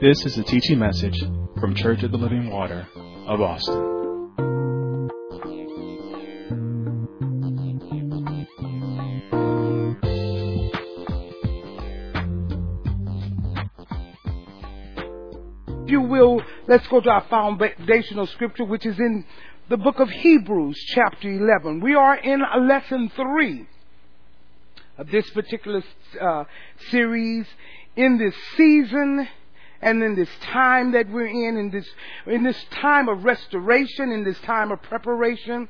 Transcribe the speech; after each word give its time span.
This 0.00 0.24
is 0.24 0.38
a 0.38 0.44
teaching 0.44 0.78
message 0.78 1.18
from 1.58 1.74
Church 1.74 2.04
of 2.04 2.12
the 2.12 2.18
Living 2.18 2.50
Water 2.50 2.86
of 3.26 3.40
Austin. 3.40 3.96
If 15.82 15.90
you 15.90 16.02
will, 16.02 16.42
let's 16.68 16.86
go 16.86 17.00
to 17.00 17.10
our 17.10 17.26
foundational 17.28 18.28
scripture, 18.28 18.66
which 18.66 18.86
is 18.86 19.00
in 19.00 19.24
the 19.68 19.76
book 19.76 19.98
of 19.98 20.08
Hebrews, 20.08 20.78
chapter 20.94 21.28
11. 21.28 21.80
We 21.80 21.96
are 21.96 22.14
in 22.16 22.44
lesson 22.68 23.10
3 23.16 23.66
of 24.96 25.10
this 25.10 25.28
particular 25.30 25.82
uh, 26.20 26.44
series 26.88 27.46
in 27.96 28.18
this 28.18 28.36
season 28.56 29.26
and 29.80 30.02
in 30.02 30.16
this 30.16 30.28
time 30.42 30.92
that 30.92 31.08
we're 31.08 31.26
in, 31.26 31.56
in 31.56 31.70
this, 31.70 31.88
in 32.26 32.42
this 32.42 32.64
time 32.70 33.08
of 33.08 33.24
restoration, 33.24 34.10
in 34.10 34.24
this 34.24 34.38
time 34.40 34.72
of 34.72 34.82
preparation. 34.82 35.68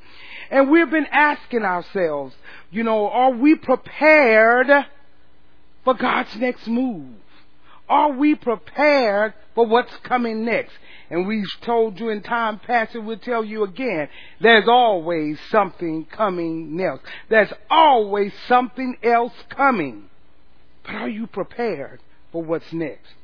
And 0.51 0.71
we've 0.71 0.91
been 0.91 1.09
asking 1.13 1.63
ourselves, 1.63 2.35
you 2.71 2.85
know, 2.85 3.09
are 3.09 3.33
we 3.33 3.55
prepared 3.55 4.69
for 5.85 5.95
God's 5.95 6.35
next 6.37 6.67
move? 6.67 7.17
Are 7.89 8.13
we 8.13 8.35
prepared 8.35 9.35
for 9.55 9.67
what's 9.67 9.95
coming 9.99 10.45
next? 10.45 10.73
And 11.11 11.27
we've 11.27 11.47
told 11.63 11.99
you 11.99 12.11
in 12.11 12.23
time 12.23 12.59
past, 12.59 12.95
and 12.95 13.07
we'll 13.07 13.19
tell 13.19 13.43
you 13.43 13.65
again, 13.65 14.09
there's 14.41 14.69
always 14.69 15.39
something 15.51 16.05
coming 16.05 16.77
next. 16.77 17.05
There's 17.31 17.53
always 17.71 18.33
something 18.47 18.97
else 19.03 19.33
coming. 19.49 20.11
But 20.85 20.97
are 20.97 21.09
you 21.09 21.27
prepared 21.27 22.01
for 22.31 22.43
what's 22.43 22.73
next? 22.73 23.15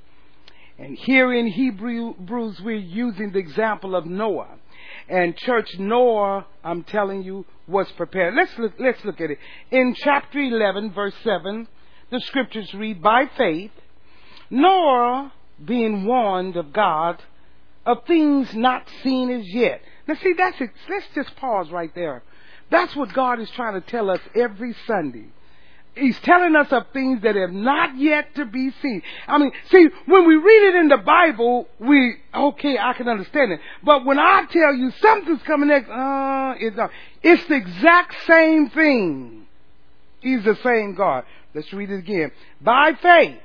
And 0.79 0.99
here 0.99 1.33
in 1.33 1.47
Hebrews, 1.47 2.61
we're 2.61 2.77
using 2.77 3.33
the 3.33 3.39
example 3.39 3.95
of 3.95 4.07
Noah. 4.07 4.59
And 5.09 5.37
church 5.37 5.69
Noah, 5.79 6.47
I'm 6.65 6.83
telling 6.85 7.23
you, 7.23 7.45
was 7.67 7.91
prepared. 7.93 8.35
Let's 8.35 8.53
look, 8.59 8.73
let's 8.79 9.05
look 9.05 9.21
at 9.21 9.31
it. 9.31 9.39
In 9.71 9.95
chapter 9.95 10.41
11, 10.41 10.93
verse 10.93 11.15
7, 11.23 11.69
the 12.11 12.21
scriptures 12.21 12.73
read, 12.75 13.03
By 13.03 13.31
faith, 13.37 13.71
Noah, 14.51 15.33
being 15.65 16.05
warned 16.05 16.57
of 16.57 16.73
God 16.73 17.23
of 17.87 18.05
things 18.07 18.55
not 18.55 18.89
seen 19.03 19.31
as 19.31 19.47
yet. 19.47 19.81
Now 20.07 20.15
see, 20.15 20.33
that's 20.37 20.61
it. 20.61 20.71
Let's 20.89 21.07
just 21.15 21.37
pause 21.37 21.71
right 21.71 21.95
there. 21.95 22.23
That's 22.71 22.97
what 22.97 23.13
God 23.13 23.41
is 23.41 23.51
trying 23.51 23.81
to 23.81 23.87
tell 23.87 24.11
us 24.11 24.21
every 24.35 24.75
Sunday. 24.87 25.27
He's 25.97 26.19
telling 26.21 26.57
us 26.57 26.73
of 26.73 26.87
things 26.93 27.23
that 27.23 27.37
have 27.37 27.53
not 27.53 27.97
yet 27.97 28.35
to 28.35 28.45
be 28.45 28.73
seen. 28.83 29.03
I 29.29 29.39
mean, 29.39 29.53
see, 29.71 29.89
when 30.07 30.27
we 30.27 30.35
read 30.35 30.69
it 30.71 30.75
in 30.77 30.89
the 30.89 30.97
Bible, 30.97 31.69
we, 31.79 32.17
okay, 32.35 32.79
I 32.79 32.95
can 32.95 33.09
understand 33.09 33.53
it. 33.53 33.61
But 33.83 34.05
when 34.05 34.19
I 34.19 34.45
tell 34.51 34.75
you 34.75 34.91
something's 35.01 35.43
coming 35.43 35.69
next, 35.69 35.89
uh, 35.89 36.55
it's, 36.59 36.77
uh, 36.77 36.89
it's 37.23 37.47
the 37.47 37.55
exact 37.55 38.17
same 38.27 38.71
thing. 38.71 39.47
He's 40.21 40.43
the 40.43 40.57
same 40.65 40.95
God. 40.95 41.25
Let's 41.55 41.73
read 41.73 41.91
it 41.91 41.99
again. 41.99 42.33
By 42.61 42.95
faith, 43.01 43.39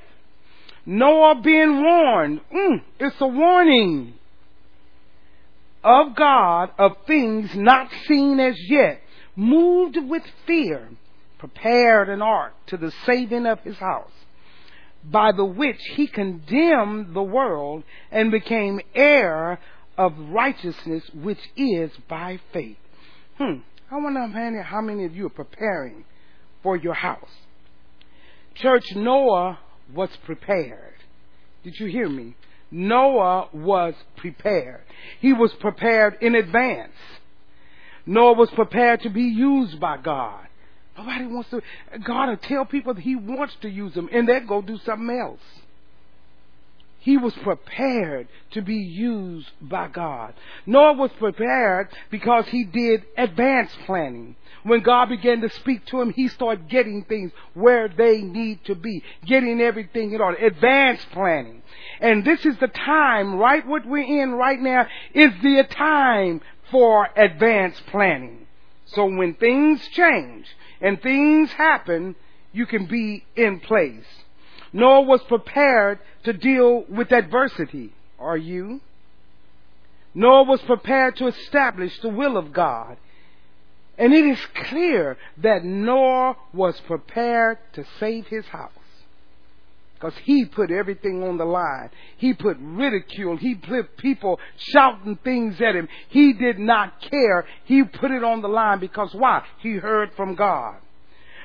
Noah 0.88 1.42
being 1.42 1.84
warned, 1.84 2.42
mm, 2.52 2.82
it's 3.00 3.22
a 3.22 3.28
warning 3.28 4.16
of 5.84 6.16
God 6.16 6.72
of 6.80 6.98
things 7.06 7.54
not 7.54 7.92
seen 8.08 8.40
as 8.40 8.56
yet, 8.70 9.02
moved 9.36 9.98
with 9.98 10.24
fear 10.48 10.90
prepared 11.40 12.10
an 12.10 12.22
ark 12.22 12.54
to 12.68 12.78
the 12.78 12.92
saving 13.06 13.46
of 13.48 13.60
his 13.62 13.78
house, 13.78 14.12
by 15.04 15.32
the 15.32 15.46
which 15.46 15.80
he 15.96 16.06
condemned 16.06 17.16
the 17.16 17.24
world 17.24 17.84
and 18.12 18.30
became 18.30 18.80
heir 18.94 19.60
of 19.98 20.14
righteousness, 20.18 21.04
which 21.14 21.40
is 21.56 21.90
by 22.08 22.40
faith. 22.54 22.78
Hmm. 23.38 23.60
I 23.92 23.98
wonder 23.98 24.62
how 24.62 24.82
many 24.82 25.06
of 25.06 25.16
you 25.16 25.26
are 25.26 25.32
preparing 25.32 26.06
for 26.62 26.78
your 26.78 26.94
house. 26.94 27.32
Church, 28.56 28.86
Noah 28.96 29.58
was 29.94 30.10
prepared. 30.26 30.94
Did 31.64 31.80
you 31.80 31.88
hear 31.88 32.08
me? 32.08 32.36
Noah 32.72 33.50
was 33.52 33.96
prepared. 34.18 34.82
He 35.20 35.34
was 35.34 35.52
prepared 35.54 36.18
in 36.22 36.36
advance. 36.36 36.94
Noah 38.06 38.34
was 38.34 38.50
prepared 38.52 39.02
to 39.02 39.10
be 39.10 39.24
used 39.24 39.80
by 39.80 39.98
God. 39.98 40.49
Nobody 41.00 41.28
wants 41.28 41.50
to. 41.52 41.62
God 42.04 42.30
will 42.30 42.38
tell 42.38 42.66
people 42.66 42.94
He 42.94 43.16
wants 43.16 43.56
to 43.62 43.70
use 43.70 43.94
them, 43.94 44.10
and 44.12 44.28
they 44.28 44.42
go 44.42 44.62
do 44.62 44.78
something 44.80 45.18
else. 45.18 45.40
He 47.00 47.16
was 47.16 47.34
prepared 47.36 48.28
to 48.52 48.62
be 48.62 48.76
used 48.76 49.50
by 49.62 49.88
God. 49.88 50.34
Noah 50.66 50.96
was 50.96 51.12
prepared 51.18 51.88
because 52.12 52.46
he 52.50 52.66
did 52.66 53.06
advanced 53.18 53.78
planning. 53.86 54.36
When 54.64 54.82
God 54.82 55.08
began 55.08 55.40
to 55.40 55.50
speak 55.50 55.86
to 55.86 56.02
him, 56.02 56.12
he 56.12 56.28
started 56.28 56.68
getting 56.68 57.06
things 57.06 57.32
where 57.54 57.88
they 57.88 58.22
need 58.22 58.66
to 58.66 58.76
be, 58.76 59.02
getting 59.26 59.62
everything 59.62 60.12
in 60.12 60.20
order. 60.20 60.36
Advanced 60.46 61.10
planning. 61.12 61.62
And 62.02 62.26
this 62.26 62.46
is 62.46 62.58
the 62.58 62.68
time, 62.68 63.36
right? 63.36 63.66
What 63.66 63.86
we're 63.86 64.22
in 64.22 64.32
right 64.34 64.60
now 64.60 64.86
is 65.14 65.32
the 65.42 65.64
time 65.72 66.42
for 66.70 67.08
advanced 67.16 67.86
planning. 67.88 68.46
So 68.88 69.06
when 69.06 69.36
things 69.36 69.88
change, 69.94 70.48
and 70.82 71.02
things 71.02 71.52
happen, 71.52 72.16
you 72.52 72.66
can 72.66 72.86
be 72.86 73.24
in 73.36 73.60
place. 73.60 74.06
Noah 74.72 75.02
was 75.02 75.22
prepared 75.24 76.00
to 76.24 76.34
deal 76.34 76.86
with 76.90 77.12
adversity. 77.12 77.94
Are 78.20 78.38
you? 78.38 78.82
Noah 80.14 80.44
was 80.44 80.62
prepared 80.62 81.16
to 81.18 81.28
establish 81.28 82.00
the 82.00 82.10
will 82.10 82.38
of 82.38 82.54
God. 82.54 82.98
And 83.98 84.14
it 84.14 84.26
is 84.26 84.40
clear 84.68 85.18
that 85.38 85.64
Noah 85.64 86.38
was 86.54 86.80
prepared 86.82 87.58
to 87.74 87.86
save 88.00 88.28
his 88.28 88.46
house. 88.46 88.72
Because 90.00 90.18
he 90.24 90.46
put 90.46 90.72
everything 90.72 91.24
on 91.24 91.38
the 91.38 91.46
line. 91.46 91.90
He 92.18 92.34
put 92.34 92.58
ridicule. 92.62 93.36
He 93.36 93.56
put 93.56 93.98
people 93.98 94.40
shouting 94.56 95.18
things 95.24 95.60
at 95.60 95.76
him. 95.76 95.90
He 96.08 96.32
did 96.32 96.58
not 96.58 97.02
care. 97.02 97.46
He 97.66 97.84
put 97.84 98.12
it 98.12 98.24
on 98.24 98.42
the 98.42 98.48
line 98.48 98.80
because 98.80 99.14
why? 99.14 99.44
He 99.62 99.74
heard 99.74 100.14
from 100.16 100.36
God. 100.36 100.76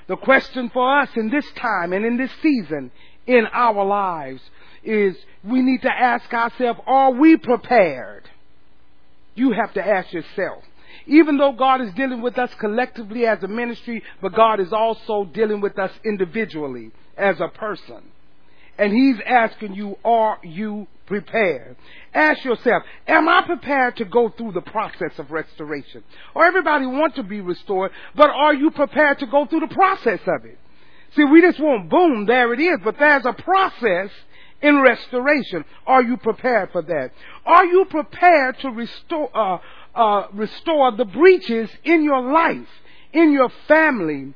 The 0.06 0.16
question 0.16 0.70
for 0.70 1.00
us 1.00 1.08
in 1.16 1.30
this 1.30 1.46
time 1.56 1.92
and 1.92 2.04
in 2.04 2.16
this 2.16 2.30
season 2.42 2.92
in 3.26 3.46
our 3.52 3.84
lives 3.84 4.42
is 4.84 5.16
we 5.42 5.60
need 5.60 5.82
to 5.82 5.90
ask 5.90 6.32
ourselves, 6.32 6.78
are 6.86 7.10
we 7.10 7.36
prepared? 7.36 8.28
You 9.34 9.52
have 9.52 9.72
to 9.74 9.84
ask 9.84 10.12
yourself. 10.12 10.62
Even 11.06 11.38
though 11.38 11.52
God 11.52 11.80
is 11.80 11.92
dealing 11.94 12.22
with 12.22 12.38
us 12.38 12.54
collectively 12.60 13.26
as 13.26 13.42
a 13.42 13.48
ministry, 13.48 14.02
but 14.22 14.34
God 14.34 14.60
is 14.60 14.72
also 14.72 15.24
dealing 15.24 15.60
with 15.60 15.76
us 15.76 15.90
individually 16.04 16.92
as 17.16 17.40
a 17.40 17.48
person. 17.48 18.02
And 18.78 18.92
he's 18.92 19.16
asking 19.24 19.74
you, 19.74 19.96
are 20.04 20.38
you 20.42 20.86
prepared? 21.06 21.76
Ask 22.12 22.44
yourself, 22.44 22.82
am 23.06 23.28
I 23.28 23.42
prepared 23.46 23.96
to 23.96 24.04
go 24.04 24.30
through 24.30 24.52
the 24.52 24.62
process 24.62 25.18
of 25.18 25.30
restoration? 25.30 26.02
Or 26.34 26.44
everybody 26.44 26.86
wants 26.86 27.16
to 27.16 27.22
be 27.22 27.40
restored, 27.40 27.92
but 28.14 28.30
are 28.30 28.54
you 28.54 28.70
prepared 28.70 29.18
to 29.20 29.26
go 29.26 29.46
through 29.46 29.60
the 29.60 29.74
process 29.74 30.20
of 30.26 30.44
it? 30.44 30.58
See, 31.14 31.24
we 31.24 31.40
just 31.40 31.60
want 31.60 31.90
boom, 31.90 32.26
there 32.26 32.52
it 32.52 32.60
is, 32.60 32.78
but 32.82 32.98
there's 32.98 33.24
a 33.24 33.32
process 33.32 34.10
in 34.60 34.80
restoration. 34.80 35.64
Are 35.86 36.02
you 36.02 36.16
prepared 36.16 36.72
for 36.72 36.82
that? 36.82 37.10
Are 37.44 37.66
you 37.66 37.84
prepared 37.84 38.58
to 38.60 38.70
restore, 38.70 39.30
uh, 39.34 39.58
uh, 39.94 40.26
restore 40.32 40.96
the 40.96 41.04
breaches 41.04 41.70
in 41.84 42.02
your 42.02 42.20
life, 42.32 42.66
in 43.12 43.30
your 43.30 43.50
family, 43.68 44.34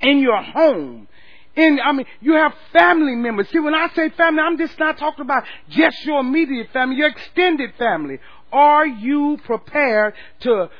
in 0.00 0.18
your 0.18 0.42
home, 0.42 1.08
in, 1.56 1.78
I 1.82 1.92
mean, 1.92 2.06
you 2.20 2.34
have 2.34 2.52
family 2.72 3.14
members. 3.14 3.48
See, 3.50 3.60
when 3.60 3.74
I 3.74 3.88
say 3.94 4.08
family, 4.10 4.40
I'm 4.40 4.58
just 4.58 4.78
not 4.78 4.98
talking 4.98 5.24
about 5.24 5.44
just 5.68 6.04
your 6.04 6.20
immediate 6.20 6.70
family, 6.72 6.96
your 6.96 7.08
extended 7.08 7.74
family. 7.78 8.18
Are 8.52 8.86
you 8.86 9.38
prepared 9.44 10.14
to 10.40 10.70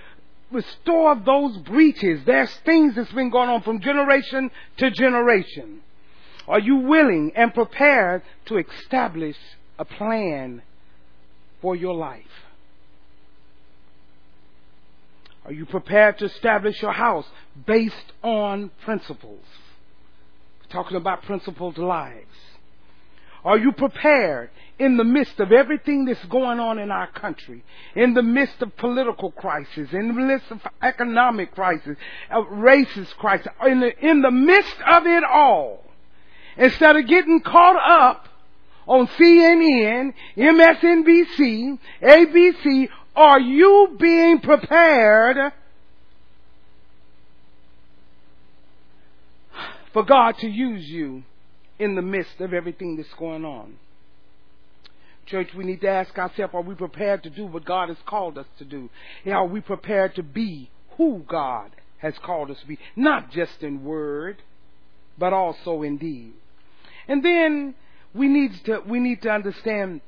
restore 0.50 1.14
those 1.16 1.56
breaches? 1.58 2.22
There's 2.24 2.52
things 2.64 2.96
that's 2.96 3.12
been 3.12 3.30
going 3.30 3.48
on 3.48 3.62
from 3.62 3.80
generation 3.80 4.50
to 4.78 4.90
generation. 4.90 5.80
Are 6.48 6.60
you 6.60 6.76
willing 6.76 7.32
and 7.36 7.54
prepared 7.54 8.22
to 8.46 8.58
establish 8.58 9.36
a 9.78 9.84
plan 9.84 10.62
for 11.62 11.74
your 11.76 11.94
life? 11.94 12.24
Are 15.44 15.52
you 15.52 15.66
prepared 15.66 16.18
to 16.18 16.24
establish 16.24 16.80
your 16.82 16.92
house 16.92 17.26
based 17.66 18.12
on 18.22 18.70
principles? 18.84 19.44
Talking 20.74 20.96
about 20.96 21.22
principled 21.22 21.78
lives. 21.78 22.26
Are 23.44 23.56
you 23.56 23.72
prepared 23.72 24.50
in 24.78 24.96
the 24.96 25.04
midst 25.04 25.38
of 25.38 25.52
everything 25.52 26.06
that's 26.06 26.24
going 26.26 26.58
on 26.58 26.78
in 26.78 26.90
our 26.90 27.06
country, 27.06 27.62
in 27.94 28.14
the 28.14 28.22
midst 28.22 28.60
of 28.60 28.76
political 28.76 29.30
crisis, 29.30 29.92
in 29.92 30.08
the 30.08 30.14
midst 30.14 30.50
of 30.50 30.60
economic 30.82 31.54
crisis, 31.54 31.96
of 32.30 32.46
racist 32.46 33.14
crisis, 33.16 33.46
in 33.66 33.80
the, 33.80 34.04
in 34.04 34.22
the 34.22 34.30
midst 34.30 34.76
of 34.86 35.06
it 35.06 35.22
all, 35.22 35.84
instead 36.56 36.96
of 36.96 37.06
getting 37.06 37.40
caught 37.40 37.76
up 37.76 38.28
on 38.86 39.06
CNN, 39.06 40.12
MSNBC, 40.36 41.78
ABC, 42.02 42.88
are 43.14 43.40
you 43.40 43.96
being 44.00 44.40
prepared 44.40 45.52
for 49.94 50.04
God 50.04 50.36
to 50.40 50.46
use 50.46 50.84
you 50.84 51.22
in 51.78 51.94
the 51.94 52.02
midst 52.02 52.40
of 52.40 52.52
everything 52.52 52.96
that's 52.96 53.14
going 53.18 53.46
on? 53.46 53.76
Church, 55.24 55.48
we 55.56 55.64
need 55.64 55.80
to 55.80 55.88
ask 55.88 56.18
ourselves, 56.18 56.52
are 56.52 56.60
we 56.60 56.74
prepared 56.74 57.22
to 57.22 57.30
do 57.30 57.46
what 57.46 57.64
God 57.64 57.88
has 57.88 57.96
called 58.04 58.36
us 58.36 58.46
to 58.58 58.64
do? 58.66 58.90
Are 59.26 59.46
we 59.46 59.62
prepared 59.62 60.14
to 60.16 60.22
be 60.22 60.68
who 60.98 61.24
God 61.26 61.70
has 61.98 62.12
called 62.22 62.50
us 62.50 62.60
to 62.60 62.66
be? 62.66 62.78
Not 62.94 63.30
just 63.30 63.62
in 63.62 63.84
word, 63.84 64.42
but 65.16 65.32
also 65.32 65.80
in 65.80 65.96
deed. 65.96 66.34
And 67.08 67.24
then 67.24 67.74
we 68.12 68.28
need 68.28 68.52
to, 68.66 68.80
we 68.86 69.00
need 69.00 69.22
to 69.22 69.30
understand 69.30 70.02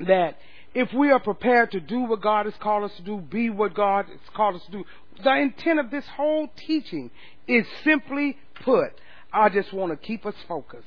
that 0.00 0.36
if 0.74 0.92
we 0.92 1.10
are 1.10 1.20
prepared 1.20 1.72
to 1.72 1.80
do 1.80 2.00
what 2.00 2.20
God 2.20 2.46
has 2.46 2.54
called 2.60 2.84
us 2.84 2.96
to 2.96 3.02
do, 3.02 3.18
be 3.18 3.50
what 3.50 3.74
God 3.74 4.06
has 4.06 4.20
called 4.34 4.56
us 4.56 4.62
to 4.66 4.72
do, 4.72 4.84
the 5.22 5.36
intent 5.36 5.80
of 5.80 5.90
this 5.90 6.04
whole 6.16 6.48
teaching 6.56 7.10
is 7.48 7.66
simply 7.82 8.36
put, 8.62 8.92
I 9.32 9.48
just 9.48 9.72
want 9.72 9.92
to 9.92 9.96
keep 9.96 10.26
us 10.26 10.34
focused. 10.48 10.86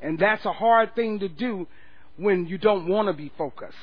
And 0.00 0.18
that's 0.18 0.44
a 0.44 0.52
hard 0.52 0.94
thing 0.94 1.18
to 1.20 1.28
do 1.28 1.66
when 2.16 2.46
you 2.46 2.58
don't 2.58 2.88
want 2.88 3.08
to 3.08 3.12
be 3.12 3.32
focused. 3.36 3.76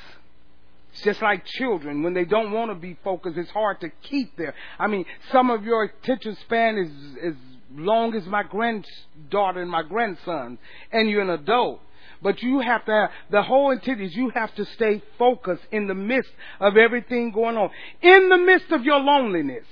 It's 0.92 1.02
just 1.02 1.20
like 1.20 1.44
children. 1.44 2.02
When 2.02 2.14
they 2.14 2.24
don't 2.24 2.52
want 2.52 2.70
to 2.70 2.74
be 2.74 2.96
focused, 3.04 3.36
it's 3.36 3.50
hard 3.50 3.80
to 3.82 3.90
keep 4.02 4.36
there. 4.36 4.54
I 4.78 4.86
mean, 4.86 5.04
some 5.30 5.50
of 5.50 5.64
your 5.64 5.84
attention 5.84 6.36
span 6.42 6.78
is 6.78 6.90
as 7.22 7.34
long 7.74 8.14
as 8.14 8.24
my 8.26 8.42
granddaughter 8.42 9.60
and 9.60 9.70
my 9.70 9.82
grandson, 9.82 10.58
and 10.90 11.10
you're 11.10 11.22
an 11.22 11.30
adult. 11.30 11.80
But 12.22 12.42
you 12.42 12.60
have 12.60 12.84
to 12.86 12.92
have, 12.92 13.10
the 13.30 13.42
whole 13.42 13.72
intent 13.72 14.00
is 14.00 14.16
you 14.16 14.30
have 14.30 14.54
to 14.54 14.64
stay 14.64 15.02
focused 15.18 15.64
in 15.70 15.86
the 15.86 15.94
midst 15.94 16.30
of 16.60 16.78
everything 16.78 17.30
going 17.30 17.58
on. 17.58 17.68
In 18.00 18.30
the 18.30 18.38
midst 18.38 18.72
of 18.72 18.84
your 18.84 18.98
loneliness, 18.98 19.66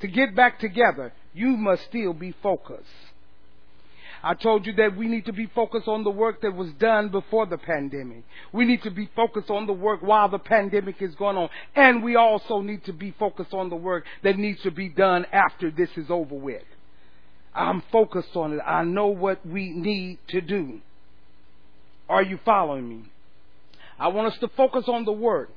to 0.00 0.08
get 0.08 0.34
back 0.34 0.60
together, 0.60 1.12
you 1.34 1.56
must 1.56 1.84
still 1.84 2.12
be 2.12 2.34
focused. 2.42 2.86
I 4.22 4.34
told 4.34 4.66
you 4.66 4.72
that 4.74 4.96
we 4.96 5.06
need 5.06 5.26
to 5.26 5.32
be 5.32 5.46
focused 5.46 5.86
on 5.86 6.02
the 6.02 6.10
work 6.10 6.42
that 6.42 6.54
was 6.54 6.72
done 6.72 7.08
before 7.08 7.46
the 7.46 7.58
pandemic. 7.58 8.24
We 8.52 8.64
need 8.64 8.82
to 8.82 8.90
be 8.90 9.08
focused 9.14 9.48
on 9.48 9.66
the 9.66 9.72
work 9.72 10.02
while 10.02 10.28
the 10.28 10.40
pandemic 10.40 11.00
is 11.00 11.14
going 11.14 11.36
on. 11.36 11.48
And 11.76 12.02
we 12.02 12.16
also 12.16 12.60
need 12.60 12.84
to 12.84 12.92
be 12.92 13.12
focused 13.12 13.54
on 13.54 13.68
the 13.70 13.76
work 13.76 14.04
that 14.24 14.36
needs 14.36 14.60
to 14.62 14.72
be 14.72 14.88
done 14.88 15.24
after 15.32 15.70
this 15.70 15.90
is 15.96 16.10
over 16.10 16.34
with. 16.34 16.64
I'm 17.54 17.82
focused 17.92 18.34
on 18.34 18.54
it. 18.54 18.60
I 18.66 18.84
know 18.84 19.08
what 19.08 19.44
we 19.46 19.70
need 19.70 20.18
to 20.28 20.40
do. 20.40 20.80
Are 22.08 22.22
you 22.22 22.38
following 22.44 22.88
me? 22.88 23.04
I 23.98 24.08
want 24.08 24.32
us 24.32 24.38
to 24.40 24.48
focus 24.48 24.84
on 24.88 25.04
the 25.04 25.12
work. 25.12 25.50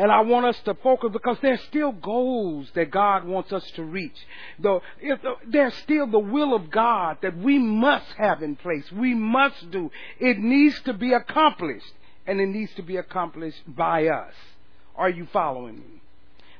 And 0.00 0.10
I 0.10 0.22
want 0.22 0.46
us 0.46 0.58
to 0.64 0.72
focus 0.72 1.10
because 1.12 1.36
there's 1.42 1.60
still 1.64 1.92
goals 1.92 2.70
that 2.74 2.90
God 2.90 3.26
wants 3.26 3.52
us 3.52 3.70
to 3.72 3.84
reach. 3.84 4.16
There's 4.58 5.74
still 5.74 6.06
the 6.06 6.18
will 6.18 6.54
of 6.54 6.70
God 6.70 7.18
that 7.20 7.36
we 7.36 7.58
must 7.58 8.10
have 8.16 8.42
in 8.42 8.56
place. 8.56 8.90
We 8.90 9.12
must 9.12 9.70
do. 9.70 9.90
It 10.18 10.38
needs 10.38 10.80
to 10.86 10.94
be 10.94 11.12
accomplished. 11.12 11.92
And 12.26 12.40
it 12.40 12.46
needs 12.46 12.72
to 12.76 12.82
be 12.82 12.96
accomplished 12.96 13.60
by 13.66 14.06
us. 14.06 14.32
Are 14.96 15.10
you 15.10 15.28
following 15.34 15.76
me? 15.76 16.00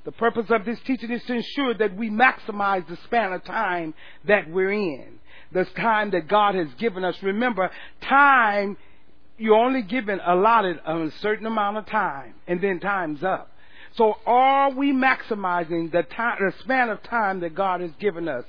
The 0.04 0.12
purpose 0.12 0.50
of 0.50 0.66
this 0.66 0.80
teaching 0.80 1.10
is 1.10 1.22
to 1.24 1.32
ensure 1.32 1.72
that 1.72 1.96
we 1.96 2.10
maximize 2.10 2.86
the 2.88 2.98
span 3.04 3.32
of 3.32 3.42
time 3.44 3.94
that 4.26 4.50
we're 4.50 4.72
in. 4.72 5.18
The 5.52 5.64
time 5.64 6.10
that 6.10 6.28
God 6.28 6.56
has 6.56 6.68
given 6.78 7.04
us. 7.04 7.16
Remember, 7.22 7.70
time 8.02 8.76
you're 9.40 9.56
only 9.56 9.82
given 9.82 10.20
allotted 10.24 10.78
a 10.84 11.08
certain 11.20 11.46
amount 11.46 11.78
of 11.78 11.86
time, 11.86 12.34
and 12.46 12.60
then 12.60 12.78
time's 12.78 13.24
up. 13.24 13.50
So 13.96 14.16
are 14.24 14.70
we 14.70 14.92
maximizing 14.92 15.90
the 15.90 16.02
time, 16.04 16.38
the 16.40 16.54
span 16.60 16.90
of 16.90 17.02
time 17.02 17.40
that 17.40 17.54
God 17.54 17.80
has 17.80 17.90
given 17.98 18.28
us? 18.28 18.44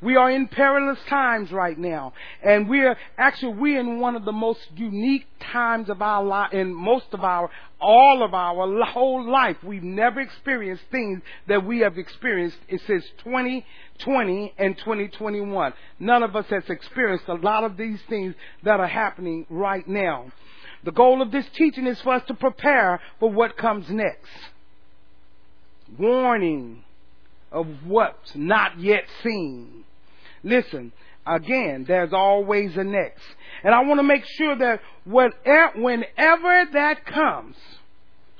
We 0.00 0.16
are 0.16 0.30
in 0.30 0.48
perilous 0.48 0.98
times 1.08 1.50
right 1.50 1.78
now, 1.78 2.12
and 2.42 2.68
we're 2.68 2.96
actually 3.16 3.54
we're 3.54 3.80
in 3.80 4.00
one 4.00 4.16
of 4.16 4.24
the 4.24 4.32
most 4.32 4.60
unique 4.76 5.26
times 5.40 5.88
of 5.88 6.02
our 6.02 6.22
life, 6.22 6.52
in 6.52 6.74
most 6.74 7.06
of 7.12 7.24
our, 7.24 7.50
all 7.80 8.22
of 8.22 8.34
our 8.34 8.84
whole 8.84 9.28
life. 9.28 9.56
We've 9.64 9.82
never 9.82 10.20
experienced 10.20 10.84
things 10.92 11.22
that 11.48 11.64
we 11.64 11.80
have 11.80 11.96
experienced. 11.96 12.58
It 12.68 12.82
says 12.86 13.02
2020 13.24 14.54
and 14.58 14.76
2021. 14.78 15.72
None 15.98 16.22
of 16.22 16.36
us 16.36 16.46
has 16.50 16.68
experienced 16.68 17.26
a 17.28 17.34
lot 17.34 17.64
of 17.64 17.76
these 17.76 18.00
things 18.08 18.34
that 18.62 18.80
are 18.80 18.86
happening 18.86 19.46
right 19.48 19.86
now. 19.88 20.30
The 20.84 20.92
goal 20.92 21.22
of 21.22 21.30
this 21.30 21.46
teaching 21.54 21.86
is 21.86 22.00
for 22.02 22.12
us 22.12 22.22
to 22.26 22.34
prepare 22.34 23.00
for 23.18 23.30
what 23.30 23.56
comes 23.56 23.88
next. 23.88 24.28
Warning 25.98 26.84
of 27.52 27.66
what's 27.86 28.34
not 28.34 28.78
yet 28.80 29.04
seen 29.22 29.84
Listen, 30.44 30.92
again, 31.26 31.86
there's 31.88 32.12
always 32.12 32.76
a 32.76 32.84
next. 32.84 33.24
And 33.64 33.74
I 33.74 33.82
want 33.82 33.98
to 33.98 34.04
make 34.04 34.24
sure 34.26 34.54
that 34.56 34.80
whatever, 35.04 35.80
whenever 35.80 36.66
that 36.72 37.06
comes, 37.06 37.56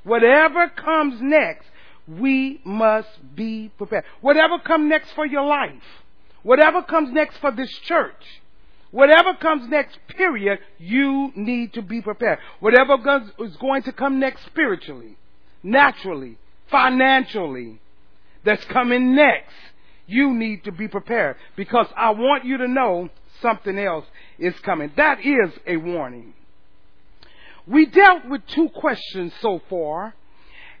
whatever 0.03 0.69
comes 0.69 1.19
next, 1.19 1.65
we 2.07 2.61
must 2.63 3.35
be 3.35 3.71
prepared. 3.77 4.03
Whatever 4.21 4.59
comes 4.59 4.87
next 4.87 5.11
for 5.13 5.25
your 5.25 5.45
life, 5.45 5.83
whatever 6.43 6.83
comes 6.83 7.11
next 7.11 7.37
for 7.39 7.51
this 7.51 7.71
church, 7.79 8.41
whatever 8.91 9.33
comes 9.33 9.67
next, 9.67 9.97
period, 10.07 10.59
you 10.77 11.31
need 11.35 11.73
to 11.73 11.81
be 11.81 12.01
prepared. 12.03 12.37
Whatever 12.59 12.97
is 13.39 13.57
going 13.57 13.81
to 13.83 13.91
come 13.91 14.19
next 14.19 14.45
spiritually, 14.45 15.17
naturally, 15.63 16.37
financially, 16.69 17.79
that's 18.43 18.63
coming 18.65 19.15
next, 19.15 19.53
you 20.07 20.33
need 20.33 20.63
to 20.65 20.71
be 20.71 20.87
prepared 20.87 21.35
because 21.55 21.87
I 21.95 22.11
want 22.11 22.45
you 22.45 22.57
to 22.57 22.67
know 22.67 23.09
something 23.41 23.77
else 23.77 24.05
is 24.37 24.57
coming. 24.59 24.91
That 24.97 25.19
is 25.19 25.51
a 25.65 25.77
warning. 25.77 26.33
We 27.67 27.87
dealt 27.87 28.25
with 28.25 28.45
two 28.47 28.69
questions 28.69 29.33
so 29.41 29.61
far, 29.69 30.13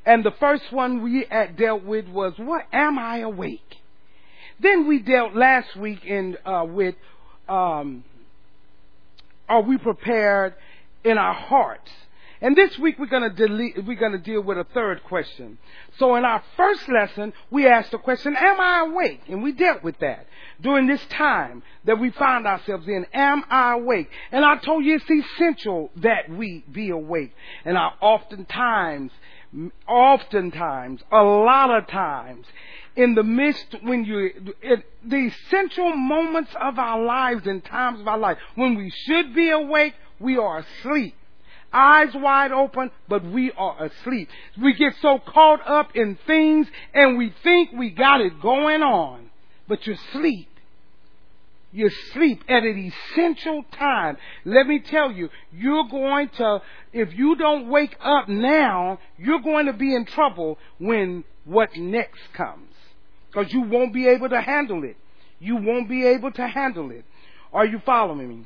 and 0.05 0.23
the 0.23 0.33
first 0.39 0.71
one 0.71 1.01
we 1.01 1.25
dealt 1.57 1.83
with 1.83 2.07
was, 2.07 2.37
"What 2.37 2.67
am 2.71 2.99
I 2.99 3.19
awake?" 3.19 3.77
Then 4.59 4.87
we 4.87 4.99
dealt 4.99 5.35
last 5.35 5.75
week 5.75 6.05
in 6.05 6.37
uh, 6.45 6.65
with, 6.67 6.95
um, 7.49 8.03
"Are 9.49 9.61
we 9.61 9.77
prepared 9.77 10.53
in 11.03 11.17
our 11.17 11.33
hearts?" 11.33 11.91
And 12.41 12.55
this 12.55 12.77
week 12.77 12.99
we're 12.99 13.05
going 13.05 13.33
to 13.33 13.81
we're 13.85 13.95
going 13.95 14.11
to 14.11 14.17
deal 14.17 14.41
with 14.41 14.57
a 14.57 14.65
third 14.73 15.03
question. 15.03 15.57
So 15.97 16.15
in 16.15 16.25
our 16.25 16.43
first 16.57 16.87
lesson, 16.89 17.33
we 17.49 17.67
asked 17.67 17.91
the 17.91 17.97
question, 17.97 18.35
am 18.35 18.59
I 18.59 18.87
awake? 18.89 19.21
And 19.29 19.41
we 19.41 19.53
dealt 19.53 19.83
with 19.83 19.97
that 19.99 20.27
during 20.61 20.87
this 20.87 21.03
time 21.09 21.63
that 21.85 21.99
we 21.99 22.11
find 22.11 22.45
ourselves 22.45 22.87
in. 22.87 23.05
Am 23.13 23.43
I 23.49 23.73
awake? 23.73 24.09
And 24.31 24.43
I 24.43 24.57
told 24.57 24.83
you 24.83 24.95
it's 24.95 25.27
essential 25.35 25.91
that 25.97 26.29
we 26.29 26.65
be 26.69 26.89
awake. 26.89 27.33
And 27.63 27.77
I 27.77 27.91
oftentimes, 28.01 29.11
oftentimes, 29.87 31.01
a 31.11 31.23
lot 31.23 31.71
of 31.71 31.87
times, 31.87 32.45
in 32.97 33.15
the 33.15 33.23
midst 33.23 33.75
when 33.81 34.05
you, 34.05 34.53
it, 34.61 34.85
the 35.05 35.27
essential 35.27 35.95
moments 35.95 36.51
of 36.59 36.79
our 36.79 37.01
lives 37.01 37.45
and 37.47 37.63
times 37.63 38.01
of 38.01 38.07
our 38.07 38.17
life, 38.17 38.37
when 38.55 38.75
we 38.75 38.89
should 38.89 39.33
be 39.33 39.49
awake, 39.51 39.93
we 40.19 40.37
are 40.37 40.59
asleep 40.59 41.15
eyes 41.75 42.13
wide 42.15 42.51
open, 42.51 42.89
but 43.07 43.23
we 43.25 43.51
are 43.51 43.85
asleep. 43.85 44.29
We 44.61 44.73
get 44.73 44.93
so 45.01 45.19
caught 45.19 45.67
up 45.67 45.95
in 45.95 46.17
things 46.25 46.67
and 46.93 47.17
we 47.17 47.33
think 47.43 47.71
we 47.73 47.89
got 47.89 48.21
it 48.21 48.41
going 48.41 48.81
on, 48.81 49.29
but 49.67 49.85
you're 49.85 49.97
asleep. 50.11 50.49
You 51.71 51.89
sleep 52.13 52.41
at 52.47 52.63
an 52.63 52.93
essential 53.11 53.65
time. 53.73 54.15
Let 54.45 54.65
me 54.65 54.79
tell 54.79 55.11
you, 55.11 55.29
you're 55.51 55.83
going 55.89 56.29
to, 56.37 56.61
if 56.93 57.13
you 57.13 57.35
don't 57.35 57.67
wake 57.67 57.97
up 58.01 58.29
now, 58.29 58.99
you're 59.17 59.41
going 59.41 59.65
to 59.65 59.73
be 59.73 59.93
in 59.93 60.05
trouble 60.05 60.57
when 60.77 61.25
what 61.43 61.75
next 61.75 62.21
comes. 62.33 62.71
Because 63.27 63.51
you 63.51 63.61
won't 63.63 63.93
be 63.93 64.07
able 64.07 64.29
to 64.29 64.39
handle 64.39 64.85
it. 64.85 64.95
You 65.39 65.57
won't 65.57 65.89
be 65.89 66.07
able 66.07 66.31
to 66.31 66.47
handle 66.47 66.91
it. 66.91 67.03
Are 67.51 67.65
you 67.65 67.81
following 67.85 68.29
me? 68.29 68.45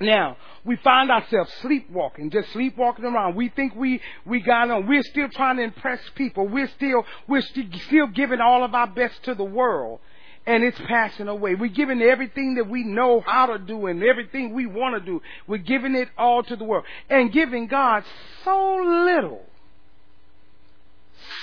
Now, 0.00 0.36
we 0.64 0.76
find 0.76 1.10
ourselves 1.10 1.52
sleepwalking, 1.60 2.30
just 2.30 2.52
sleepwalking 2.52 3.04
around. 3.04 3.34
We 3.34 3.48
think 3.48 3.74
we, 3.74 4.00
we 4.24 4.40
got 4.40 4.70
on. 4.70 4.86
We're 4.86 5.02
still 5.02 5.28
trying 5.28 5.56
to 5.56 5.64
impress 5.64 6.00
people. 6.14 6.46
We're 6.46 6.70
still, 6.76 7.04
we're 7.26 7.42
st- 7.42 7.74
still 7.86 8.06
giving 8.06 8.40
all 8.40 8.64
of 8.64 8.74
our 8.74 8.86
best 8.86 9.22
to 9.24 9.34
the 9.34 9.44
world. 9.44 9.98
And 10.46 10.62
it's 10.62 10.78
passing 10.86 11.28
away. 11.28 11.56
We're 11.56 11.68
giving 11.68 12.00
everything 12.00 12.54
that 12.54 12.70
we 12.70 12.84
know 12.84 13.20
how 13.20 13.46
to 13.46 13.58
do 13.58 13.86
and 13.86 14.02
everything 14.02 14.54
we 14.54 14.66
want 14.66 14.94
to 14.94 15.04
do. 15.04 15.20
We're 15.46 15.58
giving 15.58 15.94
it 15.94 16.08
all 16.16 16.42
to 16.44 16.56
the 16.56 16.64
world. 16.64 16.84
And 17.10 17.32
giving 17.32 17.66
God 17.66 18.04
so 18.44 18.76
little. 18.76 19.44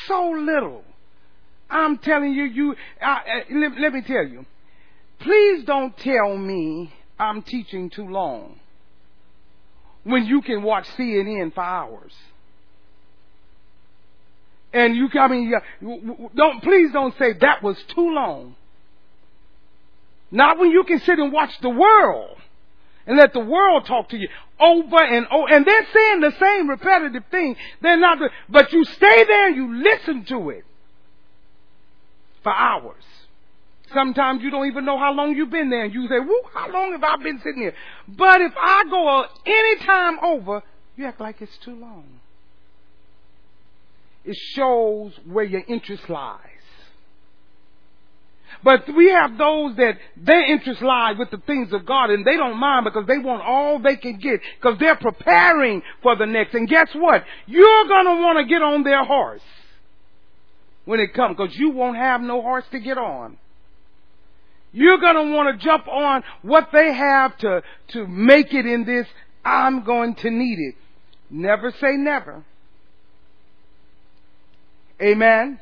So 0.07 0.31
little. 0.31 0.83
I'm 1.69 1.97
telling 1.97 2.31
you, 2.31 2.45
you, 2.45 2.75
I, 3.01 3.43
let, 3.51 3.77
let 3.79 3.93
me 3.93 4.01
tell 4.01 4.25
you. 4.25 4.45
Please 5.19 5.65
don't 5.65 5.95
tell 5.97 6.35
me 6.38 6.93
I'm 7.19 7.41
teaching 7.41 7.89
too 7.89 8.07
long. 8.07 8.60
when 10.05 10.25
you 10.25 10.41
can 10.41 10.63
watch 10.63 10.88
CNN 10.98 11.53
for 11.53 11.63
hours. 11.63 12.13
And 14.72 14.95
you, 14.95 15.10
I 15.19 15.27
mean, 15.27 15.53
don't, 16.36 16.62
please 16.63 16.91
don't 16.93 17.17
say 17.17 17.34
that 17.41 17.63
was 17.63 17.77
too 17.95 18.13
long. 18.13 18.55
Not 20.31 20.60
when 20.60 20.69
you 20.72 20.84
can 20.84 21.00
sit 21.00 21.17
and 21.17 21.31
watch 21.31 21.51
the 21.62 21.69
world 21.69 22.38
and 23.07 23.17
let 23.17 23.34
the 23.34 23.39
world 23.39 23.86
talk 23.86 24.10
to 24.10 24.17
you 24.17 24.27
over 24.60 25.03
and 25.03 25.27
over. 25.31 25.48
And 25.50 25.65
they're 25.65 25.88
saying 25.93 26.19
the 26.22 26.34
same 26.39 26.69
repetitive 26.69 27.24
thing. 27.31 27.55
They're 27.81 28.00
not, 28.00 28.19
but 28.50 28.72
you 28.74 28.84
stay 28.84 29.24
there 29.24 29.48
and 29.48 29.55
you 29.55 29.84
listen 29.84 30.25
to 30.25 30.50
it 30.50 30.65
for 32.43 32.53
hours. 32.53 33.03
Sometimes 33.96 34.44
you 34.44 34.52
don't 34.52 34.68
even 34.68 34.84
know 34.86 35.00
how 35.00 35.14
long 35.14 35.36
you've 35.36 35.50
been 35.50 35.70
there 35.70 35.86
and 35.86 35.94
you 35.94 36.08
say, 36.10 36.20
Woo, 36.20 36.42
how 36.54 36.70
long 36.70 36.92
have 36.92 37.04
I 37.04 37.16
been 37.24 37.40
sitting 37.40 37.62
here? 37.62 37.74
But 38.08 38.42
if 38.42 38.52
I 38.56 38.84
go 38.90 39.08
uh, 39.08 39.28
any 39.46 39.75
time 39.78 40.20
over, 40.22 40.62
you 40.98 41.06
act 41.06 41.22
like 41.22 41.42
it's 41.42 41.58
too 41.60 41.75
long. 41.75 42.04
It 44.25 44.36
shows 44.54 45.14
where 45.25 45.46
your 45.46 45.64
interest 45.68 46.10
lies. 46.10 46.40
But 48.64 48.94
we 48.96 49.12
have 49.12 49.38
those 49.38 49.75
that 49.78 49.98
their 50.18 50.44
interest 50.52 50.82
lies 50.82 51.18
with 51.18 51.32
the 51.32 51.38
things 51.38 51.72
of 51.72 51.86
God 51.86 52.10
and 52.10 52.25
they 52.25 52.36
don't 52.36 52.58
mind 52.58 52.84
because 52.84 53.06
they 53.08 53.20
want 53.20 53.44
all 53.44 53.80
they 53.80 53.96
can 53.96 54.18
get 54.18 54.42
because 54.60 54.78
they're 54.80 54.96
preparing 54.96 55.84
for 56.02 56.16
the 56.16 56.25
next. 56.25 56.54
And 56.54 56.68
guess 56.68 56.90
what? 56.96 57.24
You're 57.46 57.88
gonna 57.88 58.22
want 58.22 58.40
to 58.40 58.46
get 58.46 58.62
on 58.62 58.84
their 58.84 59.06
horse 59.06 59.42
when 60.86 61.00
it 61.00 61.14
comes 61.14 61.38
because 61.38 61.56
you 61.56 61.72
won't 61.72 61.98
have 61.98 62.22
no 62.22 62.42
horse 62.42 62.66
to 62.72 62.80
get 62.80 62.98
on. 62.98 63.38
You're 64.75 64.98
gonna 64.98 65.34
want 65.34 65.58
to 65.58 65.65
jump 65.65 65.88
on 65.88 66.22
what 66.41 66.67
they 66.74 66.94
have 66.94 67.38
to, 67.38 67.63
to 67.94 68.05
make 68.08 68.53
it 68.53 68.65
in 68.65 68.84
this. 68.84 69.08
I'm 69.46 69.86
going 69.86 70.15
to 70.15 70.29
need 70.29 70.60
it. 70.60 70.75
Never 71.29 71.72
say 71.79 71.94
never. 71.96 72.44
Amen. 75.01 75.62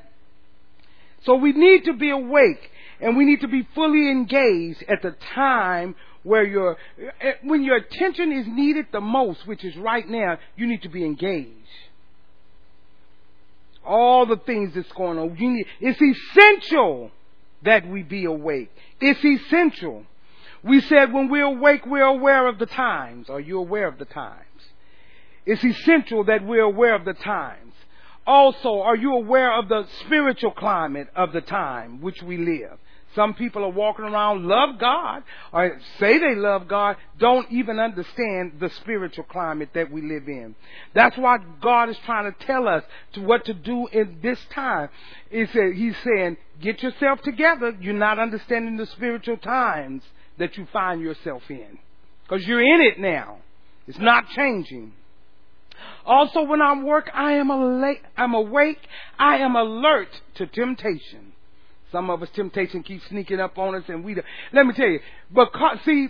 So 1.25 1.35
we 1.35 1.51
need 1.51 1.85
to 1.85 1.93
be 1.93 2.09
awake 2.09 2.71
and 2.99 3.15
we 3.15 3.25
need 3.25 3.41
to 3.41 3.47
be 3.47 3.67
fully 3.75 4.09
engaged 4.09 4.83
at 4.89 5.03
the 5.03 5.15
time 5.35 5.93
where 6.23 6.43
your, 6.43 6.77
eh, 7.21 7.33
when 7.43 7.63
your 7.63 7.75
attention 7.75 8.31
is 8.31 8.47
needed 8.47 8.87
the 8.91 9.01
most, 9.01 9.45
which 9.45 9.63
is 9.63 9.77
right 9.77 10.09
now, 10.09 10.39
you 10.55 10.65
need 10.65 10.81
to 10.81 10.89
be 10.89 11.05
engaged. 11.05 11.51
All 13.85 14.25
the 14.25 14.37
things 14.37 14.73
that's 14.73 14.91
going 14.93 15.19
on. 15.19 15.37
you 15.37 15.51
Need, 15.51 15.67
it's 15.81 16.01
essential 16.01 17.11
that 17.63 17.87
we 17.87 18.03
be 18.03 18.25
awake. 18.25 18.71
It's 18.99 19.23
essential. 19.23 20.05
We 20.63 20.81
said 20.81 21.11
when 21.11 21.29
we're 21.29 21.43
awake, 21.43 21.85
we're 21.85 22.03
aware 22.03 22.47
of 22.47 22.57
the 22.59 22.65
times. 22.65 23.29
Are 23.29 23.39
you 23.39 23.59
aware 23.59 23.87
of 23.87 23.97
the 23.97 24.05
times? 24.05 24.39
It's 25.45 25.63
essential 25.63 26.23
that 26.25 26.45
we're 26.45 26.61
aware 26.61 26.95
of 26.95 27.03
the 27.05 27.13
times. 27.13 27.73
Also, 28.25 28.79
are 28.79 28.95
you 28.95 29.13
aware 29.13 29.51
of 29.59 29.67
the 29.67 29.85
spiritual 30.05 30.51
climate 30.51 31.09
of 31.15 31.33
the 31.33 31.41
time 31.41 31.99
which 32.01 32.23
we 32.23 32.37
live? 32.37 32.77
Some 33.15 33.33
people 33.33 33.63
are 33.63 33.69
walking 33.69 34.05
around, 34.05 34.47
love 34.47 34.79
God, 34.79 35.23
or 35.51 35.79
say 35.99 36.17
they 36.17 36.35
love 36.35 36.67
God, 36.67 36.97
don't 37.19 37.51
even 37.51 37.79
understand 37.79 38.53
the 38.59 38.69
spiritual 38.81 39.25
climate 39.25 39.69
that 39.73 39.91
we 39.91 40.01
live 40.01 40.27
in. 40.27 40.55
That's 40.93 41.17
why 41.17 41.37
God 41.61 41.89
is 41.89 41.97
trying 42.05 42.31
to 42.31 42.45
tell 42.45 42.67
us 42.67 42.83
to 43.13 43.21
what 43.21 43.45
to 43.45 43.53
do 43.53 43.87
in 43.87 44.19
this 44.23 44.39
time. 44.53 44.89
He 45.29 45.45
said, 45.47 45.73
he's 45.75 45.95
saying, 46.03 46.37
get 46.61 46.81
yourself 46.81 47.21
together. 47.21 47.77
You're 47.79 47.93
not 47.93 48.19
understanding 48.19 48.77
the 48.77 48.87
spiritual 48.87 49.37
times 49.37 50.03
that 50.39 50.57
you 50.57 50.67
find 50.73 51.01
yourself 51.01 51.43
in. 51.49 51.77
Because 52.23 52.45
you're 52.47 52.61
in 52.61 52.81
it 52.81 52.99
now. 52.99 53.37
It's 53.87 53.99
not 53.99 54.29
changing. 54.29 54.93
Also, 56.05 56.43
when 56.43 56.61
I 56.61 56.81
work, 56.81 57.09
I 57.13 57.33
am, 57.33 57.51
I'm 57.51 58.33
awake. 58.33 58.79
I 59.19 59.37
am 59.37 59.55
alert 59.55 60.09
to 60.35 60.47
temptation. 60.47 61.32
Some 61.93 62.09
of 62.09 62.23
us 62.23 62.29
temptation 62.31 62.81
keeps 62.81 63.07
sneaking 63.07 63.39
up 63.39 63.57
on 63.59 63.75
us 63.75 63.83
and 63.87 64.03
we. 64.03 64.15
Let 64.51 64.65
me 64.65 64.73
tell 64.73 64.87
you, 64.87 64.99
because, 65.31 65.77
see, 65.85 66.09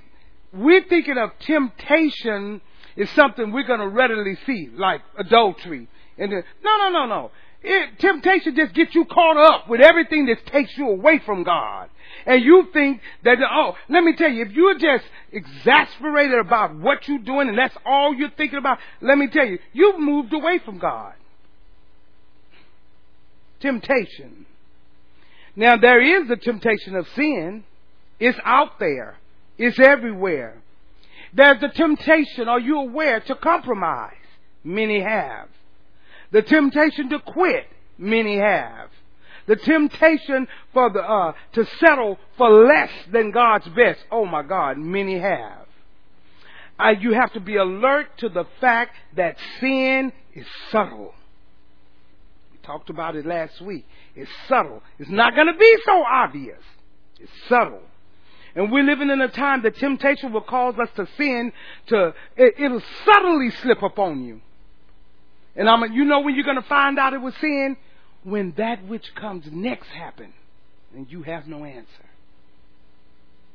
we're 0.53 0.85
thinking 0.85 1.17
of 1.17 1.31
temptation 1.41 2.61
is 2.95 3.09
something 3.11 3.51
we're 3.51 3.67
going 3.67 3.81
to 3.81 3.89
readily 3.89 4.37
see, 4.45 4.69
like 4.73 5.01
adultery. 5.17 5.89
And 6.17 6.31
then, 6.31 6.43
no, 6.63 6.77
no, 6.77 6.89
no, 6.89 7.05
no. 7.05 7.31
It, 7.61 7.99
temptation 7.99 8.55
just 8.55 8.73
gets 8.73 8.95
you 8.95 9.03
caught 9.03 9.35
up 9.35 9.67
with 9.67 9.81
everything 9.81 10.27
that 10.27 10.45
takes 10.45 10.77
you 10.77 10.89
away 10.89 11.19
from 11.25 11.43
God. 11.43 11.89
And 12.25 12.41
you 12.41 12.67
think 12.71 13.01
that, 13.25 13.39
oh, 13.41 13.75
let 13.89 14.05
me 14.05 14.15
tell 14.15 14.31
you, 14.31 14.45
if 14.45 14.53
you're 14.53 14.79
just 14.79 15.03
exasperated 15.33 16.39
about 16.39 16.77
what 16.77 17.05
you're 17.09 17.19
doing 17.19 17.49
and 17.49 17.57
that's 17.57 17.75
all 17.85 18.13
you're 18.13 18.31
thinking 18.37 18.59
about, 18.59 18.77
let 19.01 19.17
me 19.17 19.27
tell 19.27 19.45
you, 19.45 19.59
you've 19.73 19.99
moved 19.99 20.33
away 20.33 20.59
from 20.63 20.77
God. 20.77 21.13
Temptation. 23.59 24.45
Now 25.55 25.77
there 25.77 26.01
is 26.01 26.27
the 26.27 26.35
temptation 26.35 26.95
of 26.95 27.07
sin. 27.15 27.63
It's 28.19 28.37
out 28.43 28.79
there. 28.79 29.17
It's 29.57 29.79
everywhere. 29.79 30.61
There's 31.33 31.59
the 31.61 31.69
temptation, 31.69 32.47
are 32.47 32.59
you 32.59 32.79
aware, 32.79 33.19
to 33.21 33.35
compromise? 33.35 34.13
Many 34.63 35.01
have. 35.01 35.47
The 36.31 36.41
temptation 36.41 37.09
to 37.09 37.19
quit, 37.19 37.65
many 37.97 38.37
have. 38.37 38.89
The 39.45 39.55
temptation 39.55 40.47
for 40.73 40.89
the, 40.91 41.01
uh, 41.01 41.33
to 41.53 41.65
settle 41.79 42.17
for 42.37 42.49
less 42.49 42.91
than 43.11 43.31
God's 43.31 43.67
best, 43.69 43.99
oh 44.11 44.25
my 44.25 44.41
God, 44.41 44.77
many 44.77 45.19
have. 45.19 45.67
Uh, 46.79 46.93
you 46.99 47.13
have 47.13 47.33
to 47.33 47.39
be 47.39 47.55
alert 47.55 48.07
to 48.19 48.29
the 48.29 48.45
fact 48.61 48.95
that 49.15 49.37
sin 49.59 50.11
is 50.33 50.45
subtle 50.71 51.13
talked 52.63 52.89
about 52.89 53.15
it 53.15 53.25
last 53.25 53.61
week. 53.61 53.85
It's 54.15 54.31
subtle. 54.47 54.81
It's 54.99 55.09
not 55.09 55.35
going 55.35 55.47
to 55.47 55.57
be 55.57 55.75
so 55.85 56.03
obvious. 56.03 56.61
It's 57.19 57.31
subtle. 57.47 57.81
And 58.55 58.71
we're 58.71 58.83
living 58.83 59.09
in 59.09 59.19
a 59.21 59.27
time 59.27 59.63
that 59.63 59.77
temptation 59.77 60.31
will 60.31 60.41
cause 60.41 60.75
us 60.79 60.89
to 60.95 61.07
sin 61.17 61.51
to, 61.87 62.13
it, 62.37 62.71
will 62.71 62.83
subtly 63.05 63.49
slip 63.61 63.81
upon 63.81 64.23
you. 64.23 64.41
And 65.55 65.69
I'm, 65.69 65.91
you 65.91 66.05
know 66.05 66.21
when 66.21 66.35
you're 66.35 66.45
going 66.45 66.61
to 66.61 66.67
find 66.67 66.99
out 66.99 67.13
it 67.13 67.21
was 67.21 67.35
sin? 67.41 67.77
When 68.23 68.53
that 68.57 68.85
which 68.85 69.13
comes 69.15 69.45
next 69.51 69.87
happens 69.89 70.33
and 70.95 71.11
you 71.11 71.23
have 71.23 71.47
no 71.47 71.65
answer. 71.65 72.05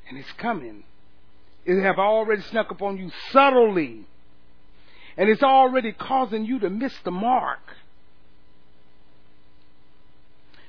And 0.08 0.18
it's 0.18 0.32
coming. 0.32 0.84
It 1.64 1.82
have 1.82 1.98
already 1.98 2.42
snuck 2.42 2.70
upon 2.70 2.98
you 2.98 3.10
subtly. 3.30 4.04
And 5.16 5.28
it's 5.28 5.42
already 5.42 5.92
causing 5.92 6.44
you 6.44 6.58
to 6.60 6.70
miss 6.70 6.94
the 7.04 7.10
mark. 7.10 7.60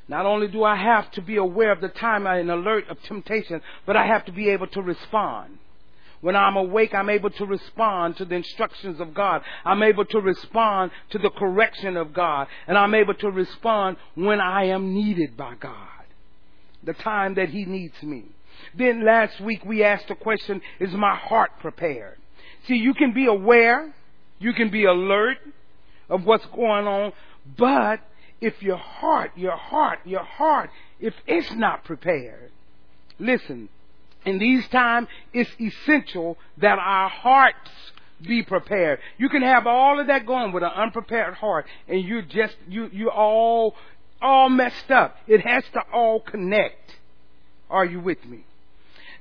Not 0.09 0.25
only 0.25 0.47
do 0.47 0.63
I 0.63 0.75
have 0.75 1.11
to 1.11 1.21
be 1.21 1.37
aware 1.37 1.71
of 1.71 1.81
the 1.81 1.87
time 1.87 2.25
and 2.25 2.49
alert 2.49 2.89
of 2.89 3.01
temptation, 3.03 3.61
but 3.85 3.95
I 3.95 4.07
have 4.07 4.25
to 4.25 4.31
be 4.31 4.49
able 4.49 4.65
to 4.67 4.81
respond. 4.81 5.59
When 6.21 6.35
I'm 6.35 6.57
awake, 6.57 6.95
I'm 6.95 7.11
able 7.11 7.29
to 7.29 7.45
respond 7.45 8.17
to 8.17 8.25
the 8.25 8.35
instructions 8.35 8.99
of 8.99 9.13
God. 9.13 9.43
I'm 9.63 9.83
able 9.83 10.05
to 10.05 10.19
respond 10.19 10.91
to 11.11 11.19
the 11.19 11.29
correction 11.29 11.95
of 11.95 12.11
God. 12.11 12.47
And 12.67 12.75
I'm 12.75 12.95
able 12.95 13.13
to 13.13 13.29
respond 13.29 13.97
when 14.15 14.41
I 14.41 14.65
am 14.65 14.95
needed 14.95 15.37
by 15.37 15.53
God. 15.55 15.75
The 16.83 16.93
time 16.93 17.35
that 17.35 17.49
He 17.49 17.65
needs 17.65 18.01
me. 18.01 18.25
Then 18.75 19.05
last 19.05 19.39
week 19.39 19.63
we 19.63 19.83
asked 19.83 20.07
the 20.07 20.15
question, 20.15 20.59
is 20.79 20.91
my 20.91 21.15
heart 21.15 21.51
prepared? 21.59 22.17
See, 22.67 22.75
you 22.75 22.95
can 22.95 23.13
be 23.13 23.27
aware, 23.27 23.93
you 24.39 24.53
can 24.53 24.71
be 24.71 24.85
alert 24.85 25.37
of 26.09 26.25
what's 26.25 26.45
going 26.47 26.87
on, 26.87 27.13
but 27.57 28.01
if 28.41 28.61
your 28.61 28.77
heart, 28.77 29.31
your 29.35 29.57
heart, 29.57 29.99
your 30.05 30.23
heart, 30.23 30.69
if 30.99 31.13
it's 31.27 31.51
not 31.53 31.83
prepared, 31.83 32.51
listen, 33.19 33.69
in 34.25 34.39
these 34.39 34.67
times, 34.67 35.07
it's 35.33 35.49
essential 35.59 36.37
that 36.57 36.77
our 36.79 37.09
hearts 37.09 37.69
be 38.21 38.43
prepared. 38.43 38.99
You 39.17 39.29
can 39.29 39.41
have 39.41 39.65
all 39.65 39.99
of 39.99 40.07
that 40.07 40.25
going 40.25 40.51
with 40.51 40.63
an 40.63 40.71
unprepared 40.75 41.35
heart, 41.35 41.65
and 41.87 42.03
you're 42.03 42.21
just 42.21 42.55
you 42.67 42.89
you 42.91 43.09
all 43.09 43.75
all 44.21 44.49
messed 44.49 44.91
up. 44.91 45.17
It 45.27 45.45
has 45.45 45.63
to 45.73 45.81
all 45.93 46.19
connect. 46.19 46.97
Are 47.69 47.85
you 47.85 47.99
with 47.99 48.23
me? 48.25 48.43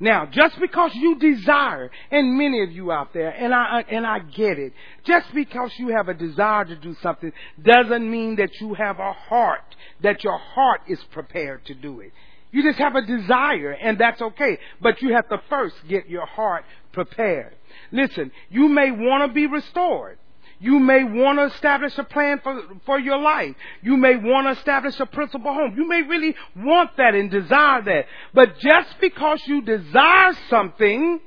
Now, 0.00 0.26
just 0.26 0.60
because 0.60 0.92
you 0.94 1.18
desire, 1.18 1.90
and 2.10 2.38
many 2.38 2.62
of 2.62 2.70
you 2.70 2.92
out 2.92 3.12
there, 3.12 3.30
and 3.30 3.52
I, 3.52 3.84
and 3.90 4.06
I 4.06 4.20
get 4.20 4.58
it, 4.58 4.72
just 5.04 5.26
because 5.34 5.72
you 5.76 5.88
have 5.88 6.08
a 6.08 6.14
desire 6.14 6.64
to 6.66 6.76
do 6.76 6.94
something 7.02 7.32
doesn't 7.60 8.08
mean 8.08 8.36
that 8.36 8.50
you 8.60 8.74
have 8.74 9.00
a 9.00 9.12
heart, 9.12 9.64
that 10.02 10.22
your 10.22 10.38
heart 10.38 10.82
is 10.88 11.00
prepared 11.10 11.64
to 11.66 11.74
do 11.74 12.00
it. 12.00 12.12
You 12.50 12.62
just 12.62 12.78
have 12.78 12.94
a 12.94 13.02
desire, 13.02 13.72
and 13.72 13.98
that's 13.98 14.22
okay. 14.22 14.58
But 14.80 15.02
you 15.02 15.14
have 15.14 15.28
to 15.28 15.42
first 15.50 15.76
get 15.88 16.08
your 16.08 16.26
heart 16.26 16.64
prepared. 16.92 17.54
Listen, 17.92 18.30
you 18.50 18.68
may 18.68 18.90
want 18.90 19.28
to 19.28 19.34
be 19.34 19.46
restored. 19.46 20.18
You 20.60 20.80
may 20.80 21.04
want 21.04 21.38
to 21.38 21.54
establish 21.54 21.96
a 21.98 22.04
plan 22.04 22.40
for, 22.42 22.62
for 22.84 22.98
your 22.98 23.18
life. 23.18 23.54
You 23.80 23.96
may 23.96 24.16
want 24.16 24.46
to 24.46 24.58
establish 24.58 24.98
a 24.98 25.06
principal 25.06 25.54
home. 25.54 25.74
You 25.76 25.88
may 25.88 26.02
really 26.02 26.34
want 26.56 26.96
that 26.96 27.14
and 27.14 27.30
desire 27.30 27.82
that. 27.82 28.06
But 28.34 28.58
just 28.58 28.88
because 29.00 29.40
you 29.46 29.62
desire 29.62 30.32
something, 30.50 31.20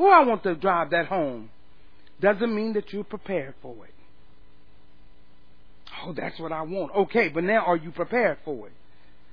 oh, 0.00 0.10
I 0.10 0.24
want 0.24 0.42
to 0.42 0.56
drive 0.56 0.90
that 0.90 1.06
home. 1.06 1.50
doesn't 2.20 2.52
mean 2.52 2.72
that 2.72 2.92
you're 2.92 3.04
prepared 3.04 3.54
for 3.62 3.76
it. 3.84 3.94
Oh, 6.02 6.12
that's 6.12 6.38
what 6.40 6.50
I 6.50 6.62
want. 6.62 6.92
Okay, 6.94 7.28
but 7.28 7.44
now 7.44 7.64
are 7.66 7.76
you 7.76 7.92
prepared 7.92 8.38
for 8.44 8.66
it? 8.66 8.72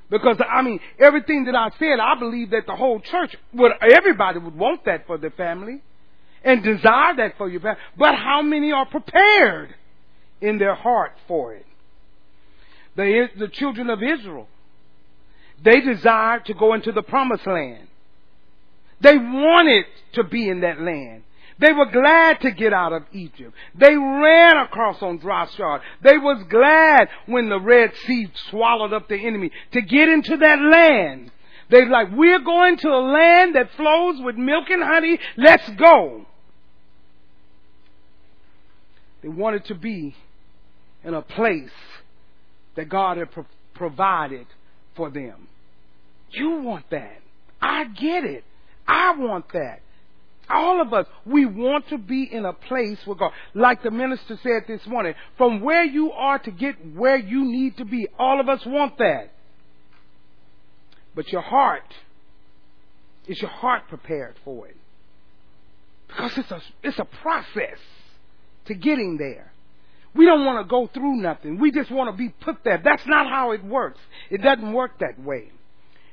Because 0.09 0.37
I 0.47 0.61
mean, 0.61 0.79
everything 0.99 1.45
that 1.45 1.55
I 1.55 1.69
said, 1.79 1.99
I 1.99 2.17
believe 2.19 2.51
that 2.51 2.65
the 2.67 2.75
whole 2.75 2.99
church 2.99 3.35
would, 3.53 3.71
everybody 3.81 4.39
would 4.39 4.55
want 4.55 4.85
that 4.85 5.07
for 5.07 5.17
their 5.17 5.31
family 5.31 5.81
and 6.47 6.63
desire 6.63 7.13
that 7.17 7.37
for 7.37 7.49
your. 7.49 7.59
But 7.59 8.15
how 8.15 8.41
many 8.41 8.71
are 8.71 8.85
prepared 8.85 9.75
in 10.39 10.57
their 10.57 10.75
heart 10.75 11.11
for 11.27 11.53
it? 11.53 11.65
The, 12.95 13.27
the 13.37 13.49
children 13.49 13.89
of 13.89 14.01
Israel, 14.01 14.47
they 15.61 15.81
desired 15.81 16.45
to 16.45 16.53
go 16.53 16.73
into 16.73 16.93
the 16.93 17.01
promised 17.03 17.45
land. 17.45 17.87
They 19.01 19.17
wanted 19.17 19.85
to 20.13 20.23
be 20.23 20.47
in 20.47 20.61
that 20.61 20.79
land. 20.81 21.23
They 21.59 21.73
were 21.73 21.91
glad 21.91 22.39
to 22.41 22.51
get 22.51 22.71
out 22.71 22.93
of 22.93 23.03
Egypt. 23.11 23.53
They 23.75 23.95
ran 23.95 24.57
across 24.57 25.01
on 25.01 25.17
dry 25.17 25.47
shod. 25.47 25.81
They 26.01 26.17
was 26.17 26.43
glad 26.49 27.09
when 27.25 27.49
the 27.49 27.59
Red 27.59 27.91
Sea 28.05 28.31
swallowed 28.49 28.93
up 28.93 29.09
the 29.09 29.17
enemy 29.17 29.51
to 29.73 29.81
get 29.81 30.07
into 30.07 30.37
that 30.37 30.59
land. 30.59 31.31
They 31.69 31.85
like, 31.85 32.07
we're 32.13 32.39
going 32.39 32.77
to 32.77 32.89
a 32.89 33.03
land 33.11 33.55
that 33.55 33.73
flows 33.75 34.21
with 34.21 34.37
milk 34.37 34.69
and 34.69 34.81
honey. 34.81 35.19
Let's 35.35 35.67
go. 35.71 36.26
They 39.27 39.33
wanted 39.33 39.65
to 39.65 39.75
be 39.75 40.15
in 41.03 41.13
a 41.13 41.21
place 41.21 41.69
that 42.77 42.87
God 42.87 43.17
had 43.17 43.29
pro- 43.29 43.45
provided 43.73 44.47
for 44.95 45.09
them. 45.09 45.49
You 46.31 46.61
want 46.61 46.89
that. 46.91 47.19
I 47.61 47.87
get 47.87 48.23
it. 48.23 48.45
I 48.87 49.17
want 49.17 49.51
that. 49.51 49.81
All 50.49 50.81
of 50.81 50.93
us, 50.93 51.07
we 51.25 51.45
want 51.45 51.89
to 51.89 51.97
be 51.97 52.23
in 52.23 52.45
a 52.45 52.53
place 52.53 52.99
with 53.05 53.19
God. 53.19 53.33
Like 53.53 53.83
the 53.83 53.91
minister 53.91 54.39
said 54.41 54.63
this 54.65 54.87
morning, 54.87 55.13
from 55.37 55.59
where 55.59 55.83
you 55.83 56.13
are 56.13 56.39
to 56.39 56.51
get 56.51 56.75
where 56.95 57.17
you 57.17 57.43
need 57.43 57.75
to 57.77 57.85
be. 57.85 58.07
All 58.17 58.39
of 58.39 58.47
us 58.47 58.65
want 58.65 58.97
that. 58.99 59.33
But 61.15 61.33
your 61.33 61.41
heart, 61.41 61.93
is 63.27 63.41
your 63.41 63.51
heart 63.51 63.89
prepared 63.89 64.35
for 64.45 64.69
it? 64.69 64.77
Because 66.07 66.31
it's 66.37 66.51
a, 66.51 66.61
it's 66.81 66.99
a 66.99 67.07
process 67.21 67.77
to 68.67 68.75
getting 68.75 69.17
there. 69.17 69.51
We 70.15 70.25
don't 70.25 70.45
want 70.45 70.65
to 70.65 70.69
go 70.69 70.87
through 70.87 71.17
nothing. 71.17 71.59
We 71.59 71.71
just 71.71 71.91
want 71.91 72.09
to 72.11 72.17
be 72.17 72.29
put 72.29 72.63
there. 72.63 72.81
That's 72.83 73.05
not 73.05 73.29
how 73.29 73.51
it 73.51 73.63
works. 73.63 73.99
It 74.29 74.41
doesn't 74.41 74.73
work 74.73 74.99
that 74.99 75.19
way. 75.23 75.51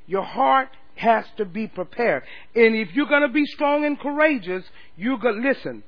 Your 0.06 0.24
heart 0.24 0.68
has 0.96 1.24
to 1.38 1.44
be 1.44 1.66
prepared. 1.66 2.22
And 2.54 2.76
if 2.76 2.94
you're 2.94 3.06
going 3.06 3.22
to 3.22 3.32
be 3.32 3.46
strong 3.46 3.84
and 3.84 3.98
courageous, 3.98 4.64
you 4.96 5.18
go 5.18 5.30
listen. 5.30 5.82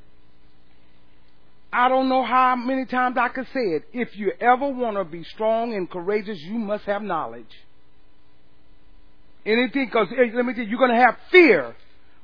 I 1.73 1.89
don't 1.89 2.09
know 2.09 2.25
how 2.25 2.57
many 2.57 2.87
times 2.87 3.17
I 3.21 3.29
could 3.29 3.47
say 3.53 3.61
it. 3.61 3.85
If 3.93 4.17
you 4.17 4.33
ever 4.41 4.69
want 4.69 4.97
to 4.97 5.05
be 5.05 5.25
strong 5.25 5.75
and 5.75 5.91
courageous, 5.91 6.39
you 6.41 6.59
must 6.59 6.85
have 6.85 7.03
knowledge. 7.03 7.45
Anything, 9.45 9.87
because 9.87 10.09
let 10.11 10.45
me 10.45 10.55
tell 10.55 10.65
you, 10.65 10.71
you're 10.71 10.79
going 10.79 10.95
to 10.95 11.05
have 11.05 11.17
fear 11.31 11.77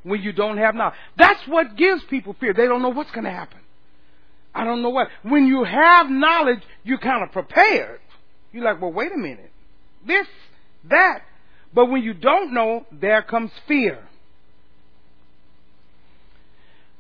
when 0.05 0.23
you 0.23 0.33
don't 0.33 0.57
have 0.59 0.75
knowledge. 0.75 0.99
That's 1.17 1.41
what 1.47 1.77
gives 1.77 2.03
people 2.05 2.35
fear. 2.41 2.55
They 2.55 2.67
don't 2.67 2.83
know 2.83 2.89
what's 2.89 3.11
going 3.11 3.25
to 3.25 3.31
happen. 3.31 3.61
I 4.55 4.65
don't 4.65 4.83
know 4.83 4.91
what. 4.91 5.09
When 5.23 5.47
you 5.47 5.65
have 5.65 6.11
knowledge, 6.11 6.61
you're 6.85 6.99
kind 6.99 7.23
of 7.23 7.33
prepared. 7.33 8.01
You're 8.53 8.65
like, 8.65 8.81
well, 8.81 8.93
wait 8.93 9.13
a 9.13 9.19
minute. 9.19 9.51
This, 10.07 10.27
that, 10.91 11.23
but 11.73 11.87
when 11.87 12.03
you 12.03 12.13
don't 12.13 12.53
know, 12.53 12.85
there 12.93 13.23
comes 13.23 13.51
fear. 13.67 13.99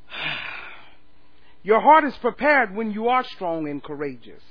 Your 1.62 1.80
heart 1.80 2.04
is 2.04 2.14
prepared 2.20 2.74
when 2.74 2.90
you 2.90 3.08
are 3.08 3.24
strong 3.24 3.68
and 3.68 3.82
courageous. 3.82 4.42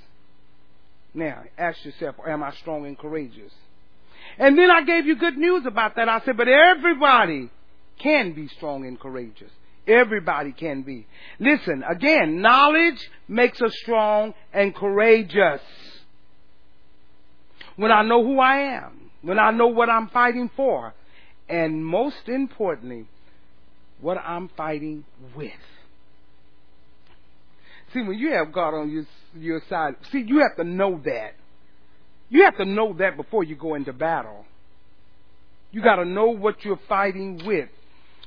Now, 1.13 1.43
ask 1.57 1.83
yourself, 1.83 2.15
am 2.25 2.41
I 2.43 2.51
strong 2.53 2.85
and 2.85 2.97
courageous? 2.97 3.51
And 4.37 4.57
then 4.57 4.71
I 4.71 4.83
gave 4.83 5.05
you 5.05 5.17
good 5.17 5.37
news 5.37 5.65
about 5.65 5.97
that. 5.97 6.07
I 6.07 6.21
said, 6.23 6.37
but 6.37 6.47
everybody 6.47 7.49
can 7.99 8.33
be 8.33 8.47
strong 8.47 8.85
and 8.85 8.97
courageous. 8.99 9.51
Everybody 9.87 10.51
can 10.51 10.83
be. 10.83 11.07
Listen, 11.39 11.83
again, 11.89 12.41
knowledge 12.41 13.09
makes 13.27 13.61
us 13.61 13.73
strong 13.81 14.33
and 14.53 14.75
courageous. 14.75 15.61
When 17.75 17.91
I 17.91 18.03
know 18.03 18.23
who 18.23 18.39
I 18.39 18.75
am, 18.75 19.11
when 19.21 19.39
I 19.39 19.51
know 19.51 19.67
what 19.67 19.89
I'm 19.89 20.09
fighting 20.09 20.51
for, 20.55 20.93
and 21.49 21.85
most 21.85 22.27
importantly, 22.27 23.07
what 23.99 24.17
I'm 24.17 24.49
fighting 24.55 25.03
with. 25.35 25.51
See, 27.93 28.01
when 28.01 28.17
you 28.17 28.31
have 28.33 28.53
God 28.53 28.73
on 28.73 28.89
your, 28.89 29.05
your 29.35 29.61
side, 29.69 29.95
see, 30.11 30.19
you 30.19 30.39
have 30.39 30.55
to 30.57 30.63
know 30.63 31.01
that. 31.03 31.33
You 32.29 32.45
have 32.45 32.57
to 32.57 32.65
know 32.65 32.93
that 32.99 33.17
before 33.17 33.43
you 33.43 33.55
go 33.55 33.75
into 33.75 33.91
battle. 33.91 34.45
You 35.71 35.81
got 35.81 35.97
to 35.97 36.05
know 36.05 36.27
what 36.27 36.63
you're 36.63 36.79
fighting 36.87 37.41
with. 37.45 37.69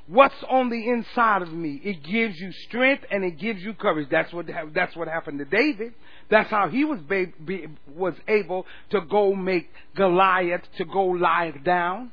What's 0.06 0.34
on 0.50 0.68
the 0.68 0.88
inside 0.90 1.40
of 1.40 1.52
me? 1.52 1.80
It 1.82 2.02
gives 2.02 2.38
you 2.38 2.52
strength 2.68 3.04
and 3.10 3.24
it 3.24 3.38
gives 3.38 3.62
you 3.62 3.72
courage. 3.72 4.08
That's 4.10 4.32
what 4.34 4.46
that's 4.74 4.94
what 4.94 5.08
happened 5.08 5.38
to 5.38 5.46
David. 5.46 5.94
That's 6.30 6.50
how 6.50 6.68
he 6.68 6.84
was 6.84 7.00
be, 7.00 7.32
be, 7.42 7.68
was 7.94 8.14
able 8.28 8.66
to 8.90 9.00
go 9.00 9.34
make 9.34 9.70
Goliath 9.96 10.62
to 10.76 10.84
go 10.84 11.04
lie 11.04 11.52
down. 11.64 12.12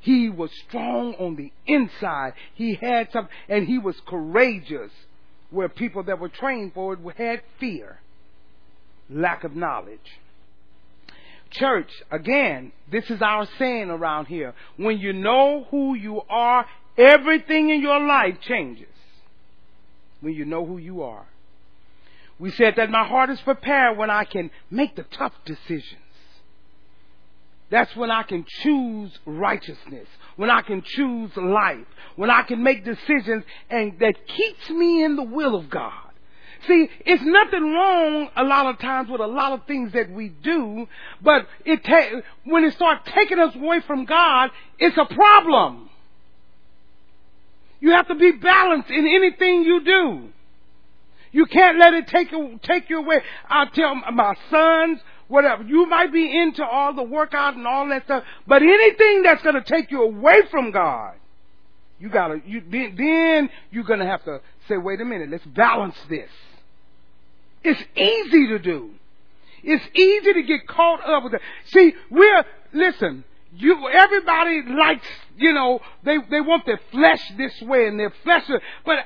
He 0.00 0.30
was 0.30 0.50
strong 0.68 1.14
on 1.14 1.36
the 1.36 1.52
inside. 1.66 2.32
He 2.54 2.74
had 2.74 3.08
some, 3.12 3.28
and 3.48 3.66
he 3.66 3.78
was 3.78 3.96
courageous. 4.06 4.90
Where 5.50 5.68
people 5.68 6.02
that 6.04 6.18
were 6.18 6.30
trained 6.30 6.72
for 6.72 6.94
it 6.94 7.16
had 7.18 7.42
fear, 7.60 8.00
lack 9.10 9.44
of 9.44 9.54
knowledge. 9.54 10.00
Church, 11.50 11.90
again, 12.10 12.72
this 12.90 13.10
is 13.10 13.20
our 13.20 13.46
saying 13.58 13.90
around 13.90 14.26
here. 14.26 14.54
When 14.78 14.98
you 14.98 15.12
know 15.12 15.66
who 15.70 15.94
you 15.94 16.22
are, 16.30 16.66
everything 16.96 17.70
in 17.70 17.80
your 17.80 18.00
life 18.00 18.40
changes. 18.40 18.86
When 20.20 20.34
you 20.34 20.44
know 20.44 20.64
who 20.64 20.78
you 20.78 21.02
are. 21.02 21.26
We 22.38 22.50
said 22.50 22.74
that 22.76 22.90
my 22.90 23.04
heart 23.04 23.30
is 23.30 23.40
prepared 23.40 23.96
when 23.96 24.10
I 24.10 24.24
can 24.24 24.50
make 24.70 24.96
the 24.96 25.04
tough 25.04 25.32
decisions. 25.44 26.00
That's 27.70 27.94
when 27.96 28.10
I 28.10 28.22
can 28.22 28.44
choose 28.62 29.18
righteousness, 29.24 30.06
when 30.36 30.50
I 30.50 30.60
can 30.60 30.82
choose 30.82 31.30
life, 31.36 31.86
when 32.16 32.28
I 32.28 32.42
can 32.42 32.62
make 32.62 32.84
decisions 32.84 33.44
and 33.70 33.98
that 33.98 34.26
keeps 34.26 34.70
me 34.70 35.02
in 35.02 35.16
the 35.16 35.22
will 35.22 35.54
of 35.54 35.70
God. 35.70 35.92
See, 36.66 36.88
it's 37.06 37.22
nothing 37.24 37.72
wrong 37.72 38.28
a 38.36 38.44
lot 38.44 38.66
of 38.66 38.78
times 38.78 39.08
with 39.08 39.20
a 39.20 39.26
lot 39.26 39.52
of 39.52 39.66
things 39.66 39.92
that 39.94 40.10
we 40.10 40.28
do, 40.28 40.86
but 41.22 41.46
it 41.64 41.82
ta- 41.82 42.20
when 42.44 42.64
it 42.64 42.74
starts 42.74 43.10
taking 43.10 43.38
us 43.38 43.54
away 43.54 43.80
from 43.80 44.04
God, 44.04 44.50
it's 44.78 44.96
a 44.96 45.06
problem. 45.06 45.88
You 47.82 47.90
have 47.90 48.06
to 48.06 48.14
be 48.14 48.30
balanced 48.30 48.90
in 48.90 49.08
anything 49.08 49.64
you 49.64 49.84
do. 49.84 50.28
You 51.32 51.46
can't 51.46 51.78
let 51.78 51.94
it 51.94 52.06
take 52.06 52.30
you, 52.30 52.60
take 52.62 52.88
you 52.88 52.98
away. 52.98 53.22
I 53.48 53.64
tell 53.74 53.96
my 53.96 54.36
sons, 54.50 55.00
whatever, 55.26 55.64
you 55.64 55.86
might 55.86 56.12
be 56.12 56.38
into 56.38 56.64
all 56.64 56.94
the 56.94 57.02
workout 57.02 57.56
and 57.56 57.66
all 57.66 57.88
that 57.88 58.04
stuff, 58.04 58.22
but 58.46 58.62
anything 58.62 59.24
that's 59.24 59.42
going 59.42 59.56
to 59.56 59.62
take 59.62 59.90
you 59.90 60.02
away 60.02 60.42
from 60.48 60.70
God, 60.70 61.14
you 61.98 62.08
gotta, 62.08 62.40
you, 62.46 62.62
then 62.70 63.50
you're 63.72 63.82
going 63.82 63.98
to 63.98 64.06
have 64.06 64.22
to 64.26 64.40
say, 64.68 64.76
wait 64.76 65.00
a 65.00 65.04
minute, 65.04 65.30
let's 65.30 65.44
balance 65.46 65.96
this. 66.08 66.30
It's 67.64 67.82
easy 67.96 68.46
to 68.46 68.60
do. 68.60 68.90
It's 69.64 69.84
easy 69.96 70.34
to 70.34 70.42
get 70.44 70.68
caught 70.68 71.04
up 71.04 71.24
with 71.24 71.34
it. 71.34 71.40
See, 71.66 71.94
we're, 72.10 72.44
listen, 72.72 73.24
you, 73.54 73.88
everybody 73.88 74.62
likes, 74.68 75.06
you 75.36 75.52
know, 75.52 75.80
they, 76.04 76.16
they 76.30 76.40
want 76.40 76.66
their 76.66 76.80
flesh 76.90 77.20
this 77.36 77.60
way 77.62 77.86
and 77.86 77.98
their 77.98 78.12
flesh, 78.22 78.44
but 78.84 78.98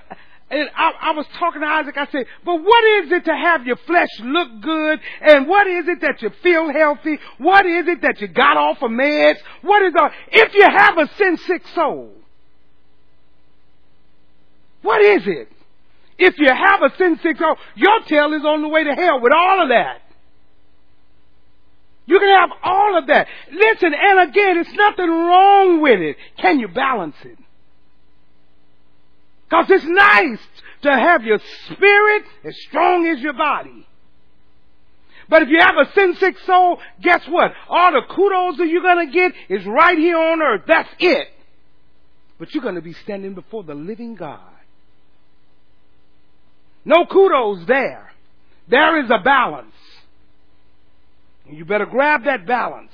and 0.48 0.70
I, 0.76 0.92
I, 1.00 1.10
was 1.12 1.26
talking 1.40 1.60
to 1.60 1.66
Isaac, 1.66 1.96
I 1.96 2.06
said, 2.06 2.24
but 2.44 2.54
what 2.62 2.84
is 3.02 3.10
it 3.10 3.24
to 3.24 3.34
have 3.34 3.66
your 3.66 3.76
flesh 3.78 4.08
look 4.20 4.60
good? 4.60 5.00
And 5.20 5.48
what 5.48 5.66
is 5.66 5.88
it 5.88 6.00
that 6.02 6.22
you 6.22 6.30
feel 6.40 6.72
healthy? 6.72 7.18
What 7.38 7.66
is 7.66 7.88
it 7.88 8.00
that 8.02 8.20
you 8.20 8.28
got 8.28 8.56
off 8.56 8.80
of 8.80 8.92
meds? 8.92 9.38
What 9.62 9.82
is 9.82 9.92
the, 9.92 10.08
if 10.30 10.54
you 10.54 10.62
have 10.62 10.98
a 10.98 11.10
sin 11.16 11.36
sick 11.38 11.66
soul? 11.74 12.12
What 14.82 15.02
is 15.02 15.22
it? 15.26 15.50
If 16.16 16.38
you 16.38 16.48
have 16.48 16.80
a 16.80 16.96
sin 16.96 17.18
sick 17.24 17.38
soul, 17.38 17.56
your 17.74 18.00
tail 18.06 18.32
is 18.32 18.44
on 18.44 18.62
the 18.62 18.68
way 18.68 18.84
to 18.84 18.94
hell 18.94 19.20
with 19.20 19.32
all 19.32 19.64
of 19.64 19.68
that. 19.70 20.02
You 22.06 22.18
can 22.20 22.28
have 22.28 22.50
all 22.62 22.98
of 22.98 23.08
that. 23.08 23.26
Listen, 23.50 23.92
and 23.92 24.30
again, 24.30 24.58
it's 24.58 24.72
nothing 24.72 25.10
wrong 25.10 25.80
with 25.82 26.00
it. 26.00 26.16
Can 26.38 26.60
you 26.60 26.68
balance 26.68 27.16
it? 27.24 27.36
Because 29.48 29.66
it's 29.70 29.84
nice 29.84 30.40
to 30.82 30.90
have 30.90 31.24
your 31.24 31.40
spirit 31.66 32.24
as 32.44 32.56
strong 32.68 33.06
as 33.06 33.20
your 33.20 33.32
body. 33.32 33.86
But 35.28 35.42
if 35.42 35.48
you 35.48 35.58
have 35.60 35.74
a 35.76 35.92
sin 35.92 36.14
sick 36.20 36.36
soul, 36.46 36.78
guess 37.02 37.22
what? 37.28 37.52
All 37.68 37.92
the 37.92 38.02
kudos 38.08 38.58
that 38.58 38.68
you're 38.68 38.82
going 38.82 39.06
to 39.06 39.12
get 39.12 39.32
is 39.48 39.66
right 39.66 39.98
here 39.98 40.18
on 40.18 40.40
earth. 40.40 40.62
That's 40.68 40.88
it. 41.00 41.28
But 42.38 42.54
you're 42.54 42.62
going 42.62 42.76
to 42.76 42.82
be 42.82 42.92
standing 42.92 43.34
before 43.34 43.64
the 43.64 43.74
living 43.74 44.14
God. 44.14 44.40
No 46.84 47.06
kudos 47.06 47.66
there. 47.66 48.12
There 48.68 49.02
is 49.04 49.10
a 49.10 49.22
balance. 49.22 49.74
You 51.50 51.64
better 51.64 51.86
grab 51.86 52.24
that 52.24 52.46
balance. 52.46 52.92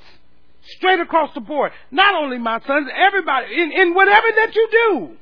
Straight 0.77 0.99
across 0.99 1.33
the 1.33 1.41
board. 1.41 1.71
Not 1.91 2.13
only 2.15 2.37
my 2.37 2.59
sons, 2.65 2.87
everybody, 2.95 3.53
in, 3.53 3.71
in 3.71 3.93
whatever 3.93 4.27
that 4.35 4.55
you 4.55 4.67
do. 4.71 5.17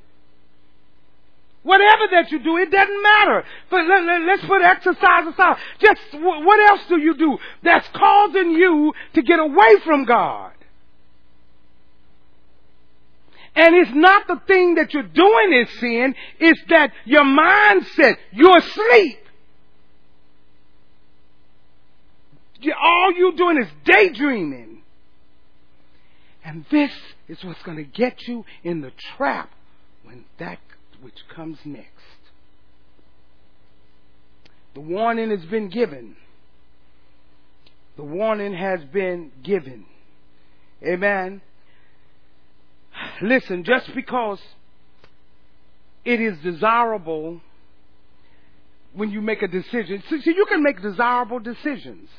Whatever 1.63 2.07
that 2.11 2.31
you 2.31 2.39
do, 2.39 2.57
it 2.57 2.71
doesn't 2.71 3.03
matter. 3.03 3.43
But 3.69 3.85
let, 3.85 4.01
us 4.01 4.21
let, 4.25 4.47
put 4.47 4.61
exercise 4.61 5.27
aside. 5.27 5.57
Just 5.79 6.01
what 6.13 6.69
else 6.69 6.81
do 6.89 6.99
you 6.99 7.15
do 7.15 7.37
that's 7.61 7.87
causing 7.89 8.51
you 8.51 8.93
to 9.13 9.21
get 9.21 9.39
away 9.39 9.75
from 9.85 10.05
God? 10.05 10.53
And 13.55 13.75
it's 13.75 13.91
not 13.93 14.27
the 14.27 14.41
thing 14.47 14.75
that 14.75 14.93
you're 14.93 15.03
doing 15.03 15.53
is 15.53 15.79
sin, 15.79 16.15
it's 16.39 16.61
that 16.69 16.93
your 17.05 17.25
mindset, 17.25 18.15
you're 18.31 18.57
asleep. 18.57 19.20
All 22.81 23.13
you're 23.13 23.33
doing 23.33 23.57
is 23.61 23.67
daydreaming. 23.85 24.81
And 26.43 26.65
this 26.71 26.91
is 27.27 27.43
what's 27.43 27.61
going 27.63 27.77
to 27.77 27.83
get 27.83 28.27
you 28.27 28.45
in 28.63 28.81
the 28.81 28.91
trap 29.15 29.51
when 30.03 30.25
that 30.39 30.59
which 31.01 31.17
comes 31.33 31.57
next. 31.65 31.87
The 34.73 34.81
warning 34.81 35.29
has 35.31 35.45
been 35.45 35.69
given. 35.69 36.15
The 37.97 38.03
warning 38.03 38.53
has 38.53 38.83
been 38.85 39.31
given. 39.43 39.85
Amen. 40.83 41.41
Listen, 43.21 43.63
just 43.63 43.93
because 43.93 44.39
it 46.03 46.19
is 46.19 46.37
desirable 46.39 47.41
when 48.93 49.11
you 49.11 49.21
make 49.21 49.41
a 49.41 49.47
decision, 49.47 50.03
see, 50.09 50.21
you 50.25 50.45
can 50.47 50.63
make 50.63 50.81
desirable 50.81 51.39
decisions. 51.39 52.09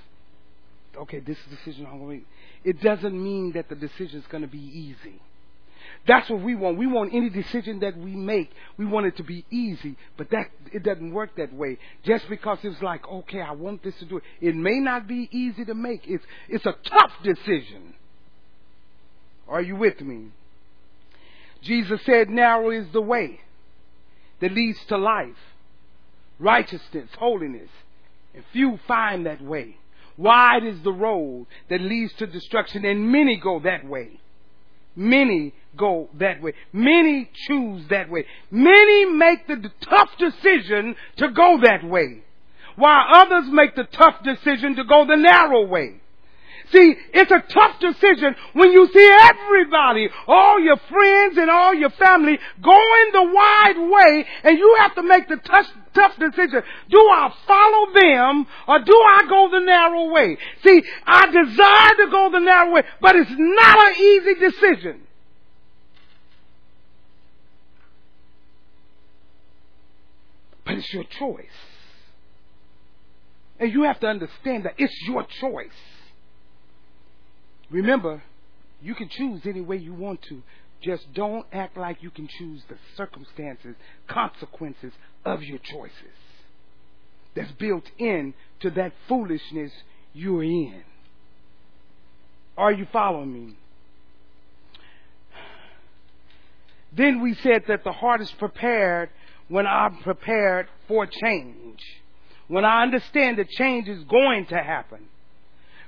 Okay, 0.97 1.21
this 1.21 1.39
is 1.39 1.59
decision 1.59 1.87
I'm 1.87 1.99
going 1.99 2.03
to 2.03 2.17
make. 2.17 2.27
It 2.65 2.83
doesn't 2.83 3.23
mean 3.23 3.53
that 3.53 3.69
the 3.69 3.75
decision 3.75 4.21
is 4.21 4.27
going 4.31 4.43
to 4.43 4.49
be 4.49 4.59
easy. 4.59 5.21
That's 6.07 6.29
what 6.29 6.43
we 6.43 6.55
want. 6.55 6.79
We 6.79 6.87
want 6.87 7.15
any 7.15 7.31
decision 7.31 7.81
that 7.81 7.97
we 7.97 8.15
make, 8.15 8.51
we 8.77 8.85
want 8.85 9.07
it 9.07 9.17
to 9.19 9.23
be 9.23 9.45
easy, 9.51 9.97
but 10.17 10.31
that 10.31 10.47
it 10.73 10.83
doesn't 10.83 11.13
work 11.13 11.37
that 11.37 11.53
way. 11.53 11.79
Just 12.05 12.29
because 12.29 12.59
it's 12.63 12.83
like, 12.83 13.07
okay, 13.07 13.41
I 13.41 13.53
want 13.53 13.83
this 13.83 13.95
to 14.01 14.05
do 14.05 14.17
it. 14.19 14.25
It 14.41 14.57
may 14.57 14.81
not 14.81 15.07
be 15.07 15.29
easy 15.31 15.65
to 15.65 15.75
make. 15.75 16.03
It's 16.07 16.25
it's 16.49 16.67
a 16.67 16.75
tough 16.85 17.13
decision. 17.23 17.95
Are 19.49 19.63
you 19.63 19.77
with 19.77 20.01
me? 20.01 20.29
Jesus 21.63 22.01
said, 22.05 22.29
narrow 22.29 22.71
is 22.71 22.87
the 22.93 23.01
way 23.01 23.41
that 24.41 24.53
leads 24.53 24.79
to 24.89 24.97
life, 24.97 25.37
righteousness, 26.41 27.09
holiness, 27.17 27.71
and 28.35 28.43
few 28.53 28.79
find 28.89 29.27
that 29.27 29.41
way. 29.41 29.77
Wide 30.23 30.65
is 30.65 30.81
the 30.83 30.93
road 30.93 31.49
that 31.69 31.81
leads 31.81 32.13
to 32.15 32.29
destruction, 32.29 32.85
and 32.85 33.11
many 33.11 33.37
go 33.37 33.59
that 33.59 33.85
way. 33.85 34.21
Many 34.95 35.53
go 35.77 36.11
that 36.21 36.41
way. 36.41 36.53
Many 36.73 37.29
choose 37.49 37.89
that 37.89 38.09
way. 38.09 38.25
Many 38.49 39.07
make 39.07 39.49
the 39.49 39.69
tough 39.81 40.11
decision 40.19 40.95
to 41.17 41.29
go 41.31 41.59
that 41.63 41.83
way, 41.83 42.23
while 42.77 43.05
others 43.15 43.51
make 43.51 43.75
the 43.75 43.83
tough 43.83 44.23
decision 44.23 44.77
to 44.77 44.85
go 44.85 45.05
the 45.07 45.17
narrow 45.17 45.67
way. 45.67 46.01
See, 46.71 46.95
it's 47.13 47.31
a 47.31 47.43
tough 47.53 47.81
decision 47.81 48.37
when 48.53 48.71
you 48.71 48.89
see 48.95 49.17
everybody, 49.23 50.09
all 50.29 50.61
your 50.61 50.77
friends 50.89 51.37
and 51.37 51.51
all 51.51 51.75
your 51.75 51.91
family 51.91 52.39
going 52.63 53.09
the 53.13 53.25
wide 53.25 53.91
way 53.91 54.27
and 54.45 54.57
you 54.57 54.77
have 54.79 54.95
to 54.95 55.03
make 55.03 55.29
the 55.29 55.37
tough, 55.37 55.67
tough 55.95 56.17
decision. 56.19 56.63
Do 56.91 56.99
I 56.99 57.33
follow 57.47 57.93
them 57.93 58.47
or 58.69 58.79
do 58.81 58.93
I 58.93 59.27
go 59.29 59.49
the 59.51 59.61
narrow 59.61 60.11
way? 60.13 60.39
See, 60.63 60.83
I 61.07 61.27
desire 61.27 62.05
to 62.05 62.11
go 62.11 62.31
the 62.33 62.41
narrow 62.41 62.73
way, 62.73 62.83
but 63.01 63.17
it's 63.17 63.31
not 63.31 63.89
an 63.89 63.95
easy 64.01 64.35
decision. 64.35 65.01
But 70.65 70.75
it's 70.75 70.93
your 70.93 71.05
choice. 71.05 71.47
And 73.59 73.73
you 73.73 73.83
have 73.85 74.01
to 74.01 74.07
understand 74.07 74.65
that 74.65 74.75
it's 74.79 74.97
your 75.07 75.25
choice. 75.41 75.71
Remember, 77.71 78.23
you 78.81 78.95
can 78.95 79.09
choose 79.09 79.43
any 79.45 79.61
way 79.61 79.77
you 79.77 79.95
want 79.95 80.23
to. 80.23 80.43
Just 80.83 81.13
don't 81.15 81.47
act 81.53 81.77
like 81.77 82.03
you 82.03 82.11
can 82.11 82.29
choose 82.29 82.63
the 82.69 82.77
circumstances, 82.97 83.77
consequences 84.09 84.93
of 85.25 85.43
your 85.43 85.59
choices. 85.59 85.93
That's 87.35 87.53
built 87.53 87.85
in 87.99 88.35
to 88.61 88.71
that 88.71 88.93
foolishness 89.09 89.73
you're 90.13 90.43
in. 90.43 90.83
Are 92.57 92.73
you 92.73 92.87
following 92.93 93.33
me? 93.33 93.57
Then 96.95 97.23
we 97.23 97.35
said 97.35 97.63
that 97.69 97.85
the 97.85 97.93
heart 97.93 98.21
is 98.21 98.31
prepared 98.33 99.09
when 99.49 99.67
I'm 99.67 100.03
prepared 100.03 100.67
for 100.89 101.07
change. 101.07 101.81
When 102.49 102.65
I 102.65 102.83
understand 102.83 103.39
that 103.39 103.49
change 103.49 103.89
is 103.89 104.03
going 104.05 104.47
to 104.47 104.57
happen 104.57 105.09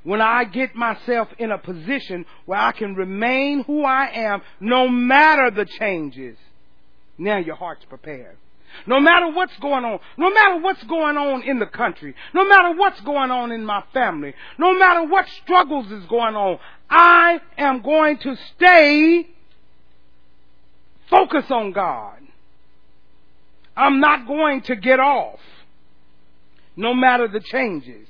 when 0.05 0.21
I 0.21 0.45
get 0.45 0.75
myself 0.75 1.29
in 1.39 1.51
a 1.51 1.59
position 1.59 2.27
where 2.45 2.61
I 2.61 2.73
can 2.73 2.95
remain 2.95 3.65
who 3.65 3.85
I 3.85 4.11
am 4.13 4.43
no 4.61 4.87
matter 4.87 5.51
the 5.51 5.65
changes, 5.65 6.37
now 7.19 7.39
your 7.39 7.57
heart's 7.57 7.85
prepared. 7.87 8.37
No 8.87 9.01
matter 9.01 9.31
what's 9.31 9.57
going 9.59 9.85
on, 9.85 10.01
no 10.19 10.31
matter 10.31 10.61
what's 10.61 10.83
going 10.85 11.17
on 11.17 11.43
in 11.43 11.59
the 11.59 11.67
country, 11.67 12.15
no 12.35 12.47
matter 12.47 12.77
what's 12.77 13.01
going 13.01 13.31
on 13.31 13.53
in 13.53 13.65
my 13.65 13.83
family, 13.93 14.35
no 14.59 14.77
matter 14.77 15.05
what 15.07 15.27
struggles 15.43 15.91
is 15.91 16.05
going 16.07 16.35
on, 16.35 16.59
I 16.91 17.41
am 17.57 17.83
going 17.83 18.19
to 18.19 18.37
stay 18.57 19.29
focused 21.09 21.51
on 21.51 21.73
God. 21.73 22.19
I'm 23.77 24.01
not 24.01 24.27
going 24.27 24.63
to 24.63 24.77
get 24.77 25.01
off, 25.01 25.41
no 26.77 26.95
matter 26.95 27.29
the 27.29 27.41
changes 27.41 28.09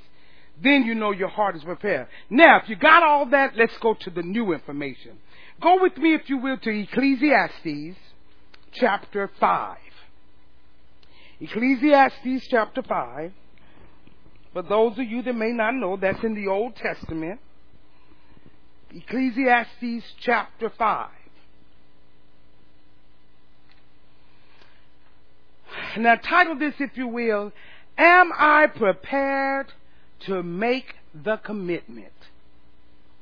then 0.62 0.84
you 0.84 0.94
know 0.94 1.10
your 1.10 1.28
heart 1.28 1.56
is 1.56 1.64
prepared. 1.64 2.06
Now, 2.30 2.60
if 2.62 2.68
you 2.68 2.76
got 2.76 3.02
all 3.02 3.26
that, 3.26 3.56
let's 3.56 3.76
go 3.78 3.94
to 3.94 4.10
the 4.10 4.22
new 4.22 4.52
information. 4.52 5.18
Go 5.60 5.82
with 5.82 5.96
me, 5.96 6.14
if 6.14 6.28
you 6.28 6.38
will, 6.38 6.58
to 6.58 6.70
Ecclesiastes 6.70 7.98
chapter 8.72 9.30
5. 9.40 9.76
Ecclesiastes 11.40 12.46
chapter 12.48 12.82
5. 12.82 13.32
For 14.52 14.62
those 14.62 14.92
of 14.98 15.04
you 15.04 15.22
that 15.22 15.34
may 15.34 15.50
not 15.50 15.74
know, 15.74 15.96
that's 15.96 16.22
in 16.22 16.34
the 16.34 16.46
Old 16.48 16.76
Testament. 16.76 17.40
Ecclesiastes 18.92 20.04
chapter 20.20 20.70
5. 20.70 21.10
Now, 25.98 26.14
title 26.16 26.56
this, 26.56 26.74
if 26.78 26.96
you 26.96 27.08
will, 27.08 27.52
Am 27.98 28.32
I 28.36 28.66
Prepared 28.66 29.72
to 30.26 30.42
make 30.42 30.94
the 31.14 31.36
commitment. 31.38 32.12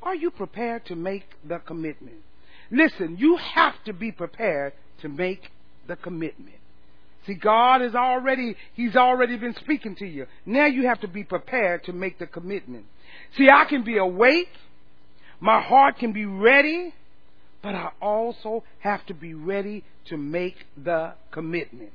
Are 0.03 0.15
you 0.15 0.31
prepared 0.31 0.87
to 0.87 0.97
make 0.97 1.25
the 1.47 1.59
commitment? 1.59 2.19
Listen, 2.71 3.17
you 3.19 3.37
have 3.37 3.75
to 3.85 3.93
be 3.93 4.11
prepared 4.11 4.73
to 5.03 5.09
make 5.09 5.51
the 5.87 5.97
commitment. 5.97 6.57
See, 7.27 7.35
God 7.35 7.83
is 7.83 7.95
already, 7.95 8.57
He's 8.75 8.97
already 8.97 9.37
been 9.37 9.55
speaking 9.55 9.95
to 9.97 10.07
you. 10.07 10.27
Now 10.45 10.67
you 10.67 10.89
have 10.89 11.01
to 11.01 11.09
be 11.09 11.23
prepared 11.23 11.85
to 11.85 11.93
make 11.93 12.19
the 12.19 12.27
commitment. 12.27 12.87
See, 13.37 13.49
I 13.49 13.65
can 13.67 13.85
be 13.85 13.99
awake, 13.99 14.49
my 15.39 15.61
heart 15.61 15.99
can 15.99 16.13
be 16.13 16.25
ready, 16.25 16.95
but 17.63 17.75
I 17.75 17.91
also 18.01 18.65
have 18.81 19.07
to 19.07 19.15
be 19.15 19.35
ready 19.35 19.85
to 20.07 20.17
make 20.17 20.57
the 20.83 21.15
commitment. 21.31 21.93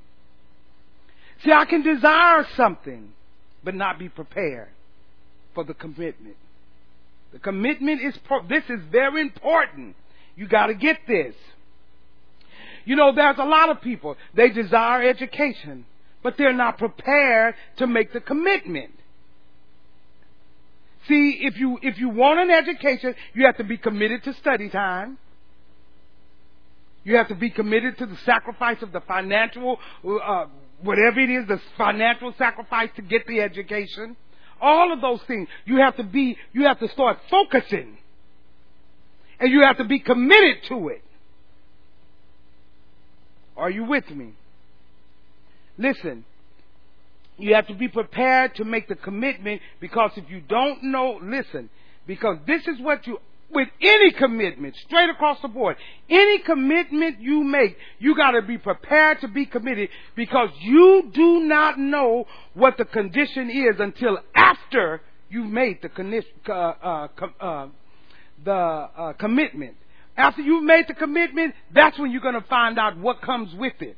See, 1.43 1.51
I 1.51 1.65
can 1.65 1.83
desire 1.83 2.45
something, 2.55 3.11
but 3.63 3.75
not 3.75 3.99
be 3.99 4.07
prepared 4.07 4.69
for 5.57 5.63
the 5.63 5.73
commitment. 5.73 6.35
The 7.33 7.39
commitment 7.39 7.99
is, 7.99 8.15
pro- 8.27 8.47
this 8.47 8.63
is 8.69 8.79
very 8.91 9.21
important. 9.21 9.95
You 10.35 10.47
gotta 10.47 10.75
get 10.75 10.99
this. 11.07 11.33
You 12.85 12.95
know, 12.95 13.11
there's 13.11 13.39
a 13.39 13.43
lot 13.43 13.69
of 13.69 13.81
people, 13.81 14.17
they 14.35 14.49
desire 14.49 15.01
education, 15.09 15.85
but 16.21 16.37
they're 16.37 16.53
not 16.53 16.77
prepared 16.77 17.55
to 17.77 17.87
make 17.87 18.13
the 18.13 18.21
commitment. 18.21 18.91
See, 21.07 21.39
if 21.41 21.57
you, 21.57 21.79
if 21.81 21.97
you 21.97 22.09
want 22.09 22.39
an 22.39 22.51
education, 22.51 23.15
you 23.33 23.47
have 23.47 23.57
to 23.57 23.63
be 23.63 23.77
committed 23.77 24.23
to 24.25 24.33
study 24.35 24.69
time. 24.69 25.17
You 27.03 27.15
have 27.15 27.29
to 27.29 27.35
be 27.35 27.49
committed 27.49 27.97
to 27.97 28.05
the 28.05 28.17
sacrifice 28.25 28.83
of 28.83 28.91
the 28.91 29.01
financial, 29.01 29.79
uh, 30.05 30.45
whatever 30.83 31.19
it 31.19 31.31
is, 31.31 31.47
the 31.47 31.59
financial 31.79 32.31
sacrifice 32.37 32.89
to 32.97 33.01
get 33.01 33.25
the 33.25 33.41
education. 33.41 34.15
All 34.61 34.93
of 34.93 35.01
those 35.01 35.19
things. 35.27 35.47
You 35.65 35.77
have 35.77 35.95
to 35.97 36.03
be, 36.03 36.37
you 36.53 36.63
have 36.65 36.79
to 36.79 36.87
start 36.89 37.19
focusing. 37.29 37.97
And 39.39 39.51
you 39.51 39.61
have 39.61 39.77
to 39.77 39.85
be 39.85 39.99
committed 39.99 40.63
to 40.69 40.89
it. 40.89 41.03
Are 43.55 43.69
you 43.69 43.85
with 43.85 44.09
me? 44.09 44.33
Listen, 45.77 46.25
You 47.37 47.53
have 47.53 47.67
to 47.67 47.75
be 47.75 47.87
prepared 47.87 48.55
to 48.55 48.65
make 48.65 48.87
the 48.87 48.95
commitment 48.95 49.61
because 49.79 50.11
if 50.15 50.29
you 50.29 50.41
don't 50.41 50.83
know, 50.83 51.19
listen, 51.21 51.69
because 52.07 52.37
this 52.47 52.67
is 52.67 52.81
what 52.81 53.05
you, 53.05 53.19
with 53.49 53.69
any 53.81 54.11
commitment, 54.11 54.75
straight 54.85 55.09
across 55.09 55.41
the 55.41 55.47
board, 55.47 55.77
any 56.09 56.39
commitment 56.39 57.21
you 57.21 57.43
make, 57.43 57.77
you 57.97 58.15
gotta 58.15 58.41
be 58.41 58.57
prepared 58.57 59.21
to 59.21 59.27
be 59.27 59.45
committed 59.45 59.89
because 60.15 60.49
you 60.61 61.09
do 61.13 61.41
not 61.41 61.79
know 61.79 62.25
what 62.53 62.77
the 62.77 62.85
condition 62.85 63.49
is 63.49 63.79
until 63.79 64.19
after 64.35 65.01
you've 65.29 65.49
made 65.49 65.81
the, 65.81 66.23
uh, 66.49 66.51
uh, 66.51 67.07
uh, 67.39 67.67
the 68.43 68.51
uh, 68.51 69.13
commitment. 69.13 69.75
After 70.17 70.41
you've 70.41 70.63
made 70.63 70.85
the 70.87 70.93
commitment, 70.93 71.53
that's 71.73 71.97
when 71.97 72.11
you're 72.11 72.21
gonna 72.21 72.45
find 72.49 72.77
out 72.77 72.97
what 72.97 73.21
comes 73.21 73.53
with 73.55 73.81
it. 73.81 73.95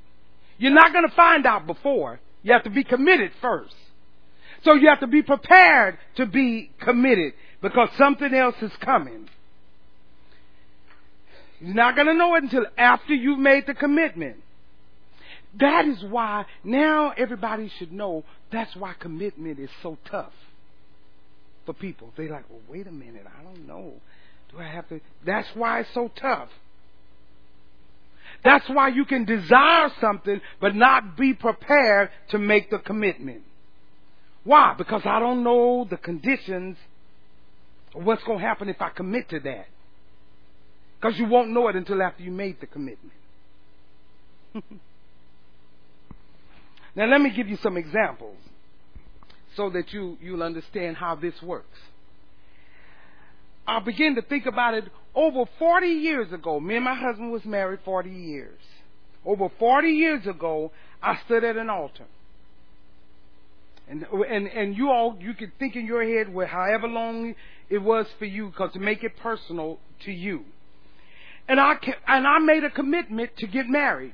You're 0.58 0.74
not 0.74 0.94
gonna 0.94 1.14
find 1.16 1.46
out 1.46 1.66
before. 1.66 2.20
You 2.44 2.54
have 2.54 2.64
to 2.64 2.70
be 2.70 2.84
committed 2.84 3.32
first. 3.42 3.74
So 4.64 4.74
you 4.74 4.90
have 4.90 5.00
to 5.00 5.08
be 5.08 5.22
prepared 5.22 5.98
to 6.18 6.26
be 6.26 6.72
committed 6.82 7.34
because 7.62 7.90
something 7.98 8.34
else 8.34 8.56
is 8.62 8.72
coming. 8.82 9.30
You're 11.60 11.76
not 11.76 11.96
going 11.96 12.08
to 12.08 12.14
know 12.14 12.36
it 12.36 12.44
until 12.44 12.66
after 12.78 13.14
you've 13.14 13.40
made 13.40 13.66
the 13.68 13.74
commitment. 13.74 14.38
That 15.60 15.86
is 15.86 16.04
why 16.04 16.46
now 16.64 17.12
everybody 17.18 17.72
should 17.80 17.92
know 17.92 18.24
that's 18.52 18.76
why 18.76 18.94
commitment 19.00 19.60
is 19.60 19.70
so 19.82 19.98
tough 20.10 20.34
for 21.66 21.74
people. 21.74 22.12
They're 22.16 22.30
like, 22.30 22.50
well, 22.50 22.62
wait 22.70 22.88
a 22.88 22.92
minute, 22.92 23.26
I 23.28 23.44
don't 23.44 23.68
know. 23.68 23.94
Do 24.52 24.60
I 24.60 24.68
have 24.68 24.88
to? 24.90 25.02
That's 25.26 25.48
why 25.56 25.82
it's 25.82 25.90
so 25.94 26.12
tough. 26.20 26.50
That's 28.44 28.68
why 28.70 28.90
you 28.90 29.06
can 29.06 29.26
desire 29.26 29.92
something 30.00 30.40
but 30.62 30.76
not 30.76 31.18
be 31.18 31.34
prepared 31.34 32.10
to 32.30 32.38
make 32.38 32.70
the 32.70 32.80
commitment. 32.80 33.42
Why? 34.44 34.76
Because 34.78 35.02
I 35.06 35.20
don't 35.20 35.44
know 35.44 35.86
the 35.90 35.98
conditions 35.98 36.78
of 37.94 38.04
what's 38.04 38.24
going 38.24 38.40
to 38.40 38.46
happen 38.46 38.70
if 38.70 38.82
I 38.82 38.90
commit 38.90 39.30
to 39.30 39.40
that. 39.42 39.68
Because 41.00 41.18
you 41.18 41.26
won't 41.26 41.52
know 41.52 41.68
it 41.70 41.76
until 41.76 42.02
after 42.02 42.24
you 42.24 42.32
made 42.32 42.60
the 42.60 42.68
commitment. 42.68 43.14
now 46.96 47.06
let 47.06 47.22
me 47.22 47.30
give 47.36 47.48
you 47.48 47.58
some 47.62 47.78
examples 47.78 48.38
so 49.56 49.70
that 49.70 49.94
you, 49.94 50.18
you'll 50.22 50.44
understand 50.44 50.98
how 50.98 51.16
this 51.16 51.42
works. 51.42 51.78
I 53.66 53.80
begin 53.80 54.16
to 54.16 54.22
think 54.24 54.46
about 54.46 54.74
it 54.74 54.86
over 55.16 55.46
40 55.58 55.88
years 55.88 56.34
ago. 56.34 56.60
Me 56.60 56.76
and 56.76 56.84
my 56.84 56.96
husband 56.96 57.32
was 57.32 57.46
married 57.46 57.80
40 57.86 58.10
years. 58.10 58.60
Over 59.26 59.50
40 59.60 59.90
years 59.90 60.26
ago, 60.26 60.72
I 61.02 61.20
stood 61.26 61.44
at 61.44 61.56
an 61.56 61.70
altar. 61.70 62.06
And, 63.88 64.04
and, 64.04 64.48
and 64.48 64.78
you 64.78 64.90
all, 64.90 65.18
you 65.20 65.34
could 65.34 65.52
think 65.60 65.76
in 65.76 65.86
your 65.86 66.04
head, 66.04 66.34
well, 66.34 66.48
however 66.48 66.88
long 66.88 67.36
it 67.70 67.80
was 67.80 68.06
for 68.18 68.26
you, 68.26 68.50
because 68.50 68.74
to 68.74 68.80
make 68.80 69.04
it 69.04 69.14
personal 69.22 69.80
to 70.06 70.12
you. 70.12 70.46
And 71.50 71.60
I, 71.60 71.74
and 72.08 72.28
I 72.28 72.38
made 72.40 72.64
a 72.64 72.70
commitment 72.70 73.36
to 73.38 73.48
get 73.48 73.68
married. 73.68 74.14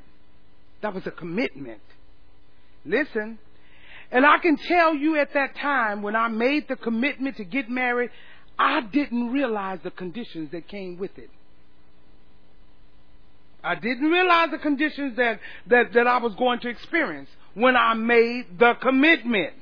That 0.82 0.94
was 0.94 1.06
a 1.06 1.12
commitment. 1.12 1.82
Listen. 2.86 3.38
And 4.10 4.26
I 4.26 4.38
can 4.38 4.56
tell 4.56 4.96
you 4.96 5.18
at 5.18 5.34
that 5.34 5.56
time 5.58 6.02
when 6.02 6.16
I 6.16 6.30
made 6.30 6.70
the 6.70 6.78
commitment 6.78 7.36
to 7.38 7.44
get 7.44 7.70
married, 7.70 8.10
I 8.58 8.80
didn't 8.82 9.34
realize 9.34 9.80
the 9.84 9.92
conditions 9.92 10.52
that 10.54 10.70
came 10.70 10.98
with 10.98 11.18
it. 11.18 11.30
I 13.62 13.76
didn't 13.76 14.10
realize 14.10 14.52
the 14.52 14.60
conditions 14.60 15.18
that, 15.18 15.40
that, 15.68 15.92
that 15.94 16.08
I 16.08 16.20
was 16.20 16.36
going 16.36 16.60
to 16.62 16.70
experience 16.70 17.30
when 17.54 17.76
I 17.76 17.96
made 17.96 18.60
the 18.60 18.76
commitment. 18.82 19.54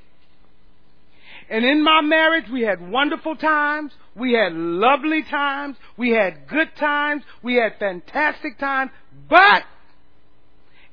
And 1.49 1.65
in 1.65 1.83
my 1.83 2.01
marriage, 2.01 2.45
we 2.51 2.61
had 2.61 2.89
wonderful 2.89 3.35
times. 3.35 3.91
We 4.15 4.33
had 4.33 4.53
lovely 4.53 5.23
times. 5.23 5.77
We 5.97 6.11
had 6.11 6.47
good 6.47 6.75
times. 6.77 7.23
We 7.41 7.55
had 7.55 7.77
fantastic 7.79 8.57
times. 8.57 8.91
But, 9.29 9.63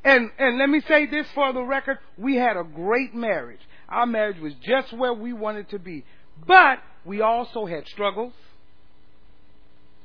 and, 0.04 0.30
and 0.38 0.58
let 0.58 0.68
me 0.68 0.80
say 0.86 1.06
this 1.06 1.26
for 1.34 1.52
the 1.52 1.62
record, 1.62 1.98
we 2.18 2.36
had 2.36 2.56
a 2.56 2.64
great 2.64 3.14
marriage. 3.14 3.60
Our 3.88 4.06
marriage 4.06 4.38
was 4.40 4.54
just 4.62 4.92
where 4.92 5.14
we 5.14 5.32
wanted 5.32 5.70
to 5.70 5.78
be. 5.78 6.04
But 6.46 6.78
we 7.04 7.20
also 7.20 7.66
had 7.66 7.86
struggles. 7.86 8.32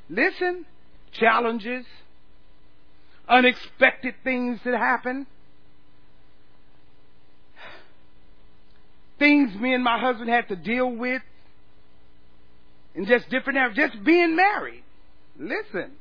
Listen, 0.10 0.65
challenges, 1.13 1.86
unexpected 3.27 4.15
things 4.23 4.60
that 4.65 4.77
happen. 4.77 5.27
Things 9.19 9.56
me 9.56 9.73
and 9.73 9.84
my 9.84 9.99
husband 9.99 10.30
had 10.30 10.47
to 10.49 10.56
deal 10.56 10.89
with. 10.89 11.21
And 12.95 13.08
just 13.08 13.30
different, 13.30 13.75
just 13.75 14.04
being 14.04 14.36
married. 14.36 14.84
Listen. 15.38 15.91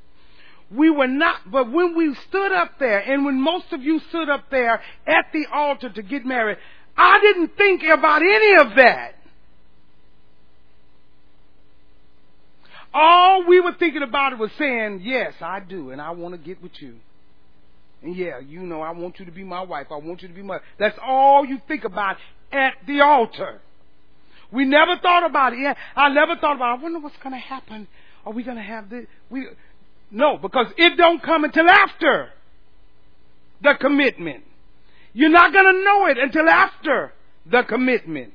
We 0.70 0.90
were 0.90 1.06
not, 1.06 1.50
but 1.50 1.70
when 1.70 1.96
we 1.96 2.14
stood 2.28 2.50
up 2.50 2.78
there, 2.78 2.98
and 2.98 3.24
when 3.24 3.40
most 3.40 3.66
of 3.72 3.82
you 3.82 4.00
stood 4.08 4.28
up 4.28 4.50
there 4.50 4.80
at 5.06 5.26
the 5.32 5.46
altar 5.52 5.90
to 5.90 6.02
get 6.02 6.24
married, 6.24 6.56
I 6.96 7.20
didn't 7.20 7.56
think 7.56 7.82
about 7.82 8.22
any 8.22 8.56
of 8.56 8.76
that. 8.76 9.14
All 12.92 13.44
we 13.46 13.60
were 13.60 13.74
thinking 13.78 14.02
about 14.02 14.38
was 14.38 14.50
saying, 14.56 15.00
yes, 15.02 15.34
I 15.40 15.60
do, 15.60 15.90
and 15.90 16.00
I 16.00 16.12
want 16.12 16.34
to 16.34 16.38
get 16.38 16.62
with 16.62 16.80
you. 16.80 16.94
And 18.02 18.14
yeah, 18.16 18.38
you 18.38 18.60
know, 18.60 18.80
I 18.80 18.90
want 18.92 19.18
you 19.18 19.24
to 19.26 19.32
be 19.32 19.44
my 19.44 19.62
wife. 19.62 19.88
I 19.90 19.96
want 19.96 20.22
you 20.22 20.28
to 20.28 20.34
be 20.34 20.42
my. 20.42 20.58
That's 20.78 20.98
all 21.04 21.44
you 21.44 21.60
think 21.66 21.84
about 21.84 22.16
at 22.54 22.74
the 22.86 23.00
altar. 23.00 23.60
We 24.52 24.64
never 24.64 24.96
thought 25.02 25.26
about 25.26 25.52
it. 25.52 25.76
I 25.96 26.08
never 26.10 26.36
thought 26.36 26.56
about. 26.56 26.76
It. 26.76 26.80
I 26.80 26.82
wonder 26.82 27.00
what's 27.00 27.16
going 27.22 27.34
to 27.34 27.38
happen. 27.38 27.88
Are 28.24 28.32
we 28.32 28.44
going 28.44 28.56
to 28.56 28.62
have 28.62 28.88
this? 28.88 29.06
We 29.28 29.46
no, 30.10 30.38
because 30.38 30.66
it 30.76 30.96
don't 30.96 31.22
come 31.22 31.44
until 31.44 31.68
after 31.68 32.28
the 33.62 33.74
commitment. 33.80 34.44
You're 35.12 35.30
not 35.30 35.52
going 35.52 35.74
to 35.74 35.84
know 35.84 36.06
it 36.06 36.18
until 36.18 36.48
after 36.48 37.12
the 37.46 37.62
commitment. 37.62 38.32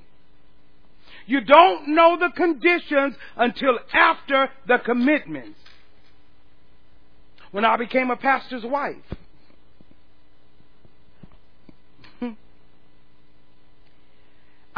You 1.25 1.41
don't 1.41 1.89
know 1.89 2.17
the 2.19 2.31
conditions 2.35 3.15
until 3.37 3.79
after 3.93 4.49
the 4.67 4.79
commitments. 4.79 5.59
When 7.51 7.65
I 7.65 7.77
became 7.77 8.09
a 8.11 8.17
pastor's 8.17 8.63
wife, 8.63 8.95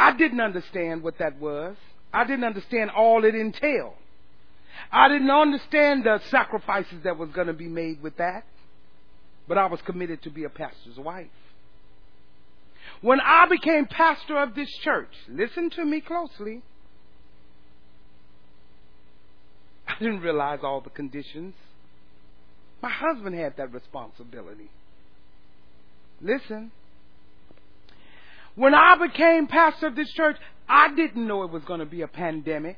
I 0.02 0.18
didn't 0.18 0.42
understand 0.42 1.04
what 1.04 1.20
that 1.20 1.40
was. 1.40 1.76
I 2.12 2.24
didn't 2.24 2.44
understand 2.44 2.90
all 2.90 3.24
it 3.24 3.36
entailed. 3.36 3.94
I 4.92 5.08
didn't 5.08 5.30
understand 5.30 6.06
the 6.06 6.20
sacrifices 6.32 7.04
that 7.04 7.20
was 7.20 7.30
going 7.30 7.46
to 7.46 7.54
be 7.54 7.68
made 7.68 8.02
with 8.02 8.18
that. 8.18 8.44
But 9.48 9.60
I 9.60 9.68
was 9.68 9.80
committed 9.86 10.24
to 10.24 10.32
be 10.32 10.44
a 10.44 10.50
pastor's 10.50 10.98
wife. 10.98 11.28
When 13.02 13.20
I 13.20 13.46
became 13.48 13.86
pastor 13.86 14.40
of 14.40 14.56
this 14.56 14.70
church, 14.84 15.14
listen 15.30 15.70
to 15.72 15.86
me 15.86 16.02
closely. 16.02 16.64
I 19.88 20.00
didn't 20.00 20.22
realize 20.22 20.60
all 20.64 20.82
the 20.82 20.90
conditions. 20.90 21.54
My 22.82 22.90
husband 22.90 23.36
had 23.36 23.56
that 23.58 23.72
responsibility. 23.72 24.72
Listen. 26.22 26.72
When 28.56 28.74
I 28.74 28.96
became 28.96 29.48
pastor 29.48 29.88
of 29.88 29.96
this 29.96 30.12
church, 30.12 30.36
I 30.68 30.94
didn't 30.96 31.28
know 31.28 31.44
it 31.44 31.52
was 31.52 31.64
going 31.64 31.80
to 31.80 31.86
be 31.86 32.02
a 32.02 32.08
pandemic. 32.08 32.78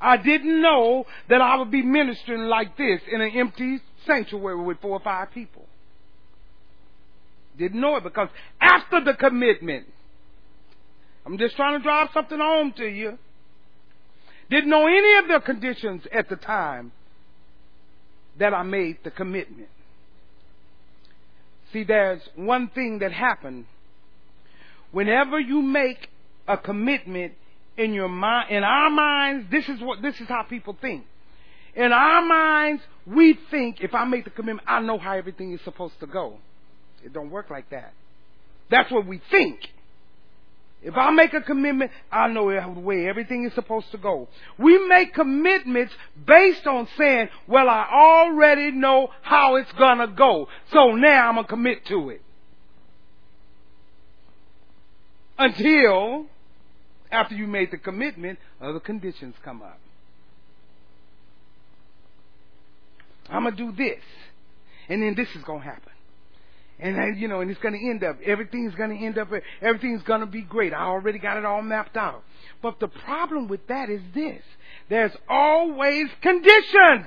I 0.00 0.16
didn't 0.18 0.60
know 0.60 1.06
that 1.28 1.40
I 1.40 1.56
would 1.56 1.70
be 1.70 1.82
ministering 1.82 2.42
like 2.42 2.76
this 2.76 3.00
in 3.10 3.20
an 3.20 3.30
empty 3.34 3.78
sanctuary 4.06 4.62
with 4.62 4.80
four 4.80 4.92
or 4.92 5.00
five 5.00 5.30
people. 5.32 5.64
Didn't 7.58 7.80
know 7.80 7.96
it 7.96 8.04
because 8.04 8.28
after 8.60 9.02
the 9.02 9.14
commitment, 9.14 9.86
I'm 11.24 11.38
just 11.38 11.56
trying 11.56 11.78
to 11.78 11.82
drive 11.82 12.08
something 12.12 12.38
home 12.38 12.72
to 12.76 12.86
you. 12.86 13.18
Didn't 14.50 14.70
know 14.70 14.86
any 14.86 15.16
of 15.18 15.28
the 15.28 15.40
conditions 15.44 16.02
at 16.12 16.28
the 16.28 16.36
time 16.36 16.92
that 18.38 18.52
I 18.52 18.62
made 18.62 18.98
the 19.02 19.10
commitment. 19.10 19.68
See, 21.72 21.84
there's 21.84 22.20
one 22.34 22.68
thing 22.68 23.00
that 23.00 23.12
happened. 23.12 23.66
Whenever 24.92 25.38
you 25.40 25.62
make 25.62 26.08
a 26.46 26.56
commitment 26.56 27.34
in 27.76 27.92
your 27.92 28.08
mind, 28.08 28.50
in 28.50 28.62
our 28.62 28.90
minds, 28.90 29.50
this 29.50 29.68
is 29.68 29.80
what, 29.80 30.00
this 30.00 30.20
is 30.20 30.28
how 30.28 30.42
people 30.42 30.76
think. 30.80 31.04
In 31.74 31.92
our 31.92 32.22
minds, 32.22 32.82
we 33.06 33.38
think 33.50 33.80
if 33.80 33.94
I 33.94 34.04
make 34.04 34.24
the 34.24 34.30
commitment, 34.30 34.66
I 34.66 34.80
know 34.80 34.98
how 34.98 35.12
everything 35.12 35.52
is 35.52 35.60
supposed 35.62 35.98
to 36.00 36.06
go. 36.06 36.38
It 37.04 37.12
don't 37.12 37.30
work 37.30 37.50
like 37.50 37.68
that. 37.70 37.92
That's 38.70 38.90
what 38.90 39.06
we 39.06 39.20
think. 39.30 39.60
If 40.86 40.96
I 40.96 41.10
make 41.10 41.34
a 41.34 41.42
commitment, 41.42 41.90
I 42.10 42.28
know 42.28 42.50
the 42.50 42.80
way 42.80 43.08
everything 43.08 43.44
is 43.44 43.52
supposed 43.54 43.90
to 43.90 43.98
go. 43.98 44.28
We 44.56 44.86
make 44.86 45.12
commitments 45.12 45.92
based 46.26 46.66
on 46.66 46.88
saying, 46.96 47.28
well, 47.46 47.68
I 47.68 47.88
already 47.92 48.70
know 48.70 49.08
how 49.20 49.56
it's 49.56 49.72
gonna 49.72 50.06
go. 50.06 50.48
So 50.72 50.92
now 50.92 51.28
I'm 51.28 51.34
gonna 51.34 51.48
commit 51.48 51.84
to 51.86 52.10
it. 52.10 52.22
until 55.38 56.26
after 57.10 57.34
you 57.34 57.46
made 57.46 57.70
the 57.70 57.78
commitment, 57.78 58.38
other 58.60 58.80
conditions 58.80 59.34
come 59.44 59.62
up. 59.62 59.78
I'm 63.28 63.44
gonna 63.44 63.56
do 63.56 63.72
this, 63.72 64.02
and 64.88 65.02
then 65.02 65.14
this 65.14 65.28
is 65.34 65.42
gonna 65.42 65.64
happen. 65.64 65.92
And 66.78 67.00
I, 67.00 67.08
you 67.08 67.26
know, 67.26 67.40
and 67.40 67.50
it's 67.50 67.60
going 67.60 67.78
to 67.78 67.88
end 67.88 68.04
up, 68.04 68.18
everything's 68.24 68.74
going 68.74 68.90
to 68.90 69.04
end 69.04 69.16
up, 69.18 69.28
everything's 69.62 70.02
going 70.02 70.20
to 70.20 70.26
be 70.26 70.42
great. 70.42 70.74
I 70.74 70.82
already 70.82 71.18
got 71.18 71.38
it 71.38 71.44
all 71.44 71.62
mapped 71.62 71.96
out. 71.96 72.22
But 72.62 72.80
the 72.80 72.88
problem 72.88 73.48
with 73.48 73.66
that 73.68 73.88
is 73.88 74.02
this. 74.14 74.42
There's 74.88 75.12
always 75.28 76.08
conditions 76.20 77.06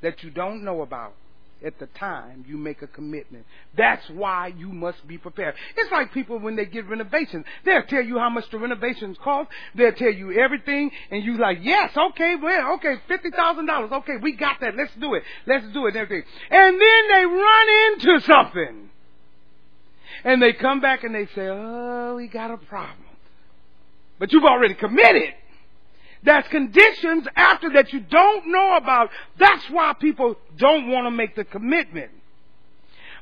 that 0.00 0.22
you 0.22 0.30
don't 0.30 0.64
know 0.64 0.80
about 0.80 1.14
at 1.64 1.78
the 1.78 1.86
time 1.86 2.44
you 2.46 2.56
make 2.56 2.82
a 2.82 2.86
commitment. 2.86 3.44
That's 3.76 4.08
why 4.10 4.48
you 4.56 4.68
must 4.68 5.06
be 5.06 5.18
prepared. 5.18 5.54
It's 5.76 5.90
like 5.92 6.12
people 6.12 6.38
when 6.38 6.56
they 6.56 6.66
get 6.66 6.88
renovations. 6.88 7.44
They'll 7.64 7.84
tell 7.84 8.02
you 8.02 8.18
how 8.18 8.30
much 8.30 8.44
the 8.50 8.58
renovations 8.58 9.16
cost. 9.22 9.50
They'll 9.74 9.92
tell 9.92 10.12
you 10.12 10.32
everything 10.32 10.90
and 11.10 11.24
you're 11.24 11.38
like, 11.38 11.58
yes, 11.62 11.90
okay, 11.96 12.36
well, 12.40 12.74
okay, 12.74 12.96
$50,000. 13.08 13.92
Okay, 13.92 14.16
we 14.22 14.32
got 14.32 14.60
that. 14.60 14.76
Let's 14.76 14.92
do 15.00 15.14
it. 15.14 15.22
Let's 15.46 15.66
do 15.72 15.86
it 15.86 15.96
everything. 15.96 16.26
And 16.50 16.80
then 16.80 17.08
they 17.08 17.24
run 17.24 17.68
into 17.92 18.20
something. 18.26 18.90
And 20.24 20.42
they 20.42 20.52
come 20.52 20.80
back 20.80 21.04
and 21.04 21.14
they 21.14 21.26
say, 21.34 21.48
oh, 21.48 22.14
we 22.16 22.28
got 22.28 22.50
a 22.50 22.56
problem. 22.56 23.06
But 24.18 24.32
you've 24.32 24.44
already 24.44 24.74
committed. 24.74 25.34
There's 26.22 26.46
conditions 26.48 27.26
after 27.34 27.70
that 27.74 27.92
you 27.92 28.00
don't 28.00 28.46
know 28.52 28.76
about. 28.76 29.10
That's 29.38 29.64
why 29.70 29.94
people 29.98 30.36
don't 30.56 30.90
want 30.90 31.06
to 31.06 31.10
make 31.10 31.34
the 31.34 31.44
commitment. 31.44 32.10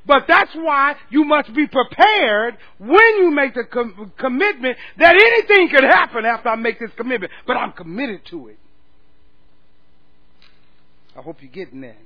But 0.04 0.24
that's 0.26 0.54
why 0.54 0.96
you 1.10 1.24
must 1.24 1.52
be 1.54 1.66
prepared 1.66 2.56
when 2.78 3.16
you 3.18 3.30
make 3.30 3.54
the 3.54 3.64
com- 3.64 4.12
commitment 4.16 4.78
that 4.96 5.14
anything 5.14 5.68
could 5.68 5.84
happen 5.84 6.24
after 6.24 6.48
I 6.48 6.56
make 6.56 6.80
this 6.80 6.90
commitment. 6.96 7.30
But 7.46 7.56
I'm 7.56 7.72
committed 7.72 8.24
to 8.26 8.48
it. 8.48 8.58
I 11.16 11.20
hope 11.20 11.42
you're 11.42 11.50
getting 11.50 11.82
that. 11.82 11.98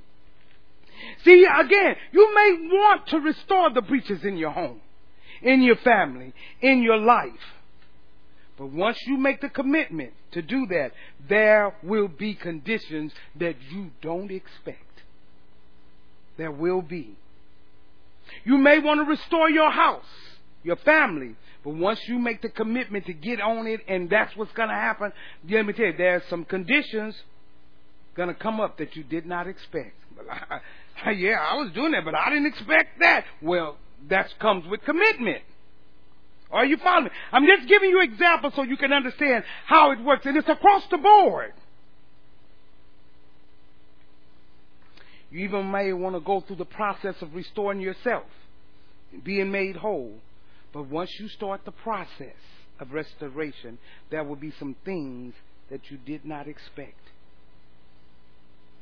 See, 1.25 1.45
again, 1.45 1.97
you 2.13 2.35
may 2.35 2.69
want 2.69 3.07
to 3.09 3.19
restore 3.19 3.71
the 3.73 3.83
breaches 3.83 4.25
in 4.25 4.37
your 4.37 4.51
home, 4.51 4.81
in 5.43 5.63
your 5.63 5.77
family, 5.77 6.33
in 6.61 6.83
your 6.83 6.97
life. 6.97 7.31
But 8.59 8.71
once 8.71 8.99
you 9.07 9.17
make 9.17 9.41
the 9.41 9.49
commitment 9.49 10.13
to 10.33 10.43
do 10.43 10.67
that, 10.67 10.93
there 11.29 11.75
will 11.83 12.09
be 12.09 12.35
conditions 12.35 13.13
that 13.37 13.57
you 13.71 13.91
don't 14.03 14.31
expect. 14.31 15.03
There 16.37 16.51
will 16.51 16.83
be. 16.83 17.17
You 18.45 18.59
may 18.59 18.79
want 18.79 19.01
to 19.01 19.05
restore 19.05 19.51
your 19.51 19.71
house, 19.71 20.05
your 20.63 20.77
family, 20.77 21.37
but 21.65 21.75
once 21.75 22.01
you 22.07 22.19
make 22.19 22.43
the 22.43 22.49
commitment 22.49 23.07
to 23.07 23.13
get 23.13 23.41
on 23.41 23.67
it 23.67 23.81
and 23.89 24.11
that's 24.11 24.37
what's 24.37 24.53
going 24.53 24.69
to 24.69 24.75
happen, 24.75 25.13
let 25.49 25.67
me 25.67 25.73
tell 25.73 25.87
you, 25.87 25.95
there's 25.97 26.23
some 26.29 26.45
conditions 26.45 27.15
going 28.15 28.29
to 28.29 28.35
come 28.35 28.61
up 28.61 28.79
that 28.79 28.97
you 28.97 29.05
did 29.05 29.27
not 29.27 29.47
expect. 29.47 29.95
yeah, 31.17 31.39
I 31.41 31.57
was 31.57 31.73
doing 31.75 31.93
that, 31.93 32.05
but 32.05 32.15
I 32.15 32.31
didn't 32.31 32.47
expect 32.47 33.01
that. 33.01 33.25
Well, 33.41 33.77
that 34.09 34.29
comes 34.39 34.67
with 34.67 34.83
commitment. 34.83 35.43
Are 36.53 36.67
you 36.67 36.77
following? 36.77 37.11
I'm 37.33 37.47
just 37.47 37.67
giving 37.67 37.91
you 37.91 38.03
examples 38.03 38.53
so 38.55 38.63
you 38.63 38.77
can 38.77 38.93
understand 38.93 39.45
how 39.67 39.91
it 39.93 40.01
works. 40.01 40.27
And 40.27 40.37
it's 40.37 40.49
across 40.49 40.83
the 40.91 40.99
board. 40.99 41.55
You 45.31 45.41
even 45.47 45.71
may 45.71 45.95
want 45.95 46.15
to 46.15 46.21
go 46.21 46.43
through 46.43 46.57
the 46.57 46.67
process 46.67 47.15
of 47.23 47.35
restoring 47.35 47.81
yourself, 47.81 48.27
being 49.25 49.51
made 49.51 49.77
whole. 49.77 50.13
But 50.75 50.89
once 50.89 51.11
you 51.19 51.29
start 51.29 51.63
the 51.65 51.73
process 51.73 52.37
of 52.79 52.93
restoration, 52.93 53.79
there 54.11 54.25
will 54.25 54.37
be 54.37 54.53
some 54.59 54.77
things 54.85 55.33
that 55.71 55.91
you 55.91 55.97
did 55.97 56.27
not 56.27 56.49
expect. 56.49 56.99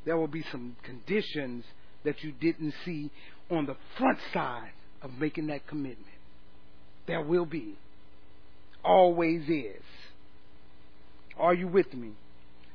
There 0.05 0.17
will 0.17 0.27
be 0.27 0.45
some 0.51 0.77
conditions 0.83 1.65
that 2.05 2.25
you 2.25 2.33
didn't 2.33 2.75
see 2.85 3.11
on 3.49 3.67
the 3.67 3.77
front 3.97 4.19
side 4.33 4.73
of 5.03 5.13
making 5.19 5.47
that 5.49 5.69
commitment. 5.69 6.20
There 7.11 7.21
will 7.21 7.45
be. 7.45 7.75
Always 8.85 9.43
is. 9.49 9.83
Are 11.37 11.53
you 11.53 11.67
with 11.67 11.93
me? 11.93 12.13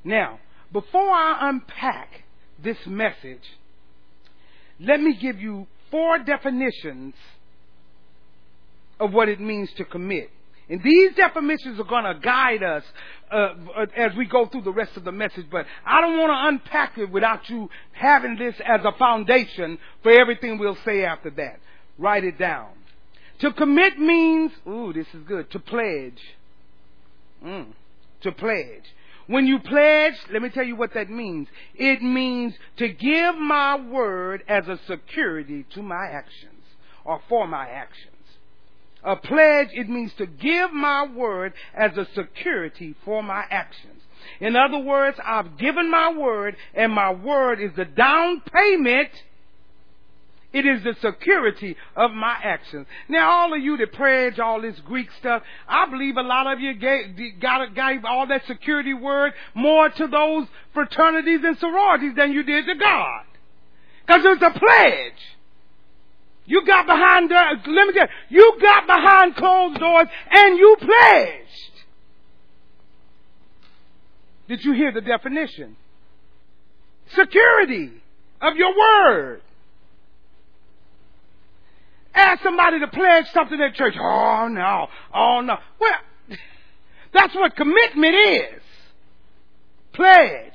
Now, 0.04 0.40
before 0.74 1.10
I 1.10 1.50
unpack 1.50 2.10
this 2.62 2.76
message, 2.86 3.44
let 4.78 5.00
me 5.00 5.18
give 5.22 5.40
you 5.40 5.68
four 5.90 6.20
definitions 6.20 7.14
of 9.00 9.14
what 9.14 9.30
it 9.30 9.40
means 9.40 9.70
to 9.78 9.86
commit. 9.86 10.30
And 10.68 10.84
these 10.84 11.16
definitions 11.16 11.80
are 11.80 11.86
going 11.86 12.04
to 12.04 12.20
guide 12.20 12.62
us 12.62 12.84
uh, 13.32 13.54
as 13.96 14.18
we 14.18 14.26
go 14.26 14.48
through 14.48 14.64
the 14.64 14.74
rest 14.74 14.98
of 14.98 15.06
the 15.06 15.14
message, 15.14 15.46
but 15.50 15.66
I 15.86 16.02
don't 16.02 16.18
want 16.20 16.32
to 16.32 16.48
unpack 16.50 16.98
it 16.98 17.10
without 17.10 17.50
you 17.50 17.70
having 17.94 18.36
this 18.36 18.56
as 18.66 18.82
a 18.84 18.92
foundation 18.98 19.78
for 20.04 20.12
everything 20.12 20.58
we'll 20.58 20.78
say 20.84 21.06
after 21.06 21.30
that. 21.30 21.62
Write 21.98 22.26
it 22.26 22.38
down. 22.38 22.72
To 23.40 23.52
commit 23.52 24.00
means, 24.00 24.52
ooh, 24.68 24.94
this 24.94 25.08
is 25.14 25.24
good, 25.28 25.52
to 25.52 25.60
pledge. 25.60 26.20
Mm, 27.44 27.68
to 28.22 28.32
pledge. 28.32 28.84
When 29.28 29.48
you 29.48 29.60
pledge, 29.60 30.14
let 30.32 30.42
me 30.42 30.50
tell 30.50 30.64
you 30.64 30.76
what 30.76 30.94
that 30.94 31.10
means. 31.10 31.48
It 31.76 32.02
means 32.02 32.54
to 32.78 32.88
give 32.88 33.36
my 33.36 33.76
word 33.76 34.44
as 34.48 34.68
a 34.68 34.80
security 34.88 35.66
to 35.74 35.82
my 35.82 36.06
actions 36.12 36.64
or 37.04 37.22
for 37.28 37.48
my 37.48 37.68
actions. 37.68 38.12
A 39.04 39.16
pledge, 39.16 39.70
it 39.74 39.90
means 39.90 40.12
to 40.18 40.26
give 40.26 40.74
my 40.74 41.06
word 41.06 41.54
as 41.76 41.96
a 41.98 42.08
security 42.16 42.96
for 43.04 43.22
my 43.22 43.44
actions. 43.50 44.02
In 44.40 44.56
other 44.56 44.80
words, 44.80 45.18
I've 45.24 45.58
given 45.58 45.90
my 45.92 46.12
word 46.12 46.56
and 46.74 46.92
my 46.92 47.14
word 47.14 47.62
is 47.62 47.72
the 47.76 47.86
down 47.86 48.42
payment 48.52 49.10
it 50.54 50.66
is 50.66 50.84
the 50.84 50.96
security 51.02 51.76
of 51.96 52.12
my 52.12 52.36
actions. 52.42 52.88
Now, 53.10 53.30
all 53.30 53.54
of 53.54 53.62
you 53.62 53.78
that 53.78 53.94
pledge 53.94 54.40
all 54.40 54.62
this 54.62 54.80
Greek 54.86 55.10
stuff, 55.20 55.44
I 55.68 55.90
believe 55.90 56.18
a 56.18 56.22
lot 56.22 56.52
of 56.52 56.60
you 56.60 56.74
gave, 56.74 57.18
gave 57.18 58.06
all 58.06 58.28
that 58.28 58.46
security 58.48 58.94
word 58.94 59.34
more 59.54 59.90
to 59.90 60.08
those 60.08 60.48
fraternities 60.74 61.42
and 61.44 61.58
sororities 61.58 62.14
than 62.16 62.32
you 62.32 62.44
did 62.44 62.66
to 62.68 62.76
God. 62.76 63.24
Because 64.06 64.22
it's 64.24 64.44
a 64.44 64.60
pledge. 64.60 65.14
You 66.46 66.66
got 66.66 66.86
behind, 66.86 67.32
the, 67.32 67.36
let 67.72 67.88
me 67.88 67.94
tell 67.94 68.08
you, 68.30 68.40
you 68.42 68.58
got 68.62 68.86
behind 68.86 69.36
closed 69.36 69.80
doors 69.80 70.08
and 70.30 70.58
you 70.58 70.78
pledged. 70.80 71.72
Did 74.48 74.64
you 74.64 74.74
hear 74.74 74.92
the 74.92 75.02
definition? 75.02 75.76
Security 77.16 77.92
of 78.42 78.56
your 78.56 78.78
word. 78.78 79.42
Ask 82.16 82.44
somebody 82.44 82.80
to 82.80 82.88
pledge 82.88 83.26
something 83.34 83.60
at 83.62 83.76
church. 83.76 83.96
Oh 84.00 84.48
no. 84.50 84.88
Oh 85.14 85.42
no. 85.42 85.58
Well, 85.80 86.38
that's 87.14 87.36
what 87.36 87.56
commitment 87.56 88.16
is. 88.16 88.62
Pledge. 89.94 90.54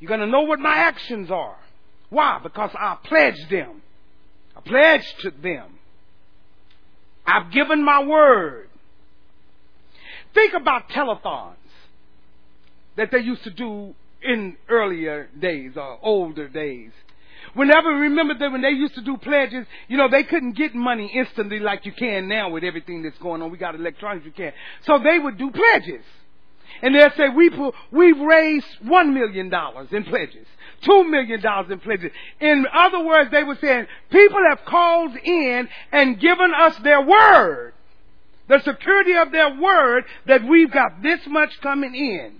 You're 0.00 0.08
going 0.08 0.20
to 0.20 0.26
know 0.26 0.42
what 0.42 0.58
my 0.58 0.74
actions 0.74 1.30
are. 1.30 1.58
Why? 2.08 2.40
Because 2.42 2.70
I 2.74 2.96
pledged 3.04 3.50
them. 3.50 3.82
I 4.56 4.60
pledged 4.60 5.20
to 5.20 5.30
them. 5.30 5.78
I've 7.26 7.52
given 7.52 7.84
my 7.84 8.02
word. 8.02 8.68
Think 10.34 10.54
about 10.54 10.88
telethons 10.88 11.56
that 12.96 13.10
they 13.10 13.20
used 13.20 13.44
to 13.44 13.50
do 13.50 13.94
in 14.22 14.56
earlier 14.68 15.28
days 15.38 15.72
or 15.76 15.98
older 16.02 16.48
days. 16.48 16.92
Whenever, 17.54 17.88
remember 17.88 18.34
that 18.38 18.52
when 18.52 18.62
they 18.62 18.70
used 18.70 18.94
to 18.94 19.00
do 19.00 19.16
pledges, 19.16 19.66
you 19.88 19.96
know, 19.96 20.08
they 20.08 20.22
couldn't 20.22 20.52
get 20.52 20.74
money 20.74 21.10
instantly 21.12 21.58
like 21.58 21.84
you 21.84 21.92
can 21.92 22.28
now 22.28 22.50
with 22.50 22.64
everything 22.64 23.02
that's 23.02 23.18
going 23.18 23.42
on. 23.42 23.50
We 23.50 23.58
got 23.58 23.74
electronics, 23.74 24.24
you 24.24 24.32
can. 24.32 24.52
So 24.86 24.98
they 24.98 25.18
would 25.18 25.36
do 25.36 25.50
pledges. 25.50 26.04
And 26.82 26.94
they'll 26.94 27.10
say, 27.16 27.28
we 27.28 27.50
put, 27.50 27.74
we've 27.90 28.18
raised 28.18 28.66
one 28.82 29.12
million 29.12 29.48
dollars 29.48 29.88
in 29.90 30.04
pledges. 30.04 30.46
Two 30.82 31.04
million 31.04 31.40
dollars 31.40 31.70
in 31.70 31.80
pledges. 31.80 32.12
In 32.40 32.64
other 32.72 33.04
words, 33.04 33.30
they 33.30 33.42
were 33.42 33.58
saying, 33.60 33.86
people 34.10 34.38
have 34.48 34.64
called 34.64 35.16
in 35.16 35.68
and 35.92 36.20
given 36.20 36.52
us 36.54 36.76
their 36.78 37.02
word. 37.02 37.74
The 38.48 38.60
security 38.60 39.14
of 39.16 39.32
their 39.32 39.60
word 39.60 40.04
that 40.26 40.44
we've 40.44 40.70
got 40.70 41.02
this 41.02 41.20
much 41.26 41.60
coming 41.60 41.94
in. 41.94 42.36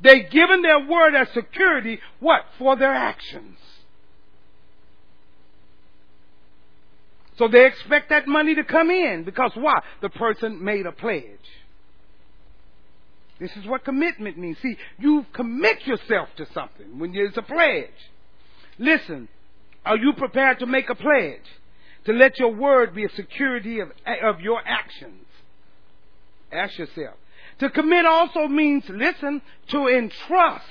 They've 0.00 0.28
given 0.28 0.62
their 0.62 0.86
word 0.86 1.14
as 1.14 1.28
security, 1.32 2.00
what? 2.20 2.42
For 2.58 2.76
their 2.76 2.92
actions. 2.92 3.56
So 7.38 7.48
they 7.48 7.66
expect 7.66 8.10
that 8.10 8.28
money 8.28 8.54
to 8.54 8.64
come 8.64 8.90
in 8.90 9.24
because 9.24 9.52
why? 9.54 9.82
The 10.02 10.10
person 10.10 10.64
made 10.64 10.86
a 10.86 10.92
pledge. 10.92 11.24
This 13.40 13.50
is 13.56 13.66
what 13.66 13.84
commitment 13.84 14.38
means. 14.38 14.56
See, 14.62 14.76
you 14.98 15.26
commit 15.32 15.84
yourself 15.86 16.28
to 16.36 16.46
something 16.54 16.98
when 16.98 17.12
there's 17.12 17.36
a 17.36 17.42
pledge. 17.42 17.90
Listen, 18.78 19.28
are 19.84 19.96
you 19.96 20.12
prepared 20.12 20.60
to 20.60 20.66
make 20.66 20.88
a 20.88 20.94
pledge? 20.94 21.42
to 22.04 22.12
let 22.12 22.38
your 22.38 22.54
word 22.54 22.94
be 22.94 23.04
a 23.04 23.10
security 23.10 23.80
of, 23.80 23.90
of 24.22 24.40
your 24.40 24.60
actions. 24.64 25.24
Ask 26.52 26.78
yourself. 26.78 27.16
To 27.60 27.70
commit 27.70 28.04
also 28.04 28.46
means, 28.46 28.84
listen, 28.88 29.40
to 29.68 29.88
entrust. 29.88 30.64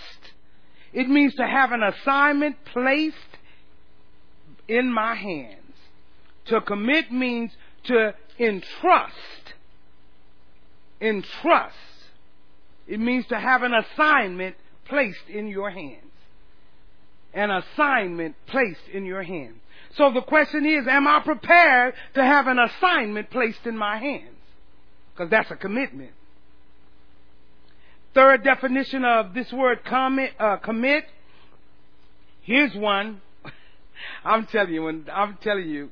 It 0.91 1.09
means 1.09 1.33
to 1.35 1.47
have 1.47 1.71
an 1.71 1.81
assignment 1.81 2.57
placed 2.65 3.17
in 4.67 4.91
my 4.91 5.15
hands. 5.15 5.59
To 6.45 6.61
commit 6.61 7.11
means 7.11 7.51
to 7.85 8.13
entrust. 8.39 9.13
Entrust. 10.99 11.75
It 12.87 12.99
means 12.99 13.25
to 13.27 13.39
have 13.39 13.63
an 13.63 13.73
assignment 13.73 14.55
placed 14.85 15.29
in 15.29 15.47
your 15.47 15.69
hands. 15.69 15.99
An 17.33 17.49
assignment 17.49 18.35
placed 18.47 18.87
in 18.91 19.05
your 19.05 19.23
hands. 19.23 19.55
So 19.95 20.11
the 20.11 20.21
question 20.21 20.65
is, 20.65 20.87
am 20.87 21.07
I 21.07 21.21
prepared 21.21 21.93
to 22.15 22.23
have 22.23 22.47
an 22.47 22.59
assignment 22.59 23.29
placed 23.29 23.65
in 23.65 23.77
my 23.77 23.97
hands? 23.97 24.35
Because 25.13 25.29
that's 25.29 25.51
a 25.51 25.55
commitment. 25.55 26.11
Third 28.13 28.43
definition 28.43 29.03
of 29.05 29.33
this 29.33 29.51
word 29.51 29.83
commit, 29.85 30.33
uh, 30.39 30.57
commit. 30.57 31.05
Here's 32.41 32.75
one. 32.75 33.21
I'm 34.25 34.45
telling 34.47 34.73
you, 34.73 35.03
I'm 35.11 35.37
telling 35.41 35.69
you, 35.69 35.89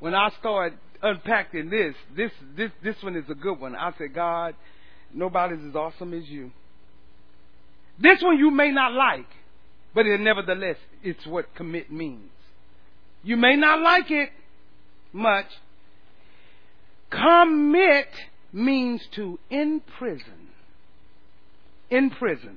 when 0.00 0.14
I 0.14 0.30
start 0.38 0.72
unpacking 1.02 1.70
this, 1.70 1.94
this, 2.16 2.32
this, 2.56 2.70
this 2.82 2.96
one 3.02 3.16
is 3.16 3.24
a 3.30 3.34
good 3.34 3.60
one. 3.60 3.76
I 3.76 3.92
said, 3.96 4.14
God, 4.14 4.54
nobody's 5.14 5.64
as 5.68 5.76
awesome 5.76 6.12
as 6.14 6.26
you. 6.28 6.50
This 7.98 8.22
one 8.22 8.38
you 8.38 8.50
may 8.50 8.70
not 8.70 8.92
like, 8.92 9.28
but 9.94 10.06
it, 10.06 10.20
nevertheless, 10.20 10.76
it's 11.02 11.24
what 11.26 11.54
commit 11.54 11.92
means. 11.92 12.30
You 13.22 13.36
may 13.36 13.56
not 13.56 13.80
like 13.80 14.10
it 14.10 14.30
much. 15.12 15.46
Commit 17.10 18.08
means 18.52 19.02
to 19.16 19.38
imprison. 19.50 20.48
Imprison. 21.90 22.56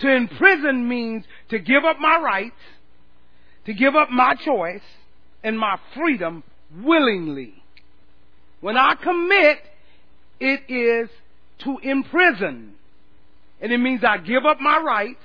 To 0.00 0.10
imprison 0.10 0.86
means 0.86 1.24
to 1.48 1.58
give 1.58 1.84
up 1.84 1.98
my 1.98 2.18
rights, 2.18 2.60
to 3.64 3.72
give 3.72 3.94
up 3.94 4.10
my 4.10 4.34
choice 4.34 4.82
and 5.44 5.58
my 5.58 5.78
freedom 5.94 6.42
willingly. 6.82 7.54
When 8.60 8.76
I 8.76 8.94
commit, 9.00 9.58
it 10.40 10.62
is 10.68 11.10
to 11.60 11.78
imprison. 11.82 12.72
And 13.60 13.72
it 13.72 13.78
means 13.78 14.02
I 14.02 14.18
give 14.18 14.44
up 14.44 14.58
my 14.60 14.78
rights, 14.78 15.22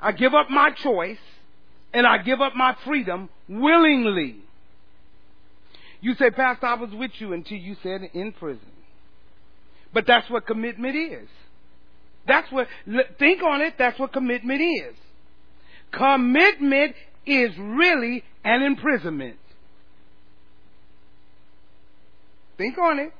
I 0.00 0.12
give 0.12 0.32
up 0.32 0.48
my 0.48 0.70
choice, 0.70 1.18
and 1.92 2.06
I 2.06 2.18
give 2.18 2.40
up 2.40 2.54
my 2.54 2.76
freedom 2.86 3.28
willingly. 3.48 4.36
You 6.00 6.14
say, 6.14 6.30
Pastor, 6.30 6.66
I 6.66 6.74
was 6.74 6.90
with 6.92 7.10
you 7.18 7.32
until 7.32 7.58
you 7.58 7.76
said 7.82 8.08
in 8.14 8.32
prison. 8.32 8.70
But 9.92 10.06
that's 10.06 10.30
what 10.30 10.46
commitment 10.46 10.94
is. 10.94 11.28
That's 12.26 12.50
what, 12.52 12.68
think 13.18 13.42
on 13.42 13.62
it, 13.62 13.74
that's 13.78 13.98
what 13.98 14.12
commitment 14.12 14.60
is. 14.60 14.94
Commitment 15.90 16.94
is 17.26 17.50
really 17.58 18.22
an 18.48 18.62
imprisonment. 18.62 19.36
Think 22.56 22.78
on 22.78 22.98
it. 22.98 23.12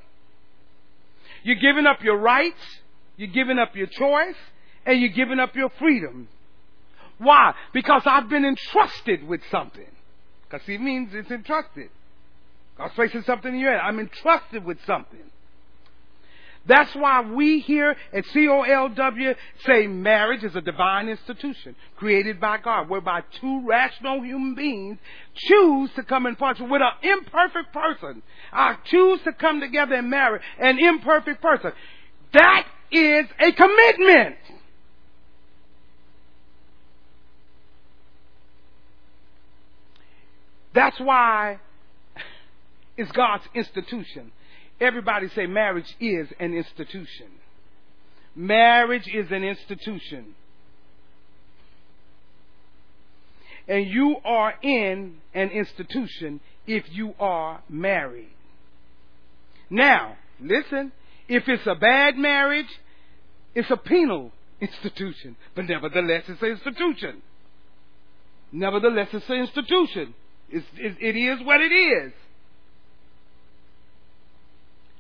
You're 1.45 1.61
giving 1.61 1.87
up 1.87 2.03
your 2.03 2.17
rights, 2.17 2.81
you're 3.17 3.31
giving 3.31 3.59
up 3.59 3.77
your 3.77 3.87
choice, 3.87 4.35
and 4.87 5.01
you're 5.01 5.11
giving 5.11 5.39
up 5.39 5.55
your 5.55 5.71
freedom. 5.79 6.29
Why? 7.19 7.53
Because 7.73 8.03
I've 8.07 8.29
been 8.29 8.45
entrusted 8.45 9.27
with 9.27 9.41
something. 9.51 9.87
Because 10.49 10.67
it 10.67 10.81
means 10.81 11.11
it's 11.13 11.31
entrusted. 11.31 11.91
God's 12.79 12.95
placing 12.95 13.23
something 13.25 13.53
in 13.53 13.61
your 13.61 13.73
hand. 13.73 13.83
I'm 13.85 14.01
entrusted 14.01 14.65
with 14.65 14.79
something. 14.87 15.31
That's 16.69 16.95
why 16.95 17.23
we 17.23 17.61
here 17.61 17.97
at 18.13 18.25
COLW 18.27 19.35
say 19.65 19.87
marriage 19.87 20.45
is 20.45 20.55
a 20.55 20.61
divine 20.61 21.09
institution 21.09 21.75
created 21.97 22.39
by 22.39 22.59
God, 22.59 22.91
whereby 22.91 23.23
two 23.41 23.67
rational 23.67 24.23
human 24.23 24.55
beings 24.55 24.99
choose 25.35 25.91
to 25.97 26.03
come 26.03 26.27
in 26.27 26.37
partnership 26.37 26.71
with 26.71 26.83
an 26.83 27.11
imperfect 27.11 27.73
person. 27.73 28.23
I 28.53 28.77
choose 28.85 29.21
to 29.25 29.33
come 29.33 29.61
together 29.61 29.95
and 29.95 30.11
marry 30.11 30.41
an 30.61 30.79
imperfect 30.79 31.41
person. 31.41 31.73
That 32.35 32.67
is 32.93 33.25
a 33.41 33.53
commitment. 33.53 34.37
That's 40.75 41.01
why 41.01 41.61
it's 42.99 43.11
God's 43.13 43.45
institution. 43.55 44.33
Everybody 44.81 45.29
say 45.35 45.47
marriage 45.47 45.97
is 46.01 46.29
an 46.39 46.55
institution. 46.55 47.27
Marriage 48.35 49.09
is 49.13 49.31
an 49.31 49.43
institution. 49.43 50.35
And 53.67 53.87
you 53.87 54.17
are 54.25 54.55
in 54.63 55.17
an 55.35 55.51
institution 55.51 56.41
if 56.67 56.85
you 56.91 57.15
are 57.19 57.61
married. 57.69 58.31
Now, 59.69 60.17
listen, 60.41 60.93
if 61.29 61.49
it's 61.49 61.67
a 61.67 61.75
bad 61.75 62.17
marriage, 62.17 62.69
it's 63.55 63.71
a 63.71 63.77
penal 63.77 64.33
institution. 64.61 65.37
But 65.55 65.69
nevertheless, 65.69 66.25
it's 66.29 66.41
an 66.41 66.49
institution. 66.49 67.23
Nevertheless, 68.53 69.09
it's 69.13 69.29
an 69.29 69.37
institution. 69.37 70.15
It's, 70.51 70.67
it, 70.77 70.97
it 71.01 71.17
is 71.17 71.45
what 71.45 71.61
it 71.61 71.73
is. 71.73 72.13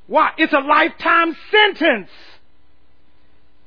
Why? 0.08 0.32
It's 0.38 0.52
a 0.52 0.58
lifetime 0.58 1.36
sentence. 1.50 2.10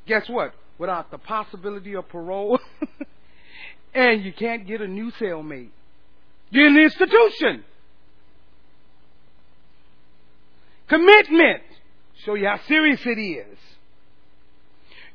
Guess 0.08 0.28
what? 0.28 0.54
Without 0.78 1.12
the 1.12 1.20
possibility 1.20 1.96
of 1.96 2.10
parole, 2.10 2.60
and 3.94 4.24
you 4.24 4.34
can't 4.34 4.68
get 4.68 4.82
a 4.82 4.88
new 4.88 5.12
cellmate. 5.12 5.70
You're 6.50 6.68
in 6.68 6.74
the 6.74 6.82
institution. 6.82 7.64
Commitment. 10.88 11.62
Show 12.26 12.34
you 12.34 12.48
how 12.48 12.60
serious 12.68 13.00
it 13.06 13.20
is. 13.20 13.58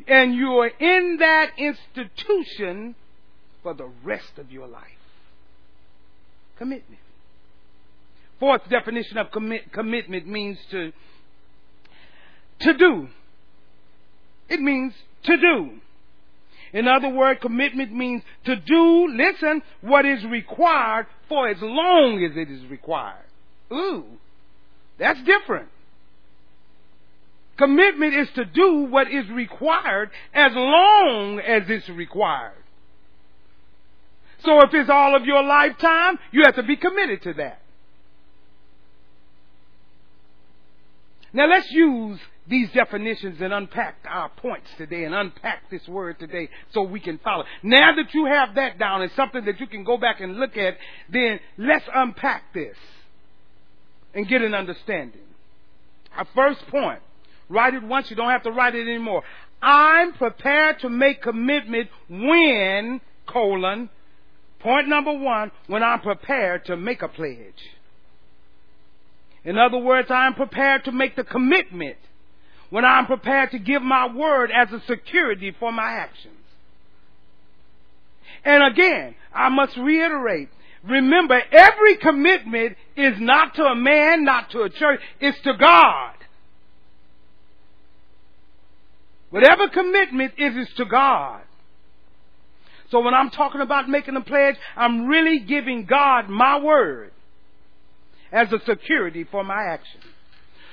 And 0.07 0.35
you 0.35 0.53
are 0.61 0.69
in 0.69 1.17
that 1.19 1.51
institution 1.59 2.95
for 3.63 3.75
the 3.75 3.91
rest 4.05 4.39
of 4.39 4.53
your 4.53 4.69
life. 4.69 4.85
Commitment. 6.57 7.01
Fourth 8.39 8.63
definition 8.71 9.19
of 9.19 9.31
commit, 9.33 9.73
commitment 9.73 10.27
means 10.27 10.59
to 10.71 10.93
to 12.61 12.75
do. 12.75 13.09
It 14.49 14.61
means 14.61 14.95
to 15.25 15.37
do. 15.37 15.71
In 16.73 16.89
other 16.89 17.09
words, 17.09 17.41
commitment 17.41 17.93
means 17.93 18.23
to 18.45 18.57
do, 18.57 19.09
listen, 19.09 19.63
what 19.81 20.05
is 20.05 20.25
required 20.25 21.07
for 21.29 21.49
as 21.49 21.59
long 21.61 22.23
as 22.23 22.37
it 22.37 22.51
is 22.51 22.65
required. 22.67 23.25
Ooh, 23.73 24.05
that's 24.99 25.21
different. 25.23 25.69
Commitment 27.57 28.15
is 28.15 28.29
to 28.35 28.45
do 28.45 28.87
what 28.91 29.11
is 29.11 29.29
required 29.31 30.11
as 30.35 30.53
long 30.55 31.41
as 31.41 31.63
it's 31.69 31.89
required. 31.89 32.53
So 34.45 34.61
if 34.63 34.75
it's 34.75 34.91
all 34.91 35.17
of 35.17 35.25
your 35.25 35.43
lifetime, 35.43 36.19
you 36.31 36.43
have 36.45 36.57
to 36.57 36.63
be 36.63 36.77
committed 36.77 37.23
to 37.23 37.33
that. 37.35 37.61
Now 41.33 41.49
let's 41.49 41.71
use 41.71 42.21
these 42.49 42.71
definitions 42.73 43.41
and 43.41 43.53
unpack 43.53 43.97
our 44.09 44.29
points 44.29 44.69
today 44.79 45.05
and 45.05 45.15
unpack 45.15 45.69
this 45.71 45.87
word 45.89 46.19
today 46.19 46.49
so 46.73 46.83
we 46.83 47.01
can 47.01 47.19
follow. 47.19 47.45
Now 47.63 47.95
that 47.97 48.15
you 48.15 48.27
have 48.27 48.55
that 48.55 48.79
down 48.79 49.03
and 49.03 49.11
something 49.17 49.45
that 49.47 49.59
you 49.61 49.67
can 49.67 49.85
go 49.85 49.97
back 49.97 50.21
and 50.21 50.37
look 50.37 50.57
at, 50.57 50.77
then 51.11 51.41
let's 51.59 51.85
unpack 51.93 52.55
this 52.55 52.77
and 54.15 54.29
get 54.29 54.43
an 54.43 54.55
understanding. 54.55 55.21
Our 56.17 56.27
first 56.35 56.67
point, 56.69 57.01
write 57.49 57.75
it 57.75 57.83
once, 57.83 58.11
you 58.11 58.17
don't 58.17 58.31
have 58.31 58.45
to 58.45 58.53
write 58.53 58.75
it 58.75 58.89
anymore. 58.89 59.23
I'm 59.61 60.13
prepared 60.13 60.81
to 60.81 60.89
make 60.89 61.23
commitment 61.23 61.89
when, 62.09 63.01
colon, 63.27 63.91
point 64.61 64.89
number 64.89 65.13
one, 65.13 65.51
when 65.67 65.83
I'm 65.83 66.01
prepared 66.01 66.67
to 66.67 66.77
make 66.77 67.03
a 67.03 67.09
pledge. 67.09 67.71
In 69.45 69.59
other 69.59 69.79
words, 69.79 70.11
I'm 70.11 70.35
prepared 70.35 70.85
to 70.85 70.93
make 70.93 71.17
the 71.17 71.25
commitment 71.25 71.97
when 72.71 72.85
I'm 72.85 73.07
prepared 73.07 73.53
to 73.53 73.59
give 73.59 73.83
my 73.83 74.13
word 74.13 74.51
as 74.51 74.73
a 74.73 74.81
security 74.87 75.55
for 75.59 75.73
my 75.73 75.91
actions. 75.91 76.35
And 78.45 78.63
again, 78.65 79.15
I 79.35 79.49
must 79.49 79.77
reiterate, 79.77 80.49
remember 80.85 81.41
every 81.53 81.97
commitment 81.97 82.77
is 82.97 83.15
not 83.19 83.55
to 83.55 83.65
a 83.65 83.75
man, 83.75 84.25
not 84.25 84.51
to 84.51 84.63
a 84.63 84.71
church, 84.71 85.01
it's 85.21 85.41
to 85.43 85.55
God. 85.55 86.13
Whatever 89.31 89.69
commitment 89.69 90.35
is, 90.39 90.69
is 90.69 90.75
to 90.77 90.85
God. 90.85 91.43
So 92.91 93.01
when 93.01 93.15
I'm 93.15 93.31
talking 93.31 93.61
about 93.61 93.89
making 93.89 94.17
a 94.17 94.21
pledge, 94.21 94.55
I'm 94.77 95.07
really 95.07 95.41
giving 95.41 95.85
God 95.87 96.29
my 96.29 96.61
word. 96.61 97.13
as 98.33 98.53
a 98.53 98.59
security 98.67 99.25
for 99.25 99.45
my 99.45 99.63
action. 99.63 100.01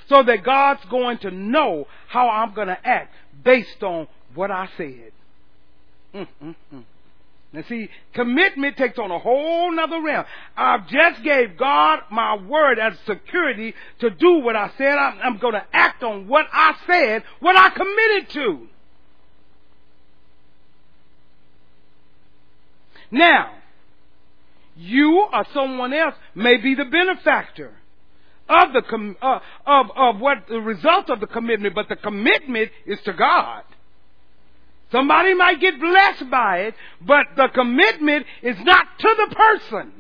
So 0.10 0.24
that 0.24 0.44
God's 0.44 0.84
going 0.86 1.20
to 1.20 1.32
know 1.32 1.88
how 2.08 2.30
I'm 2.30 2.54
going 2.54 2.68
to 2.68 2.88
act 2.88 3.14
based 3.44 3.84
on 3.84 4.08
what 4.36 4.52
I 4.52 4.70
said. 4.78 5.12
Mm-mm-mm. 6.14 6.84
Now 7.54 7.64
see, 7.70 7.88
commitment 8.14 8.78
takes 8.78 8.98
on 8.98 9.12
a 9.12 9.20
whole 9.20 9.72
nother 9.72 10.02
realm. 10.02 10.26
I've 10.58 10.88
just 10.88 11.24
gave 11.24 11.56
God 11.56 12.00
my 12.10 12.36
word 12.36 12.80
as 12.80 12.94
security 13.06 13.76
to 14.00 14.10
do 14.10 14.40
what 14.40 14.56
I 14.56 14.72
said. 14.78 14.98
I'm, 14.98 15.20
I'm 15.22 15.38
going 15.38 15.54
to 15.54 15.66
act 15.72 16.04
on 16.04 16.28
what 16.28 16.48
I 16.52 16.76
said, 16.88 17.24
what 17.40 17.56
I 17.56 17.70
committed 17.70 18.30
to. 18.32 18.68
Now, 23.12 23.52
you 24.76 25.28
or 25.32 25.46
someone 25.54 25.94
else 25.94 26.16
may 26.34 26.58
be 26.58 26.74
the 26.74 26.86
benefactor 26.86 27.76
of 28.54 28.74
the 28.74 28.82
com- 28.84 29.18
uh, 29.22 29.40
of 29.66 29.88
of 29.96 30.20
what 30.20 30.48
the 30.48 30.60
result 30.60 31.10
of 31.10 31.20
the 31.20 31.28
commitment, 31.28 31.76
but 31.76 31.90
the 31.90 31.96
commitment 31.96 32.72
is 32.86 33.00
to 33.02 33.14
God. 33.14 33.64
Somebody 34.92 35.34
might 35.34 35.60
get 35.60 35.80
blessed 35.80 36.30
by 36.30 36.60
it, 36.60 36.76
but 37.02 37.26
the 37.36 37.48
commitment 37.48 38.28
is 38.44 38.56
not 38.64 38.86
to 39.00 39.16
the 39.18 39.36
person. 39.36 39.92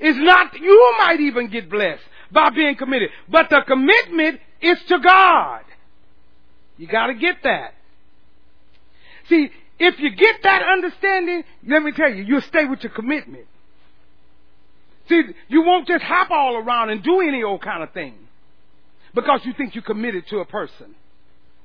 It's 0.00 0.18
not, 0.18 0.58
you 0.58 0.94
might 0.98 1.20
even 1.20 1.48
get 1.50 1.70
blessed 1.70 2.02
by 2.32 2.50
being 2.50 2.74
committed, 2.74 3.10
but 3.28 3.48
the 3.48 3.62
commitment 3.66 4.40
is 4.60 4.78
to 4.88 4.98
God. 4.98 5.62
You 6.78 6.88
gotta 6.88 7.14
get 7.14 7.36
that. 7.44 7.74
See, 9.28 9.50
if 9.78 10.00
you 10.00 10.16
get 10.16 10.42
that 10.42 10.62
understanding, 10.62 11.44
let 11.66 11.82
me 11.82 11.92
tell 11.92 12.12
you, 12.12 12.24
you'll 12.24 12.40
stay 12.40 12.64
with 12.64 12.82
your 12.82 12.92
commitment. 12.92 13.46
See, 15.10 15.22
you 15.48 15.62
won't 15.62 15.88
just 15.88 16.04
hop 16.04 16.30
all 16.30 16.56
around 16.56 16.90
and 16.90 17.02
do 17.02 17.20
any 17.20 17.42
old 17.42 17.62
kind 17.62 17.82
of 17.82 17.92
thing 17.92 18.14
because 19.12 19.40
you 19.44 19.52
think 19.54 19.74
you're 19.74 19.82
committed 19.82 20.26
to 20.28 20.38
a 20.38 20.44
person 20.44 20.94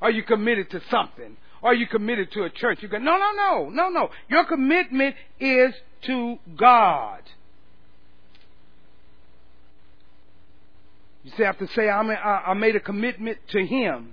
or 0.02 0.10
you're 0.10 0.26
committed 0.26 0.72
to 0.72 0.82
something 0.90 1.38
or 1.62 1.76
you're 1.76 1.88
committed 1.88 2.32
to 2.32 2.44
a 2.44 2.50
church? 2.50 2.80
You 2.82 2.88
go, 2.88 2.98
no, 2.98 3.18
no, 3.18 3.32
no, 3.36 3.70
no, 3.70 3.90
no. 3.90 4.10
Your 4.30 4.46
commitment 4.46 5.16
is 5.40 5.74
to 6.08 6.38
God. 6.58 7.22
You 11.24 11.46
have 11.46 11.60
to 11.60 11.68
say, 11.68 11.88
I 11.88 12.54
made 12.56 12.76
a 12.76 12.80
commitment 12.80 13.38
to 13.52 13.64
Him. 13.64 14.12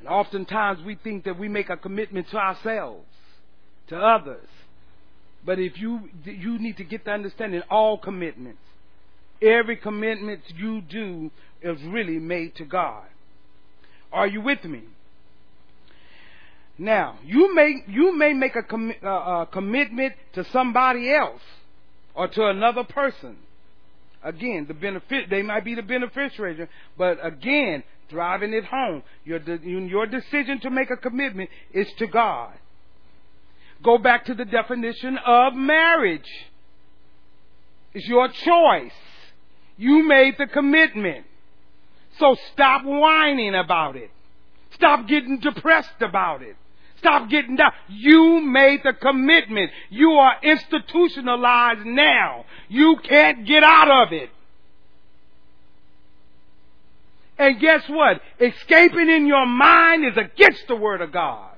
And 0.00 0.08
oftentimes 0.08 0.82
we 0.84 0.96
think 0.96 1.24
that 1.24 1.38
we 1.38 1.48
make 1.48 1.70
a 1.70 1.76
commitment 1.76 2.28
to 2.30 2.36
ourselves, 2.36 3.06
to 3.88 3.96
others. 3.96 4.46
But 5.48 5.58
if 5.58 5.78
you, 5.78 6.10
you 6.26 6.58
need 6.58 6.76
to 6.76 6.84
get 6.84 7.06
the 7.06 7.10
understanding, 7.10 7.62
all 7.70 7.96
commitments, 7.96 8.60
every 9.40 9.76
commitment 9.76 10.42
you 10.54 10.82
do 10.82 11.30
is 11.62 11.80
really 11.84 12.18
made 12.18 12.54
to 12.56 12.66
God. 12.66 13.04
Are 14.12 14.26
you 14.26 14.42
with 14.42 14.62
me? 14.64 14.82
Now, 16.76 17.18
you 17.24 17.54
may, 17.54 17.76
you 17.88 18.14
may 18.14 18.34
make 18.34 18.56
a, 18.56 18.62
com- 18.62 18.92
uh, 19.02 19.08
a 19.08 19.48
commitment 19.50 20.12
to 20.34 20.44
somebody 20.52 21.10
else 21.14 21.40
or 22.14 22.28
to 22.28 22.46
another 22.48 22.84
person. 22.84 23.38
Again, 24.22 24.66
the 24.68 24.74
benefit, 24.74 25.30
they 25.30 25.40
might 25.40 25.64
be 25.64 25.74
the 25.74 25.82
beneficiary, 25.82 26.68
but 26.98 27.24
again, 27.24 27.84
driving 28.10 28.52
it 28.52 28.66
home, 28.66 29.02
your, 29.24 29.38
de- 29.38 29.66
your 29.66 30.04
decision 30.04 30.60
to 30.60 30.68
make 30.68 30.90
a 30.90 30.96
commitment 30.98 31.48
is 31.72 31.90
to 32.00 32.06
God. 32.06 32.52
Go 33.82 33.98
back 33.98 34.24
to 34.26 34.34
the 34.34 34.44
definition 34.44 35.18
of 35.24 35.54
marriage. 35.54 36.28
It's 37.94 38.06
your 38.06 38.28
choice. 38.28 38.92
You 39.76 40.06
made 40.06 40.34
the 40.38 40.46
commitment. 40.46 41.24
So 42.18 42.36
stop 42.52 42.84
whining 42.84 43.54
about 43.54 43.96
it. 43.96 44.10
Stop 44.72 45.06
getting 45.06 45.38
depressed 45.38 46.00
about 46.00 46.42
it. 46.42 46.56
Stop 46.98 47.30
getting 47.30 47.56
down. 47.56 47.72
You 47.88 48.40
made 48.40 48.80
the 48.82 48.92
commitment. 48.92 49.70
You 49.88 50.10
are 50.12 50.36
institutionalized 50.42 51.86
now. 51.86 52.44
You 52.68 52.96
can't 53.02 53.46
get 53.46 53.62
out 53.62 54.08
of 54.08 54.12
it. 54.12 54.30
And 57.38 57.60
guess 57.60 57.88
what? 57.88 58.20
Escaping 58.40 59.08
in 59.08 59.28
your 59.28 59.46
mind 59.46 60.04
is 60.04 60.16
against 60.16 60.66
the 60.66 60.74
Word 60.74 61.00
of 61.00 61.12
God. 61.12 61.52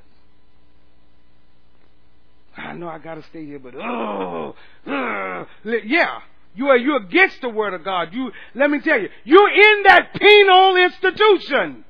I 2.57 2.73
know 2.75 2.89
I 2.89 2.99
gotta 2.99 3.23
stay 3.31 3.45
here, 3.45 3.59
but 3.59 3.75
oh, 3.75 4.55
uh, 4.87 5.45
yeah, 5.85 6.21
you 6.55 6.67
are 6.69 6.77
you 6.77 6.97
against 6.97 7.41
the 7.41 7.49
Word 7.49 7.75
of 7.75 7.85
God. 7.85 8.09
You 8.13 8.31
let 8.55 8.71
me 8.71 8.81
tell 8.81 9.01
you, 9.01 9.09
you're 9.25 9.51
in 9.51 9.83
that 9.85 10.15
penal 10.15 10.77
institution. 10.77 11.85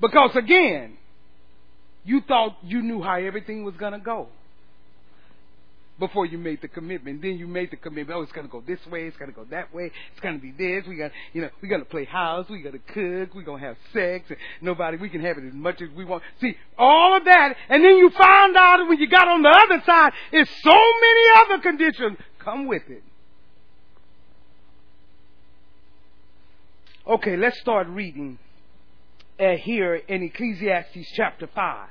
Because 0.00 0.34
again, 0.34 0.96
you 2.04 2.22
thought 2.22 2.56
you 2.64 2.82
knew 2.82 3.02
how 3.02 3.16
everything 3.16 3.62
was 3.64 3.76
going 3.76 3.92
to 3.92 4.00
go 4.00 4.28
before 6.02 6.26
you 6.26 6.36
made 6.36 6.60
the 6.60 6.66
commitment. 6.66 7.22
Then 7.22 7.38
you 7.38 7.46
made 7.46 7.70
the 7.70 7.76
commitment. 7.76 8.18
Oh, 8.18 8.22
it's 8.22 8.32
to 8.32 8.42
go 8.48 8.60
this 8.66 8.84
way. 8.88 9.06
It's 9.06 9.16
to 9.16 9.26
go 9.30 9.44
that 9.50 9.72
way. 9.72 9.92
It's 10.10 10.20
to 10.20 10.36
be 10.36 10.50
this. 10.50 10.84
We 10.88 10.96
got, 10.96 11.12
you 11.32 11.42
know, 11.42 11.50
we 11.62 11.68
got 11.68 11.78
to 11.78 11.84
play 11.84 12.04
house. 12.04 12.44
We 12.50 12.60
got 12.60 12.72
to 12.72 12.80
cook. 12.80 13.32
Going 13.32 13.60
to 13.60 13.66
have 13.68 13.76
sex. 13.92 14.28
And 14.28 14.36
nobody, 14.62 14.96
we 14.96 15.08
can 15.08 15.20
have 15.20 15.38
it 15.38 15.46
as 15.46 15.54
much 15.54 15.80
as 15.80 15.90
we 15.96 16.04
want. 16.04 16.24
See, 16.40 16.56
all 16.76 17.16
of 17.16 17.24
that. 17.26 17.54
And 17.68 17.84
then 17.84 17.98
you 17.98 18.10
found 18.10 18.56
out 18.56 18.84
when 18.88 18.98
you 18.98 19.08
got 19.08 19.28
on 19.28 19.42
the 19.42 19.48
other 19.48 19.80
side, 19.86 20.12
it's 20.32 20.50
so 20.64 20.72
many 20.72 21.22
other 21.36 21.62
conditions 21.62 22.18
come 22.40 22.66
with 22.66 22.82
it. 22.88 23.04
Okay, 27.06 27.36
let's 27.36 27.60
start 27.60 27.86
reading 27.86 28.40
uh, 29.38 29.52
here 29.52 29.94
in 29.94 30.24
Ecclesiastes 30.24 31.12
chapter 31.14 31.46
5, 31.46 31.88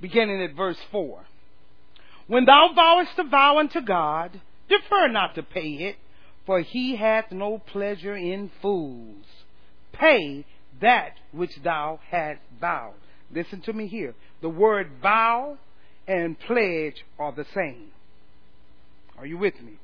beginning 0.00 0.40
at 0.42 0.54
verse 0.54 0.78
4. 0.92 1.24
When 2.26 2.44
thou 2.44 2.70
vowest 2.74 3.18
a 3.18 3.24
vow 3.24 3.58
unto 3.58 3.80
God, 3.80 4.40
defer 4.68 5.08
not 5.08 5.34
to 5.34 5.42
pay 5.42 5.72
it, 5.88 5.96
for 6.46 6.60
he 6.60 6.96
hath 6.96 7.30
no 7.30 7.58
pleasure 7.58 8.16
in 8.16 8.50
fools. 8.60 9.24
Pay 9.92 10.44
that 10.80 11.14
which 11.32 11.62
thou 11.62 12.00
hast 12.10 12.40
vowed. 12.60 12.94
Listen 13.30 13.60
to 13.62 13.72
me 13.72 13.86
here. 13.86 14.14
The 14.42 14.48
word 14.48 14.90
vow 15.00 15.58
and 16.06 16.38
pledge 16.38 17.04
are 17.18 17.32
the 17.32 17.46
same. 17.54 17.90
Are 19.16 19.26
you 19.26 19.38
with 19.38 19.60
me? 19.60 19.78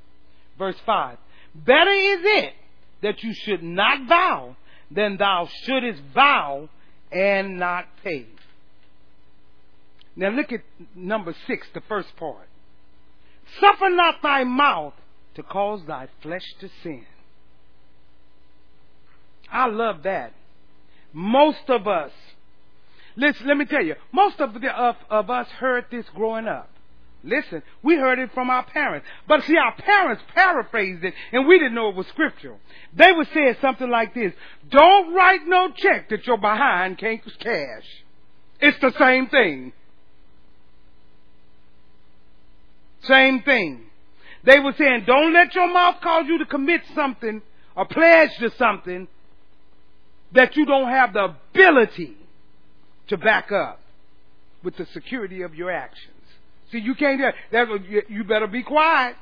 Verse 0.59 0.77
5. 0.85 1.19
Better 1.55 1.91
is 1.91 2.21
it 2.23 2.55
that 3.03 3.23
you 3.23 3.33
should 3.35 3.63
not 3.63 4.09
vow 4.09 4.57
then 4.91 5.17
thou 5.17 5.49
shouldest 5.65 6.03
vow 6.15 6.69
and 7.13 7.59
not 7.59 7.87
pay. 8.03 8.27
Now 10.21 10.29
look 10.29 10.53
at 10.53 10.61
number 10.95 11.35
six, 11.47 11.67
the 11.73 11.81
first 11.89 12.15
part. 12.17 12.47
Suffer 13.59 13.89
not 13.89 14.17
thy 14.23 14.45
mouth 14.45 14.93
to 15.35 15.43
cause 15.43 15.81
thy 15.87 16.09
flesh 16.23 16.45
to 16.61 16.69
sin. 16.83 17.07
I 19.51 19.67
love 19.69 20.03
that. 20.03 20.35
Most 21.15 21.69
of 21.69 21.89
us, 21.89 22.11
listen, 23.17 23.47
let 23.47 23.57
me 23.57 23.65
tell 23.65 23.83
you, 23.83 23.95
most 24.13 24.39
of, 24.41 24.53
the, 24.53 24.69
of, 24.69 24.97
of 25.09 25.31
us 25.31 25.49
heard 25.59 25.87
this 25.91 26.05
growing 26.15 26.47
up. 26.47 26.69
Listen, 27.25 27.63
we 27.83 27.97
heard 27.97 28.19
it 28.19 28.31
from 28.35 28.51
our 28.51 28.65
parents. 28.65 29.07
But 29.27 29.45
see, 29.45 29.57
our 29.57 29.75
parents 29.75 30.23
paraphrased 30.35 31.03
it 31.03 31.15
and 31.33 31.49
we 31.49 31.59
didn't 31.59 31.75
know 31.75 31.89
it 31.89 31.97
was 31.97 32.07
scriptural. 32.09 32.59
They 32.95 33.11
would 33.11 33.29
say 33.33 33.57
something 33.63 33.89
like 33.89 34.13
this, 34.13 34.35
don't 34.71 35.15
write 35.15 35.47
no 35.47 35.71
check 35.75 36.11
that 36.11 36.27
you're 36.27 36.37
behind 36.37 36.99
can't 36.99 37.23
cash. 37.41 37.87
It's 38.61 38.79
the 38.81 38.93
same 38.99 39.27
thing. 39.29 39.73
Same 43.03 43.43
thing. 43.43 43.87
They 44.45 44.59
were 44.59 44.75
saying, 44.77 45.05
don't 45.07 45.33
let 45.33 45.55
your 45.55 45.73
mouth 45.73 45.97
cause 46.03 46.25
you 46.27 46.39
to 46.39 46.47
commit 46.47 46.83
something 46.95 47.43
or 47.77 47.85
pledge 47.87 48.31
to 48.41 48.51
something 48.57 49.09
that 50.33 50.57
you 50.57 50.65
don't 50.65 50.89
have 50.89 51.13
the 51.13 51.35
ability 51.53 52.17
to 53.09 53.17
back 53.17 53.53
up 53.53 53.81
with 54.63 54.77
the 54.77 54.87
security 54.93 55.43
of 55.43 55.55
your 55.55 55.71
actions. 55.71 56.15
See, 56.71 56.79
you 56.79 56.95
can't. 56.95 57.21
That 57.51 57.67
you 58.09 58.25
better 58.25 58.47
be 58.47 58.63
quiet. 58.63 59.17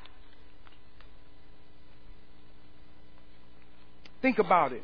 Think 4.20 4.38
about 4.38 4.72
it. 4.72 4.82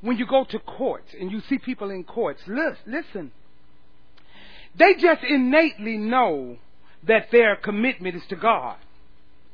When 0.00 0.18
you 0.18 0.26
go 0.26 0.44
to 0.44 0.58
courts 0.58 1.14
and 1.18 1.32
you 1.32 1.40
see 1.48 1.58
people 1.58 1.90
in 1.90 2.04
courts, 2.04 2.42
listen. 2.46 3.32
They 4.78 4.94
just 4.94 5.22
innately 5.24 5.96
know 5.96 6.58
that 7.06 7.30
their 7.30 7.56
commitment 7.56 8.16
is 8.16 8.22
to 8.28 8.36
God 8.36 8.76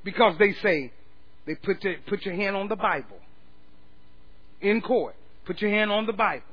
because 0.05 0.37
they 0.39 0.53
say 0.63 0.93
they 1.47 1.55
put 1.55 1.83
your, 1.83 1.97
put 2.07 2.25
your 2.25 2.35
hand 2.35 2.57
on 2.57 2.69
the 2.69 2.77
Bible 2.77 3.19
in 4.61 4.81
court. 4.81 5.15
Put 5.45 5.61
your 5.61 5.71
hand 5.71 5.91
on 5.91 6.07
the 6.07 6.13
Bible. 6.13 6.47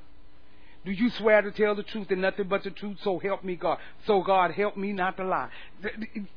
Do 0.85 0.91
you 0.91 1.09
swear 1.11 1.41
to 1.41 1.51
tell 1.51 1.75
the 1.75 1.83
truth 1.83 2.07
and 2.09 2.21
nothing 2.21 2.47
but 2.47 2.63
the 2.63 2.71
truth? 2.71 2.97
So 3.03 3.19
help 3.19 3.43
me 3.43 3.55
God. 3.55 3.77
So 4.07 4.23
God 4.23 4.51
help 4.51 4.77
me 4.77 4.93
not 4.93 5.17
to 5.17 5.25
lie. 5.25 5.49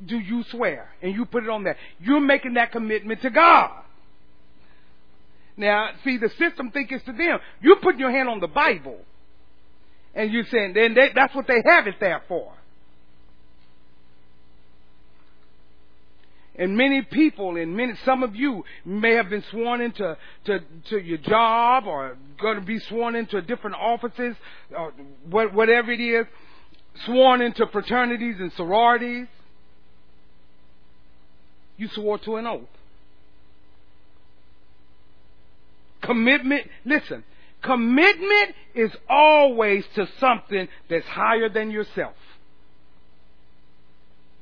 Do 0.04 0.18
you 0.18 0.44
swear? 0.50 0.90
And 1.00 1.14
you 1.14 1.24
put 1.24 1.44
it 1.44 1.48
on 1.48 1.62
there. 1.64 1.76
You're 2.00 2.20
making 2.20 2.54
that 2.54 2.72
commitment 2.72 3.22
to 3.22 3.30
God. 3.30 3.70
Now, 5.56 5.90
see, 6.02 6.18
the 6.18 6.30
system 6.38 6.70
think 6.70 6.90
it's 6.90 7.04
to 7.04 7.12
them. 7.12 7.38
You're 7.60 7.76
putting 7.76 8.00
your 8.00 8.10
hand 8.10 8.28
on 8.28 8.40
the 8.40 8.48
Bible. 8.48 8.98
And 10.14 10.32
you're 10.32 10.46
saying, 10.50 10.74
then 10.74 10.94
they, 10.94 11.10
that's 11.14 11.34
what 11.34 11.46
they 11.46 11.62
have 11.64 11.86
it 11.86 11.94
there 12.00 12.22
for. 12.26 12.52
And 16.57 16.76
many 16.76 17.00
people, 17.00 17.57
and 17.57 17.74
many, 17.74 17.94
some 18.05 18.22
of 18.22 18.36
you 18.36 18.64
may 18.84 19.14
have 19.14 19.30
been 19.30 19.42
sworn 19.50 19.80
into 19.80 20.18
to, 20.44 20.61
to 20.90 20.98
your 20.98 21.18
job 21.18 21.86
or 21.86 22.16
going 22.40 22.57
to 22.57 22.64
be 22.64 22.78
sworn 22.78 23.14
into 23.16 23.40
different 23.40 23.76
offices, 23.76 24.36
or 24.76 24.92
whatever 25.30 25.90
it 25.92 26.00
is, 26.00 26.26
sworn 27.07 27.40
into 27.40 27.66
fraternities 27.68 28.36
and 28.38 28.53
sororities. 28.53 29.28
You 31.78 31.88
swore 31.88 32.18
to 32.18 32.36
an 32.36 32.46
oath. 32.46 32.68
Commitment, 36.03 36.68
listen, 36.84 37.24
commitment 37.62 38.55
is 38.74 38.90
always 39.09 39.84
to 39.94 40.07
something 40.20 40.68
that's 40.90 41.07
higher 41.07 41.48
than 41.48 41.70
yourself. 41.70 42.16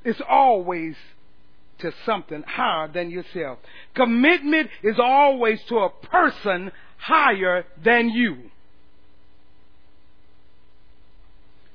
It's 0.04 0.20
always 0.28 0.96
to 1.80 1.92
something 2.06 2.42
higher 2.46 2.88
than 2.88 3.10
yourself. 3.10 3.58
Commitment 3.94 4.70
is 4.82 4.98
always 4.98 5.60
to 5.68 5.78
a 5.78 5.90
person 5.90 6.72
higher 6.98 7.64
than 7.82 8.10
you. 8.10 8.50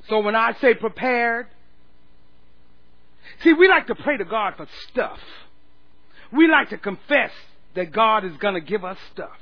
So 0.10 0.20
when 0.20 0.36
I 0.36 0.54
say 0.62 0.76
prepared, 0.76 1.48
see, 3.44 3.54
we 3.54 3.68
like 3.68 3.88
to 3.88 3.96
pray 3.96 4.18
to 4.18 4.26
God 4.26 4.54
for 4.56 4.68
stuff. 4.92 5.20
We 6.32 6.48
like 6.48 6.70
to 6.70 6.78
confess 6.78 7.32
that 7.76 7.92
God 7.92 8.24
is 8.26 8.36
going 8.38 8.54
to 8.54 8.62
give 8.62 8.86
us 8.86 8.98
stuff. 9.14 9.38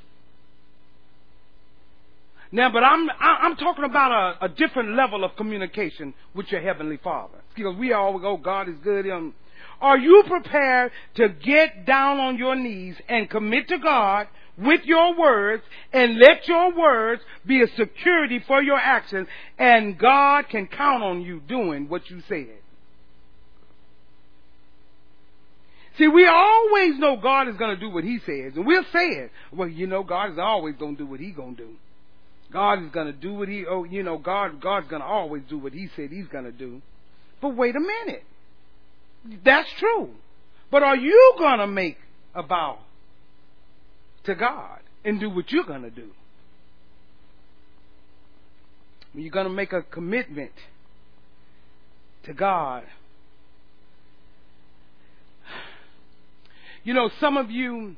Now, 2.51 2.71
but 2.71 2.83
I'm 2.83 3.09
I'm 3.19 3.55
talking 3.55 3.83
about 3.83 4.37
a, 4.39 4.45
a 4.45 4.49
different 4.49 4.95
level 4.95 5.23
of 5.23 5.35
communication 5.35 6.13
with 6.35 6.51
your 6.51 6.61
heavenly 6.61 6.97
Father. 6.97 7.39
Because 7.55 7.75
we 7.77 7.93
always 7.93 8.21
go, 8.21 8.37
God 8.37 8.69
is 8.69 8.75
good. 8.83 9.09
Um, 9.09 9.33
are 9.83 9.97
you 9.97 10.23
prepared 10.25 10.91
to 11.15 11.27
get 11.27 11.85
down 11.85 12.17
on 12.19 12.37
your 12.37 12.55
knees 12.55 12.95
and 13.09 13.29
commit 13.29 13.67
to 13.67 13.77
God 13.77 14.27
with 14.57 14.81
your 14.85 15.17
words 15.17 15.61
and 15.91 16.17
let 16.17 16.47
your 16.47 16.73
words 16.73 17.21
be 17.45 17.61
a 17.61 17.67
security 17.75 18.39
for 18.47 18.63
your 18.63 18.77
actions 18.77 19.27
and 19.59 19.99
God 19.99 20.47
can 20.47 20.67
count 20.67 21.03
on 21.03 21.21
you 21.21 21.41
doing 21.41 21.89
what 21.89 22.09
you 22.09 22.23
said? 22.29 22.59
See, 25.97 26.07
we 26.07 26.27
always 26.27 26.97
know 26.97 27.17
God 27.17 27.49
is 27.49 27.57
going 27.57 27.75
to 27.75 27.79
do 27.79 27.89
what 27.89 28.03
He 28.03 28.17
says, 28.25 28.53
and 28.55 28.65
we'll 28.65 28.85
say 28.91 29.09
it. 29.09 29.31
Well, 29.51 29.67
you 29.67 29.85
know, 29.85 30.03
God 30.03 30.31
is 30.31 30.39
always 30.39 30.75
going 30.75 30.95
to 30.95 31.03
do 31.03 31.05
what 31.07 31.19
he's 31.19 31.35
going 31.35 31.55
to 31.55 31.65
do. 31.65 31.69
God 32.51 32.83
is 32.83 32.89
going 32.89 33.07
to 33.07 33.13
do 33.13 33.33
what 33.35 33.47
He, 33.47 33.65
oh, 33.69 33.83
you 33.83 34.01
know, 34.01 34.17
God, 34.17 34.59
God's 34.59 34.87
going 34.87 35.03
to 35.03 35.07
always 35.07 35.43
do 35.49 35.59
what 35.59 35.73
He 35.73 35.89
said 35.95 36.09
He's 36.09 36.27
going 36.27 36.45
to 36.45 36.51
do. 36.51 36.81
But 37.41 37.55
wait 37.55 37.75
a 37.75 37.79
minute. 37.79 38.23
That's 39.43 39.69
true. 39.79 40.11
But 40.71 40.83
are 40.83 40.95
you 40.95 41.35
going 41.37 41.59
to 41.59 41.67
make 41.67 41.97
a 42.35 42.43
vow 42.43 42.79
to 44.25 44.35
God 44.35 44.79
and 45.05 45.19
do 45.19 45.29
what 45.29 45.51
you're 45.51 45.65
going 45.65 45.83
to 45.83 45.89
do? 45.89 46.09
Are 49.15 49.19
You're 49.19 49.31
going 49.31 49.47
to 49.47 49.53
make 49.53 49.71
a 49.71 49.83
commitment 49.83 50.51
to 52.23 52.33
God. 52.33 52.83
You 56.83 56.93
know, 56.93 57.09
some 57.19 57.37
of 57.37 57.49
you, 57.49 57.95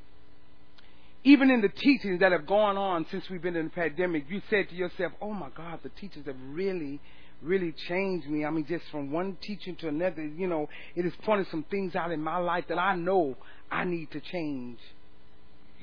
even 1.23 1.49
in 1.49 1.61
the 1.61 1.69
teachings 1.69 2.19
that 2.19 2.31
have 2.31 2.45
gone 2.45 2.77
on 2.77 3.05
since 3.09 3.23
we've 3.29 3.41
been 3.41 3.55
in 3.55 3.65
the 3.65 3.71
pandemic, 3.71 4.25
you 4.29 4.41
said 4.49 4.69
to 4.69 4.75
yourself, 4.75 5.13
oh 5.21 5.31
my 5.31 5.49
God, 5.55 5.79
the 5.81 5.89
teachers 5.89 6.25
have 6.25 6.35
really 6.49 6.99
really 7.45 7.73
changed 7.87 8.27
me. 8.27 8.43
I 8.45 8.49
mean, 8.49 8.65
just 8.65 8.85
from 8.91 9.11
one 9.11 9.37
teaching 9.41 9.75
to 9.77 9.87
another, 9.87 10.23
you 10.23 10.47
know, 10.47 10.67
it 10.95 11.03
has 11.03 11.13
pointed 11.23 11.47
some 11.49 11.63
things 11.69 11.95
out 11.95 12.11
in 12.11 12.21
my 12.21 12.37
life 12.37 12.65
that 12.69 12.77
I 12.77 12.95
know 12.95 13.37
I 13.71 13.85
need 13.85 14.11
to 14.11 14.19
change. 14.19 14.79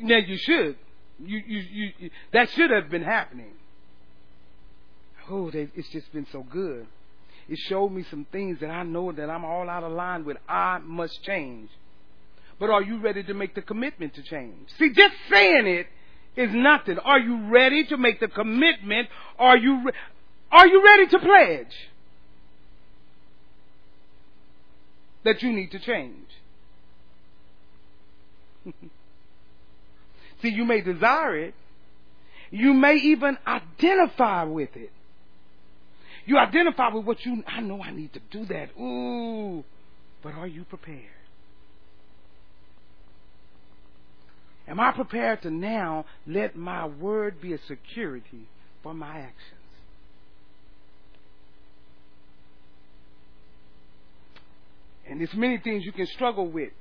Now 0.01 0.19
you 0.19 0.37
should. 0.37 0.77
You, 1.25 1.41
you, 1.47 1.93
you, 1.99 2.11
that 2.33 2.51
should 2.51 2.71
have 2.71 2.91
been 2.91 3.03
happening. 3.03 3.53
Oh, 5.31 5.51
they, 5.51 5.69
it's 5.75 5.89
just 5.91 6.13
been 6.13 6.27
so 6.33 6.43
good. 6.43 6.87
It 7.49 7.59
showed 7.69 7.91
me 7.91 8.05
some 8.11 8.27
things 8.33 8.59
that 8.61 8.71
I 8.71 8.83
know 8.83 9.13
that 9.13 9.29
I'm 9.29 9.45
all 9.45 9.69
out 9.69 9.85
of 9.85 9.93
line 9.93 10.25
with. 10.25 10.37
I 10.49 10.79
must 10.79 11.23
change. 11.23 11.71
But 12.59 12.71
are 12.71 12.83
you 12.83 13.01
ready 13.01 13.23
to 13.25 13.35
make 13.35 13.55
the 13.55 13.63
commitment 13.63 14.15
to 14.15 14.23
change? 14.23 14.69
See, 14.79 14.91
just 14.91 15.15
saying 15.31 15.67
it 15.67 15.87
is 16.37 16.51
nothing. 16.55 16.99
Are 16.99 17.19
you 17.19 17.49
ready 17.49 17.85
to 17.87 17.97
make 17.97 18.21
the 18.21 18.29
commitment? 18.29 19.09
Are 19.39 19.57
you 19.57 19.87
re- 19.87 19.93
are 20.53 20.67
you 20.69 20.85
ready 20.85 21.07
to 21.09 21.19
pledge 21.19 21.75
that 25.25 25.43
you 25.43 25.53
need 25.53 25.71
to 25.71 25.79
change? 25.81 26.29
See, 30.43 30.49
you 30.49 30.65
may 30.65 30.83
desire 30.83 31.37
it. 31.39 31.55
You 32.51 32.75
may 32.75 32.97
even 32.97 33.39
identify 33.47 34.45
with 34.45 34.77
it. 34.77 34.91
You 36.27 36.39
identify 36.39 36.89
with 36.93 37.07
what 37.07 37.25
you, 37.25 37.43
I 37.47 37.61
know 37.61 37.83
I 37.83 37.91
need 37.91 38.13
to 38.13 38.21
do 38.31 38.45
that. 38.47 38.79
Ooh. 38.79 39.65
But 40.23 40.35
are 40.35 40.47
you 40.47 40.65
prepared? 40.65 41.01
Am 44.69 44.79
I 44.79 44.93
prepared 44.93 45.43
to 45.43 45.51
now 45.51 46.05
let 46.27 46.57
my 46.57 46.87
word 46.87 47.41
be 47.41 47.53
a 47.55 47.59
security 47.67 48.49
for 48.83 48.95
my 48.95 49.19
actions? 49.19 49.62
And 55.09 55.21
there's 55.21 55.35
many 55.35 55.59
things 55.59 55.85
you 55.85 55.93
can 55.93 56.07
struggle 56.07 56.47
with. 56.47 56.73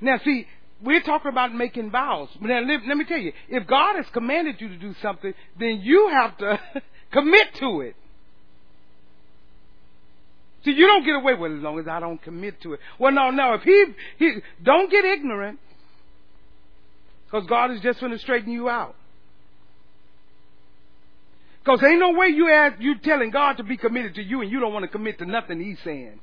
Now, 0.00 0.18
see, 0.24 0.46
we're 0.82 1.02
talking 1.02 1.30
about 1.30 1.54
making 1.54 1.90
vows. 1.90 2.28
Now, 2.40 2.60
let, 2.60 2.86
let 2.86 2.96
me 2.96 3.04
tell 3.04 3.18
you, 3.18 3.32
if 3.48 3.66
God 3.66 3.96
has 3.96 4.06
commanded 4.12 4.60
you 4.60 4.68
to 4.68 4.76
do 4.76 4.94
something, 5.00 5.32
then 5.58 5.80
you 5.82 6.08
have 6.12 6.36
to 6.38 6.60
commit 7.12 7.54
to 7.56 7.80
it. 7.80 7.96
See, 10.64 10.72
you 10.72 10.86
don't 10.86 11.04
get 11.04 11.14
away 11.14 11.34
with 11.34 11.52
it 11.52 11.56
as 11.58 11.62
long 11.62 11.78
as 11.78 11.86
I 11.86 12.00
don't 12.00 12.20
commit 12.20 12.60
to 12.62 12.74
it. 12.74 12.80
Well, 12.98 13.12
no, 13.12 13.30
no. 13.30 13.54
If 13.54 13.62
he, 13.62 13.84
he 14.18 14.32
don't 14.62 14.90
get 14.90 15.04
ignorant, 15.04 15.60
because 17.24 17.46
God 17.46 17.70
is 17.70 17.80
just 17.80 18.00
going 18.00 18.12
to 18.12 18.18
straighten 18.18 18.52
you 18.52 18.68
out. 18.68 18.96
Because 21.64 21.82
ain't 21.82 21.98
no 21.98 22.12
way 22.12 22.28
you 22.28 22.48
ask, 22.48 22.80
you 22.80 22.98
telling 22.98 23.30
God 23.30 23.56
to 23.56 23.64
be 23.64 23.76
committed 23.76 24.14
to 24.16 24.22
you 24.22 24.40
and 24.40 24.50
you 24.50 24.60
don't 24.60 24.72
want 24.72 24.84
to 24.84 24.88
commit 24.88 25.18
to 25.18 25.26
nothing 25.26 25.60
He's 25.60 25.78
saying. 25.84 26.20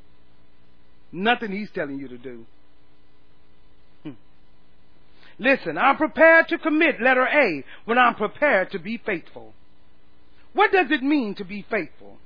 Nothing 1.14 1.52
he's 1.52 1.70
telling 1.76 2.00
you 2.00 2.08
to 2.08 2.18
do. 2.18 2.46
Hmm. 4.02 4.12
Listen, 5.38 5.78
I'm 5.78 5.96
prepared 5.96 6.48
to 6.48 6.58
commit, 6.58 7.00
letter 7.00 7.28
A, 7.28 7.64
when 7.86 8.00
I'm 8.00 8.16
prepared 8.16 8.72
to 8.72 8.80
be 8.80 8.98
faithful. 8.98 9.54
What 10.54 10.72
does 10.72 10.90
it 10.90 11.04
mean 11.04 11.36
to 11.36 11.46
be 11.46 11.66
faithful? 11.70 12.18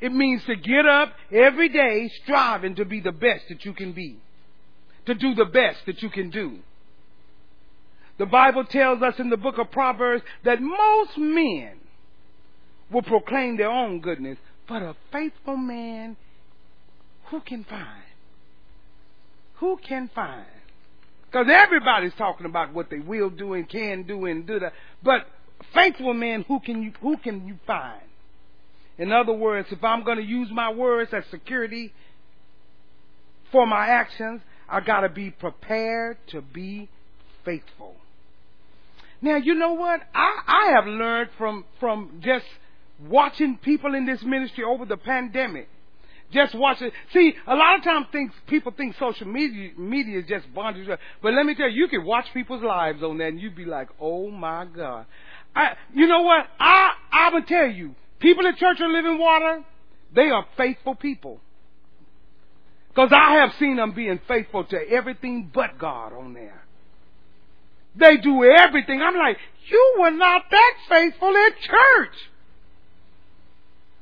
It 0.00 0.12
means 0.12 0.42
to 0.46 0.56
get 0.56 0.86
up 0.86 1.12
every 1.30 1.68
day 1.68 2.10
striving 2.24 2.76
to 2.76 2.86
be 2.86 3.00
the 3.00 3.12
best 3.12 3.44
that 3.50 3.66
you 3.66 3.74
can 3.74 3.92
be. 3.92 4.16
To 5.04 5.14
do 5.14 5.34
the 5.34 5.44
best 5.44 5.84
that 5.84 6.02
you 6.02 6.08
can 6.08 6.30
do. 6.30 6.60
The 8.18 8.26
Bible 8.26 8.64
tells 8.64 9.02
us 9.02 9.14
in 9.18 9.28
the 9.28 9.36
book 9.36 9.58
of 9.58 9.70
Proverbs 9.70 10.22
that 10.44 10.62
most 10.62 11.18
men 11.18 11.72
will 12.90 13.02
proclaim 13.02 13.58
their 13.58 13.70
own 13.70 14.00
goodness, 14.00 14.38
but 14.66 14.82
a 14.82 14.96
faithful 15.12 15.56
man 15.56 16.16
who 17.26 17.40
can 17.40 17.64
find? 17.64 18.02
Who 19.60 19.78
can 19.86 20.10
find? 20.14 20.46
Because 21.26 21.46
everybody's 21.48 22.14
talking 22.14 22.46
about 22.46 22.74
what 22.74 22.90
they 22.90 22.98
will 22.98 23.30
do 23.30 23.52
and 23.52 23.68
can 23.68 24.02
do 24.02 24.26
and 24.26 24.46
do 24.46 24.58
that. 24.58 24.72
But 25.02 25.26
faithful 25.72 26.14
men, 26.14 26.44
who 26.48 26.58
can 26.60 26.82
you, 26.82 26.92
who 27.00 27.16
can 27.18 27.46
you 27.46 27.58
find? 27.66 28.02
In 28.98 29.12
other 29.12 29.32
words, 29.32 29.68
if 29.70 29.84
I'm 29.84 30.02
going 30.02 30.18
to 30.18 30.24
use 30.24 30.48
my 30.50 30.72
words 30.72 31.12
as 31.14 31.24
security 31.30 31.92
for 33.52 33.66
my 33.66 33.86
actions, 33.86 34.40
I 34.68 34.80
got 34.80 35.00
to 35.00 35.08
be 35.08 35.30
prepared 35.30 36.16
to 36.28 36.42
be 36.42 36.88
faithful. 37.44 37.94
Now, 39.22 39.36
you 39.36 39.54
know 39.54 39.74
what? 39.74 40.00
I, 40.14 40.42
I 40.46 40.72
have 40.74 40.86
learned 40.86 41.30
from, 41.36 41.64
from 41.78 42.20
just 42.24 42.46
watching 43.08 43.58
people 43.58 43.94
in 43.94 44.06
this 44.06 44.22
ministry 44.22 44.64
over 44.64 44.84
the 44.84 44.96
pandemic 44.96 45.68
just 46.32 46.54
watch 46.54 46.80
it. 46.80 46.92
See, 47.12 47.34
a 47.46 47.54
lot 47.54 47.78
of 47.78 47.84
times 47.84 48.06
things, 48.12 48.32
people 48.46 48.72
think 48.76 48.96
social 48.98 49.26
media, 49.26 49.70
media 49.76 50.20
is 50.20 50.26
just 50.28 50.52
bondage. 50.54 50.86
But 51.22 51.32
let 51.34 51.44
me 51.46 51.54
tell 51.54 51.68
you, 51.68 51.84
you 51.84 51.88
can 51.88 52.04
watch 52.04 52.26
people's 52.32 52.62
lives 52.62 53.02
on 53.02 53.18
that 53.18 53.28
and 53.28 53.40
you'd 53.40 53.56
be 53.56 53.64
like, 53.64 53.88
oh 54.00 54.30
my 54.30 54.64
God. 54.64 55.06
I, 55.54 55.72
you 55.92 56.06
know 56.06 56.22
what? 56.22 56.46
I, 56.60 56.92
I 57.12 57.30
would 57.34 57.46
tell 57.46 57.66
you, 57.66 57.94
People 58.20 58.46
at 58.46 58.58
Church 58.58 58.78
of 58.80 58.90
Living 58.90 59.18
Water, 59.18 59.64
they 60.14 60.30
are 60.30 60.44
faithful 60.56 60.94
people. 60.94 61.40
Because 62.88 63.10
I 63.12 63.36
have 63.36 63.52
seen 63.58 63.76
them 63.76 63.92
being 63.92 64.20
faithful 64.28 64.64
to 64.64 64.76
everything 64.90 65.50
but 65.52 65.78
God 65.78 66.12
on 66.12 66.34
there. 66.34 66.62
They 67.96 68.18
do 68.18 68.44
everything. 68.44 69.00
I'm 69.00 69.16
like, 69.16 69.38
you 69.68 69.96
were 69.98 70.10
not 70.10 70.42
that 70.50 70.74
faithful 70.88 71.34
at 71.34 71.60
church. 71.60 72.14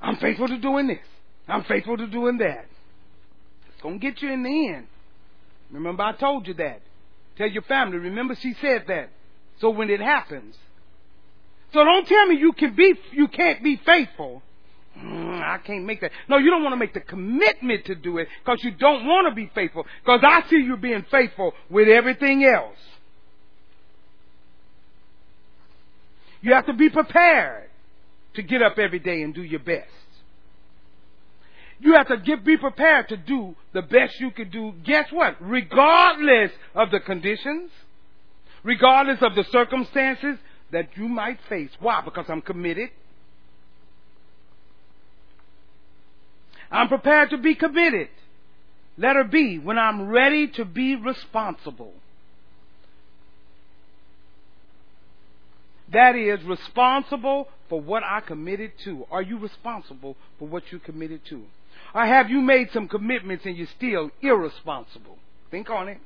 I'm 0.03 0.16
faithful 0.16 0.49
to 0.49 0.59
doing 0.59 0.89
this. 0.89 0.99
I'm 1.49 1.64
faithful 1.64 1.96
to 1.96 2.07
doing 2.07 2.38
that. 2.38 2.66
It's 3.72 3.82
going 3.82 3.99
to 3.99 4.07
get 4.07 4.20
you 4.20 4.30
in 4.30 4.42
the 4.42 4.68
end. 4.68 4.86
Remember, 5.70 6.03
I 6.03 6.12
told 6.12 6.46
you 6.46 6.55
that. 6.55 6.82
Tell 7.36 7.49
your 7.49 7.62
family. 7.62 7.99
Remember, 7.99 8.34
she 8.40 8.55
said 8.61 8.84
that. 8.88 9.11
So 9.61 9.70
when 9.70 9.90
it 9.90 10.01
happens, 10.01 10.55
so 11.72 11.84
don't 11.84 12.07
tell 12.07 12.26
me 12.26 12.36
you 12.36 12.53
can 12.53 12.74
be, 12.74 12.94
you 13.12 13.28
can't 13.28 13.62
be 13.62 13.80
faithful. 13.84 14.42
Mm, 14.99 15.42
I 15.42 15.59
can't 15.59 15.84
make 15.84 16.01
that. 16.01 16.11
No, 16.28 16.38
you 16.38 16.51
don't 16.51 16.62
want 16.62 16.72
to 16.72 16.76
make 16.76 16.94
the 16.94 17.01
commitment 17.01 17.84
to 17.86 17.94
do 17.94 18.18
it 18.18 18.28
because 18.44 18.62
you 18.64 18.72
don't 18.72 19.07
want 19.07 19.28
to 19.28 19.34
be 19.34 19.51
faithful. 19.55 19.84
Because 20.03 20.20
I 20.22 20.49
see 20.49 20.57
you 20.57 20.76
being 20.76 21.05
faithful 21.11 21.53
with 21.70 21.88
everything 21.88 22.44
else. 22.44 22.76
You 26.40 26.55
have 26.55 26.66
to 26.66 26.72
be 26.72 26.88
prepared 26.88 27.68
to 28.34 28.42
get 28.42 28.62
up 28.62 28.78
every 28.78 28.99
day 28.99 29.22
and 29.22 29.34
do 29.34 29.42
your 29.42 29.61
best. 29.61 29.88
You 31.81 31.95
have 31.95 32.09
to 32.09 32.16
get, 32.16 32.45
be 32.45 32.57
prepared 32.57 33.09
to 33.09 33.16
do 33.16 33.55
the 33.72 33.83
best 33.83 34.18
you 34.18 34.31
can 34.31 34.51
do. 34.51 34.72
Guess 34.85 35.12
what? 35.12 35.37
Regardless 35.41 36.51
of 36.74 36.91
the 36.91 37.01
conditions, 37.01 37.70
regardless 38.64 39.18
of 39.22 39.35
the 39.35 39.45
circumstances 39.53 40.39
that 40.72 40.89
you 40.97 41.09
might 41.09 41.39
face. 41.49 41.70
Why? 41.79 42.01
Because 42.05 42.26
I'm 42.29 42.43
committed. 42.43 42.91
I'm 46.70 46.89
prepared 46.89 47.31
to 47.31 47.39
be 47.39 47.55
committed. 47.55 48.09
Letter 48.97 49.24
B, 49.24 49.59
when 49.59 49.79
I'm 49.79 50.09
ready 50.09 50.49
to 50.49 50.64
be 50.64 50.97
responsible. 50.97 51.93
That 55.93 56.16
is 56.16 56.43
responsible 56.45 57.49
for 57.68 57.81
what 57.81 58.03
I 58.03 58.20
committed 58.20 58.72
to. 58.85 59.07
Are 59.11 59.22
you 59.22 59.39
responsible 59.39 60.16
for 60.39 60.49
what 60.49 60.64
you 60.70 60.81
committed 60.81 61.24
to? 61.31 61.45
Or 61.95 62.05
have 62.05 62.30
you 62.30 62.41
made 62.41 62.70
some 62.72 62.89
commitments 62.89 63.45
and 63.47 63.57
you're 63.57 63.66
still 63.76 64.11
irresponsible? 64.20 65.18
Think 65.51 65.70
on 65.70 65.89
it. 65.89 65.99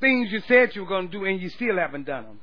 Things 0.00 0.30
you 0.30 0.40
said 0.46 0.74
you 0.74 0.82
were 0.82 0.88
going 0.88 1.08
to 1.08 1.12
do 1.12 1.24
and 1.24 1.40
you 1.40 1.48
still 1.50 1.76
haven't 1.78 2.06
done 2.06 2.24
them. 2.24 2.40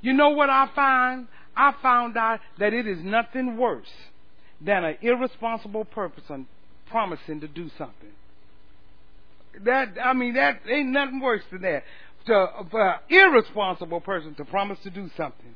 You 0.00 0.12
know 0.12 0.30
what 0.30 0.50
I 0.50 0.68
find? 0.74 1.28
I 1.56 1.74
found 1.82 2.16
out 2.16 2.40
that 2.58 2.72
it 2.72 2.86
is 2.86 2.98
nothing 3.02 3.56
worse 3.56 3.88
than 4.60 4.84
an 4.84 4.96
irresponsible 5.00 5.84
person 5.84 6.46
promising 6.88 7.40
to 7.40 7.48
do 7.48 7.70
something. 7.76 8.12
That 9.64 9.96
I 10.02 10.12
mean, 10.12 10.34
that 10.34 10.60
ain't 10.68 10.90
nothing 10.90 11.20
worse 11.20 11.42
than 11.50 11.62
that. 11.62 11.84
To, 12.26 12.48
for 12.70 12.88
an 12.88 12.98
irresponsible 13.08 14.00
person 14.00 14.34
to 14.34 14.44
promise 14.44 14.78
to 14.82 14.90
do 14.90 15.08
something. 15.16 15.54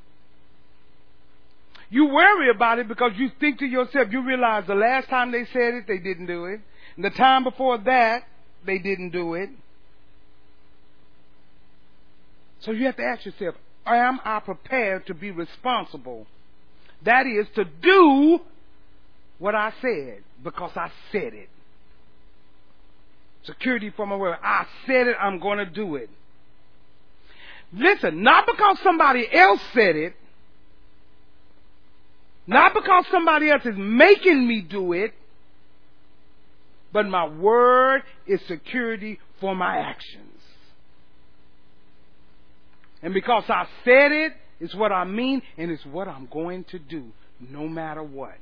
You 1.91 2.07
worry 2.07 2.51
about 2.51 2.79
it 2.79 2.87
because 2.87 3.13
you 3.17 3.31
think 3.41 3.59
to 3.59 3.67
yourself, 3.67 4.09
you 4.13 4.23
realize 4.25 4.65
the 4.67 4.77
last 4.77 5.09
time 5.09 5.33
they 5.33 5.45
said 5.53 5.75
it, 5.75 5.85
they 5.89 5.99
didn't 5.99 6.27
do 6.27 6.45
it. 6.47 6.61
And 6.95 7.05
the 7.05 7.11
time 7.11 7.43
before 7.43 7.79
that, 7.79 8.23
they 8.65 8.79
didn't 8.79 9.11
do 9.11 9.35
it. 9.35 9.51
So 12.61 12.71
you 12.71 12.87
have 12.87 12.97
to 12.97 13.03
ask 13.03 13.25
yourself, 13.27 13.57
am 13.87 14.21
I 14.25 14.39
prepared 14.41 15.07
to 15.07 15.15
be 15.15 15.31
responsible? 15.31 16.27
That 17.03 17.27
is 17.27 17.47
to 17.57 17.65
do 17.65 18.41
what 19.39 19.55
I 19.55 19.73
said 19.81 20.23
because 20.45 20.73
I 20.77 20.91
said 21.11 21.35
it. 21.35 21.49
Security 23.45 23.91
for 23.97 24.07
my 24.07 24.17
word. 24.17 24.37
I 24.43 24.67
said 24.87 25.07
it, 25.09 25.17
I'm 25.19 25.41
going 25.41 25.59
to 25.59 25.67
do 25.67 25.97
it. 25.97 26.11
Listen, 27.73 28.23
not 28.23 28.47
because 28.47 28.79
somebody 28.85 29.27
else 29.33 29.61
said 29.73 29.97
it, 29.97 30.15
not 32.47 32.75
because 32.75 33.05
somebody 33.11 33.51
else 33.51 33.65
is 33.65 33.77
making 33.77 34.47
me 34.47 34.61
do 34.61 34.93
it, 34.93 35.13
but 36.93 37.07
my 37.07 37.27
word 37.29 38.03
is 38.27 38.41
security 38.49 39.19
for 39.41 39.55
my 39.55 39.79
actions. 39.79 40.27
And 43.03 43.15
because 43.15 43.45
I 43.49 43.67
said 43.85 44.13
it, 44.13 44.33
it's 44.59 44.75
what 44.75 44.93
I 44.93 45.05
mean, 45.05 45.43
and 45.57 45.71
it's 45.71 45.85
what 45.87 46.07
I'm 46.07 46.29
going 46.31 46.65
to 46.65 46.79
do, 46.79 47.07
no 47.41 47.67
matter 47.67 48.03
what. 48.03 48.37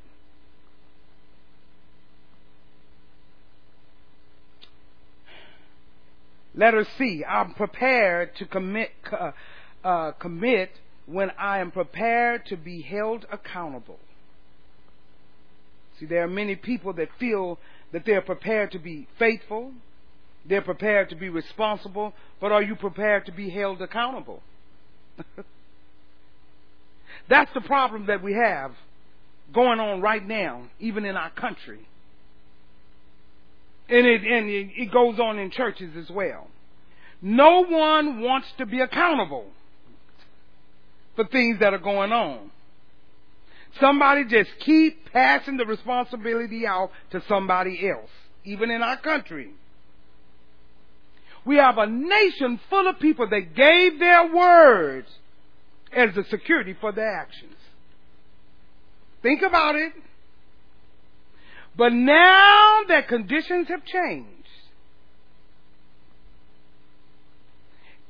Letter 6.55 6.85
C. 6.99 7.25
I'm 7.25 7.55
prepared 7.55 8.35
to 8.37 8.47
commit, 8.47 8.91
uh, 9.13 9.31
uh, 9.85 10.13
commit 10.13 10.71
when 11.11 11.31
I 11.39 11.59
am 11.59 11.71
prepared 11.71 12.45
to 12.47 12.57
be 12.57 12.83
held 12.83 13.25
accountable. 13.33 13.99
See, 15.99 16.07
there 16.07 16.23
are 16.23 16.29
many 16.29 16.55
people 16.55 16.93
that 16.95 17.09
feel 17.19 17.59
that 17.93 18.05
they're 18.05 18.21
prepared 18.21 18.73
to 18.73 18.79
be 18.79 19.09
faithful, 19.19 19.73
they're 20.47 20.63
prepared 20.63 21.09
to 21.11 21.17
be 21.17 21.29
responsible, 21.31 22.13
but 22.41 22.53
are 22.53 22.63
you 22.63 22.77
prepared 22.77 23.27
to 23.27 23.33
be 23.33 23.49
held 23.49 23.81
accountable? 23.81 24.43
That's 27.29 27.53
the 27.55 27.63
problem 27.63 28.07
that 28.07 28.23
we 28.23 28.35
have 28.35 28.73
going 29.53 29.81
on 29.81 30.01
right 30.03 30.27
now, 30.27 30.65
even 30.79 31.05
in 31.05 31.17
our 31.17 31.31
country. 31.31 31.89
And 33.89 34.07
it, 34.07 34.23
and 34.23 34.51
it, 34.51 34.69
it 34.77 34.93
goes 34.93 35.19
on 35.19 35.39
in 35.39 35.51
churches 35.51 35.97
as 35.99 36.11
well. 36.11 36.49
No 37.23 37.65
one 37.65 38.21
wants 38.21 38.49
to 38.59 38.67
be 38.67 38.81
accountable 38.81 39.47
for 41.19 41.25
things 41.25 41.59
that 41.59 41.75
are 41.75 41.79
going 41.79 42.13
on. 42.13 42.49
Somebody 43.81 44.25
just 44.25 44.51
keep 44.61 45.13
passing 45.13 45.57
the 45.57 45.67
responsibility 45.67 46.65
out 46.65 46.93
to 47.11 47.21
somebody 47.29 47.91
else, 47.91 48.11
even 48.45 48.71
in 48.71 48.83
our 48.83 48.99
country. 48.99 49.51
We 51.45 51.57
have 51.57 51.77
a 51.77 51.89
nation 51.89 52.61
full 52.71 52.87
of 52.87 53.01
people 53.01 53.29
that 53.31 53.57
gave 53.57 53.99
their 53.99 54.33
words 54.33 55.09
as 55.93 56.15
the 56.15 56.23
security 56.31 56.77
for 56.81 56.93
their 56.93 57.13
actions. 57.13 57.57
Think 59.21 59.43
about 59.43 59.75
it. 59.75 59.93
But 61.77 61.93
now 61.93 62.83
that 62.87 63.09
conditions 63.09 63.67
have 63.67 63.85
changed, 63.85 64.29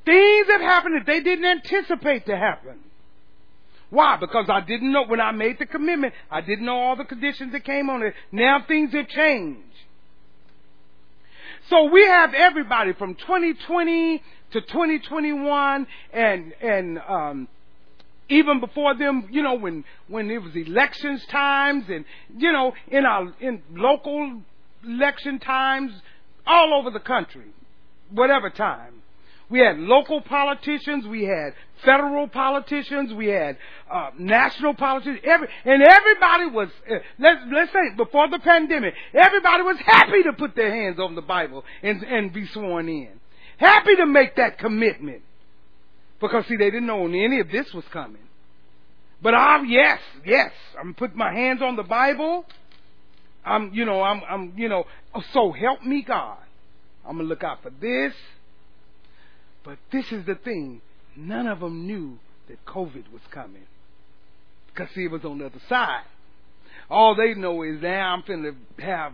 things 0.05 0.47
have 0.51 0.61
happened 0.61 0.97
that 0.97 1.07
they 1.07 1.21
didn't 1.21 1.45
anticipate 1.45 2.27
to 2.27 2.37
happen. 2.37 2.81
Why? 3.89 4.17
Because 4.19 4.45
I 4.49 4.61
didn't 4.61 4.91
know 4.91 5.05
when 5.05 5.19
I 5.19 5.31
made 5.31 5.57
the 5.57 5.65
commitment, 5.65 6.13
I 6.29 6.41
didn't 6.41 6.65
know 6.65 6.77
all 6.77 6.95
the 6.95 7.05
conditions 7.05 7.51
that 7.53 7.63
came 7.63 7.89
on 7.89 8.03
it. 8.03 8.13
Now 8.31 8.63
things 8.67 8.93
have 8.93 9.07
changed. 9.07 9.63
So 11.69 11.85
we 11.85 12.05
have 12.05 12.33
everybody 12.33 12.93
from 12.93 13.15
2020 13.15 14.23
to 14.51 14.61
2021 14.61 15.87
and, 16.13 16.53
and, 16.61 16.99
um, 17.07 17.47
even 18.29 18.59
before 18.59 18.95
them, 18.95 19.27
you 19.31 19.41
know, 19.41 19.55
when, 19.55 19.83
when 20.07 20.29
it 20.29 20.41
was 20.41 20.55
elections 20.55 21.25
times 21.31 21.85
and, 21.89 22.05
you 22.37 22.51
know, 22.51 22.73
in 22.89 23.05
our, 23.05 23.33
in 23.39 23.61
local 23.71 24.41
election 24.83 25.39
times 25.39 25.91
all 26.45 26.75
over 26.79 26.91
the 26.91 26.99
country, 26.99 27.47
whatever 28.11 28.49
time. 28.51 29.01
We 29.49 29.59
had 29.59 29.77
local 29.79 30.21
politicians, 30.21 31.07
we 31.07 31.23
had 31.23 31.53
federal 31.83 32.27
politicians, 32.27 33.11
we 33.13 33.27
had 33.27 33.57
uh, 33.91 34.11
national 34.17 34.75
politicians, 34.75 35.21
every, 35.23 35.47
and 35.65 35.81
everybody 35.81 36.45
was, 36.51 36.69
uh, 36.89 36.95
let's, 37.17 37.41
let's 37.51 37.71
say, 37.71 37.95
before 37.97 38.29
the 38.29 38.37
pandemic, 38.39 38.93
everybody 39.13 39.63
was 39.63 39.77
happy 39.83 40.21
to 40.23 40.33
put 40.33 40.55
their 40.55 40.69
hands 40.69 40.99
on 40.99 41.15
the 41.15 41.21
Bible 41.21 41.63
and, 41.81 42.03
and 42.03 42.31
be 42.31 42.45
sworn 42.47 42.89
in. 42.89 43.09
Happy 43.57 43.95
to 43.95 44.05
make 44.05 44.35
that 44.35 44.59
commitment. 44.59 45.23
Because 46.21 46.45
see, 46.47 46.55
they 46.55 46.69
didn't 46.69 46.85
know 46.85 47.07
any 47.07 47.39
of 47.39 47.49
this 47.49 47.73
was 47.73 47.85
coming. 47.91 48.21
But 49.21 49.33
I'm, 49.33 49.65
yes, 49.67 49.99
yes, 50.25 50.51
I'm 50.79 50.93
putting 50.93 51.17
my 51.17 51.33
hands 51.33 51.61
on 51.61 51.75
the 51.75 51.83
Bible. 51.83 52.45
I'm, 53.43 53.73
you 53.73 53.85
know, 53.85 54.01
I'm, 54.01 54.21
I'm, 54.29 54.53
you 54.55 54.69
know, 54.69 54.85
so 55.33 55.51
help 55.51 55.83
me 55.83 56.03
God. 56.03 56.37
I'm 57.05 57.17
gonna 57.17 57.27
look 57.27 57.43
out 57.43 57.63
for 57.63 57.71
this, 57.81 58.13
but 59.69 59.77
this 59.91 60.11
is 60.11 60.25
the 60.25 60.33
thing. 60.33 60.81
None 61.15 61.45
of 61.45 61.59
them 61.59 61.85
knew 61.85 62.17
that 62.47 62.65
COVID 62.65 63.11
was 63.13 63.21
coming. 63.29 63.67
Because 64.65 64.87
see, 64.95 65.03
it 65.03 65.11
was 65.11 65.23
on 65.23 65.37
the 65.37 65.45
other 65.45 65.61
side. 65.69 66.05
All 66.89 67.15
they 67.15 67.35
know 67.35 67.61
is 67.61 67.79
now 67.79 68.15
I'm 68.15 68.23
finna 68.23 68.55
have, 68.79 69.13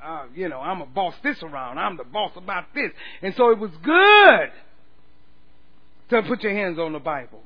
uh, 0.00 0.26
you 0.32 0.48
know, 0.48 0.60
I'm 0.60 0.80
a 0.80 0.86
boss 0.86 1.14
this 1.24 1.42
around. 1.42 1.78
I'm 1.78 1.96
the 1.96 2.04
boss 2.04 2.30
about 2.36 2.66
this. 2.72 2.92
And 3.20 3.34
so 3.36 3.50
it 3.50 3.58
was 3.58 3.72
good 3.82 4.52
to 6.10 6.22
put 6.28 6.44
your 6.44 6.52
hands 6.52 6.78
on 6.78 6.92
the 6.92 7.00
Bible. 7.00 7.42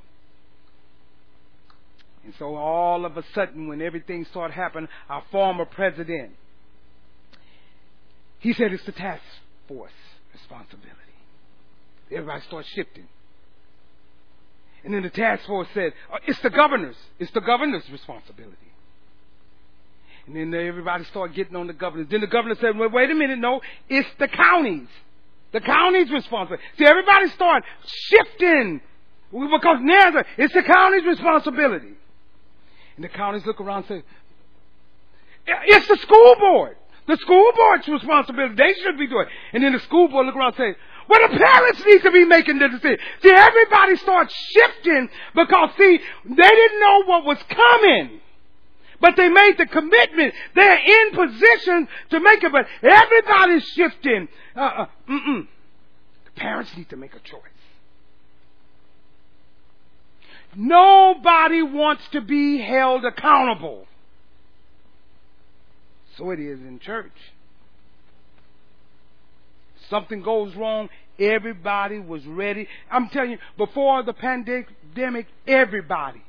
And 2.25 2.35
so 2.39 2.57
all 2.57 3.07
of 3.07 3.17
a 3.17 3.25
sudden, 3.35 3.69
when 3.69 3.81
everything 3.81 4.27
started 4.31 4.53
happening, 4.53 4.91
our 5.09 5.25
former 5.33 5.65
president, 5.65 6.33
he 8.41 8.53
said 8.53 8.71
it's 8.75 8.85
the 8.85 8.93
task 8.93 9.23
force 9.67 9.91
responsibility. 10.35 11.04
Everybody 12.15 12.43
started 12.47 12.69
shifting. 12.75 13.09
And 14.85 14.93
then 14.93 15.03
the 15.03 15.11
task 15.11 15.47
force 15.47 15.69
said, 15.73 15.93
oh, 16.13 16.19
it's 16.27 16.41
the 16.41 16.51
governor's. 16.51 16.97
It's 17.19 17.33
the 17.33 17.41
governor's 17.41 17.89
responsibility. 17.91 18.57
And 20.27 20.37
then 20.37 20.55
everybody 20.55 21.05
started 21.05 21.35
getting 21.35 21.57
on 21.57 21.67
the 21.67 21.73
governor. 21.73 22.05
Then 22.05 22.21
the 22.21 22.27
governor 22.27 22.57
said, 22.61 22.77
well, 22.79 22.91
wait 22.91 23.11
a 23.11 23.15
minute, 23.15 23.39
no, 23.39 23.61
it's 23.89 24.09
the 24.19 24.29
counties. 24.29 24.89
The 25.53 25.61
county's 25.61 26.11
responsibility. 26.11 26.65
See, 26.79 26.85
everybody 26.85 27.29
started 27.31 27.65
shifting 27.87 28.81
because 29.31 29.79
now 29.81 30.23
it's 30.39 30.55
the 30.55 30.63
county's 30.63 31.05
responsibility. 31.05 31.95
And 32.97 33.05
the 33.05 33.09
counties 33.09 33.45
look 33.47 33.61
around 33.61 33.85
and 33.89 34.03
say, 34.03 34.05
it's 35.47 35.89
the 35.89 35.97
school 35.97 36.37
board. 36.39 36.77
The 37.07 37.17
school 37.19 37.53
board's 37.55 37.87
responsibility. 37.87 38.55
They 38.55 38.75
should 38.83 38.99
be 38.99 39.07
doing 39.07 39.27
it. 39.27 39.33
And 39.53 39.63
then 39.63 39.73
the 39.73 39.81
school 39.81 40.09
board 40.09 40.27
look 40.27 40.37
around 40.37 40.55
and 40.59 40.75
say, 40.75 40.81
well, 41.09 41.29
the 41.29 41.39
parents 41.39 41.83
need 41.85 42.03
to 42.03 42.11
be 42.11 42.25
making 42.25 42.59
the 42.59 42.69
decision. 42.69 42.99
See, 43.23 43.31
everybody 43.31 43.97
starts 43.97 44.35
shifting 44.35 45.09
because, 45.35 45.71
see, 45.77 45.99
they 46.25 46.49
didn't 46.49 46.81
know 46.81 47.05
what 47.05 47.25
was 47.25 47.39
coming. 47.49 48.21
But 49.01 49.17
they 49.17 49.29
made 49.29 49.59
the 49.59 49.67
commitment. 49.67 50.35
They're 50.55 50.79
in 50.79 51.11
position 51.13 51.89
to 52.11 52.21
make 52.21 52.43
it, 52.43 52.53
but 52.53 52.67
everybody's 52.83 53.65
shifting. 53.65 54.29
Uh, 54.57 54.87
uh, 55.09 55.43
parents 56.37 56.71
need 56.77 56.89
to 56.91 56.97
make 56.97 57.15
a 57.15 57.21
choice. 57.21 57.43
Nobody 60.57 61.63
wants 61.63 62.03
to 62.13 62.21
be 62.21 62.59
held 62.59 63.05
accountable. 63.05 63.87
So 66.17 66.31
it 66.31 66.39
is 66.39 66.61
in 66.61 66.79
church. 66.79 67.34
Something 69.91 70.23
goes 70.23 70.55
wrong, 70.57 70.89
everybody 71.19 71.99
was 71.99 72.25
ready. 72.27 72.69
I'm 72.91 73.09
telling 73.09 73.33
you, 73.33 73.39
before 73.57 74.03
the 74.03 74.13
pandemic, 74.13 75.27
everybody, 75.47 76.23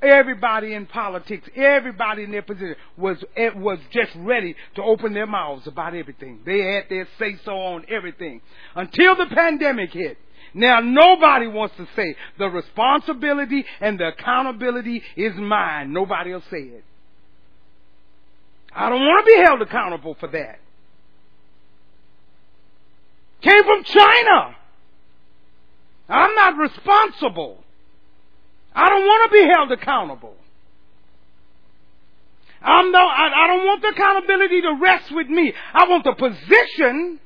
everybody 0.00 0.74
in 0.74 0.86
politics, 0.86 1.48
everybody 1.54 2.24
in 2.24 2.30
their 2.30 2.42
position 2.42 2.76
was 2.96 3.22
eh, 3.36 3.50
was 3.54 3.78
just 3.92 4.10
ready 4.16 4.54
to 4.76 4.82
open 4.82 5.14
their 5.14 5.26
mouths 5.26 5.66
about 5.66 5.94
everything. 5.94 6.40
They 6.44 6.60
had 6.60 6.84
their 6.88 7.08
say 7.18 7.36
so 7.44 7.52
on 7.52 7.84
everything 7.88 8.40
until 8.74 9.16
the 9.16 9.26
pandemic 9.26 9.92
hit. 9.92 10.18
Now 10.54 10.80
nobody 10.80 11.46
wants 11.46 11.76
to 11.76 11.86
say 11.96 12.16
the 12.38 12.46
responsibility 12.46 13.64
and 13.80 13.98
the 13.98 14.08
accountability 14.08 15.02
is 15.16 15.32
mine. 15.36 15.92
Nobody 15.92 16.32
will 16.32 16.42
say 16.50 16.58
it. 16.58 16.84
I 18.74 18.88
don't 18.88 19.00
want 19.00 19.26
to 19.26 19.30
be 19.30 19.42
held 19.42 19.62
accountable 19.62 20.16
for 20.18 20.28
that. 20.28 20.58
Came 23.52 23.64
from 23.64 23.84
China. 23.84 24.56
I'm 26.08 26.34
not 26.34 26.56
responsible. 26.56 27.58
I 28.74 28.88
don't 28.88 29.02
want 29.02 29.30
to 29.30 29.38
be 29.38 29.46
held 29.46 29.72
accountable. 29.72 30.36
I'm 32.62 32.92
no, 32.92 32.98
I, 32.98 33.44
I 33.44 33.46
don't 33.48 33.66
want 33.66 33.82
the 33.82 33.88
accountability 33.88 34.62
to 34.62 34.78
rest 34.80 35.12
with 35.12 35.28
me. 35.28 35.52
I 35.74 35.86
want 35.88 36.04
the 36.04 36.14
position. 36.14 37.20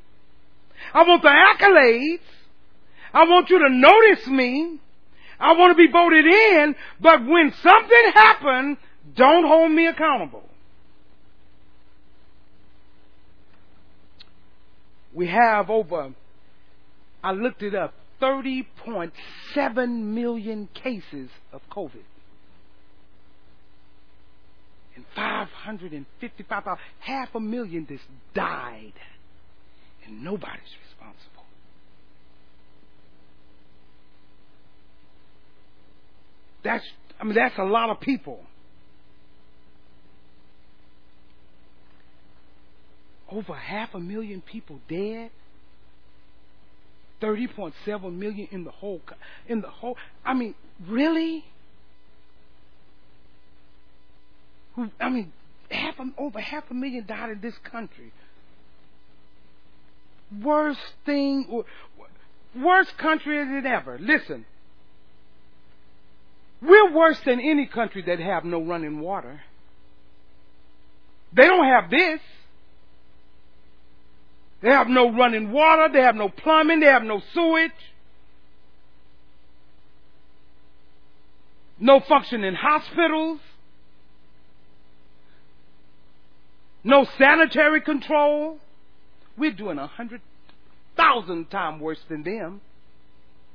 I 0.92 1.02
want 1.02 1.22
the 1.22 1.28
accolades. 1.28 2.20
I 3.12 3.24
want 3.24 3.48
you 3.50 3.58
to 3.60 3.68
notice 3.68 4.26
me. 4.26 4.78
I 5.38 5.52
want 5.52 5.76
to 5.76 5.86
be 5.86 5.92
voted 5.92 6.24
in, 6.24 6.74
but 7.00 7.24
when 7.24 7.52
something 7.62 8.12
happens, 8.14 8.78
don't 9.14 9.46
hold 9.46 9.70
me 9.70 9.86
accountable. 9.86 10.48
We 15.16 15.26
have 15.28 15.70
over, 15.70 16.12
I 17.24 17.32
looked 17.32 17.62
it 17.62 17.74
up, 17.74 17.94
30.7 18.20 19.88
million 19.88 20.68
cases 20.74 21.30
of 21.54 21.62
COVID. 21.72 22.04
And 24.94 25.06
555,000, 25.14 26.78
half 27.00 27.34
a 27.34 27.40
million 27.40 27.86
just 27.86 28.04
died. 28.34 28.92
And 30.06 30.22
nobody's 30.22 30.60
responsible. 30.86 31.44
That's, 36.62 36.84
I 37.18 37.24
mean, 37.24 37.36
that's 37.36 37.56
a 37.58 37.64
lot 37.64 37.88
of 37.88 38.00
people. 38.00 38.40
Over 43.30 43.54
half 43.54 43.94
a 43.94 44.00
million 44.00 44.40
people 44.40 44.80
dead. 44.88 45.30
30.7 47.20 48.12
million 48.12 48.48
in 48.50 48.64
the 48.64 48.70
whole, 48.70 49.00
in 49.48 49.60
the 49.60 49.68
whole, 49.68 49.96
I 50.24 50.34
mean, 50.34 50.54
really? 50.86 51.44
Who, 54.74 54.90
I 55.00 55.08
mean, 55.08 55.32
half 55.70 55.98
a, 55.98 56.10
over 56.18 56.40
half 56.40 56.64
a 56.70 56.74
million 56.74 57.06
died 57.06 57.30
in 57.30 57.40
this 57.40 57.56
country. 57.64 58.12
Worst 60.42 60.80
thing, 61.06 61.64
worst 62.54 62.98
country 62.98 63.38
than 63.38 63.64
ever. 63.64 63.98
Listen, 63.98 64.44
we're 66.60 66.92
worse 66.92 67.18
than 67.24 67.40
any 67.40 67.66
country 67.66 68.02
that 68.02 68.18
have 68.18 68.44
no 68.44 68.62
running 68.62 69.00
water. 69.00 69.40
They 71.32 71.44
don't 71.44 71.64
have 71.64 71.90
this. 71.90 72.20
They 74.62 74.70
have 74.70 74.88
no 74.88 75.12
running 75.12 75.52
water. 75.52 75.88
They 75.92 76.00
have 76.00 76.16
no 76.16 76.28
plumbing. 76.28 76.80
They 76.80 76.86
have 76.86 77.02
no 77.02 77.20
sewage. 77.34 77.70
No 81.78 82.00
functioning 82.00 82.54
hospitals. 82.54 83.40
No 86.82 87.06
sanitary 87.18 87.80
control. 87.80 88.58
We're 89.36 89.52
doing 89.52 89.78
a 89.78 89.86
hundred 89.86 90.22
thousand 90.96 91.50
times 91.50 91.82
worse 91.82 92.00
than 92.08 92.22
them 92.22 92.60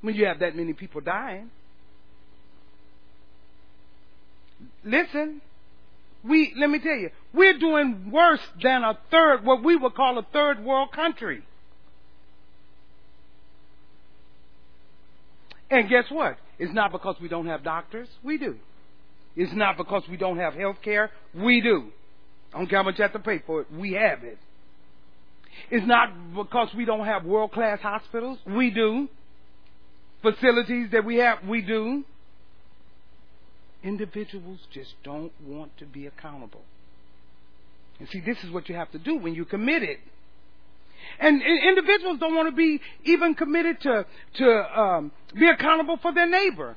when 0.02 0.16
you 0.16 0.26
have 0.26 0.40
that 0.40 0.56
many 0.56 0.74
people 0.74 1.02
dying. 1.02 1.50
Listen, 4.84 5.42
we, 6.24 6.54
let 6.58 6.70
me 6.70 6.80
tell 6.80 6.96
you, 6.96 7.10
we're 7.34 7.58
doing 7.58 8.12
worse 8.12 8.42
than 8.62 8.84
a 8.84 8.98
third, 9.10 9.44
what 9.44 9.64
we 9.64 9.76
would 9.76 9.96
call 9.96 10.18
a 10.18 10.26
third 10.34 10.64
world 10.64 10.92
country. 10.92 11.44
And 15.70 15.90
guess 15.90 16.06
what? 16.10 16.38
It's 16.60 16.74
not 16.74 16.92
because 16.92 17.16
we 17.22 17.28
don't 17.28 17.48
have 17.48 17.64
doctors. 17.64 18.10
We 18.24 18.38
do. 18.38 18.58
It's 19.36 19.54
not 19.54 19.78
because 19.78 20.04
we 20.10 20.18
don't 20.18 20.38
have 20.38 20.54
health 20.54 20.78
care. 20.84 21.10
We 21.34 21.62
do. 21.62 21.92
I 22.54 22.58
don't 22.58 22.68
care 22.68 22.80
how 22.80 22.84
much 22.84 22.98
you 22.98 23.04
have 23.04 23.14
to 23.14 23.20
pay 23.20 23.42
for 23.46 23.62
it. 23.62 23.72
We 23.72 23.94
have 23.94 24.24
it. 24.24 24.38
It's 25.70 25.88
not 25.88 26.10
because 26.36 26.70
we 26.76 26.86
don't 26.86 27.06
have 27.06 27.24
world 27.24 27.54
class 27.54 27.80
hospitals. 27.80 28.40
We 28.46 28.72
do. 28.72 29.08
Facilities 30.22 30.92
that 30.92 31.06
we 31.06 31.18
have. 31.18 31.40
We 31.48 31.62
do. 31.62 32.04
Individuals 33.84 34.60
just 34.72 34.94
don't 35.04 35.32
want 35.44 35.76
to 35.78 35.86
be 35.86 36.06
accountable. 36.06 36.62
And 38.00 38.08
see, 38.10 38.20
this 38.20 38.44
is 38.44 38.52
what 38.52 38.70
you 38.70 38.76
have 38.76 38.92
to 38.92 39.00
do 39.00 39.18
when 39.18 39.34
you 39.34 39.46
commit 39.46 39.84
it. 39.84 40.00
And, 41.20 41.42
and 41.42 41.64
individuals 41.70 42.20
don't 42.20 42.36
want 42.36 42.50
to 42.50 42.56
be 42.56 42.80
even 43.04 43.34
committed 43.34 43.82
to 43.82 44.06
to 44.36 44.80
um, 44.80 45.12
be 45.34 45.48
accountable 45.48 45.98
for 45.98 46.14
their 46.14 46.30
neighbor. 46.30 46.76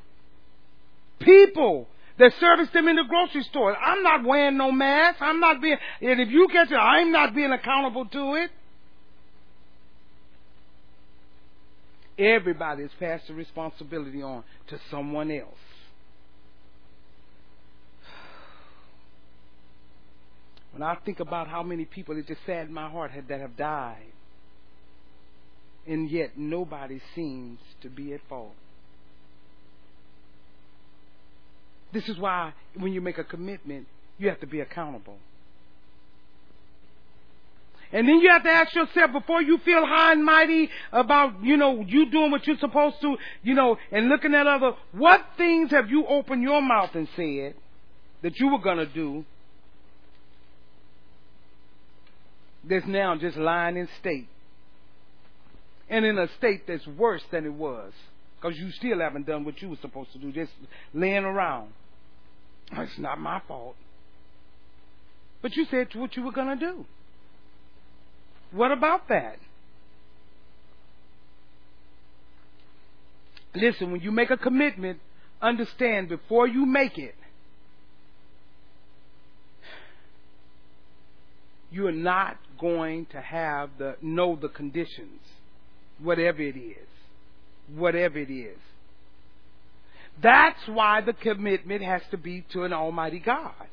People 1.21 1.89
that 2.19 2.33
service 2.41 2.69
them 2.73 2.89
in 2.89 2.97
the 2.97 3.05
grocery 3.09 3.43
store. 3.45 3.77
I'm 3.77 4.03
not 4.03 4.25
wearing 4.25 4.57
no 4.57 4.71
mask. 4.71 5.21
I'm 5.21 5.41
not 5.41 5.61
being. 5.61 5.77
And 6.01 6.21
if 6.21 6.29
you 6.29 6.49
catch 6.49 6.71
it, 6.71 6.77
I'm 6.77 7.13
not 7.13 7.35
being 7.35 7.53
accountable 7.53 8.07
to 8.07 8.35
it. 8.35 8.51
Everybody 12.17 12.83
has 12.83 12.93
passed 13.01 13.27
the 13.27 13.35
responsibility 13.35 14.23
on 14.23 14.45
to 14.69 14.79
someone 14.91 15.31
else. 15.33 15.59
When 20.75 20.83
I 20.83 20.97
think 21.05 21.21
about 21.21 21.47
how 21.47 21.63
many 21.63 21.85
people, 21.85 22.19
it 22.19 22.27
just 22.27 22.41
saddened 22.45 22.75
my 22.75 22.91
heart 22.91 23.13
that 23.29 23.41
have 23.41 23.57
died. 23.57 24.13
And 25.87 26.11
yet 26.11 26.37
nobody 26.37 27.01
seems 27.15 27.61
to 27.83 27.89
be 27.89 28.13
at 28.13 28.21
fault. 28.29 28.55
This 31.93 32.09
is 32.09 32.19
why 32.19 32.55
when 32.77 32.93
you 32.93 33.01
make 33.01 33.19
a 33.19 33.25
commitment, 33.25 33.87
you 34.19 34.29
have 34.29 34.41
to 34.41 34.49
be 34.49 34.59
accountable. 34.59 35.17
And 37.93 38.09
then 38.09 38.19
you 38.19 38.31
have 38.31 38.43
to 38.43 38.51
ask 38.51 38.75
yourself 38.75 39.13
before 39.13 39.43
you 39.43 39.59
feel 39.59 39.87
high 39.87 40.11
and 40.11 40.25
mighty 40.25 40.69
about, 40.91 41.45
you 41.45 41.57
know, 41.57 41.85
you 41.87 42.11
doing 42.11 42.33
what 42.33 42.45
you're 42.49 42.59
supposed 42.59 43.01
to, 43.03 43.17
you 43.45 43.55
know, 43.55 43.77
and 43.93 44.09
looking 44.09 44.35
at 44.35 44.49
other, 44.49 44.73
what 44.91 45.25
things 45.37 45.71
have 45.71 45.89
you 45.89 46.05
opened 46.05 46.43
your 46.43 46.61
mouth 46.61 46.91
and 46.97 47.07
said 47.15 47.55
that 48.23 48.41
you 48.41 48.51
were 48.51 48.59
going 48.59 48.79
to 48.79 48.87
do 48.87 49.25
that's 52.69 52.87
now 52.87 53.17
just 53.17 53.37
lying 53.37 53.77
in 53.77 53.89
state. 54.01 54.29
And 55.89 56.05
in 56.05 56.19
a 56.19 56.29
state 56.39 56.67
that's 56.67 56.87
worse 56.87 57.23
than 57.31 57.45
it 57.45 57.53
was. 57.53 57.93
Because 58.41 58.59
you 58.59 58.71
still 58.73 59.01
haven't 59.01 59.27
done 59.27 59.45
what 59.45 59.61
you 59.63 59.71
were 59.71 59.79
supposed 59.81 60.13
to 60.13 60.19
do, 60.19 60.33
just 60.33 60.53
laying 60.93 61.25
around. 61.25 61.73
It's 62.73 62.99
not 62.99 63.19
my 63.19 63.41
fault. 63.47 63.77
But 65.43 65.57
you 65.57 65.67
said 65.71 65.89
what 65.95 66.17
you 66.17 66.23
were 66.23 66.33
going 66.33 66.59
to 66.59 66.67
do. 66.67 66.87
What 68.53 68.73
about 68.73 69.09
that? 69.09 69.37
Listen, 73.55 73.93
when 73.93 74.01
you 74.01 74.11
make 74.11 74.31
a 74.31 74.37
commitment, 74.37 75.01
understand 75.41 76.09
before 76.09 76.49
you 76.49 76.67
make 76.67 76.99
it, 76.99 77.15
you're 81.75 81.93
not 81.93 82.37
going 82.61 83.07
to 83.07 83.21
have 83.21 83.71
the 83.79 83.97
know 84.01 84.39
the 84.41 84.49
conditions, 84.49 85.21
whatever 86.01 86.41
it 86.41 86.57
is, 86.57 86.89
whatever 87.75 88.19
it 88.19 88.31
is. 88.31 88.57
That's 90.23 90.61
why 90.67 91.01
the 91.01 91.13
commitment 91.13 91.83
has 91.83 92.03
to 92.13 92.17
be 92.17 92.45
to 92.53 92.63
an 92.63 92.73
Almighty 92.73 93.19
God, 93.19 93.67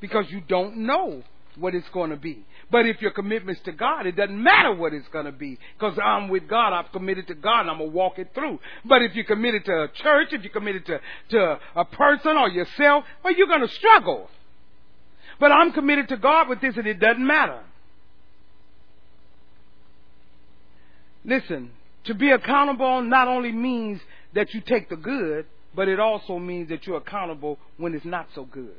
because 0.00 0.24
you 0.30 0.40
don't 0.40 0.78
know 0.78 1.22
what 1.56 1.74
it's 1.74 1.88
going 1.92 2.10
to 2.10 2.16
be. 2.16 2.46
But 2.70 2.86
if 2.86 3.02
your 3.02 3.10
commitment's 3.10 3.60
to 3.62 3.72
God, 3.72 4.06
it 4.06 4.16
doesn't 4.16 4.42
matter 4.42 4.74
what 4.74 4.94
it's 4.94 5.08
going 5.08 5.26
to 5.26 5.32
be. 5.32 5.58
Because 5.78 5.98
I'm 6.02 6.28
with 6.28 6.48
God, 6.48 6.72
I've 6.72 6.92
committed 6.92 7.26
to 7.26 7.34
God, 7.34 7.62
and 7.62 7.70
I'm 7.70 7.78
going 7.78 7.90
to 7.90 7.96
walk 7.96 8.18
it 8.18 8.30
through. 8.34 8.58
But 8.84 9.02
if 9.02 9.14
you're 9.14 9.24
committed 9.24 9.64
to 9.66 9.82
a 9.82 9.88
church, 9.88 10.28
if 10.32 10.42
you're 10.42 10.52
committed 10.52 10.86
to, 10.86 11.00
to 11.30 11.58
a 11.76 11.84
person 11.84 12.36
or 12.36 12.48
yourself, 12.48 13.04
well, 13.22 13.34
you're 13.34 13.46
going 13.46 13.66
to 13.66 13.74
struggle. 13.74 14.28
But 15.38 15.52
I'm 15.52 15.72
committed 15.72 16.08
to 16.08 16.16
God 16.16 16.48
with 16.48 16.60
this, 16.60 16.76
and 16.76 16.86
it 16.86 16.98
doesn't 16.98 17.26
matter. 17.26 17.60
Listen, 21.24 21.70
to 22.04 22.14
be 22.14 22.30
accountable 22.30 23.02
not 23.02 23.28
only 23.28 23.52
means 23.52 24.00
that 24.34 24.52
you 24.54 24.60
take 24.60 24.88
the 24.88 24.96
good, 24.96 25.46
but 25.74 25.88
it 25.88 26.00
also 26.00 26.38
means 26.38 26.70
that 26.70 26.86
you're 26.86 26.96
accountable 26.96 27.58
when 27.76 27.94
it's 27.94 28.04
not 28.04 28.28
so 28.34 28.44
good. 28.44 28.74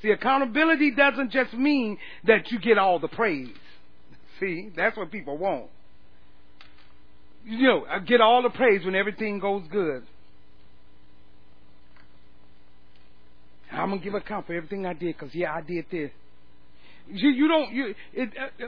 See, 0.00 0.10
accountability 0.10 0.92
doesn't 0.92 1.30
just 1.30 1.52
mean 1.52 1.98
that 2.24 2.50
you 2.50 2.58
get 2.58 2.78
all 2.78 2.98
the 2.98 3.08
praise. 3.08 3.54
See, 4.40 4.70
that's 4.76 4.96
what 4.96 5.10
people 5.10 5.36
want. 5.36 5.66
You 7.44 7.66
know, 7.66 7.86
I 7.88 7.98
get 7.98 8.20
all 8.20 8.42
the 8.42 8.50
praise 8.50 8.84
when 8.84 8.94
everything 8.94 9.38
goes 9.38 9.62
good. 9.70 10.04
I'm 13.72 13.90
gonna 13.90 14.02
give 14.02 14.14
account 14.14 14.46
for 14.46 14.54
everything 14.54 14.86
I 14.86 14.92
did 14.92 15.16
because 15.18 15.34
yeah, 15.34 15.52
I 15.52 15.60
did 15.62 15.86
this. 15.90 16.10
You, 17.08 17.30
you 17.30 17.48
don't. 17.48 17.72
You 17.72 17.94
it. 18.12 18.30
Uh, 18.38 18.66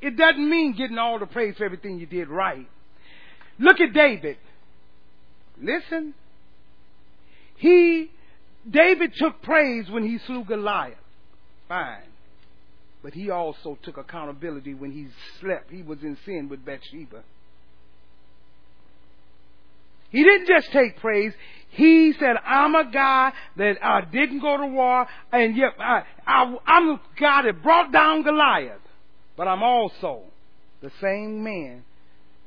it 0.00 0.16
doesn't 0.16 0.48
mean 0.48 0.74
getting 0.76 0.98
all 0.98 1.18
the 1.18 1.26
praise 1.26 1.56
for 1.56 1.64
everything 1.64 1.98
you 1.98 2.06
did 2.06 2.28
right. 2.28 2.66
Look 3.58 3.80
at 3.80 3.92
David. 3.92 4.36
Listen. 5.60 6.14
He 7.56 8.10
David 8.68 9.12
took 9.16 9.42
praise 9.42 9.90
when 9.90 10.04
he 10.04 10.18
slew 10.26 10.44
Goliath. 10.44 10.94
Fine. 11.68 12.02
But 13.02 13.14
he 13.14 13.30
also 13.30 13.78
took 13.82 13.96
accountability 13.96 14.74
when 14.74 14.92
he 14.92 15.08
slept. 15.40 15.70
He 15.70 15.82
was 15.82 15.98
in 16.02 16.16
sin 16.24 16.48
with 16.48 16.64
Bathsheba. 16.64 17.22
He 20.10 20.24
didn't 20.24 20.46
just 20.46 20.72
take 20.72 20.98
praise. 21.00 21.32
He 21.70 22.14
said, 22.18 22.36
I'm 22.44 22.74
a 22.74 22.90
guy 22.90 23.32
that 23.56 23.76
I 23.82 24.00
didn't 24.00 24.40
go 24.40 24.56
to 24.56 24.66
war, 24.66 25.06
and 25.32 25.56
yet 25.56 25.74
I, 25.78 26.04
I'm 26.26 26.88
a 26.88 27.00
guy 27.20 27.42
that 27.42 27.62
brought 27.62 27.92
down 27.92 28.22
Goliath. 28.22 28.80
But 29.36 29.48
I'm 29.48 29.62
also 29.62 30.22
the 30.80 30.90
same 31.00 31.44
man 31.44 31.84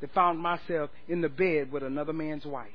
that 0.01 0.14
found 0.14 0.39
myself 0.39 0.89
in 1.07 1.22
the 1.22 1.30
bed 1.30 1.72
with 1.72 1.84
another 1.84 2.14
man's 2.14 2.45
wife. 2.45 2.70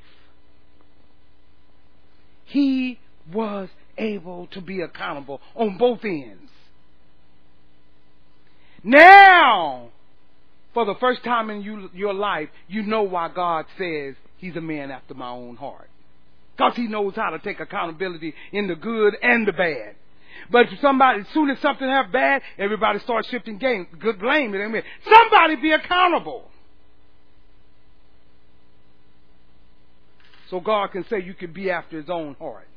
He 2.45 2.99
was 3.33 3.69
able 3.99 4.47
to 4.49 4.61
be 4.61 4.81
accountable 4.81 5.41
on 5.55 5.79
both 5.79 6.05
ends. 6.05 6.51
Now, 8.85 9.89
for 10.73 10.85
the 10.85 10.95
first 11.01 11.25
time 11.25 11.51
in 11.51 11.63
you, 11.63 11.91
your 11.93 12.15
life, 12.15 12.49
you 12.69 12.85
know 12.85 13.03
why 13.03 13.29
God 13.29 13.65
says 13.77 14.15
he's 14.39 14.57
a 14.57 14.61
man 14.61 14.91
after 14.91 15.15
my 15.15 15.31
own 15.31 15.57
heart. 15.57 15.89
Because 16.57 16.75
he 16.77 16.87
knows 16.87 17.15
how 17.15 17.31
to 17.31 17.39
take 17.39 17.61
accountability 17.61 18.35
in 18.53 18.67
the 18.67 18.75
good 18.75 19.15
and 19.23 19.47
the 19.47 19.53
bad. 19.53 19.95
But 20.51 20.73
if 20.73 20.81
somebody, 20.81 21.21
as 21.21 21.27
soon 21.35 21.51
as 21.51 21.59
something 21.61 21.87
happens 21.87 22.13
bad, 22.13 22.43
everybody 22.59 22.99
starts 23.01 23.29
shifting 23.29 23.59
game, 23.59 23.87
good 23.99 24.19
blame. 24.19 24.53
Somebody 24.53 25.57
be 25.57 25.73
accountable. 25.73 26.51
So 30.51 30.61
God 30.61 30.93
can 30.93 31.05
say 31.09 31.21
you 31.21 31.35
can 31.35 31.53
be 31.53 31.71
after 31.71 32.01
his 32.01 32.09
own 32.09 32.35
heart. 32.39 32.69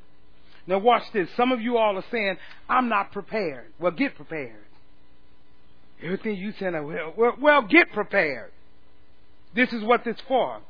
Now 0.65 0.79
watch 0.79 1.03
this. 1.13 1.29
Some 1.37 1.51
of 1.51 1.61
you 1.61 1.77
all 1.77 1.97
are 1.97 2.05
saying, 2.11 2.37
I'm 2.67 2.89
not 2.89 3.11
prepared. 3.11 3.67
Well, 3.79 3.91
get 3.91 4.15
prepared. 4.15 4.65
Everything 6.03 6.37
you 6.37 6.53
saying, 6.59 6.73
well, 6.73 7.13
well, 7.15 7.33
well, 7.39 7.61
get 7.63 7.91
prepared. 7.91 8.51
This 9.55 9.71
is 9.73 9.83
what 9.83 10.03
this 10.03 10.17
for. 10.27 10.61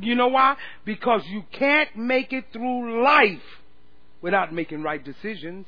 You 0.00 0.14
know 0.14 0.28
why? 0.28 0.56
Because 0.84 1.22
you 1.26 1.44
can't 1.52 1.96
make 1.96 2.32
it 2.32 2.46
through 2.52 3.02
life 3.02 3.42
without 4.20 4.52
making 4.52 4.82
right 4.82 5.02
decisions, 5.02 5.66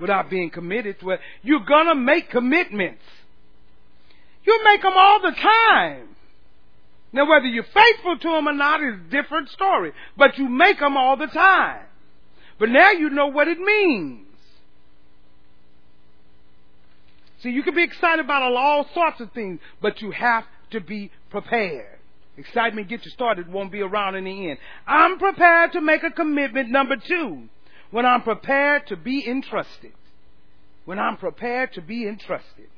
without 0.00 0.28
being 0.28 0.50
committed 0.50 1.00
to 1.00 1.10
it. 1.10 1.20
You're 1.42 1.64
gonna 1.64 1.94
make 1.94 2.30
commitments. 2.30 3.02
You 4.44 4.60
make 4.64 4.82
them 4.82 4.92
all 4.94 5.20
the 5.22 5.32
time. 5.32 6.08
Now, 7.12 7.28
whether 7.30 7.46
you're 7.46 7.62
faithful 7.62 8.18
to 8.18 8.28
them 8.28 8.48
or 8.48 8.52
not 8.52 8.82
is 8.82 8.94
a 8.94 9.10
different 9.10 9.48
story, 9.50 9.92
but 10.16 10.36
you 10.36 10.48
make 10.48 10.80
them 10.80 10.96
all 10.96 11.16
the 11.16 11.28
time. 11.28 11.86
But 12.58 12.70
now 12.70 12.90
you 12.90 13.08
know 13.10 13.28
what 13.28 13.46
it 13.46 13.58
means. 13.58 14.26
See, 17.40 17.50
you 17.50 17.62
can 17.62 17.74
be 17.74 17.84
excited 17.84 18.24
about 18.24 18.42
all 18.42 18.86
sorts 18.94 19.20
of 19.20 19.30
things, 19.32 19.60
but 19.80 20.00
you 20.00 20.10
have 20.10 20.44
to 20.70 20.80
be 20.80 21.10
prepared. 21.30 21.98
Excitement 22.36 22.88
gets 22.88 23.04
you 23.04 23.10
started, 23.10 23.52
won't 23.52 23.70
be 23.70 23.80
around 23.80 24.16
in 24.16 24.24
the 24.24 24.50
end. 24.50 24.58
I'm 24.86 25.18
prepared 25.18 25.72
to 25.72 25.80
make 25.80 26.02
a 26.02 26.10
commitment. 26.10 26.70
Number 26.70 26.96
two, 26.96 27.48
when 27.90 28.04
I'm 28.04 28.22
prepared 28.22 28.88
to 28.88 28.96
be 28.96 29.26
entrusted. 29.26 29.92
When 30.84 30.98
I'm 30.98 31.16
prepared 31.16 31.72
to 31.74 31.80
be 31.80 32.06
entrusted. 32.06 32.68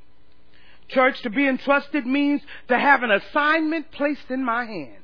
Church, 0.89 1.21
to 1.23 1.31
be 1.31 1.49
entrusted 1.49 2.07
means 2.07 2.43
to 2.69 2.79
have 2.79 3.03
an 3.03 3.11
assignment 3.11 3.91
placed 3.91 4.31
in 4.31 4.45
my 4.45 4.65
hands. 4.65 5.03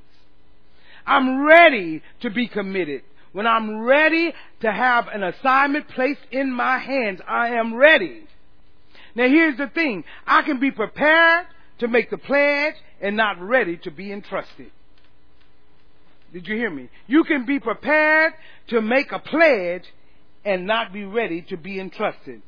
I'm 1.04 1.44
ready 1.44 2.02
to 2.20 2.30
be 2.30 2.46
committed 2.46 3.02
when 3.32 3.46
I'm 3.46 3.80
ready 3.80 4.32
to 4.60 4.72
have 4.72 5.08
an 5.08 5.22
assignment 5.22 5.88
placed 5.88 6.20
in 6.30 6.52
my 6.52 6.78
hands, 6.78 7.20
I 7.26 7.48
am 7.48 7.74
ready. 7.74 8.26
Now 9.14 9.28
here's 9.28 9.56
the 9.56 9.68
thing. 9.68 10.04
I 10.26 10.42
can 10.42 10.60
be 10.60 10.70
prepared 10.70 11.46
to 11.78 11.88
make 11.88 12.10
the 12.10 12.18
pledge 12.18 12.74
and 13.02 13.16
not 13.16 13.40
ready 13.42 13.76
to 13.78 13.90
be 13.90 14.12
entrusted. 14.12 14.70
Did 16.32 16.46
you 16.46 16.56
hear 16.56 16.70
me? 16.70 16.88
You 17.06 17.24
can 17.24 17.44
be 17.44 17.60
prepared 17.60 18.32
to 18.68 18.80
make 18.80 19.12
a 19.12 19.18
pledge 19.18 19.82
and 20.44 20.66
not 20.66 20.92
be 20.92 21.04
ready 21.04 21.42
to 21.50 21.56
be 21.56 21.78
entrusted. 21.78 22.40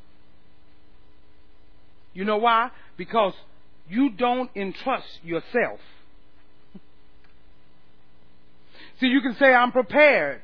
You 2.13 2.23
know 2.23 2.37
why? 2.37 2.71
Because 2.97 3.33
you 3.89 4.09
don't 4.11 4.49
entrust 4.55 5.19
yourself. 5.23 5.79
See, 8.99 9.07
you 9.07 9.21
can 9.21 9.35
say, 9.35 9.53
I'm 9.53 9.71
prepared 9.73 10.41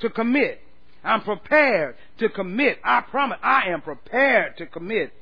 to 0.00 0.10
commit. 0.10 0.60
I'm 1.02 1.22
prepared 1.22 1.96
to 2.18 2.28
commit. 2.28 2.78
I 2.84 3.00
promise 3.00 3.38
I 3.42 3.70
am 3.70 3.80
prepared 3.80 4.58
to 4.58 4.66
commit. 4.66 5.12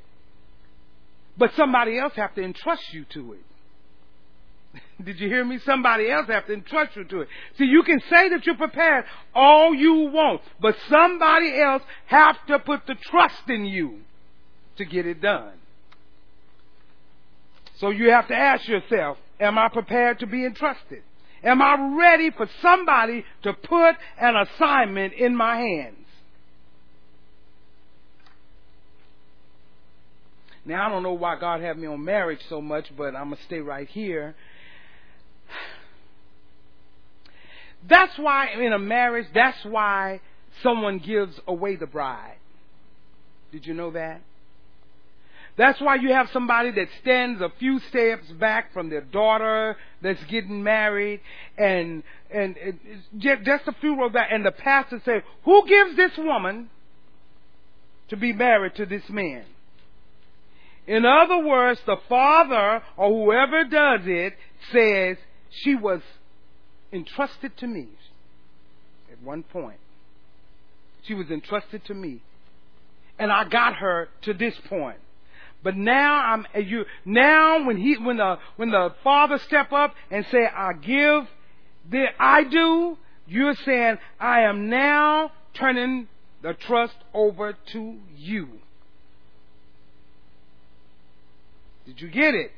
But 1.39 1.53
somebody 1.57 1.99
else 1.99 2.13
have 2.17 2.35
to 2.35 2.43
entrust 2.43 2.93
you 2.93 3.07
to 3.15 3.35
it. 3.35 3.45
Did 5.05 5.21
you 5.21 5.29
hear 5.29 5.45
me? 5.45 5.59
Somebody 5.65 6.11
else 6.11 6.27
have 6.29 6.47
to 6.47 6.55
entrust 6.55 6.97
you 6.97 7.05
to 7.05 7.21
it. 7.23 7.29
See, 7.59 7.65
you 7.65 7.83
can 7.83 8.01
say 8.11 8.29
that 8.31 8.47
you're 8.47 8.57
prepared 8.57 9.05
all 9.35 9.75
you 9.75 10.11
want, 10.13 10.43
but 10.61 10.77
somebody 10.89 11.61
else 11.61 11.83
have 12.07 12.37
to 12.47 12.59
put 12.59 12.87
the 12.87 12.95
trust 12.95 13.49
in 13.49 13.67
you 13.67 14.01
to 14.77 14.85
get 14.85 15.07
it 15.07 15.21
done. 15.21 15.53
So 17.79 17.91
you 17.91 18.11
have 18.11 18.29
to 18.29 18.37
ask 18.37 18.67
yourself, 18.69 19.19
am 19.41 19.59
I 19.59 19.69
prepared 19.69 20.21
to 20.21 20.27
be 20.27 20.45
entrusted? 20.45 21.03
Am 21.43 21.61
I 21.61 21.97
ready 21.99 22.31
for 22.31 22.49
somebody 22.61 23.25
to 23.43 23.53
put 23.53 23.97
an 24.21 24.37
assignment 24.37 25.15
in 25.15 25.35
my 25.35 25.57
hands? 25.57 25.97
Now, 30.65 30.87
I 30.87 30.89
don't 30.89 31.03
know 31.03 31.15
why 31.15 31.41
God 31.41 31.61
had 31.61 31.77
me 31.77 31.89
on 31.89 32.05
marriage 32.05 32.39
so 32.49 32.61
much, 32.61 32.87
but 32.97 33.17
I'm 33.17 33.31
going 33.31 33.37
to 33.37 33.43
stay 33.43 33.59
right 33.59 33.89
here. 33.89 34.37
That's 37.89 38.17
why 38.19 38.49
in 38.49 38.73
a 38.73 38.79
marriage, 38.79 39.27
that's 39.35 39.65
why 39.65 40.21
someone 40.63 40.99
gives 40.99 41.39
away 41.47 41.77
the 41.77 41.87
bride. 41.87 42.37
Did 43.51 43.67
you 43.67 43.75
know 43.75 43.91
that? 43.93 44.21
That's 45.57 45.81
why 45.81 45.97
you 45.97 46.13
have 46.13 46.31
somebody 46.33 46.71
that 46.71 46.89
stands 47.03 47.41
a 47.43 47.51
few 47.59 47.79
steps 47.91 48.27
back 48.33 48.73
from 48.73 48.89
their 48.89 49.03
daughter 49.03 49.77
that's 50.01 50.23
getting 50.25 50.63
married, 50.63 51.21
and 51.59 52.03
and, 52.31 52.57
and 52.57 52.79
just 53.19 53.69
a 53.69 53.73
few 53.81 53.99
rows 53.99 54.13
back, 54.13 54.29
and 54.33 54.47
the 54.47 54.53
pastor 54.53 55.03
says, 55.05 55.23
"Who 55.45 55.67
gives 55.69 55.97
this 55.97 56.17
woman 56.17 56.71
to 58.09 58.17
be 58.17 58.33
married 58.33 58.77
to 58.77 58.87
this 58.87 59.07
man?" 59.11 59.45
In 60.87 61.05
other 61.05 61.39
words, 61.39 61.81
the 61.85 61.99
father 62.09 62.83
or 62.97 63.09
whoever 63.11 63.65
does 63.65 64.01
it 64.07 64.35
says 64.73 65.19
she 65.51 65.75
was 65.75 66.01
entrusted 66.93 67.57
to 67.59 67.67
me 67.67 67.89
at 69.11 69.23
one 69.23 69.43
point. 69.43 69.79
She 71.03 71.15
was 71.15 71.31
entrusted 71.31 71.85
to 71.87 71.95
me. 71.95 72.21
And 73.19 73.33
I 73.33 73.45
got 73.45 73.77
her 73.77 74.09
to 74.23 74.35
this 74.35 74.55
point. 74.69 74.99
But 75.63 75.77
now 75.77 76.15
I'm 76.15 76.47
you 76.65 76.85
now 77.05 77.65
when 77.65 77.77
he 77.77 77.97
when 77.97 78.17
the 78.17 78.39
when 78.57 78.71
the 78.71 78.95
father 79.05 79.39
step 79.39 79.73
up 79.73 79.95
and 80.11 80.27
say 80.27 80.45
I 80.45 80.73
give 80.73 81.29
the 81.89 82.07
I 82.19 82.45
do, 82.45 82.99
you're 83.27 83.55
saying 83.55 83.99
I 84.19 84.41
am 84.43 84.69
now 84.69 85.31
turning 85.55 86.09
the 86.43 86.55
trust 86.55 86.97
over 87.15 87.57
to 87.73 87.97
you. 88.17 88.49
Did 91.87 92.01
you 92.01 92.09
get 92.09 92.35
it? 92.35 92.51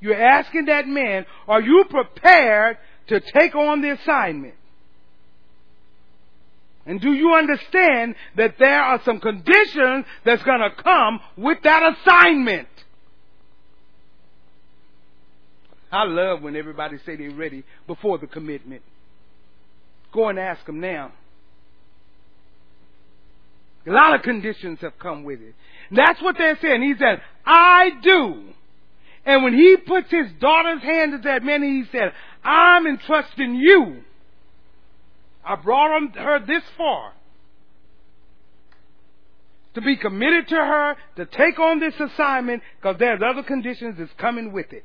You're 0.00 0.20
asking 0.20 0.66
that 0.66 0.86
man, 0.86 1.26
are 1.46 1.60
you 1.60 1.84
prepared 1.88 2.78
to 3.08 3.20
take 3.20 3.54
on 3.54 3.80
the 3.80 3.90
assignment? 3.90 4.54
And 6.86 7.00
do 7.00 7.12
you 7.12 7.34
understand 7.34 8.14
that 8.36 8.54
there 8.58 8.82
are 8.82 9.02
some 9.04 9.20
conditions 9.20 10.06
that's 10.24 10.42
going 10.42 10.60
to 10.60 10.82
come 10.82 11.20
with 11.36 11.58
that 11.62 11.94
assignment? 11.94 12.68
I 15.92 16.04
love 16.04 16.42
when 16.42 16.56
everybody 16.56 16.98
say 17.04 17.16
they're 17.16 17.30
ready 17.30 17.64
before 17.86 18.18
the 18.18 18.26
commitment. 18.26 18.82
Go 20.12 20.28
and 20.28 20.38
ask 20.38 20.64
them 20.64 20.80
now. 20.80 21.12
A 23.86 23.90
lot 23.90 24.14
of 24.14 24.22
conditions 24.22 24.80
have 24.80 24.98
come 24.98 25.24
with 25.24 25.40
it. 25.40 25.54
And 25.88 25.98
that's 25.98 26.20
what 26.20 26.36
they're 26.36 26.58
saying. 26.60 26.82
He 26.82 26.94
said, 26.98 27.22
I 27.44 27.90
do. 28.02 28.44
And 29.24 29.44
when 29.44 29.54
he 29.54 29.76
puts 29.76 30.10
his 30.10 30.26
daughter's 30.40 30.82
hand 30.82 31.12
to 31.12 31.18
that 31.28 31.42
man, 31.42 31.62
he 31.62 31.84
said, 31.90 32.12
I'm 32.44 32.86
entrusting 32.86 33.54
you 33.56 34.02
I 35.48 35.56
brought 35.56 36.14
her 36.16 36.44
this 36.46 36.62
far 36.76 37.14
to 39.74 39.80
be 39.80 39.96
committed 39.96 40.48
to 40.48 40.56
her, 40.56 40.96
to 41.16 41.24
take 41.24 41.58
on 41.58 41.80
this 41.80 41.94
assignment, 41.98 42.62
because 42.76 42.96
there's 42.98 43.20
other 43.24 43.42
conditions 43.42 43.96
that's 43.98 44.12
coming 44.18 44.52
with 44.52 44.72
it. 44.72 44.84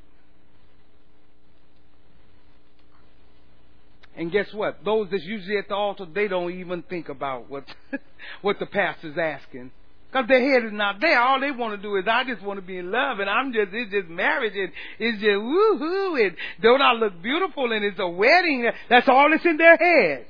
And 4.16 4.32
guess 4.32 4.54
what? 4.54 4.86
Those 4.86 5.10
that's 5.12 5.24
usually 5.24 5.58
at 5.58 5.68
the 5.68 5.76
altar, 5.76 6.06
they 6.06 6.30
don't 6.30 6.52
even 6.52 6.84
think 6.84 7.10
about 7.10 7.50
what 7.50 7.66
what 8.42 8.60
the 8.60 8.68
pastor's 8.68 9.18
asking. 9.18 9.72
Because 10.14 10.28
their 10.28 10.54
head 10.54 10.64
is 10.64 10.72
not 10.72 11.02
there. 11.02 11.20
All 11.20 11.40
they 11.40 11.50
want 11.50 11.76
to 11.76 11.82
do 11.82 11.96
is, 11.96 12.06
I 12.08 12.24
just 12.24 12.44
want 12.44 12.60
to 12.60 12.66
be 12.66 12.78
in 12.78 12.92
love, 12.92 13.18
and 13.18 13.28
I'm 13.28 13.52
just, 13.52 13.70
it's 13.74 13.92
just 13.92 14.10
marriage, 14.10 14.54
and 14.56 14.72
it's 15.00 15.20
just 15.20 15.28
woohoo, 15.28 16.24
and 16.24 16.36
don't 16.62 16.84
I 16.84 16.94
look 16.94 17.20
beautiful, 17.24 17.72
and 17.72 17.84
it's 17.84 17.98
a 17.98 18.08
wedding. 18.08 18.70
That's 18.92 19.10
all 19.10 19.32
that's 19.32 19.44
in 19.44 19.58
their 19.58 19.76
head. 19.76 20.28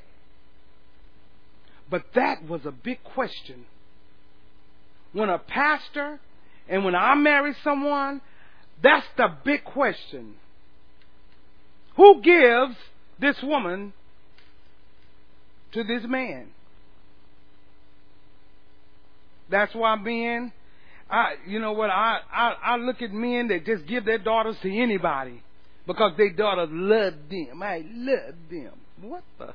But 1.89 2.05
that 2.15 2.47
was 2.47 2.61
a 2.65 2.71
big 2.71 3.03
question. 3.03 3.65
When 5.11 5.29
a 5.29 5.37
pastor 5.37 6.19
and 6.69 6.85
when 6.85 6.95
I 6.95 7.15
marry 7.15 7.53
someone, 7.61 8.21
that's 8.81 9.05
the 9.17 9.27
big 9.43 9.65
question. 9.65 10.35
Who 11.97 12.21
gives 12.21 12.77
this 13.19 13.35
woman 13.43 13.91
to 15.73 15.83
this 15.83 16.03
man? 16.07 16.47
That's 19.49 19.73
why 19.75 19.95
men, 19.95 20.51
I, 21.09 21.33
you 21.47 21.59
know 21.59 21.73
what, 21.73 21.89
I, 21.89 22.19
I, 22.31 22.53
I 22.63 22.75
look 22.77 23.01
at 23.01 23.11
men 23.11 23.49
that 23.49 23.65
just 23.65 23.85
give 23.85 24.05
their 24.05 24.17
daughters 24.17 24.55
to 24.63 24.75
anybody 24.75 25.41
because 25.85 26.13
their 26.17 26.33
daughters 26.33 26.69
love 26.71 27.13
them. 27.29 27.61
I 27.61 27.83
love 27.85 28.35
them. 28.49 28.73
What 29.01 29.23
the? 29.37 29.53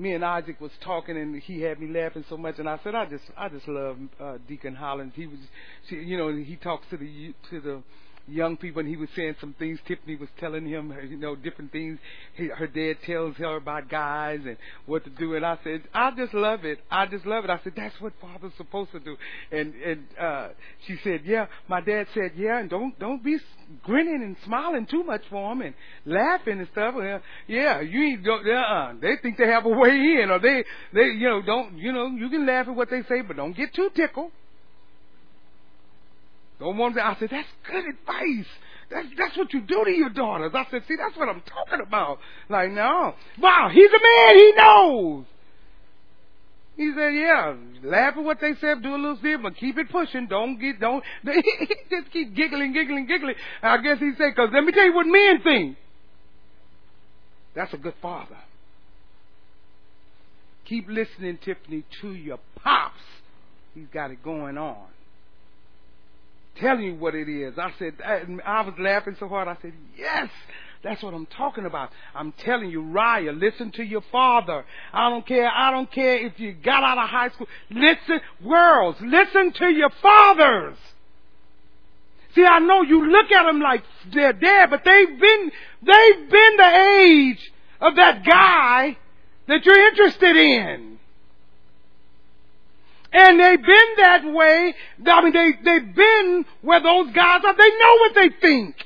me 0.00 0.14
and 0.14 0.24
Isaac 0.24 0.60
was 0.60 0.70
talking, 0.82 1.16
and 1.16 1.40
he 1.42 1.60
had 1.60 1.78
me 1.78 1.86
laughing 1.88 2.24
so 2.28 2.36
much. 2.36 2.58
And 2.58 2.68
I 2.68 2.80
said, 2.82 2.94
I 2.94 3.04
just, 3.04 3.24
I 3.36 3.48
just 3.48 3.68
love 3.68 3.98
uh, 4.18 4.38
Deacon 4.48 4.74
Holland. 4.74 5.12
He 5.14 5.26
was, 5.26 5.38
you 5.90 6.16
know, 6.16 6.34
he 6.34 6.56
talks 6.56 6.86
to 6.90 6.96
the 6.96 7.34
to 7.50 7.60
the 7.60 7.82
young 8.26 8.56
people, 8.56 8.80
and 8.80 8.88
he 8.88 8.96
was 8.96 9.08
saying 9.16 9.36
some 9.40 9.54
things. 9.58 9.78
Tiffany 9.86 10.16
was 10.16 10.28
telling 10.38 10.66
him, 10.66 10.92
you 11.08 11.16
know, 11.16 11.36
different 11.36 11.72
things. 11.72 11.98
He, 12.34 12.46
her 12.46 12.66
dad 12.66 12.96
tells 13.04 13.36
her 13.36 13.56
about 13.56 13.88
guys 13.88 14.40
and 14.46 14.56
what 14.86 15.04
to 15.04 15.10
do. 15.10 15.34
And 15.34 15.44
I 15.44 15.58
said, 15.64 15.82
I 15.92 16.10
just 16.16 16.34
love 16.34 16.64
it. 16.64 16.78
I 16.90 17.06
just 17.06 17.26
love 17.26 17.44
it. 17.44 17.50
I 17.50 17.60
said, 17.62 17.74
that's 17.76 18.00
what 18.00 18.12
father's 18.20 18.52
supposed 18.56 18.92
to 18.92 19.00
do. 19.00 19.16
And 19.50 19.74
and 19.74 20.04
uh 20.20 20.48
she 20.86 20.98
said, 21.02 21.22
yeah. 21.24 21.46
My 21.68 21.80
dad 21.80 22.06
said, 22.14 22.32
yeah. 22.36 22.58
And 22.58 22.70
don't 22.70 22.98
don't 22.98 23.22
be 23.22 23.38
grinning 23.82 24.22
and 24.22 24.36
smiling 24.44 24.86
too 24.86 25.04
much 25.04 25.22
for 25.30 25.52
him 25.52 25.62
and 25.62 25.74
laughing 26.04 26.58
and 26.58 26.68
stuff. 26.72 26.94
Well, 26.96 27.20
yeah, 27.46 27.80
you 27.80 28.02
ain't 28.02 28.24
don't. 28.24 28.46
Uh, 28.48 28.92
they 29.00 29.16
think 29.22 29.38
they 29.38 29.46
have 29.46 29.64
a 29.64 29.68
way 29.68 29.90
in, 29.90 30.30
or 30.30 30.38
they 30.38 30.64
they 30.92 31.06
you 31.06 31.28
know 31.28 31.42
don't 31.42 31.78
you 31.78 31.92
know 31.92 32.06
you 32.06 32.28
can 32.28 32.46
laugh 32.46 32.68
at 32.68 32.74
what 32.74 32.90
they 32.90 33.02
say, 33.08 33.22
but 33.22 33.36
don't 33.36 33.56
get 33.56 33.74
too 33.74 33.90
tickled. 33.94 34.32
Want 36.60 36.94
to, 36.96 37.04
I 37.04 37.16
said, 37.18 37.30
that's 37.30 37.48
good 37.66 37.84
advice. 37.86 38.46
That's, 38.90 39.06
that's 39.16 39.36
what 39.36 39.52
you 39.52 39.62
do 39.62 39.84
to 39.84 39.90
your 39.90 40.10
daughters. 40.10 40.52
I 40.54 40.66
said, 40.70 40.82
see, 40.86 40.96
that's 40.96 41.16
what 41.16 41.28
I'm 41.28 41.42
talking 41.42 41.80
about. 41.86 42.18
Like, 42.48 42.70
no. 42.70 43.14
Wow, 43.40 43.70
he's 43.72 43.88
a 43.88 44.00
man. 44.02 44.36
He 44.36 44.52
knows. 44.56 45.24
He 46.76 46.92
said, 46.96 47.14
yeah, 47.14 47.54
laugh 47.84 48.14
at 48.16 48.24
what 48.24 48.40
they 48.40 48.52
said, 48.60 48.82
do 48.82 48.94
a 48.94 48.96
little 48.96 49.18
sip, 49.22 49.40
but 49.42 49.56
keep 49.56 49.78
it 49.78 49.90
pushing. 49.90 50.26
Don't 50.28 50.58
get, 50.58 50.80
don't, 50.80 51.04
he 51.22 51.68
just 51.90 52.10
keep 52.12 52.34
giggling, 52.34 52.72
giggling, 52.72 53.06
giggling. 53.06 53.34
I 53.62 53.78
guess 53.78 53.98
he 53.98 54.12
said, 54.16 54.34
cause 54.34 54.48
let 54.52 54.64
me 54.64 54.72
tell 54.72 54.84
you 54.84 54.94
what 54.94 55.06
men 55.06 55.40
think. 55.42 55.76
That's 57.54 57.72
a 57.74 57.76
good 57.76 57.94
father. 58.00 58.38
Keep 60.64 60.88
listening, 60.88 61.38
Tiffany, 61.44 61.84
to 62.00 62.14
your 62.14 62.38
pops. 62.62 63.00
He's 63.74 63.88
got 63.92 64.10
it 64.10 64.22
going 64.22 64.56
on 64.56 64.86
telling 66.60 66.84
you 66.84 66.94
what 66.94 67.14
it 67.14 67.28
is. 67.28 67.58
I 67.58 67.72
said, 67.78 67.94
I 68.04 68.60
was 68.62 68.74
laughing 68.78 69.16
so 69.18 69.28
hard. 69.28 69.48
I 69.48 69.56
said, 69.60 69.72
yes, 69.96 70.28
that's 70.82 71.02
what 71.02 71.12
I'm 71.12 71.26
talking 71.26 71.66
about. 71.66 71.90
I'm 72.14 72.32
telling 72.32 72.70
you, 72.70 72.82
Raya, 72.82 73.38
listen 73.38 73.70
to 73.72 73.82
your 73.82 74.02
father. 74.12 74.64
I 74.92 75.10
don't 75.10 75.26
care. 75.26 75.48
I 75.48 75.70
don't 75.70 75.90
care 75.90 76.26
if 76.26 76.38
you 76.40 76.52
got 76.52 76.82
out 76.82 76.98
of 76.98 77.08
high 77.08 77.28
school. 77.30 77.48
Listen, 77.70 78.20
girls, 78.42 78.96
listen 79.00 79.52
to 79.52 79.68
your 79.68 79.90
fathers. 80.02 80.76
See, 82.34 82.44
I 82.44 82.60
know 82.60 82.82
you 82.82 83.10
look 83.10 83.30
at 83.30 83.44
them 83.44 83.60
like 83.60 83.82
they're 84.12 84.32
dead, 84.32 84.70
but 84.70 84.84
they've 84.84 85.20
been, 85.20 85.52
they've 85.82 86.30
been 86.30 86.56
the 86.56 86.98
age 87.02 87.52
of 87.80 87.96
that 87.96 88.24
guy 88.24 88.96
that 89.48 89.64
you're 89.66 89.88
interested 89.88 90.36
in. 90.36 90.99
And 93.12 93.40
they've 93.40 93.62
been 93.62 93.94
that 93.98 94.24
way. 94.24 94.74
I 95.06 95.22
mean, 95.22 95.32
they, 95.32 95.50
they've 95.64 95.94
been 95.94 96.44
where 96.62 96.80
those 96.80 97.12
guys 97.12 97.42
are. 97.44 97.56
They 97.56 97.70
know 97.70 97.96
what 97.98 98.14
they 98.14 98.30
think. 98.40 98.76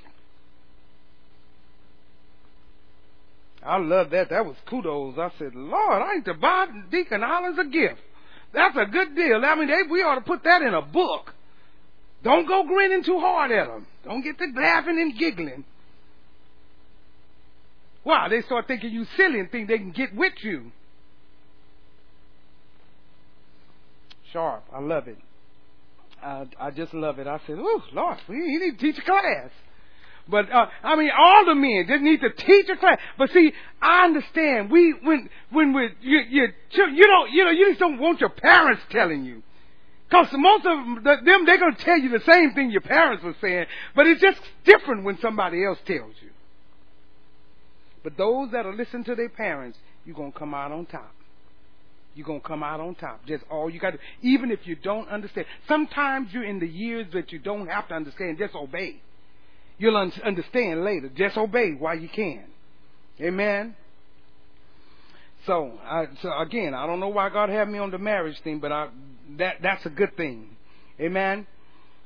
I 3.62 3.78
love 3.78 4.10
that. 4.10 4.30
That 4.30 4.44
was 4.44 4.56
kudos. 4.66 5.18
I 5.18 5.30
said, 5.38 5.54
Lord, 5.54 6.02
I 6.02 6.14
ain't 6.14 6.24
to 6.26 6.34
buy 6.34 6.66
Deacon 6.90 7.22
Hollins 7.22 7.58
a 7.58 7.64
gift. 7.64 8.00
That's 8.52 8.76
a 8.76 8.86
good 8.86 9.16
deal. 9.16 9.44
I 9.44 9.54
mean, 9.56 9.68
they, 9.68 9.82
we 9.90 10.02
ought 10.02 10.16
to 10.16 10.20
put 10.20 10.44
that 10.44 10.62
in 10.62 10.74
a 10.74 10.82
book. 10.82 11.34
Don't 12.22 12.46
go 12.46 12.64
grinning 12.64 13.02
too 13.04 13.18
hard 13.18 13.50
at 13.50 13.66
them. 13.66 13.86
Don't 14.04 14.22
get 14.22 14.38
to 14.38 14.46
laughing 14.54 14.98
and 15.00 15.18
giggling. 15.18 15.64
Wow, 18.04 18.28
they 18.28 18.42
start 18.42 18.66
thinking 18.66 18.90
you 18.90 19.06
silly 19.16 19.40
and 19.40 19.50
think 19.50 19.68
they 19.68 19.78
can 19.78 19.90
get 19.90 20.14
with 20.14 20.34
you. 20.42 20.72
Sharp. 24.34 24.64
I 24.72 24.80
love 24.80 25.08
it. 25.08 25.16
I, 26.22 26.46
I 26.60 26.70
just 26.70 26.92
love 26.92 27.18
it. 27.18 27.26
I 27.26 27.40
said, 27.46 27.56
"Oh 27.58 27.82
Lord, 27.92 28.18
we 28.28 28.36
need 28.36 28.78
to 28.78 28.86
teach 28.86 28.98
a 28.98 29.04
class." 29.04 29.50
But 30.28 30.50
uh, 30.50 30.66
I 30.82 30.96
mean, 30.96 31.10
all 31.16 31.44
the 31.46 31.54
men 31.54 31.86
just 31.88 32.02
need 32.02 32.20
to 32.20 32.30
teach 32.30 32.68
a 32.68 32.76
class. 32.76 32.98
But 33.18 33.30
see, 33.30 33.52
I 33.80 34.04
understand. 34.04 34.70
We 34.70 34.94
when 35.02 35.28
when 35.50 35.72
we 35.72 35.88
you 36.00 36.20
you 36.28 36.48
you 36.74 37.06
don't 37.06 37.30
you 37.30 37.44
know 37.44 37.50
you 37.50 37.68
just 37.68 37.80
don't 37.80 37.98
want 37.98 38.20
your 38.20 38.30
parents 38.30 38.82
telling 38.90 39.24
you. 39.24 39.42
Because 40.08 40.28
most 40.32 40.66
of 40.66 41.02
them, 41.02 41.44
they're 41.46 41.58
going 41.58 41.74
to 41.74 41.84
tell 41.84 41.98
you 41.98 42.10
the 42.10 42.24
same 42.30 42.52
thing 42.52 42.70
your 42.70 42.82
parents 42.82 43.24
were 43.24 43.34
saying, 43.40 43.66
but 43.96 44.06
it's 44.06 44.20
just 44.20 44.38
different 44.64 45.02
when 45.02 45.18
somebody 45.20 45.64
else 45.64 45.78
tells 45.86 46.12
you. 46.22 46.30
But 48.04 48.16
those 48.16 48.52
that 48.52 48.66
are 48.66 48.74
listening 48.74 49.04
to 49.04 49.14
their 49.14 49.30
parents, 49.30 49.78
you're 50.04 50.14
going 50.14 50.30
to 50.30 50.38
come 50.38 50.54
out 50.54 50.70
on 50.70 50.86
top. 50.86 51.12
You're 52.14 52.26
going 52.26 52.40
to 52.40 52.46
come 52.46 52.62
out 52.62 52.80
on 52.80 52.94
top. 52.94 53.26
Just 53.26 53.44
all 53.50 53.68
you 53.68 53.80
got 53.80 53.92
to, 53.92 53.98
even 54.22 54.50
if 54.50 54.60
you 54.64 54.76
don't 54.76 55.08
understand. 55.08 55.46
Sometimes 55.66 56.32
you're 56.32 56.44
in 56.44 56.60
the 56.60 56.68
years 56.68 57.06
that 57.12 57.32
you 57.32 57.38
don't 57.38 57.66
have 57.66 57.88
to 57.88 57.94
understand, 57.94 58.38
just 58.38 58.54
obey. 58.54 59.00
You'll 59.78 59.96
un- 59.96 60.12
understand 60.24 60.84
later. 60.84 61.10
Just 61.16 61.36
obey 61.36 61.72
while 61.72 61.98
you 61.98 62.08
can. 62.08 62.44
Amen. 63.20 63.74
So, 65.46 65.72
I, 65.84 66.06
so 66.22 66.32
again, 66.38 66.72
I 66.74 66.86
don't 66.86 67.00
know 67.00 67.08
why 67.08 67.28
God 67.28 67.48
had 67.48 67.68
me 67.68 67.78
on 67.78 67.90
the 67.90 67.98
marriage 67.98 68.40
thing, 68.42 68.60
but 68.60 68.72
I, 68.72 68.88
that 69.38 69.56
that's 69.62 69.84
a 69.84 69.90
good 69.90 70.16
thing. 70.16 70.56
Amen. 71.00 71.46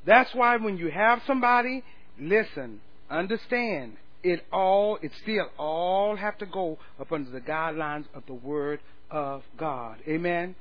That's 0.07 0.35
why 0.35 0.57
when 0.57 0.79
you 0.79 0.91
have 0.91 1.23
somebody, 1.27 1.85
listen, 2.19 2.81
understand 3.11 3.97
it 4.23 4.45
all. 4.53 4.99
It 5.03 5.13
still 5.23 5.49
all 5.59 6.17
have 6.17 6.39
to 6.39 6.47
go 6.47 6.79
up 6.99 7.13
under 7.13 7.31
the 7.31 7.41
guidelines 7.41 8.07
of 8.15 8.25
the 8.27 8.35
Word 8.35 8.81
of 9.11 9.43
God. 9.57 9.99
Amen. 10.07 10.55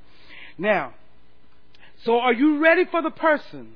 Now, 0.56 0.94
so 2.04 2.18
are 2.18 2.32
you 2.32 2.58
ready 2.58 2.84
for 2.90 3.02
the 3.02 3.10
person 3.10 3.74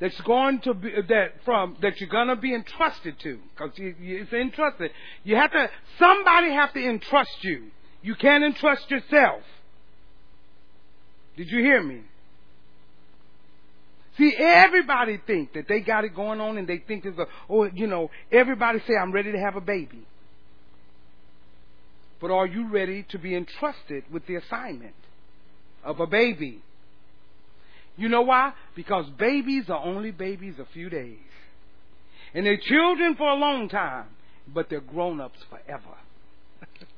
that's 0.00 0.20
going 0.22 0.60
to 0.60 0.74
be 0.74 0.90
that 1.08 1.44
from 1.44 1.76
that 1.82 2.00
you're 2.00 2.08
going 2.08 2.28
to 2.28 2.36
be 2.36 2.54
entrusted 2.54 3.18
to? 3.20 3.38
Because 3.54 3.70
it's 3.76 4.32
entrusted. 4.32 4.90
You 5.24 5.36
have 5.36 5.52
to. 5.52 5.70
Somebody 5.98 6.52
have 6.52 6.72
to 6.74 6.84
entrust 6.84 7.42
you. 7.42 7.70
You 8.02 8.14
can't 8.16 8.44
entrust 8.44 8.90
yourself. 8.90 9.42
Did 11.36 11.50
you 11.50 11.60
hear 11.60 11.82
me? 11.82 12.02
See, 14.18 14.34
everybody 14.36 15.18
think 15.26 15.54
that 15.54 15.66
they 15.68 15.80
got 15.80 16.04
it 16.04 16.14
going 16.14 16.40
on 16.40 16.58
and 16.58 16.68
they 16.68 16.78
think 16.78 17.04
there's 17.04 17.16
a, 17.16 17.26
oh, 17.48 17.64
you 17.64 17.86
know, 17.86 18.10
everybody 18.30 18.80
say, 18.86 18.94
I'm 18.94 19.10
ready 19.10 19.32
to 19.32 19.38
have 19.38 19.56
a 19.56 19.60
baby. 19.60 20.06
But 22.22 22.30
are 22.30 22.46
you 22.46 22.68
ready 22.68 23.04
to 23.10 23.18
be 23.18 23.34
entrusted 23.34 24.04
with 24.12 24.26
the 24.26 24.36
assignment 24.36 24.94
of 25.82 25.98
a 25.98 26.06
baby? 26.06 26.62
You 27.96 28.08
know 28.08 28.22
why? 28.22 28.52
Because 28.76 29.06
babies 29.18 29.64
are 29.68 29.84
only 29.84 30.12
babies 30.12 30.54
a 30.60 30.66
few 30.72 30.88
days. 30.88 31.18
And 32.32 32.46
they're 32.46 32.56
children 32.56 33.16
for 33.16 33.28
a 33.28 33.34
long 33.34 33.68
time, 33.68 34.06
but 34.46 34.70
they're 34.70 34.80
grown 34.80 35.20
ups 35.20 35.40
forever. 35.50 35.96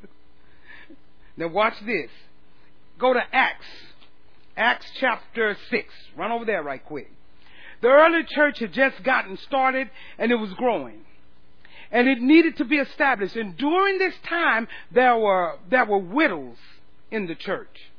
now 1.38 1.48
watch 1.48 1.74
this. 1.86 2.10
Go 2.98 3.14
to 3.14 3.22
Acts 3.32 3.66
Acts 4.56 4.86
chapter 5.00 5.56
6. 5.70 5.94
Run 6.16 6.32
over 6.32 6.44
there 6.44 6.62
right 6.62 6.84
quick. 6.84 7.10
The 7.80 7.88
early 7.88 8.24
church 8.28 8.60
had 8.60 8.72
just 8.72 9.02
gotten 9.02 9.36
started 9.38 9.90
and 10.18 10.30
it 10.30 10.36
was 10.36 10.52
growing. 10.52 11.00
And 11.94 12.08
it 12.08 12.20
needed 12.20 12.56
to 12.56 12.64
be 12.64 12.76
established. 12.76 13.36
And 13.36 13.56
during 13.56 13.98
this 13.98 14.14
time, 14.28 14.66
there 14.90 15.16
were, 15.16 15.58
there 15.70 15.84
were 15.84 15.98
widows 15.98 16.56
in 17.12 17.28
the 17.28 17.36
church. 17.36 17.92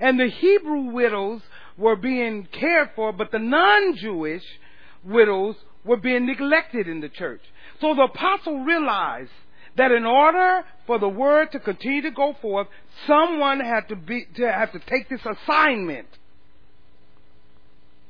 And 0.00 0.18
the 0.18 0.28
Hebrew 0.28 0.90
widows 0.90 1.42
were 1.76 1.96
being 1.96 2.48
cared 2.50 2.90
for, 2.96 3.12
but 3.12 3.30
the 3.30 3.38
non-Jewish 3.38 4.42
widows 5.04 5.56
were 5.84 5.98
being 5.98 6.24
neglected 6.24 6.88
in 6.88 7.02
the 7.02 7.10
church. 7.10 7.42
So 7.82 7.94
the 7.94 8.04
apostle 8.04 8.60
realized 8.60 9.30
that 9.76 9.92
in 9.92 10.06
order 10.06 10.64
for 10.86 10.98
the 10.98 11.08
word 11.08 11.52
to 11.52 11.60
continue 11.60 12.02
to 12.02 12.10
go 12.10 12.34
forth, 12.40 12.68
someone 13.06 13.60
had 13.60 13.88
to 13.88 13.96
be 13.96 14.26
to 14.36 14.50
have 14.50 14.72
to 14.72 14.78
take 14.78 15.10
this 15.10 15.20
assignment. 15.24 16.08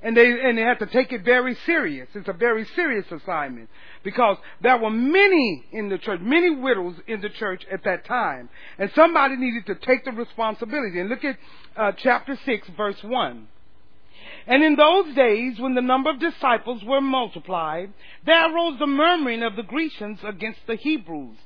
And 0.02 0.16
they 0.16 0.30
and 0.30 0.56
they 0.56 0.62
had 0.62 0.78
to 0.78 0.86
take 0.86 1.12
it 1.12 1.24
very 1.24 1.54
serious. 1.66 2.08
It's 2.14 2.28
a 2.28 2.32
very 2.32 2.64
serious 2.74 3.04
assignment 3.12 3.68
because 4.02 4.38
there 4.62 4.78
were 4.78 4.90
many 4.90 5.64
in 5.72 5.90
the 5.90 5.98
church, 5.98 6.20
many 6.22 6.48
widows 6.48 6.94
in 7.06 7.20
the 7.20 7.28
church 7.28 7.66
at 7.70 7.84
that 7.84 8.06
time, 8.06 8.48
and 8.78 8.90
somebody 8.94 9.36
needed 9.36 9.66
to 9.66 9.74
take 9.74 10.06
the 10.06 10.12
responsibility. 10.12 11.00
And 11.00 11.10
look 11.10 11.22
at 11.22 11.36
uh, 11.76 11.92
chapter 11.98 12.38
six, 12.46 12.66
verse 12.76 13.02
one. 13.04 13.48
And 14.46 14.62
in 14.62 14.76
those 14.76 15.14
days, 15.14 15.60
when 15.60 15.74
the 15.74 15.82
number 15.82 16.08
of 16.08 16.18
disciples 16.18 16.82
were 16.82 17.02
multiplied, 17.02 17.92
there 18.24 18.50
arose 18.50 18.78
the 18.78 18.86
murmuring 18.86 19.42
of 19.42 19.54
the 19.54 19.62
Grecians 19.62 20.18
against 20.24 20.60
the 20.66 20.76
Hebrews, 20.76 21.36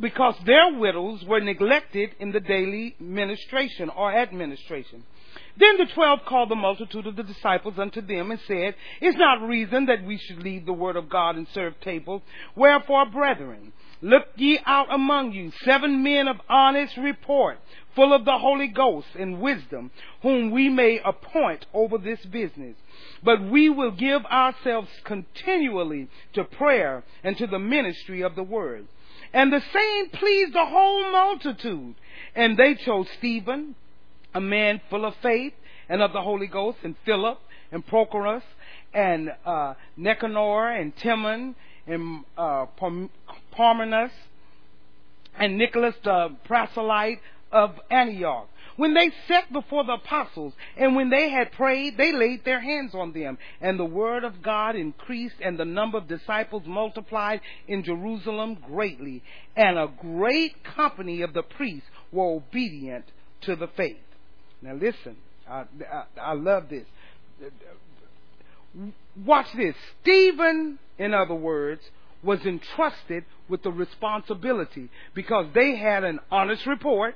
because 0.00 0.34
their 0.44 0.72
widows 0.76 1.24
were 1.24 1.40
neglected 1.40 2.10
in 2.18 2.32
the 2.32 2.40
daily 2.40 2.96
ministration 2.98 3.90
or 3.90 4.12
administration. 4.12 5.04
Then 5.58 5.78
the 5.78 5.86
twelve 5.86 6.20
called 6.26 6.50
the 6.50 6.54
multitude 6.54 7.06
of 7.06 7.16
the 7.16 7.22
disciples 7.22 7.78
unto 7.78 8.02
them 8.02 8.30
and 8.30 8.40
said, 8.46 8.74
Is 9.00 9.16
not 9.16 9.46
reason 9.46 9.86
that 9.86 10.04
we 10.04 10.18
should 10.18 10.42
leave 10.42 10.66
the 10.66 10.72
word 10.72 10.96
of 10.96 11.08
God 11.08 11.36
and 11.36 11.46
serve 11.54 11.80
tables? 11.80 12.22
Wherefore, 12.54 13.06
brethren, 13.06 13.72
look 14.02 14.24
ye 14.36 14.58
out 14.66 14.92
among 14.92 15.32
you 15.32 15.52
seven 15.64 16.02
men 16.02 16.28
of 16.28 16.36
honest 16.48 16.96
report, 16.98 17.58
full 17.94 18.12
of 18.12 18.26
the 18.26 18.38
Holy 18.38 18.68
Ghost 18.68 19.08
and 19.18 19.40
wisdom, 19.40 19.90
whom 20.20 20.50
we 20.50 20.68
may 20.68 21.00
appoint 21.02 21.64
over 21.72 21.96
this 21.96 22.22
business. 22.26 22.76
But 23.22 23.42
we 23.42 23.70
will 23.70 23.92
give 23.92 24.26
ourselves 24.26 24.90
continually 25.04 26.08
to 26.34 26.44
prayer 26.44 27.02
and 27.24 27.36
to 27.38 27.46
the 27.46 27.58
ministry 27.58 28.22
of 28.22 28.34
the 28.36 28.42
word. 28.42 28.86
And 29.32 29.52
the 29.52 29.62
saying 29.72 30.10
pleased 30.12 30.52
the 30.52 30.66
whole 30.66 31.10
multitude. 31.10 31.94
And 32.34 32.56
they 32.56 32.74
chose 32.74 33.08
Stephen, 33.18 33.74
a 34.36 34.40
man 34.40 34.82
full 34.90 35.06
of 35.06 35.14
faith 35.22 35.54
and 35.88 36.02
of 36.02 36.12
the 36.12 36.20
Holy 36.20 36.46
Ghost, 36.46 36.78
and 36.82 36.94
Philip, 37.06 37.38
and 37.72 37.86
Prochorus, 37.86 38.42
and 38.92 39.30
uh, 39.46 39.72
Nicanor, 39.96 40.72
and 40.72 40.94
Timon, 40.96 41.54
and 41.86 42.22
uh, 42.36 42.66
Parmenas, 43.56 44.10
and 45.38 45.56
Nicholas 45.56 45.94
the 46.04 46.36
proselyte 46.44 47.20
of 47.50 47.80
Antioch 47.90 48.48
when 48.76 48.92
they 48.92 49.10
sat 49.26 49.50
before 49.50 49.84
the 49.84 49.94
apostles, 49.94 50.52
and 50.76 50.94
when 50.94 51.08
they 51.08 51.30
had 51.30 51.52
prayed, 51.52 51.96
they 51.96 52.12
laid 52.12 52.44
their 52.44 52.60
hands 52.60 52.94
on 52.94 53.12
them. 53.12 53.38
And 53.58 53.78
the 53.78 53.86
word 53.86 54.22
of 54.22 54.42
God 54.42 54.76
increased, 54.76 55.36
and 55.42 55.58
the 55.58 55.64
number 55.64 55.96
of 55.96 56.08
disciples 56.08 56.64
multiplied 56.66 57.40
in 57.66 57.84
Jerusalem 57.84 58.58
greatly. 58.66 59.22
And 59.56 59.78
a 59.78 59.90
great 59.98 60.62
company 60.62 61.22
of 61.22 61.32
the 61.32 61.42
priests 61.42 61.88
were 62.12 62.34
obedient 62.34 63.06
to 63.42 63.56
the 63.56 63.68
faith. 63.68 63.96
Now 64.62 64.74
listen, 64.74 65.16
I, 65.48 65.64
I, 65.92 66.04
I 66.20 66.32
love 66.32 66.68
this. 66.68 66.84
Watch 69.24 69.46
this. 69.56 69.74
Stephen, 70.02 70.78
in 70.98 71.14
other 71.14 71.34
words, 71.34 71.82
was 72.22 72.40
entrusted 72.44 73.24
with 73.48 73.62
the 73.62 73.70
responsibility 73.70 74.90
because 75.14 75.46
they 75.54 75.76
had 75.76 76.04
an 76.04 76.18
honest 76.30 76.66
report 76.66 77.14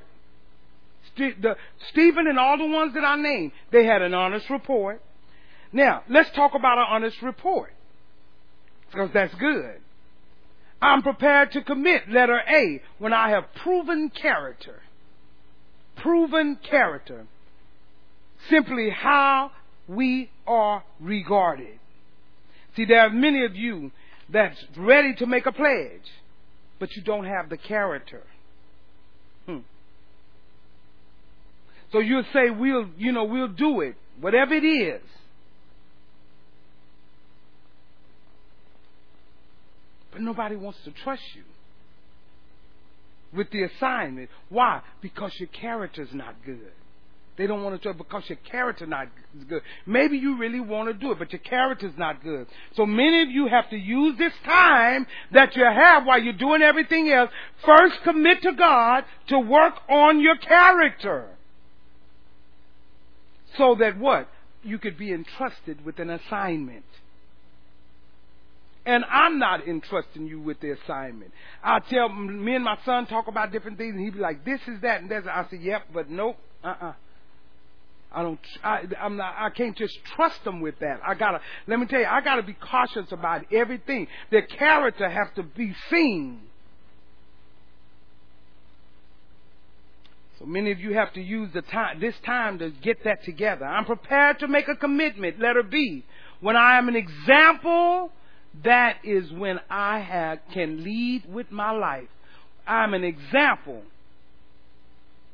the, 1.16 1.56
Stephen 1.90 2.26
and 2.26 2.38
all 2.38 2.58
the 2.58 2.66
ones 2.66 2.94
that 2.94 3.04
I 3.04 3.16
named, 3.16 3.52
they 3.70 3.84
had 3.84 4.02
an 4.02 4.14
honest 4.14 4.48
report. 4.50 5.02
Now, 5.72 6.02
let's 6.08 6.30
talk 6.32 6.52
about 6.54 6.78
an 6.78 6.84
honest 6.88 7.20
report. 7.22 7.72
Because 8.90 9.10
that's 9.12 9.34
good. 9.34 9.80
I'm 10.82 11.02
prepared 11.02 11.52
to 11.52 11.62
commit 11.62 12.08
letter 12.08 12.40
A 12.48 12.80
when 12.98 13.12
I 13.12 13.30
have 13.30 13.44
proven 13.62 14.10
character. 14.10 14.80
Proven 16.02 16.56
character. 16.68 17.26
Simply 18.48 18.90
how 18.90 19.50
we 19.86 20.30
are 20.46 20.84
regarded. 21.00 21.78
See, 22.76 22.84
there 22.84 23.00
are 23.00 23.10
many 23.10 23.44
of 23.44 23.56
you 23.56 23.90
that's 24.28 24.56
ready 24.76 25.14
to 25.14 25.26
make 25.26 25.46
a 25.46 25.52
pledge, 25.52 26.06
but 26.78 26.94
you 26.96 27.02
don't 27.02 27.24
have 27.24 27.48
the 27.48 27.56
character. 27.56 28.22
Hmm. 29.46 29.58
So 31.92 31.98
you'll 31.98 32.24
say, 32.32 32.50
we'll, 32.50 32.86
you 32.96 33.12
know, 33.12 33.24
we'll 33.24 33.48
do 33.48 33.80
it, 33.80 33.96
whatever 34.20 34.54
it 34.54 34.64
is. 34.64 35.02
But 40.12 40.22
nobody 40.22 40.56
wants 40.56 40.78
to 40.84 40.92
trust 40.92 41.22
you 41.34 41.42
with 43.34 43.50
the 43.50 43.62
assignment. 43.64 44.28
Why? 44.48 44.82
Because 45.00 45.32
your 45.38 45.48
character's 45.48 46.12
not 46.12 46.36
good. 46.44 46.72
They 47.40 47.46
don't 47.46 47.62
want 47.62 47.74
to 47.74 47.82
trust 47.82 47.96
because 47.96 48.24
your 48.28 48.38
character 48.50 48.86
not 48.86 49.08
good. 49.48 49.62
Maybe 49.86 50.18
you 50.18 50.36
really 50.36 50.60
want 50.60 50.88
to 50.88 50.92
do 50.92 51.12
it, 51.12 51.18
but 51.18 51.32
your 51.32 51.40
character's 51.40 51.94
not 51.96 52.22
good. 52.22 52.46
So 52.76 52.84
many 52.84 53.22
of 53.22 53.30
you 53.30 53.46
have 53.46 53.70
to 53.70 53.76
use 53.76 54.18
this 54.18 54.34
time 54.44 55.06
that 55.32 55.56
you 55.56 55.64
have 55.64 56.04
while 56.04 56.20
you're 56.20 56.34
doing 56.34 56.60
everything 56.60 57.08
else. 57.08 57.30
First 57.64 58.02
commit 58.04 58.42
to 58.42 58.52
God 58.52 59.04
to 59.28 59.38
work 59.38 59.74
on 59.88 60.20
your 60.20 60.36
character. 60.36 61.28
So 63.56 63.74
that 63.76 63.98
what? 63.98 64.28
You 64.62 64.78
could 64.78 64.98
be 64.98 65.10
entrusted 65.10 65.82
with 65.82 65.98
an 65.98 66.10
assignment. 66.10 66.84
And 68.90 69.04
I'm 69.04 69.38
not 69.38 69.68
entrusting 69.68 70.26
you 70.26 70.40
with 70.40 70.58
the 70.58 70.72
assignment. 70.72 71.30
I 71.62 71.78
tell 71.78 72.08
me 72.08 72.56
and 72.56 72.64
my 72.64 72.76
son 72.84 73.06
talk 73.06 73.28
about 73.28 73.52
different 73.52 73.78
things, 73.78 73.94
and 73.94 74.04
he'd 74.04 74.14
be 74.14 74.18
like, 74.18 74.44
"This 74.44 74.60
is 74.66 74.80
that," 74.80 75.00
and 75.00 75.08
that's. 75.08 75.28
I 75.28 75.46
say, 75.48 75.58
"Yep," 75.58 75.82
but 75.94 76.10
nope, 76.10 76.36
uh, 76.64 76.66
uh-uh. 76.66 76.86
uh 76.88 76.92
I 78.10 78.22
don't. 78.24 78.40
I, 78.64 78.82
I'm 79.00 79.16
not. 79.16 79.36
I 79.38 79.50
can't 79.50 79.76
just 79.76 79.96
trust 80.16 80.42
them 80.42 80.60
with 80.60 80.76
that. 80.80 80.98
I 81.06 81.14
gotta. 81.14 81.40
Let 81.68 81.78
me 81.78 81.86
tell 81.86 82.00
you, 82.00 82.06
I 82.06 82.20
gotta 82.20 82.42
be 82.42 82.54
cautious 82.54 83.12
about 83.12 83.52
everything. 83.52 84.08
Their 84.32 84.42
character 84.42 85.08
has 85.08 85.28
to 85.36 85.44
be 85.44 85.72
seen. 85.88 86.40
So 90.40 90.46
many 90.46 90.72
of 90.72 90.80
you 90.80 90.94
have 90.94 91.12
to 91.12 91.20
use 91.20 91.50
the 91.54 91.62
time, 91.62 92.00
this 92.00 92.16
time 92.26 92.58
to 92.58 92.70
get 92.70 93.04
that 93.04 93.22
together. 93.22 93.66
I'm 93.66 93.84
prepared 93.84 94.40
to 94.40 94.48
make 94.48 94.66
a 94.66 94.74
commitment, 94.74 95.38
Let 95.38 95.48
letter 95.50 95.62
B. 95.62 96.04
When 96.40 96.56
I 96.56 96.78
am 96.78 96.88
an 96.88 96.96
example, 96.96 98.10
that 98.64 98.98
is 99.04 99.30
when 99.32 99.60
I 99.68 100.00
have, 100.00 100.38
can 100.52 100.84
lead 100.84 101.24
with 101.32 101.50
my 101.50 101.70
life. 101.70 102.08
I'm 102.66 102.94
an 102.94 103.04
example. 103.04 103.82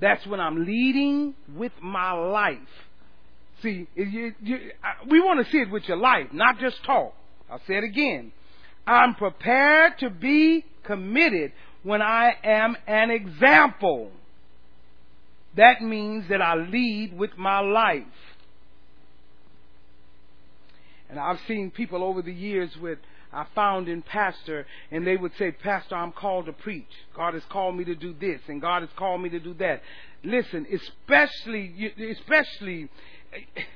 That's 0.01 0.27
when 0.27 0.41
I'm 0.41 0.65
leading 0.65 1.35
with 1.55 1.73
my 1.83 2.13
life. 2.13 2.59
See, 3.63 3.87
you, 3.95 4.35
you, 4.43 4.59
we 5.09 5.21
want 5.21 5.45
to 5.45 5.51
see 5.51 5.59
it 5.59 5.71
with 5.71 5.85
your 5.89 5.97
life, 5.97 6.27
not 6.33 6.59
just 6.59 6.85
talk. 6.85 7.15
I'll 7.51 7.61
say 7.67 7.79
it 7.79 7.85
again. 7.85 8.33
I'm 8.87 9.15
prepared 9.15 9.99
to 10.01 10.11
be 10.11 10.65
committed 10.85 11.53
when 11.83 12.03
I 12.03 12.33
am 12.45 12.77
an 12.87 13.11
example. 13.11 14.11
That 15.57 15.81
means 15.81 16.29
that 16.29 16.43
I 16.43 16.55
lead 16.55 17.17
with 17.17 17.37
my 17.39 17.61
life. 17.61 18.03
And 21.09 21.19
I've 21.19 21.39
seen 21.49 21.71
people 21.71 22.03
over 22.03 22.21
the 22.21 22.33
years 22.33 22.71
with 22.81 22.99
I 23.37 23.47
found 23.55 23.89
in 23.89 24.01
pastor, 24.01 24.67
and 24.91 25.07
they 25.07 25.17
would 25.17 25.33
say, 25.39 25.53
Pastor, 25.53 25.95
I'm 25.95 26.13
called 26.13 26.47
to 26.47 26.53
preach. 26.53 26.89
God 27.15 27.35
has 27.35 27.43
called 27.51 27.77
me 27.77 27.85
to 27.85 27.95
do 27.95 28.15
this, 28.19 28.41
and 28.49 28.63
God 28.63 28.81
has 28.81 28.91
called 28.97 29.21
me 29.21 29.29
to 29.29 29.39
do 29.39 29.53
that. 29.55 29.83
Listen, 30.25 30.67
especially, 30.73 31.73
you 31.77 31.91
especially 32.13 32.89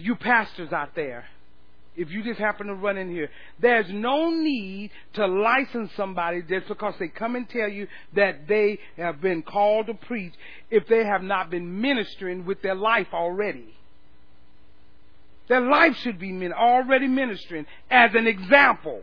you 0.00 0.16
pastors 0.16 0.72
out 0.72 0.94
there, 0.94 1.26
if 1.94 2.10
you 2.10 2.22
just 2.22 2.38
happen 2.38 2.68
to 2.68 2.74
run 2.74 2.96
in 2.96 3.10
here, 3.10 3.28
there's 3.60 3.86
no 3.90 4.30
need 4.30 4.90
to 5.14 5.26
license 5.26 5.90
somebody 5.96 6.42
just 6.42 6.68
because 6.68 6.94
they 6.98 7.08
come 7.08 7.36
and 7.36 7.48
tell 7.48 7.68
you 7.68 7.86
that 8.14 8.48
they 8.48 8.78
have 8.96 9.20
been 9.20 9.42
called 9.42 9.86
to 9.86 9.94
preach 9.94 10.34
if 10.70 10.86
they 10.88 11.04
have 11.04 11.22
not 11.22 11.50
been 11.50 11.80
ministering 11.80 12.44
with 12.44 12.60
their 12.62 12.74
life 12.74 13.08
already. 13.12 13.74
Their 15.48 15.60
life 15.60 15.96
should 15.96 16.18
be 16.18 16.32
already 16.52 17.06
ministering 17.06 17.66
as 17.90 18.14
an 18.14 18.26
example. 18.26 19.02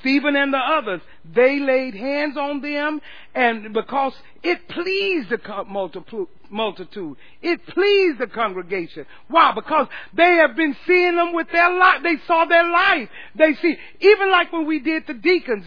Stephen 0.00 0.36
and 0.36 0.54
the 0.54 0.58
others, 0.58 1.00
they 1.34 1.58
laid 1.58 1.92
hands 1.92 2.36
on 2.36 2.60
them, 2.60 3.00
and 3.34 3.74
because 3.74 4.14
it 4.44 4.68
pleased 4.68 5.28
the 5.30 6.26
multitude, 6.50 7.16
it 7.42 7.66
pleased 7.66 8.18
the 8.18 8.28
congregation. 8.28 9.06
Why? 9.26 9.50
Because 9.52 9.88
they 10.14 10.36
have 10.36 10.54
been 10.54 10.76
seeing 10.86 11.16
them 11.16 11.32
with 11.32 11.50
their 11.50 11.76
life. 11.76 12.04
They 12.04 12.18
saw 12.28 12.44
their 12.44 12.70
life. 12.70 13.08
They 13.34 13.54
see, 13.54 13.76
even 13.98 14.30
like 14.30 14.52
when 14.52 14.66
we 14.66 14.78
did 14.78 15.08
the 15.08 15.14
deacons, 15.14 15.66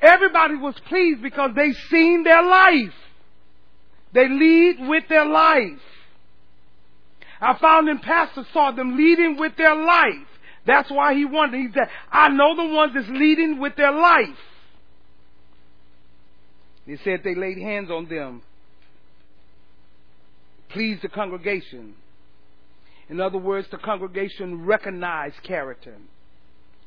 everybody 0.00 0.54
was 0.54 0.78
pleased 0.86 1.20
because 1.20 1.50
they 1.56 1.72
seen 1.90 2.22
their 2.22 2.42
life. 2.42 2.94
They 4.12 4.28
lead 4.28 4.86
with 4.86 5.08
their 5.08 5.26
life. 5.26 5.80
I 7.44 7.58
found 7.58 7.88
in 7.88 7.98
pastors 7.98 8.46
saw 8.52 8.70
them 8.70 8.96
leading 8.96 9.36
with 9.36 9.56
their 9.56 9.74
life. 9.74 10.26
That's 10.66 10.90
why 10.90 11.14
he 11.14 11.26
wanted. 11.26 11.60
He 11.60 11.68
said, 11.74 11.90
I 12.10 12.28
know 12.30 12.56
the 12.56 12.74
ones 12.74 12.92
that's 12.94 13.08
leading 13.08 13.60
with 13.60 13.76
their 13.76 13.92
life. 13.92 14.38
He 16.86 16.96
said 17.04 17.20
they 17.22 17.34
laid 17.34 17.58
hands 17.58 17.90
on 17.90 18.08
them. 18.08 18.42
Pleased 20.70 21.02
the 21.02 21.08
congregation. 21.08 21.94
In 23.10 23.20
other 23.20 23.38
words, 23.38 23.68
the 23.70 23.76
congregation 23.76 24.64
recognized 24.64 25.42
character. 25.42 25.96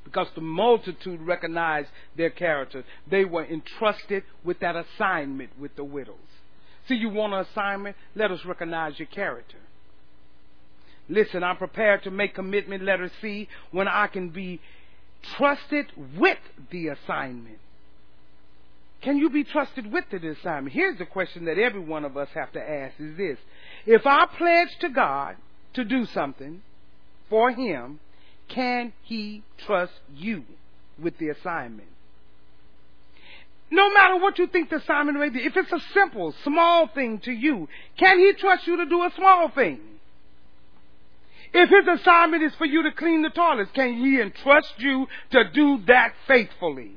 Because 0.04 0.28
the 0.34 0.42
multitude 0.42 1.22
recognized 1.22 1.90
their 2.16 2.30
character. 2.32 2.84
They 3.10 3.26
were 3.26 3.46
entrusted 3.46 4.24
with 4.44 4.60
that 4.62 4.76
assignment 4.76 5.52
with 5.60 5.76
the 5.76 5.84
widows. 5.84 6.16
See, 6.88 6.96
you 6.96 7.10
want 7.10 7.34
an 7.34 7.46
assignment? 7.52 7.96
Let 8.16 8.32
us 8.32 8.40
recognize 8.46 8.98
your 8.98 9.08
character. 9.08 9.58
Listen, 11.10 11.44
I'm 11.44 11.58
prepared 11.58 12.04
to 12.04 12.12
make 12.12 12.36
commitment, 12.36 12.84
letter 12.84 13.10
C, 13.22 13.48
when 13.72 13.88
I 13.88 14.08
can 14.08 14.30
be 14.30 14.60
trusted 15.36 15.88
with 16.18 16.40
the 16.70 16.90
assignment. 16.90 17.60
Can 19.02 19.18
you 19.18 19.30
be 19.30 19.44
trusted 19.44 19.92
with 19.92 20.06
the 20.12 20.30
assignment? 20.30 20.74
Here's 20.74 20.98
the 20.98 21.06
question 21.06 21.46
that 21.46 21.58
every 21.58 21.80
one 21.80 22.04
of 22.04 22.18
us 22.18 22.30
have 22.34 22.52
to 22.54 22.60
ask 22.60 23.00
is 23.00 23.16
this. 23.16 23.38
If 23.86 24.06
I 24.06 24.26
pledge 24.26 24.78
to 24.80 24.90
God 24.90 25.36
to 25.74 25.84
do 25.84 26.06
something 26.06 26.62
for 27.30 27.52
Him, 27.52 28.00
can 28.48 28.94
He 29.04 29.44
trust 29.66 29.94
you 30.14 30.44
with 31.02 31.18
the 31.20 31.30
assignment? 31.30 31.90
No 33.70 33.94
matter 33.94 34.18
what 34.18 34.40
you 34.40 34.48
think 34.48 34.70
the 34.70 34.78
assignment 34.78 35.20
may 35.20 35.30
be, 35.30 35.46
if 35.46 35.56
it's 35.56 35.72
a 35.72 35.82
simple, 35.94 36.34
small 36.44 36.88
thing 36.88 37.20
to 37.20 37.32
you, 37.32 37.68
can 37.98 38.18
He 38.18 38.34
trust 38.34 38.66
you 38.66 38.78
to 38.78 38.86
do 38.86 39.04
a 39.04 39.12
small 39.16 39.50
thing? 39.50 39.80
If 41.60 41.70
his 41.70 42.00
assignment 42.00 42.44
is 42.44 42.54
for 42.54 42.66
you 42.66 42.84
to 42.84 42.92
clean 42.92 43.24
the 43.24 43.32
toilets, 43.32 43.72
can 43.74 43.98
he 43.98 44.22
entrust 44.22 44.76
you 44.78 45.08
to 45.32 45.50
do 45.50 45.80
that 45.88 46.14
faithfully? 46.28 46.92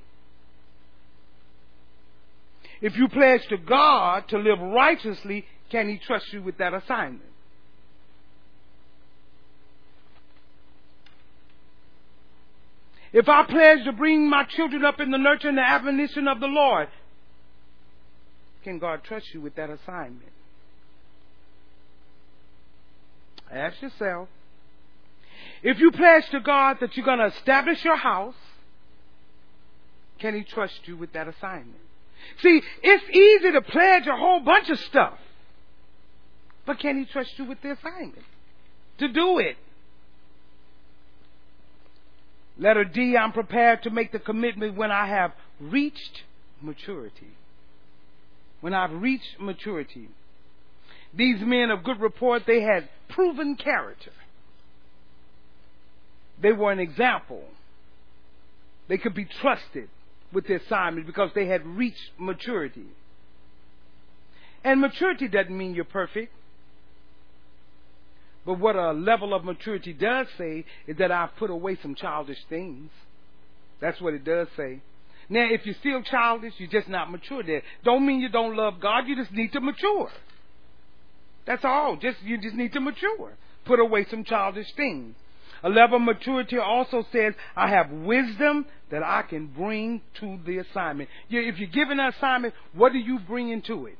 If 2.83 2.95
you 2.95 3.09
pledge 3.09 3.47
to 3.49 3.57
God 3.57 4.29
to 4.29 4.39
live 4.39 4.61
righteously, 4.61 5.47
can 5.71 5.89
he 5.89 5.97
trust 5.97 6.31
you 6.35 6.43
with 6.43 6.59
that 6.59 6.75
assignment? 6.75 7.25
If 13.15 13.31
I 13.31 13.45
pledge 13.45 13.85
to 13.87 13.93
bring 13.93 14.29
my 14.29 14.45
children 14.45 14.85
up 14.85 15.01
in 15.01 15.11
the 15.11 15.17
nurture 15.17 15.49
and 15.49 15.57
the 15.57 15.67
admonition 15.67 16.29
of 16.29 16.39
the 16.39 16.47
Lord, 16.47 16.89
can 18.63 18.79
God 18.79 19.05
trust 19.05 19.33
you 19.33 19.41
with 19.41 19.55
that 19.55 19.71
assignment? 19.71 20.33
Ask 23.51 23.81
yourself, 23.81 24.29
if 25.63 25.79
you 25.79 25.91
pledge 25.91 26.29
to 26.31 26.41
God 26.41 26.79
that 26.81 26.97
you're 26.97 27.07
going 27.07 27.19
to 27.19 27.27
establish 27.27 27.85
your 27.85 27.97
house, 27.97 28.35
can 30.19 30.35
He 30.35 30.45
trust 30.45 30.81
you 30.85 30.97
with 30.97 31.13
that 31.13 31.29
assignment? 31.29 31.81
See, 32.43 32.63
it's 32.83 33.17
easy 33.17 33.53
to 33.53 33.63
pledge 33.63 34.07
a 34.07 34.17
whole 34.17 34.41
bunch 34.41 34.71
of 34.71 34.79
stuff, 34.81 35.19
but 36.67 36.79
can 36.79 36.99
He 36.99 37.05
trust 37.07 37.39
you 37.39 37.45
with 37.45 37.61
the 37.63 37.73
assignment? 37.73 38.25
To 38.99 39.09
do 39.09 39.39
it. 39.39 39.57
Letter 42.59 42.85
D, 42.85 43.17
I'm 43.17 43.33
prepared 43.33 43.83
to 43.85 43.91
make 43.91 44.13
the 44.13 44.19
commitment 44.19 44.77
when 44.77 44.91
I 44.91 45.07
have 45.07 45.33
reached 45.59 46.23
maturity. 46.61 47.35
When 48.61 48.75
I've 48.75 48.93
reached 48.93 49.41
maturity. 49.41 50.11
These 51.15 51.41
men 51.41 51.71
of 51.71 51.83
good 51.83 52.01
report, 52.01 52.43
they 52.47 52.61
had 52.61 52.89
proven 53.09 53.57
character. 53.57 54.13
They 56.41 56.53
were 56.53 56.73
an 56.73 56.81
example. 56.81 57.45
They 58.89 58.99
could 58.99 59.15
be 59.15 59.25
trusted 59.25 59.89
with 60.33 60.47
the 60.47 60.57
assignment 60.57 61.07
because 61.07 61.31
they 61.35 61.47
had 61.47 61.67
reached 61.67 62.11
maturity. 62.19 62.87
And 64.65 64.81
maturity 64.81 65.29
doesn't 65.29 65.57
mean 65.57 65.75
you're 65.75 65.85
perfect. 65.85 66.33
But 68.47 68.59
what 68.59 68.77
a 68.77 68.93
level 68.93 69.35
of 69.35 69.45
maturity 69.45 69.93
does 69.93 70.27
say 70.39 70.65
is 70.87 70.97
that 70.99 71.13
I've 71.13 71.37
put 71.37 71.51
away 71.51 71.77
some 71.81 71.95
childish 71.95 72.39
things. 72.49 72.91
That's 73.81 74.01
what 74.01 74.15
it 74.15 74.25
does 74.25 74.49
say. 74.57 74.81
Now, 75.29 75.47
if 75.49 75.65
you're 75.65 75.77
still 75.79 76.03
childish, 76.03 76.55
you're 76.59 76.71
just 76.71 76.89
not 76.89 77.11
mature 77.11 77.43
there. 77.43 77.63
Don't 77.85 78.05
mean 78.05 78.21
you 78.21 78.29
don't 78.29 78.57
love 78.57 78.81
God, 78.81 79.07
you 79.07 79.15
just 79.15 79.33
need 79.33 79.53
to 79.53 79.61
mature. 79.61 80.11
That's 81.47 81.65
all. 81.65 81.97
Just 81.97 82.23
you 82.23 82.39
just 82.39 82.55
need 82.55 82.73
to 82.73 82.81
mature. 82.81 83.33
Put 83.65 83.79
away 83.79 84.07
some 84.11 84.25
childish 84.25 84.67
things. 84.77 85.15
A 85.63 85.69
level 85.69 85.97
of 85.97 86.03
maturity 86.03 86.59
also 86.59 87.05
says, 87.13 87.35
I 87.55 87.69
have 87.69 87.91
wisdom 87.91 88.67
that 88.91 89.03
I 89.03 89.23
can 89.23 89.47
bring 89.47 90.01
to 90.21 90.39
the 90.47 90.59
assignment. 90.59 91.09
If 91.29 91.59
you're 91.59 91.69
given 91.69 92.01
an 92.01 92.13
assignment, 92.17 92.55
what 92.73 92.93
do 92.93 92.99
you 92.99 93.19
bring 93.19 93.51
into 93.51 93.87
it? 93.87 93.99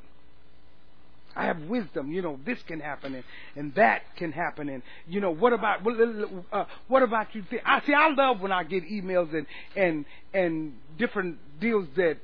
I 1.37 1.45
have 1.47 1.63
wisdom. 1.63 2.11
You 2.13 2.23
know, 2.23 2.41
this 2.45 2.59
can 2.67 2.81
happen 2.81 3.15
and, 3.15 3.25
and 3.55 3.75
that 3.75 4.03
can 4.17 4.33
happen. 4.33 4.69
And, 4.69 4.83
you 5.07 5.21
know, 5.21 5.31
what 5.31 5.53
about, 5.53 5.87
uh, 6.53 6.65
what 6.89 7.03
about 7.03 7.35
you? 7.35 7.45
I 7.65 7.81
see, 7.87 7.95
I 7.95 8.13
love 8.13 8.41
when 8.41 8.53
I 8.53 8.65
get 8.65 8.85
emails 8.85 9.33
and, 9.35 9.47
and, 9.77 10.05
and 10.35 10.73
different 10.99 11.39
deals 11.61 11.87
that, 11.97 12.17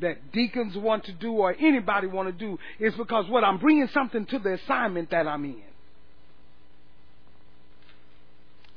that 0.00 0.32
deacons 0.32 0.76
want 0.76 1.04
to 1.04 1.12
do 1.12 1.32
or 1.32 1.54
anybody 1.58 2.06
want 2.06 2.28
to 2.28 2.32
do 2.32 2.58
is 2.78 2.94
because 2.94 3.28
what 3.28 3.44
I'm 3.44 3.58
bringing 3.58 3.88
something 3.92 4.26
to 4.26 4.38
the 4.38 4.54
assignment 4.54 5.10
that 5.10 5.26
I'm 5.26 5.44
in. 5.44 5.62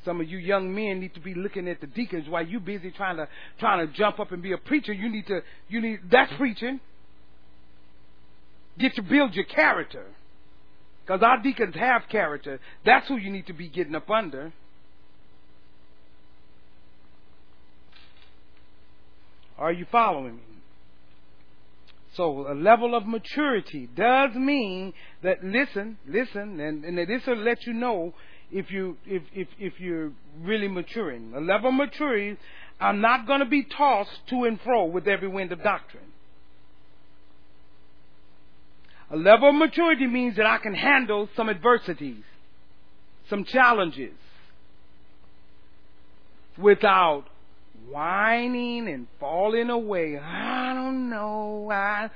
Some 0.05 0.21
of 0.21 0.29
you 0.29 0.37
young 0.37 0.73
men 0.73 0.99
need 0.99 1.15
to 1.15 1.19
be 1.19 1.33
looking 1.33 1.67
at 1.67 1.81
the 1.81 1.87
deacons 1.87 2.29
while 2.29 2.45
you 2.45 2.59
busy 2.59 2.91
trying 2.91 3.17
to 3.17 3.27
trying 3.59 3.85
to 3.85 3.91
jump 3.93 4.19
up 4.19 4.31
and 4.31 4.41
be 4.41 4.51
a 4.51 4.57
preacher. 4.57 4.93
You 4.93 5.09
need 5.09 5.25
to 5.27 5.41
you 5.67 5.81
need 5.81 5.99
that's 6.09 6.31
preaching. 6.37 6.79
Get 8.77 8.93
to 8.95 9.01
build 9.01 9.33
your 9.33 9.45
character. 9.45 10.05
Because 11.05 11.21
our 11.23 11.41
deacons 11.41 11.75
have 11.75 12.03
character. 12.09 12.59
That's 12.85 13.07
who 13.07 13.17
you 13.17 13.31
need 13.31 13.47
to 13.47 13.53
be 13.53 13.67
getting 13.67 13.95
up 13.95 14.09
under. 14.09 14.53
Are 19.57 19.71
you 19.71 19.85
following 19.91 20.35
me? 20.35 20.41
So 22.15 22.49
a 22.49 22.55
level 22.55 22.95
of 22.95 23.05
maturity 23.05 23.89
does 23.95 24.33
mean 24.35 24.93
that 25.21 25.43
listen, 25.43 25.97
listen, 26.07 26.59
and, 26.59 26.83
and 26.85 26.97
this 26.97 27.25
will 27.27 27.37
let 27.37 27.65
you 27.65 27.73
know 27.73 28.13
if 28.51 28.71
you 28.71 28.97
if, 29.05 29.23
if 29.33 29.47
if 29.59 29.79
you're 29.79 30.11
really 30.41 30.67
maturing. 30.67 31.33
A 31.35 31.39
level 31.39 31.69
of 31.69 31.75
maturity, 31.75 32.37
I'm 32.79 33.01
not 33.01 33.27
going 33.27 33.39
to 33.39 33.45
be 33.45 33.63
tossed 33.63 34.27
to 34.29 34.43
and 34.45 34.59
fro 34.61 34.85
with 34.85 35.07
every 35.07 35.27
wind 35.27 35.51
of 35.51 35.63
doctrine. 35.63 36.03
A 39.11 39.17
level 39.17 39.49
of 39.49 39.55
maturity 39.55 40.07
means 40.07 40.35
that 40.37 40.45
I 40.45 40.57
can 40.57 40.73
handle 40.73 41.29
some 41.35 41.49
adversities, 41.49 42.23
some 43.29 43.43
challenges, 43.45 44.13
without 46.57 47.25
whining 47.89 48.87
and 48.87 49.07
falling 49.19 49.69
away. 49.69 50.17
I 50.17 50.73
don't 50.73 51.09
know. 51.09 51.69
I, 51.71 52.09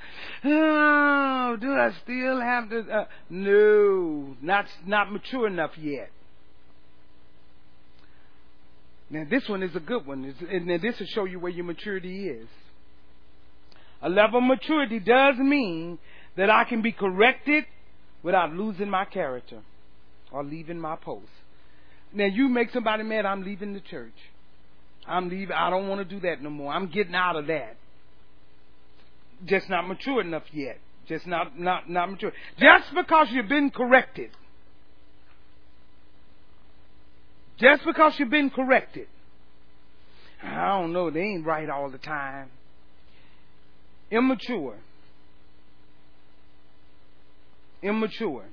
oh, 0.44 1.56
do 1.60 1.72
I 1.72 1.92
still 2.02 2.40
have 2.40 2.70
to? 2.70 2.80
Uh, 2.80 3.04
no, 3.28 4.36
not 4.42 4.66
not 4.84 5.12
mature 5.12 5.46
enough 5.46 5.78
yet. 5.78 6.10
Now 9.10 9.24
this 9.28 9.48
one 9.48 9.62
is 9.62 9.74
a 9.74 9.80
good 9.80 10.06
one, 10.06 10.34
and 10.50 10.82
this 10.82 10.98
will 10.98 11.06
show 11.06 11.24
you 11.24 11.40
where 11.40 11.50
your 11.50 11.64
maturity 11.64 12.28
is. 12.28 12.48
A 14.02 14.08
level 14.08 14.38
of 14.38 14.44
maturity 14.44 15.00
does 15.00 15.36
mean 15.36 15.98
that 16.36 16.48
I 16.48 16.64
can 16.64 16.80
be 16.80 16.92
corrected 16.92 17.64
without 18.22 18.52
losing 18.52 18.88
my 18.88 19.04
character 19.04 19.60
or 20.30 20.44
leaving 20.44 20.78
my 20.78 20.96
post. 20.96 21.26
Now 22.12 22.26
you 22.26 22.48
make 22.48 22.70
somebody 22.70 23.02
mad, 23.02 23.26
I'm 23.26 23.42
leaving 23.42 23.74
the 23.74 23.80
church. 23.80 24.14
I'm 25.06 25.28
leaving. 25.28 25.54
I 25.56 25.70
don't 25.70 25.88
want 25.88 26.00
to 26.00 26.04
do 26.04 26.20
that 26.20 26.42
no 26.42 26.50
more. 26.50 26.72
I'm 26.72 26.88
getting 26.88 27.14
out 27.14 27.36
of 27.36 27.46
that. 27.46 27.76
Just 29.46 29.68
not 29.68 29.88
mature 29.88 30.20
enough 30.20 30.42
yet. 30.52 30.78
Just 31.08 31.26
not 31.26 31.58
not 31.58 31.88
not 31.88 32.10
mature. 32.10 32.32
Just 32.58 32.94
because 32.94 33.28
you've 33.30 33.48
been 33.48 33.70
corrected. 33.70 34.30
Just 37.60 37.84
because 37.84 38.14
you've 38.18 38.30
been 38.30 38.48
corrected. 38.50 39.06
I 40.42 40.78
don't 40.78 40.94
know. 40.94 41.10
They 41.10 41.20
ain't 41.20 41.44
right 41.44 41.68
all 41.68 41.90
the 41.90 41.98
time. 41.98 42.48
Immature. 44.10 44.76
Immature. 47.82 48.44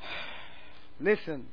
Listen, 1.00 1.46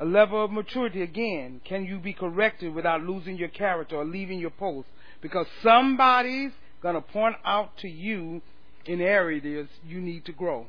a 0.00 0.04
level 0.04 0.44
of 0.44 0.52
maturity 0.52 1.02
again. 1.02 1.60
Can 1.64 1.84
you 1.84 1.98
be 1.98 2.12
corrected 2.12 2.72
without 2.72 3.02
losing 3.02 3.36
your 3.36 3.48
character 3.48 3.96
or 3.96 4.04
leaving 4.04 4.38
your 4.38 4.50
post? 4.50 4.86
Because 5.20 5.46
somebody's 5.64 6.52
going 6.80 6.94
to 6.94 7.00
point 7.00 7.34
out 7.44 7.76
to 7.78 7.88
you 7.88 8.40
in 8.86 9.00
areas 9.00 9.68
you 9.84 10.00
need 10.00 10.24
to 10.26 10.32
grow. 10.32 10.66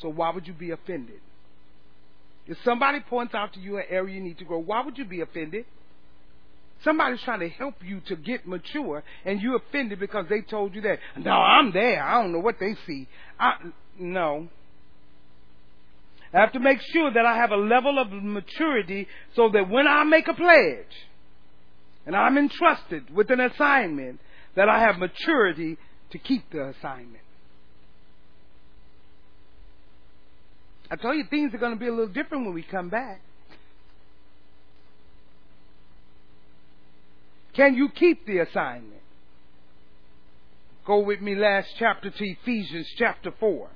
So 0.00 0.08
why 0.08 0.30
would 0.30 0.46
you 0.46 0.52
be 0.52 0.70
offended? 0.70 1.20
If 2.46 2.56
somebody 2.64 3.00
points 3.00 3.34
out 3.34 3.52
to 3.54 3.60
you 3.60 3.76
an 3.76 3.84
area 3.90 4.14
you 4.14 4.22
need 4.22 4.38
to 4.38 4.44
grow, 4.44 4.58
why 4.58 4.82
would 4.82 4.96
you 4.96 5.04
be 5.04 5.20
offended? 5.20 5.66
Somebody's 6.84 7.20
trying 7.22 7.40
to 7.40 7.48
help 7.48 7.74
you 7.84 8.00
to 8.06 8.16
get 8.16 8.46
mature, 8.46 9.02
and 9.24 9.40
you're 9.40 9.56
offended 9.56 9.98
because 9.98 10.26
they 10.30 10.42
told 10.42 10.74
you 10.74 10.80
that. 10.82 11.00
No, 11.16 11.32
I'm 11.32 11.72
there. 11.72 12.02
I 12.02 12.22
don't 12.22 12.32
know 12.32 12.38
what 12.38 12.60
they 12.60 12.76
see. 12.86 13.08
I, 13.38 13.56
no. 13.98 14.48
I 16.32 16.40
have 16.40 16.52
to 16.52 16.60
make 16.60 16.80
sure 16.92 17.12
that 17.12 17.26
I 17.26 17.36
have 17.36 17.50
a 17.50 17.56
level 17.56 17.98
of 17.98 18.12
maturity 18.12 19.08
so 19.34 19.48
that 19.50 19.68
when 19.68 19.86
I 19.86 20.04
make 20.04 20.28
a 20.28 20.34
pledge 20.34 21.08
and 22.06 22.14
I'm 22.14 22.38
entrusted 22.38 23.14
with 23.14 23.30
an 23.30 23.40
assignment, 23.40 24.20
that 24.54 24.68
I 24.68 24.80
have 24.80 24.98
maturity 24.98 25.78
to 26.10 26.18
keep 26.18 26.50
the 26.50 26.68
assignment. 26.68 27.24
I 30.90 30.96
tell 30.96 31.14
you, 31.14 31.24
things 31.28 31.52
are 31.54 31.58
going 31.58 31.74
to 31.74 31.78
be 31.78 31.86
a 31.86 31.90
little 31.90 32.08
different 32.08 32.46
when 32.46 32.54
we 32.54 32.62
come 32.62 32.88
back. 32.88 33.20
Can 37.54 37.74
you 37.74 37.88
keep 37.88 38.24
the 38.26 38.38
assignment? 38.38 39.02
Go 40.86 41.00
with 41.00 41.20
me 41.20 41.34
last 41.34 41.68
chapter 41.78 42.08
to 42.08 42.24
Ephesians 42.24 42.88
chapter 42.96 43.32
4. 43.38 43.68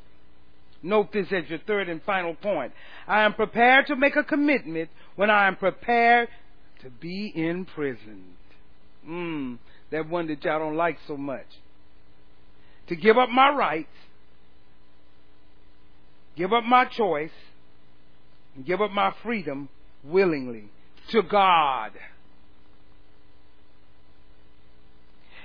Note 0.83 1.13
this 1.13 1.27
as 1.33 1.49
your 1.49 1.59
third 1.67 1.89
and 1.89 2.03
final 2.05 2.35
point. 2.35 2.73
I 3.07 3.23
am 3.23 3.35
prepared 3.35 3.89
to 3.89 3.97
make 3.97 4.17
a 4.17 4.25
commitment 4.25 4.89
when 5.17 5.31
I 5.31 5.47
am 5.47 5.57
prepared 5.57 6.29
to 6.83 6.91
be 6.91 7.33
imprisoned. 7.35 8.35
Mmm, 9.07 9.59
that 9.91 10.09
one 10.09 10.27
that 10.29 10.43
y'all 10.45 10.59
don't 10.59 10.77
like 10.77 10.99
so 11.07 11.17
much. 11.17 11.47
To 12.89 12.97
give 12.97 13.19
up 13.19 13.29
my 13.29 13.51
rights, 13.51 13.89
give 16.37 16.53
up 16.53 16.65
my 16.65 16.85
choice, 16.85 17.31
give 18.65 18.81
up 18.81 18.91
my 18.91 19.15
freedom 19.23 19.69
willingly 20.05 20.65
to 21.11 21.23
God. 21.23 21.93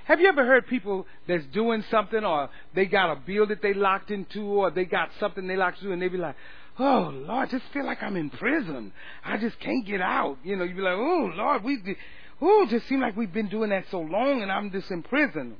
Have 0.06 0.22
you 0.22 0.30
ever 0.30 0.46
heard 0.46 0.68
people 0.68 1.06
that's 1.28 1.46
doing 1.48 1.84
something 1.92 2.24
or 2.24 2.50
they 2.74 2.86
got 2.86 3.12
a 3.12 3.18
bill 3.18 3.46
that 3.48 3.62
they 3.62 3.74
locked 3.74 4.10
into 4.10 4.42
or 4.42 4.72
they 4.72 4.86
got 4.86 5.10
something 5.20 5.46
they 5.48 5.58
locked 5.58 5.80
into 5.80 5.92
and 5.92 6.02
they 6.02 6.08
be 6.08 6.18
like, 6.18 6.36
oh 6.80 7.12
Lord, 7.14 7.50
I 7.50 7.52
just 7.52 7.66
feel 7.74 7.86
like 7.86 8.02
I'm 8.02 8.16
in 8.16 8.30
prison. 8.30 8.94
I 9.26 9.36
just 9.38 9.60
can't 9.60 9.86
get 9.86 10.00
out. 10.00 10.38
You 10.46 10.56
know, 10.56 10.64
you 10.64 10.76
be 10.76 10.82
like, 10.82 10.96
oh 10.96 11.32
Lord, 11.36 11.64
we, 11.64 11.98
oh, 12.42 12.66
just 12.70 12.88
seems 12.88 13.02
like 13.02 13.18
we've 13.18 13.34
been 13.34 13.50
doing 13.50 13.70
that 13.72 13.84
so 13.92 14.00
long 14.00 14.42
and 14.42 14.50
I'm 14.50 14.72
just 14.72 14.90
in 14.92 15.04
prison. 15.04 15.58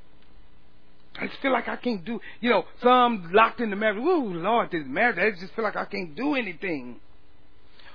I 1.19 1.27
just 1.27 1.41
feel 1.41 1.52
like 1.52 1.68
I 1.68 1.76
can't 1.77 2.06
do, 2.06 2.19
you 2.41 2.49
know, 2.49 2.65
some 2.81 3.31
locked 3.34 3.60
in 3.60 3.72
the 3.72 3.76
marriage. 3.76 4.02
Oh 4.02 4.31
Lord, 4.34 4.69
this 4.72 4.84
marriage, 4.85 5.18
I 5.18 5.39
just 5.39 5.53
feel 5.56 5.64
like 5.64 5.76
I 5.76 5.85
can't 5.85 6.15
do 6.15 6.35
anything. 6.35 6.99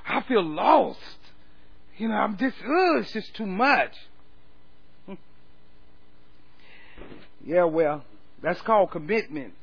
I 0.06 0.22
feel 0.22 0.42
lost. 0.42 0.98
You 1.98 2.08
know, 2.08 2.14
I'm 2.14 2.36
just, 2.36 2.56
oh, 2.66 2.98
it's 3.00 3.12
just 3.12 3.34
too 3.34 3.46
much. 3.46 3.92
Yeah, 7.44 7.64
well, 7.64 8.04
that's 8.40 8.60
called 8.62 8.92
commitment 8.92 9.54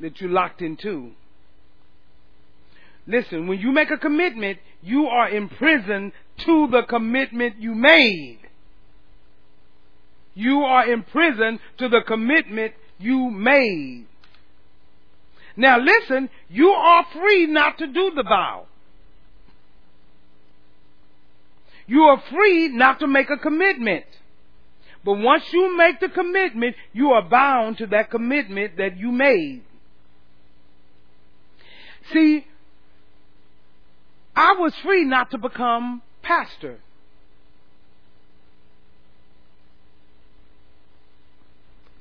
that 0.00 0.18
you're 0.18 0.30
locked 0.30 0.62
into. 0.62 1.10
Listen, 3.06 3.46
when 3.48 3.58
you 3.58 3.70
make 3.70 3.90
a 3.90 3.98
commitment, 3.98 4.58
you 4.80 5.06
are 5.08 5.28
imprisoned 5.28 6.12
to 6.46 6.68
the 6.68 6.84
commitment 6.88 7.56
you 7.58 7.74
made. 7.74 8.38
You 10.34 10.60
are 10.60 10.90
imprisoned 10.90 11.60
to 11.78 11.88
the 11.90 12.00
commitment 12.06 12.72
you 13.02 13.30
made. 13.30 14.06
Now 15.56 15.78
listen, 15.78 16.30
you 16.48 16.68
are 16.68 17.04
free 17.12 17.46
not 17.46 17.78
to 17.78 17.86
do 17.86 18.12
the 18.14 18.22
vow. 18.22 18.66
You 21.86 22.02
are 22.02 22.22
free 22.30 22.68
not 22.68 23.00
to 23.00 23.06
make 23.06 23.28
a 23.28 23.36
commitment. 23.36 24.04
But 25.04 25.14
once 25.14 25.42
you 25.52 25.76
make 25.76 26.00
the 26.00 26.08
commitment, 26.08 26.76
you 26.92 27.10
are 27.10 27.28
bound 27.28 27.78
to 27.78 27.86
that 27.88 28.10
commitment 28.10 28.76
that 28.76 28.96
you 28.96 29.10
made. 29.10 29.62
See, 32.12 32.46
I 34.34 34.54
was 34.58 34.72
free 34.82 35.04
not 35.04 35.30
to 35.32 35.38
become 35.38 36.02
pastor. 36.22 36.78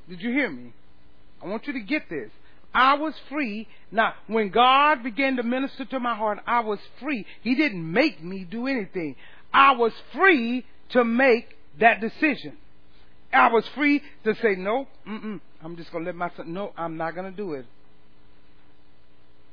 Did 0.07 0.21
you 0.21 0.31
hear 0.31 0.49
me? 0.49 0.73
I 1.43 1.47
want 1.47 1.67
you 1.67 1.73
to 1.73 1.79
get 1.79 2.09
this. 2.09 2.29
I 2.73 2.93
was 2.95 3.13
free. 3.29 3.67
Now, 3.91 4.13
when 4.27 4.49
God 4.49 5.03
began 5.03 5.35
to 5.37 5.43
minister 5.43 5.85
to 5.85 5.99
my 5.99 6.15
heart, 6.15 6.39
I 6.47 6.61
was 6.61 6.79
free. 7.01 7.25
He 7.41 7.55
didn't 7.55 7.91
make 7.91 8.23
me 8.23 8.43
do 8.43 8.67
anything. 8.67 9.15
I 9.53 9.73
was 9.73 9.91
free 10.13 10.65
to 10.89 11.03
make 11.03 11.57
that 11.79 11.99
decision. 11.99 12.57
I 13.33 13.51
was 13.51 13.65
free 13.75 14.01
to 14.23 14.35
say, 14.35 14.55
no, 14.55 14.87
I'm 15.05 15.75
just 15.75 15.91
going 15.91 16.03
to 16.03 16.09
let 16.09 16.15
myself, 16.15 16.47
no, 16.47 16.73
I'm 16.77 16.97
not 16.97 17.15
going 17.15 17.29
to 17.29 17.35
do 17.35 17.53
it. 17.53 17.65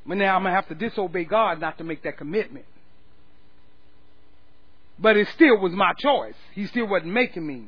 But 0.06 0.16
now 0.16 0.36
I'm 0.36 0.42
going 0.42 0.52
to 0.52 0.56
have 0.56 0.68
to 0.68 0.74
disobey 0.74 1.24
God 1.24 1.60
not 1.60 1.78
to 1.78 1.84
make 1.84 2.02
that 2.04 2.16
commitment. 2.16 2.64
But 4.98 5.16
it 5.16 5.28
still 5.28 5.58
was 5.58 5.72
my 5.72 5.92
choice. 5.98 6.34
He 6.54 6.66
still 6.66 6.86
wasn't 6.86 7.12
making 7.12 7.46
me. 7.46 7.66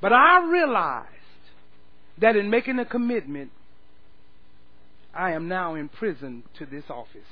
But 0.00 0.12
I 0.12 0.48
realized 0.50 1.08
that 2.18 2.36
in 2.36 2.50
making 2.50 2.78
a 2.78 2.84
commitment, 2.84 3.50
I 5.14 5.32
am 5.32 5.48
now 5.48 5.74
in 5.74 5.88
prison 5.88 6.42
to 6.58 6.66
this 6.66 6.84
office. 6.88 7.22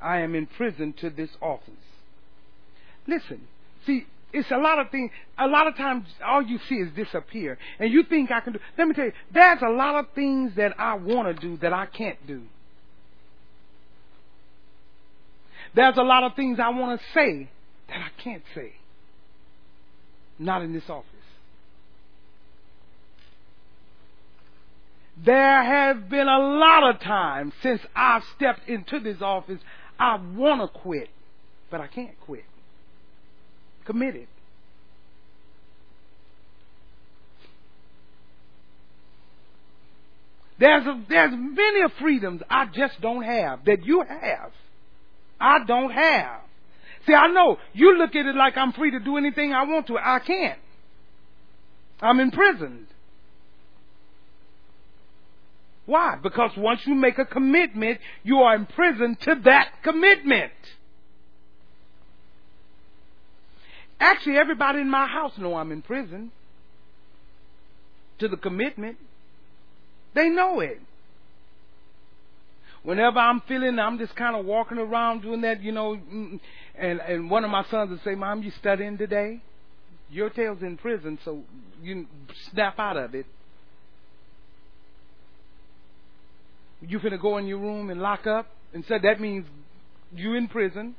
I 0.00 0.20
am 0.20 0.34
in 0.34 0.46
prison 0.46 0.94
to 1.00 1.10
this 1.10 1.30
office. 1.40 1.70
Listen, 3.06 3.40
see, 3.86 4.06
it's 4.32 4.50
a 4.50 4.58
lot 4.58 4.78
of 4.78 4.90
things. 4.90 5.10
A 5.38 5.46
lot 5.46 5.66
of 5.66 5.76
times, 5.76 6.06
all 6.24 6.42
you 6.42 6.58
see 6.68 6.76
is 6.76 6.90
disappear, 6.94 7.56
and 7.78 7.92
you 7.92 8.02
think 8.02 8.30
I 8.30 8.40
can 8.40 8.54
do. 8.54 8.58
Let 8.76 8.88
me 8.88 8.94
tell 8.94 9.06
you, 9.06 9.12
there's 9.32 9.62
a 9.62 9.70
lot 9.70 9.94
of 9.94 10.06
things 10.14 10.52
that 10.56 10.78
I 10.78 10.94
want 10.94 11.34
to 11.34 11.40
do 11.40 11.56
that 11.58 11.72
I 11.72 11.86
can't 11.86 12.24
do. 12.26 12.42
There's 15.74 15.96
a 15.96 16.02
lot 16.02 16.24
of 16.24 16.34
things 16.34 16.58
I 16.60 16.68
want 16.70 17.00
to 17.00 17.06
say 17.14 17.48
that 17.88 17.96
I 17.96 18.22
can't 18.22 18.42
say. 18.54 18.72
Not 20.38 20.62
in 20.62 20.72
this 20.72 20.88
office. 20.88 21.08
There 25.16 25.64
have 25.64 26.08
been 26.08 26.26
a 26.26 26.38
lot 26.38 26.90
of 26.94 27.00
times 27.00 27.52
since 27.62 27.80
I've 27.94 28.22
stepped 28.36 28.68
into 28.68 28.98
this 29.00 29.22
office, 29.22 29.60
I 29.98 30.16
want 30.16 30.60
to 30.60 30.78
quit, 30.80 31.08
but 31.70 31.80
I 31.80 31.86
can't 31.86 32.18
quit. 32.20 32.44
Committed. 33.84 34.26
There's 40.58 40.86
a, 40.86 41.04
there's 41.08 41.32
many 41.32 41.82
freedoms 42.00 42.42
I 42.48 42.66
just 42.66 43.00
don't 43.00 43.22
have 43.22 43.64
that 43.64 43.84
you 43.84 44.02
have. 44.08 44.52
I 45.40 45.64
don't 45.66 45.90
have. 45.90 46.40
See, 47.06 47.14
I 47.14 47.28
know 47.28 47.58
you 47.72 47.98
look 47.98 48.14
at 48.14 48.26
it 48.26 48.34
like 48.34 48.56
I'm 48.56 48.72
free 48.72 48.92
to 48.92 49.00
do 49.00 49.16
anything 49.16 49.52
I 49.52 49.64
want 49.64 49.88
to. 49.88 49.98
I 49.98 50.20
can't. 50.20 50.58
I'm 52.00 52.20
imprisoned. 52.20 52.86
Why? 55.86 56.16
Because 56.22 56.50
once 56.56 56.80
you 56.86 56.94
make 56.94 57.18
a 57.18 57.24
commitment, 57.24 58.00
you 58.22 58.38
are 58.38 58.54
imprisoned 58.54 59.20
to 59.20 59.34
that 59.44 59.82
commitment. 59.82 60.52
Actually, 64.00 64.38
everybody 64.38 64.80
in 64.80 64.90
my 64.90 65.06
house 65.06 65.32
know 65.38 65.54
I'm 65.54 65.72
in 65.72 65.82
prison 65.82 66.32
to 68.18 68.28
the 68.28 68.36
commitment. 68.36 68.96
They 70.14 70.28
know 70.28 70.60
it. 70.60 70.80
Whenever 72.82 73.18
I'm 73.18 73.40
feeling, 73.42 73.78
I'm 73.78 73.98
just 73.98 74.14
kind 74.14 74.36
of 74.36 74.44
walking 74.44 74.78
around 74.78 75.22
doing 75.22 75.40
that, 75.40 75.62
you 75.62 75.72
know, 75.72 75.96
mm, 75.96 76.38
and 76.76 77.00
and 77.00 77.30
one 77.30 77.44
of 77.44 77.50
my 77.50 77.64
sons 77.64 77.90
would 77.90 78.02
say, 78.04 78.14
"Mom, 78.14 78.42
you 78.42 78.50
studying 78.50 78.98
today? 78.98 79.40
Your 80.10 80.28
tail's 80.28 80.62
in 80.62 80.76
prison, 80.76 81.18
so 81.24 81.42
you 81.82 82.06
snap 82.50 82.78
out 82.78 82.98
of 82.98 83.14
it." 83.14 83.26
You 86.88 86.98
finna 87.00 87.20
go 87.20 87.38
in 87.38 87.46
your 87.46 87.58
room 87.58 87.90
and 87.90 88.00
lock 88.00 88.26
up, 88.26 88.46
and 88.72 88.84
said 88.86 89.02
that 89.02 89.20
means 89.20 89.46
you 90.14 90.34
in 90.34 90.48
prison. 90.48 90.94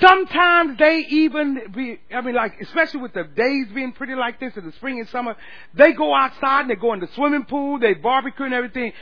Sometimes 0.00 0.78
they 0.78 0.98
even 1.08 1.72
be, 1.74 1.98
I 2.14 2.20
mean, 2.20 2.34
like, 2.34 2.60
especially 2.60 3.00
with 3.00 3.12
the 3.12 3.24
days 3.24 3.66
being 3.74 3.92
pretty 3.92 4.14
like 4.14 4.38
this 4.38 4.56
in 4.56 4.64
the 4.64 4.72
spring 4.72 5.00
and 5.00 5.08
summer, 5.08 5.36
they 5.74 5.92
go 5.92 6.14
outside 6.14 6.62
and 6.62 6.70
they 6.70 6.76
go 6.76 6.92
in 6.92 7.00
the 7.00 7.08
swimming 7.14 7.44
pool, 7.44 7.78
they 7.80 7.94
barbecue 7.94 8.44
and 8.44 8.54
everything. 8.54 8.92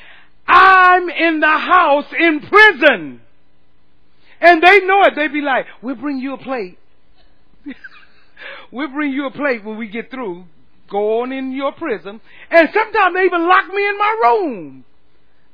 I'm 0.47 1.11
in 1.11 1.41
the 1.41 1.47
house 1.47 2.07
in 2.19 2.41
prison. 2.41 3.21
And 4.41 4.63
they 4.63 4.81
know 4.81 5.03
it. 5.05 5.15
They 5.15 5.29
be 5.29 5.43
like, 5.43 5.67
we'll 5.83 5.97
bring 5.97 6.19
you 6.19 6.35
a 6.35 6.39
plate. 6.39 6.79
we'll 8.73 8.89
bring 8.89 9.13
you 9.13 9.27
a 9.27 9.31
plate 9.31 9.65
when 9.65 9.77
we 9.77 9.89
get 9.89 10.11
through. 10.11 10.45
Go 10.91 11.21
on 11.21 11.33
in 11.33 11.53
your 11.53 11.73
prison. 11.73 12.21
And 12.51 12.69
sometimes 12.73 13.15
they 13.15 13.25
even 13.25 13.47
lock 13.47 13.69
me 13.69 13.87
in 13.89 13.99
my 13.99 14.21
room. 14.23 14.85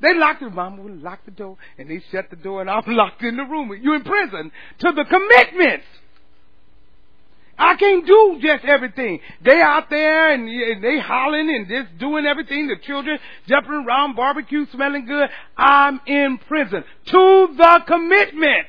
They 0.00 0.14
locked 0.14 0.40
the 0.40 0.50
mama 0.50 0.82
would 0.82 1.02
lock 1.02 1.24
the 1.24 1.30
door 1.30 1.56
and 1.78 1.88
they 1.88 2.02
shut 2.10 2.30
the 2.30 2.36
door 2.36 2.60
and 2.60 2.70
I'm 2.70 2.82
locked 2.86 3.22
in 3.22 3.36
the 3.36 3.44
room. 3.44 3.70
You 3.80 3.94
in 3.94 4.02
prison 4.02 4.52
to 4.80 4.92
the 4.92 5.04
commitment. 5.04 5.82
I 7.56 7.76
can't 7.76 8.04
do 8.04 8.40
just 8.42 8.64
everything. 8.64 9.20
They 9.44 9.60
out 9.60 9.88
there 9.88 10.32
and, 10.32 10.48
and 10.48 10.82
they 10.82 10.98
hollering 10.98 11.54
and 11.54 11.68
just 11.68 11.98
doing 11.98 12.26
everything. 12.26 12.66
The 12.66 12.76
children 12.84 13.18
jumping 13.46 13.84
around, 13.86 14.16
barbecue 14.16 14.66
smelling 14.72 15.06
good. 15.06 15.28
I'm 15.56 16.00
in 16.06 16.38
prison 16.48 16.82
to 17.06 17.54
the 17.56 17.80
commitment. 17.86 18.66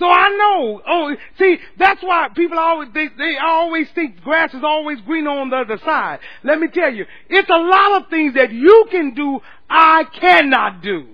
So 0.00 0.06
I 0.10 0.30
know. 0.30 0.82
Oh, 0.88 1.14
see, 1.38 1.58
that's 1.78 2.02
why 2.02 2.28
people 2.34 2.58
always 2.58 2.88
they, 2.94 3.08
they 3.18 3.36
always 3.36 3.86
think 3.94 4.22
grass 4.22 4.52
is 4.54 4.64
always 4.64 4.98
green 5.02 5.26
on 5.26 5.50
the 5.50 5.56
other 5.56 5.78
side. 5.84 6.20
Let 6.42 6.58
me 6.58 6.68
tell 6.68 6.90
you, 6.92 7.04
it's 7.28 7.50
a 7.50 7.58
lot 7.58 8.00
of 8.00 8.08
things 8.08 8.32
that 8.34 8.50
you 8.50 8.86
can 8.90 9.14
do 9.14 9.40
I 9.68 10.04
cannot 10.18 10.82
do. 10.82 11.06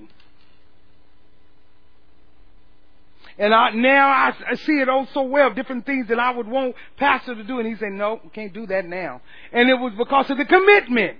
And 3.39 3.53
I, 3.53 3.71
now 3.71 4.09
I, 4.09 4.33
I 4.53 4.55
see 4.55 4.75
it 4.75 4.89
oh 4.89 5.09
so 5.13 5.23
well, 5.23 5.53
different 5.53 5.85
things 5.85 6.07
that 6.09 6.21
I 6.21 6.31
would 6.31 6.47
want 6.47 6.77
pastor 6.97 7.35
to 7.35 7.43
do, 7.43 7.59
and 7.59 7.67
he 7.67 7.75
said, 7.75 7.91
"No, 7.91 8.21
can't 8.33 8.55
do 8.55 8.69
that 8.69 8.85
now." 8.85 9.21
And 9.53 9.69
it 9.69 9.75
was 9.75 9.95
because 9.99 10.31
of 10.31 10.39
the 10.39 10.45
commitment. 10.45 11.19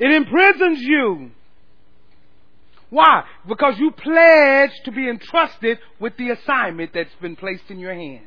It 0.00 0.10
imprisons 0.10 0.80
you. 0.80 1.30
Why? 2.90 3.24
Because 3.46 3.78
you 3.78 3.90
pledged 3.90 4.84
to 4.84 4.92
be 4.92 5.08
entrusted 5.08 5.78
with 5.98 6.16
the 6.16 6.30
assignment 6.30 6.92
that's 6.94 7.14
been 7.20 7.36
placed 7.36 7.64
in 7.68 7.78
your 7.78 7.94
hand. 7.94 8.26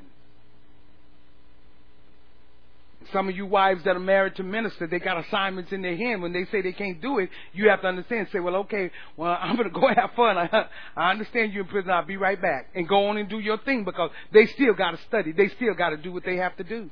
Some 3.13 3.27
of 3.27 3.35
you 3.35 3.45
wives 3.45 3.83
that 3.85 3.95
are 3.95 3.99
married 3.99 4.35
to 4.35 4.43
ministers, 4.43 4.89
they 4.91 4.99
got 4.99 5.17
assignments 5.25 5.71
in 5.71 5.81
their 5.81 5.95
hand. 5.95 6.21
When 6.21 6.33
they 6.33 6.45
say 6.51 6.61
they 6.61 6.73
can't 6.73 7.01
do 7.01 7.17
it, 7.19 7.29
you 7.53 7.69
have 7.69 7.81
to 7.81 7.87
understand. 7.87 8.27
Say, 8.31 8.39
well, 8.39 8.57
okay, 8.57 8.91
well, 9.17 9.35
I'm 9.41 9.55
going 9.55 9.71
to 9.71 9.73
go 9.73 9.87
have 9.87 10.11
fun. 10.15 10.37
I, 10.37 10.67
I 10.95 11.11
understand 11.11 11.53
you 11.53 11.61
in 11.61 11.67
prison. 11.67 11.89
I'll 11.89 12.05
be 12.05 12.17
right 12.17 12.39
back. 12.39 12.67
And 12.75 12.87
go 12.87 13.07
on 13.07 13.17
and 13.17 13.29
do 13.29 13.39
your 13.39 13.57
thing 13.59 13.83
because 13.83 14.11
they 14.31 14.45
still 14.47 14.73
got 14.73 14.91
to 14.91 14.99
study. 15.07 15.31
They 15.31 15.47
still 15.49 15.73
got 15.73 15.89
to 15.89 15.97
do 15.97 16.11
what 16.11 16.23
they 16.23 16.35
have 16.35 16.55
to 16.57 16.63
do. 16.63 16.89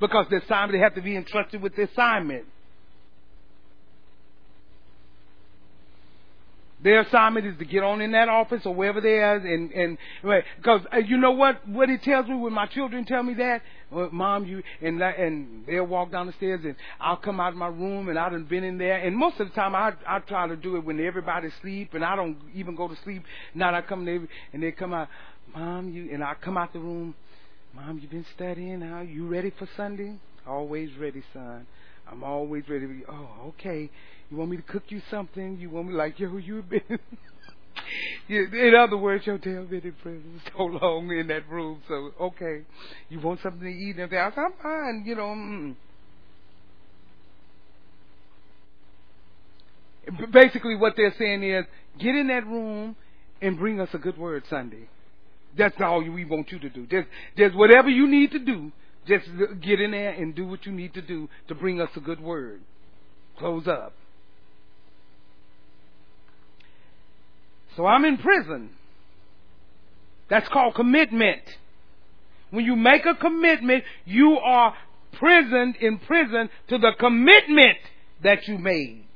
Because 0.00 0.26
the 0.30 0.42
assignment, 0.42 0.72
they 0.72 0.78
have 0.78 0.94
to 0.94 1.02
be 1.02 1.16
entrusted 1.16 1.60
with 1.60 1.76
the 1.76 1.82
assignment. 1.90 2.44
Their 6.82 7.00
assignment 7.00 7.46
is 7.46 7.58
to 7.58 7.64
get 7.66 7.82
on 7.82 8.00
in 8.00 8.12
that 8.12 8.28
office 8.30 8.62
or 8.64 8.74
wherever 8.74 9.00
they 9.02 9.18
are, 9.18 9.36
and 9.36 9.70
and 9.72 9.98
because 10.56 10.80
uh, 10.92 10.96
you 10.96 11.18
know 11.18 11.32
what 11.32 11.66
what 11.68 11.90
it 11.90 12.02
tells 12.02 12.26
me 12.26 12.36
when 12.36 12.54
my 12.54 12.66
children 12.66 13.04
tell 13.04 13.22
me 13.22 13.34
that, 13.34 13.60
well, 13.90 14.08
mom, 14.10 14.46
you 14.46 14.62
and 14.80 15.02
and 15.02 15.66
they'll 15.66 15.84
walk 15.84 16.10
down 16.10 16.26
the 16.26 16.32
stairs 16.34 16.60
and 16.64 16.74
I'll 16.98 17.18
come 17.18 17.38
out 17.38 17.52
of 17.52 17.58
my 17.58 17.68
room 17.68 18.08
and 18.08 18.18
I've 18.18 18.48
been 18.48 18.64
in 18.64 18.78
there, 18.78 18.96
and 18.96 19.14
most 19.14 19.38
of 19.40 19.48
the 19.48 19.54
time 19.54 19.74
I 19.74 19.92
I 20.06 20.20
try 20.20 20.48
to 20.48 20.56
do 20.56 20.76
it 20.76 20.84
when 20.84 20.98
everybody's 21.00 21.52
asleep 21.58 21.92
and 21.92 22.02
I 22.02 22.16
don't 22.16 22.38
even 22.54 22.74
go 22.74 22.88
to 22.88 22.96
sleep. 23.04 23.24
Now 23.54 23.74
I 23.74 23.82
come 23.82 24.06
there 24.06 24.26
and 24.54 24.62
they 24.62 24.72
come 24.72 24.94
out, 24.94 25.08
mom, 25.54 25.90
you 25.90 26.08
and 26.12 26.24
I 26.24 26.34
come 26.40 26.56
out 26.56 26.72
the 26.72 26.80
room, 26.80 27.14
mom, 27.74 27.98
you've 28.00 28.10
been 28.10 28.26
studying? 28.34 28.80
How 28.80 29.02
you 29.02 29.26
ready 29.26 29.52
for 29.58 29.68
Sunday? 29.76 30.16
Always 30.46 30.88
ready, 30.98 31.22
son. 31.34 31.66
I'm 32.10 32.24
always 32.24 32.64
ready. 32.68 32.86
Oh, 33.08 33.28
okay. 33.48 33.90
You 34.30 34.36
want 34.36 34.50
me 34.50 34.56
to 34.56 34.62
cook 34.62 34.84
you 34.88 35.02
something? 35.10 35.58
You 35.58 35.70
want 35.70 35.88
me 35.88 35.94
like, 35.94 36.18
yo, 36.18 36.36
you've 36.36 36.68
been. 36.68 36.82
in 38.28 38.74
other 38.78 38.96
words, 38.96 39.26
your 39.26 39.38
tail 39.38 39.64
been 39.64 39.80
in 39.80 39.92
prison 39.92 40.40
so 40.56 40.64
long 40.64 41.10
in 41.10 41.26
that 41.28 41.48
room. 41.48 41.82
So, 41.88 42.12
okay. 42.20 42.62
You 43.08 43.20
want 43.20 43.40
something 43.42 43.62
to 43.62 43.68
eat? 43.68 43.96
And 43.96 44.14
I 44.14 44.30
said, 44.30 44.38
I'm 44.38 44.52
fine. 44.62 45.04
You 45.04 45.14
know. 45.16 45.22
Mm. 45.22 45.76
Basically, 50.32 50.76
what 50.76 50.94
they're 50.96 51.14
saying 51.18 51.42
is, 51.42 51.64
get 51.98 52.14
in 52.14 52.28
that 52.28 52.46
room 52.46 52.96
and 53.42 53.58
bring 53.58 53.80
us 53.80 53.88
a 53.92 53.98
good 53.98 54.16
word 54.16 54.44
Sunday. 54.48 54.88
That's 55.58 55.74
all 55.80 56.02
we 56.02 56.24
want 56.24 56.52
you 56.52 56.58
to 56.60 56.70
do. 56.70 56.86
Just, 56.86 57.08
just 57.36 57.56
whatever 57.56 57.88
you 57.88 58.06
need 58.06 58.30
to 58.32 58.38
do 58.38 58.70
just 59.06 59.26
get 59.60 59.80
in 59.80 59.92
there 59.92 60.10
and 60.10 60.34
do 60.34 60.46
what 60.46 60.66
you 60.66 60.72
need 60.72 60.94
to 60.94 61.02
do 61.02 61.28
to 61.48 61.54
bring 61.54 61.80
us 61.80 61.90
a 61.96 62.00
good 62.00 62.20
word. 62.20 62.60
Close 63.38 63.66
up. 63.66 63.94
So 67.80 67.86
I'm 67.86 68.04
in 68.04 68.18
prison. 68.18 68.68
That's 70.28 70.46
called 70.48 70.74
commitment. 70.74 71.40
When 72.50 72.66
you 72.66 72.76
make 72.76 73.06
a 73.06 73.14
commitment, 73.14 73.84
you 74.04 74.36
are 74.36 74.74
prisoned 75.12 75.76
in 75.76 75.98
prison 76.00 76.50
to 76.68 76.76
the 76.76 76.92
commitment 76.98 77.78
that 78.22 78.46
you 78.46 78.58
made. 78.58 79.06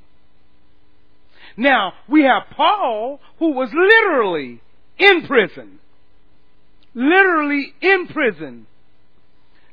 Now, 1.59 1.93
we 2.09 2.23
have 2.23 2.45
Paul 2.57 3.21
who 3.39 3.51
was 3.51 3.69
literally 3.71 4.63
in 4.97 5.27
prison. 5.27 5.79
Literally 6.95 7.75
in 7.83 8.07
prison. 8.07 8.67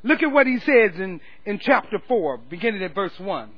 Look 0.04 0.22
at 0.22 0.34
what 0.34 0.48
he 0.48 0.60
says 0.60 1.00
in, 1.00 1.22
in 1.46 1.60
chapter 1.60 2.02
4, 2.10 2.40
beginning 2.50 2.84
at 2.84 2.94
verse 2.94 3.18
1. 3.18 3.52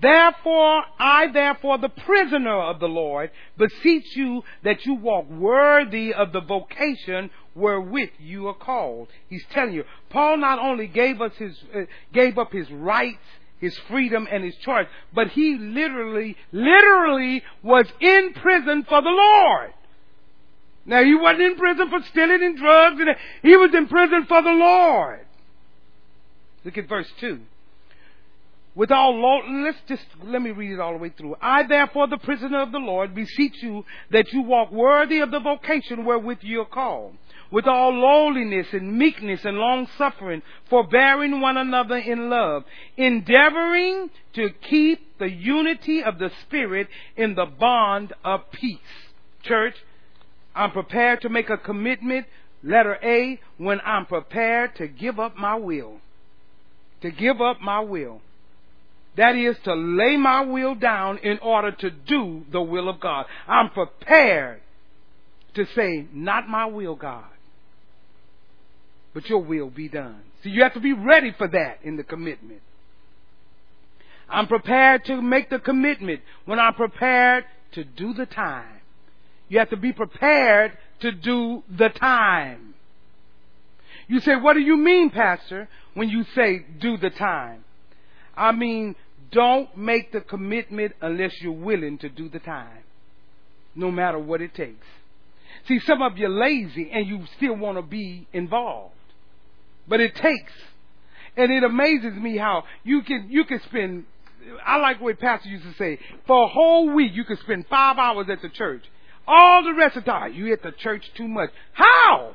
Therefore, 0.00 0.84
I 0.98 1.26
therefore, 1.32 1.78
the 1.78 1.88
prisoner 1.88 2.56
of 2.56 2.78
the 2.78 2.88
Lord, 2.88 3.30
beseech 3.56 4.16
you 4.16 4.44
that 4.62 4.86
you 4.86 4.94
walk 4.94 5.28
worthy 5.28 6.14
of 6.14 6.32
the 6.32 6.40
vocation 6.40 7.30
wherewith 7.54 8.10
you 8.20 8.46
are 8.46 8.54
called. 8.54 9.08
He's 9.28 9.44
telling 9.50 9.74
you, 9.74 9.84
Paul 10.10 10.36
not 10.36 10.60
only 10.60 10.86
gave 10.86 11.20
us 11.20 11.32
his, 11.36 11.58
uh, 11.74 11.80
gave 12.12 12.38
up 12.38 12.52
his 12.52 12.70
rights, 12.70 13.24
his 13.58 13.76
freedom, 13.88 14.28
and 14.30 14.44
his 14.44 14.54
choice, 14.56 14.86
but 15.12 15.28
he 15.30 15.56
literally, 15.58 16.36
literally 16.52 17.42
was 17.64 17.86
in 18.00 18.34
prison 18.34 18.84
for 18.88 19.02
the 19.02 19.08
Lord. 19.08 19.72
Now 20.86 21.02
he 21.02 21.16
wasn't 21.16 21.42
in 21.42 21.56
prison 21.56 21.90
for 21.90 22.00
stealing 22.06 22.42
and 22.42 22.56
drugs, 22.56 23.00
and 23.00 23.16
he 23.42 23.56
was 23.56 23.74
in 23.74 23.88
prison 23.88 24.26
for 24.26 24.42
the 24.42 24.50
Lord. 24.50 25.26
Look 26.64 26.78
at 26.78 26.88
verse 26.88 27.10
2. 27.18 27.40
With 28.78 28.92
all 28.92 29.12
law, 29.20 29.40
let's 29.64 29.76
just, 29.88 30.04
let 30.22 30.40
me 30.40 30.52
read 30.52 30.70
it 30.70 30.78
all 30.78 30.92
the 30.92 30.98
way 30.98 31.08
through. 31.08 31.34
I 31.42 31.64
therefore, 31.66 32.06
the 32.06 32.16
prisoner 32.16 32.62
of 32.62 32.70
the 32.70 32.78
Lord, 32.78 33.12
beseech 33.12 33.60
you 33.60 33.84
that 34.12 34.32
you 34.32 34.42
walk 34.42 34.70
worthy 34.70 35.18
of 35.18 35.32
the 35.32 35.40
vocation 35.40 36.04
wherewith 36.04 36.38
you 36.42 36.60
are 36.60 36.64
called, 36.64 37.16
with 37.50 37.66
all 37.66 37.92
lowliness 37.92 38.68
and 38.72 38.96
meekness 38.96 39.44
and 39.44 39.58
long 39.58 39.88
suffering, 39.98 40.42
forbearing 40.70 41.40
one 41.40 41.56
another 41.56 41.96
in 41.96 42.30
love, 42.30 42.62
endeavoring 42.96 44.10
to 44.34 44.50
keep 44.70 45.18
the 45.18 45.28
unity 45.28 46.00
of 46.04 46.20
the 46.20 46.30
Spirit 46.42 46.86
in 47.16 47.34
the 47.34 47.46
bond 47.46 48.12
of 48.24 48.48
peace. 48.52 48.78
Church, 49.42 49.74
I'm 50.54 50.70
prepared 50.70 51.22
to 51.22 51.28
make 51.28 51.50
a 51.50 51.58
commitment, 51.58 52.28
letter 52.62 52.96
A, 53.02 53.40
when 53.56 53.80
I'm 53.84 54.06
prepared 54.06 54.76
to 54.76 54.86
give 54.86 55.18
up 55.18 55.36
my 55.36 55.56
will. 55.56 55.96
To 57.00 57.10
give 57.10 57.40
up 57.40 57.60
my 57.60 57.80
will. 57.80 58.20
That 59.18 59.34
is 59.34 59.56
to 59.64 59.74
lay 59.74 60.16
my 60.16 60.42
will 60.42 60.76
down 60.76 61.18
in 61.18 61.40
order 61.40 61.72
to 61.72 61.90
do 61.90 62.44
the 62.52 62.62
will 62.62 62.88
of 62.88 63.00
God. 63.00 63.26
I'm 63.48 63.70
prepared 63.70 64.60
to 65.54 65.66
say, 65.74 66.06
not 66.12 66.48
my 66.48 66.66
will, 66.66 66.94
God, 66.94 67.24
but 69.12 69.28
your 69.28 69.40
will 69.40 69.70
be 69.70 69.88
done. 69.88 70.20
See, 70.44 70.50
you 70.50 70.62
have 70.62 70.74
to 70.74 70.80
be 70.80 70.92
ready 70.92 71.34
for 71.36 71.48
that 71.48 71.80
in 71.82 71.96
the 71.96 72.04
commitment. 72.04 72.60
I'm 74.28 74.46
prepared 74.46 75.04
to 75.06 75.20
make 75.20 75.50
the 75.50 75.58
commitment 75.58 76.20
when 76.44 76.60
I'm 76.60 76.74
prepared 76.74 77.44
to 77.72 77.82
do 77.82 78.14
the 78.14 78.26
time. 78.26 78.80
You 79.48 79.58
have 79.58 79.70
to 79.70 79.76
be 79.76 79.92
prepared 79.92 80.78
to 81.00 81.10
do 81.10 81.64
the 81.76 81.88
time. 81.88 82.74
You 84.06 84.20
say, 84.20 84.36
what 84.36 84.54
do 84.54 84.60
you 84.60 84.76
mean, 84.76 85.10
Pastor, 85.10 85.68
when 85.94 86.08
you 86.08 86.24
say 86.36 86.64
do 86.80 86.96
the 86.98 87.10
time? 87.10 87.64
I 88.36 88.52
mean, 88.52 88.94
don't 89.30 89.76
make 89.76 90.12
the 90.12 90.20
commitment 90.20 90.94
unless 91.00 91.40
you're 91.40 91.52
willing 91.52 91.98
to 91.98 92.08
do 92.08 92.28
the 92.28 92.38
time, 92.38 92.82
no 93.74 93.90
matter 93.90 94.18
what 94.18 94.40
it 94.40 94.54
takes. 94.54 94.86
See, 95.66 95.80
some 95.80 96.02
of 96.02 96.16
you 96.18 96.26
are 96.26 96.30
lazy 96.30 96.90
and 96.92 97.06
you 97.06 97.24
still 97.36 97.54
want 97.54 97.78
to 97.78 97.82
be 97.82 98.26
involved, 98.32 98.94
but 99.86 100.00
it 100.00 100.14
takes. 100.14 100.52
And 101.36 101.52
it 101.52 101.62
amazes 101.62 102.14
me 102.14 102.36
how 102.36 102.64
you 102.84 103.02
can 103.02 103.28
you 103.30 103.44
can 103.44 103.60
spend. 103.62 104.04
I 104.64 104.78
like 104.78 105.00
what 105.00 105.18
Pastor 105.20 105.48
used 105.48 105.64
to 105.64 105.74
say. 105.74 105.98
For 106.26 106.44
a 106.44 106.48
whole 106.48 106.92
week, 106.94 107.12
you 107.14 107.24
can 107.24 107.36
spend 107.38 107.66
five 107.68 107.98
hours 107.98 108.26
at 108.30 108.42
the 108.42 108.48
church. 108.48 108.82
All 109.26 109.62
the 109.62 109.74
rest 109.74 109.96
of 109.96 110.04
the 110.04 110.10
time, 110.10 110.32
you 110.32 110.52
at 110.52 110.62
the 110.62 110.72
church 110.72 111.04
too 111.16 111.28
much. 111.28 111.50
How? 111.72 112.34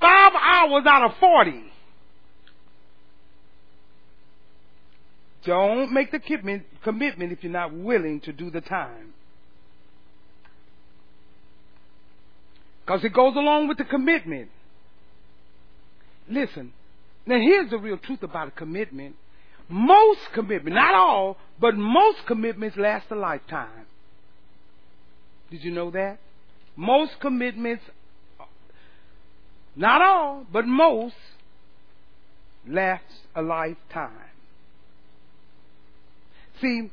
Five 0.00 0.32
hours 0.34 0.84
out 0.86 1.10
of 1.10 1.16
forty. 1.18 1.64
Don't 5.46 5.92
make 5.92 6.10
the 6.10 6.18
commitment 6.18 7.32
if 7.32 7.42
you're 7.42 7.52
not 7.52 7.72
willing 7.72 8.20
to 8.22 8.32
do 8.32 8.50
the 8.50 8.60
time. 8.60 9.14
Because 12.84 13.04
it 13.04 13.12
goes 13.12 13.34
along 13.36 13.68
with 13.68 13.78
the 13.78 13.84
commitment. 13.84 14.50
Listen, 16.28 16.72
now 17.24 17.38
here's 17.38 17.70
the 17.70 17.78
real 17.78 17.98
truth 17.98 18.22
about 18.22 18.48
a 18.48 18.50
commitment. 18.50 19.14
Most 19.68 20.20
commitments, 20.34 20.74
not 20.74 20.94
all, 20.94 21.36
but 21.60 21.76
most 21.76 22.18
commitments 22.26 22.76
last 22.76 23.06
a 23.10 23.16
lifetime. 23.16 23.86
Did 25.50 25.64
you 25.64 25.72
know 25.72 25.90
that? 25.92 26.18
Most 26.76 27.12
commitments, 27.20 27.84
not 29.74 30.02
all, 30.02 30.44
but 30.52 30.66
most, 30.66 31.14
last 32.68 33.04
a 33.34 33.42
lifetime. 33.42 34.25
See, 36.60 36.90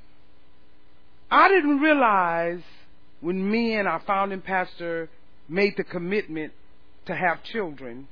I 1.32 1.48
didn't 1.48 1.80
realize 1.80 2.62
when 3.22 3.50
me 3.50 3.76
and 3.76 3.88
our 3.88 4.02
founding 4.06 4.42
pastor 4.42 5.10
made 5.48 5.74
the 5.78 5.84
commitment 5.84 6.54
to 7.06 7.16
have 7.16 7.44
children, 7.44 8.08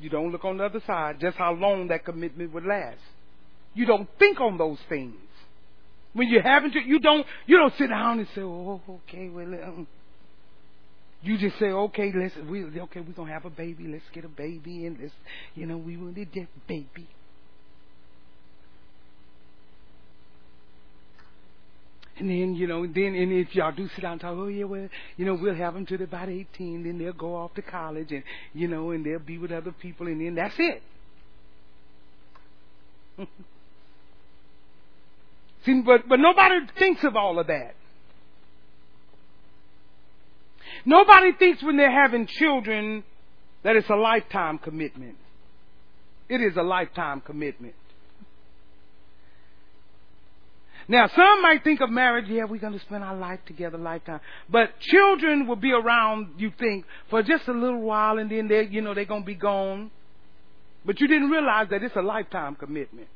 you 0.00 0.10
don't 0.10 0.30
look 0.30 0.44
on 0.44 0.58
the 0.58 0.64
other 0.64 0.82
side, 0.86 1.20
just 1.20 1.36
how 1.36 1.52
long 1.52 1.88
that 1.88 2.04
commitment 2.04 2.52
would 2.52 2.64
last. 2.64 2.98
You 3.74 3.86
don't 3.86 4.08
think 4.18 4.40
on 4.40 4.58
those 4.58 4.78
things. 4.88 5.16
When 6.12 6.28
you're 6.28 6.42
having 6.42 6.72
to, 6.72 6.80
you 6.80 6.98
don't, 6.98 7.26
you 7.46 7.58
don't 7.58 7.74
sit 7.76 7.88
down 7.88 8.18
and 8.20 8.28
say, 8.34 8.40
oh, 8.40 8.80
okay, 9.08 9.28
well, 9.28 9.46
um, 9.46 9.86
you 11.22 11.36
just 11.38 11.58
say, 11.58 11.66
okay, 11.66 12.12
let's, 12.14 12.34
we, 12.48 12.64
okay, 12.64 13.00
we're 13.00 13.12
gonna 13.12 13.32
have 13.32 13.44
a 13.44 13.50
baby, 13.50 13.86
let's 13.88 14.04
get 14.14 14.24
a 14.24 14.28
baby, 14.28 14.86
and 14.86 14.98
let's, 15.00 15.12
you 15.54 15.66
know, 15.66 15.76
we 15.76 15.96
want 15.96 16.16
a 16.16 16.48
baby. 16.66 17.08
And 22.18 22.30
then, 22.30 22.54
you 22.54 22.66
know, 22.66 22.86
then, 22.86 23.14
and 23.14 23.30
if 23.30 23.54
y'all 23.54 23.72
do 23.72 23.88
sit 23.94 24.00
down 24.00 24.12
and 24.12 24.20
talk, 24.20 24.34
oh 24.34 24.46
yeah, 24.46 24.64
well, 24.64 24.88
you 25.18 25.26
know, 25.26 25.34
we'll 25.34 25.54
have 25.54 25.74
them 25.74 25.84
till 25.84 25.98
they're 25.98 26.06
about 26.06 26.30
18, 26.30 26.84
then 26.84 26.98
they'll 26.98 27.12
go 27.12 27.36
off 27.36 27.52
to 27.54 27.62
college 27.62 28.10
and, 28.10 28.22
you 28.54 28.68
know, 28.68 28.90
and 28.90 29.04
they'll 29.04 29.18
be 29.18 29.36
with 29.36 29.52
other 29.52 29.72
people 29.72 30.06
and 30.06 30.20
then 30.20 30.34
that's 30.34 30.54
it. 30.58 30.82
See, 35.66 35.82
but, 35.84 36.08
but 36.08 36.18
nobody 36.20 36.60
thinks 36.78 37.04
of 37.04 37.16
all 37.16 37.38
of 37.38 37.48
that. 37.48 37.74
Nobody 40.86 41.32
thinks 41.32 41.62
when 41.62 41.76
they're 41.76 41.90
having 41.90 42.26
children 42.26 43.04
that 43.62 43.76
it's 43.76 43.90
a 43.90 43.96
lifetime 43.96 44.58
commitment. 44.58 45.16
It 46.28 46.40
is 46.40 46.56
a 46.56 46.62
lifetime 46.62 47.20
commitment. 47.20 47.74
Now, 50.88 51.08
some 51.08 51.42
might 51.42 51.64
think 51.64 51.80
of 51.80 51.90
marriage, 51.90 52.26
yeah, 52.28 52.44
we're 52.44 52.60
going 52.60 52.72
to 52.72 52.80
spend 52.80 53.02
our 53.02 53.16
life 53.16 53.40
together, 53.46 53.76
lifetime. 53.76 54.20
But 54.48 54.78
children 54.78 55.48
will 55.48 55.56
be 55.56 55.72
around, 55.72 56.34
you 56.38 56.52
think, 56.58 56.84
for 57.10 57.22
just 57.22 57.48
a 57.48 57.52
little 57.52 57.80
while 57.80 58.18
and 58.18 58.30
then 58.30 58.46
they, 58.46 58.66
you 58.66 58.82
know, 58.82 58.94
they're 58.94 59.04
going 59.04 59.22
to 59.22 59.26
be 59.26 59.34
gone. 59.34 59.90
But 60.84 61.00
you 61.00 61.08
didn't 61.08 61.30
realize 61.30 61.66
that 61.70 61.82
it's 61.82 61.96
a 61.96 62.02
lifetime 62.02 62.54
commitment. 62.54 63.08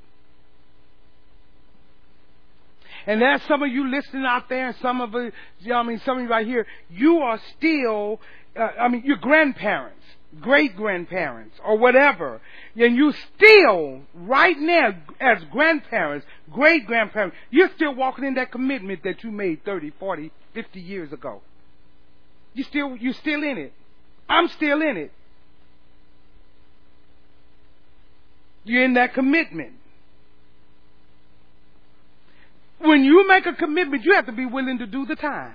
And 3.06 3.22
there's 3.22 3.42
some 3.47 3.62
of 3.62 3.70
you 3.70 3.88
listening 3.90 4.24
out 4.26 4.48
there, 4.48 4.68
and 4.68 4.76
some 4.82 5.01
of 5.01 5.12
you, 5.12 5.32
you 5.60 5.72
I 5.72 5.82
mean, 5.82 6.01
some 6.05 6.18
of 6.18 6.24
you 6.24 6.28
right 6.28 6.47
here, 6.47 6.66
you 6.90 7.18
are 7.18 7.40
still, 7.56 8.20
uh, 8.59 8.68
I 8.78 8.88
mean, 8.88 9.05
your 9.05 9.16
grandparents 9.16 10.05
great 10.39 10.77
grandparents 10.77 11.57
or 11.65 11.77
whatever, 11.77 12.40
and 12.77 12.97
you 12.97 13.12
still, 13.36 14.02
right 14.15 14.59
now, 14.59 14.94
as 15.20 15.43
grandparents, 15.51 16.27
great 16.52 16.86
grandparents, 16.86 17.36
you're 17.51 17.70
still 17.74 17.94
walking 17.94 18.24
in 18.24 18.35
that 18.35 18.52
commitment 18.52 19.02
that 19.02 19.24
you 19.24 19.31
made 19.31 19.65
30, 19.65 19.90
40, 19.98 20.31
50 20.55 20.81
years 20.81 21.12
ago. 21.12 21.43
You 22.55 22.65
still, 22.65 22.97
you're 22.97 23.15
still 23.15 23.43
in 23.43 23.59
it. 23.59 23.73
I'm 24.28 24.48
still 24.48 24.81
in 24.82 24.97
it. 24.97 25.12
You're 28.65 28.85
in 28.85 28.94
that 28.94 29.15
commitment. 29.15 29.73
When 32.78 33.05
you 33.05 33.27
make 33.27 33.47
a 33.47 33.52
commitment, 33.52 34.05
you 34.05 34.15
have 34.15 34.27
to 34.27 34.32
be 34.32 34.47
willing 34.47 34.78
to 34.78 34.86
do 34.86 35.07
the 35.07 35.16
time. 35.16 35.55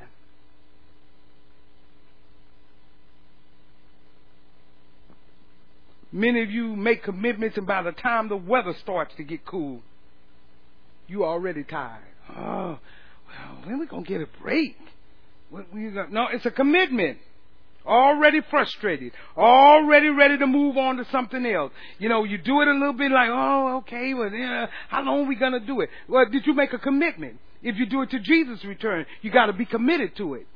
Many 6.16 6.44
of 6.44 6.50
you 6.50 6.78
make 6.78 7.04
commitments, 7.04 7.58
and 7.58 7.68
by 7.68 7.84
the 7.84 7.92
time 7.92 8.30
the 8.30 8.38
weather 8.38 8.74
starts 8.82 9.14
to 9.18 9.24
get 9.26 9.46
cool, 9.46 9.82
you 11.08 11.26
already 11.26 11.66
tired. 11.66 12.06
Oh, 12.30 12.80
well, 13.28 13.58
when 13.66 13.80
we 13.80 13.86
gonna 13.86 14.04
get 14.04 14.22
a 14.22 14.28
break? 14.42 14.78
no, 15.52 16.28
it's 16.32 16.46
a 16.46 16.52
commitment. 16.52 17.18
Already 17.86 18.40
frustrated, 18.50 19.12
already 19.36 20.08
ready 20.08 20.38
to 20.38 20.48
move 20.48 20.78
on 20.78 20.96
to 20.96 21.06
something 21.12 21.46
else. 21.46 21.74
You 22.00 22.08
know, 22.08 22.24
you 22.24 22.38
do 22.38 22.62
it 22.62 22.70
a 22.70 22.74
little 22.74 22.94
bit 22.94 23.12
like, 23.12 23.30
oh, 23.30 23.80
okay, 23.80 24.14
well, 24.14 24.32
yeah, 24.32 24.68
how 24.88 25.04
long 25.04 25.28
we 25.28 25.36
gonna 25.36 25.60
do 25.60 25.82
it? 25.82 25.90
Well, 26.08 26.30
did 26.32 26.48
you 26.48 26.54
make 26.54 26.72
a 26.72 26.80
commitment? 26.80 27.40
If 27.62 27.76
you 27.76 27.88
do 27.88 28.04
it 28.04 28.12
to 28.12 28.20
Jesus' 28.22 28.64
return, 28.64 29.06
you 29.22 29.32
got 29.32 29.48
to 29.48 29.54
be 29.54 29.66
committed 29.66 30.16
to 30.16 30.36
it. 30.36 30.48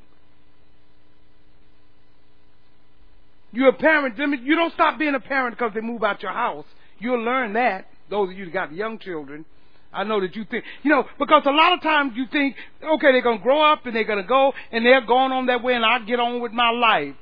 You're 3.52 3.70
a 3.70 3.74
parent. 3.74 4.18
You 4.18 4.56
don't 4.56 4.74
stop 4.74 5.00
being 5.00 5.16
a 5.16 5.20
parent 5.20 5.58
because 5.58 5.74
they 5.74 5.82
move 5.82 6.04
out 6.04 6.22
your 6.22 6.34
house. 6.34 6.66
You'll 7.00 7.24
learn 7.24 7.54
that. 7.54 7.88
Those 8.10 8.32
of 8.32 8.38
you 8.38 8.46
that 8.46 8.54
got 8.54 8.74
young 8.74 9.00
children. 9.00 9.46
I 9.92 10.04
know 10.04 10.22
that 10.22 10.36
you 10.36 10.46
think, 10.46 10.66
you 10.84 10.92
know, 10.92 11.04
because 11.18 11.44
a 11.48 11.52
lot 11.52 11.74
of 11.74 11.82
times 11.82 12.14
you 12.16 12.26
think, 12.32 12.56
okay, 12.84 13.12
they're 13.12 13.24
going 13.24 13.40
to 13.40 13.44
grow 13.44 13.60
up 13.72 13.88
and 13.88 13.96
they're 13.96 14.04
going 14.04 14.22
to 14.22 14.28
go 14.28 14.54
and 14.72 14.86
they're 14.86 15.06
going 15.06 15.32
on 15.32 15.48
that 15.48 15.64
way 15.64 15.74
and 15.74 15.84
I'll 15.84 16.06
get 16.06 16.20
on 16.20 16.42
with 16.42 16.52
my 16.52 16.70
life. 16.70 17.16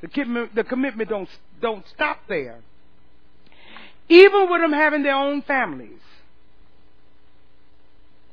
The 0.00 0.08
commitment, 0.08 0.54
the 0.56 0.64
commitment 0.64 1.08
don't, 1.08 1.28
don't 1.62 1.84
stop 1.94 2.18
there. 2.28 2.58
Even 4.08 4.50
with 4.50 4.60
them 4.60 4.72
having 4.72 5.04
their 5.04 5.14
own 5.14 5.42
families 5.42 6.00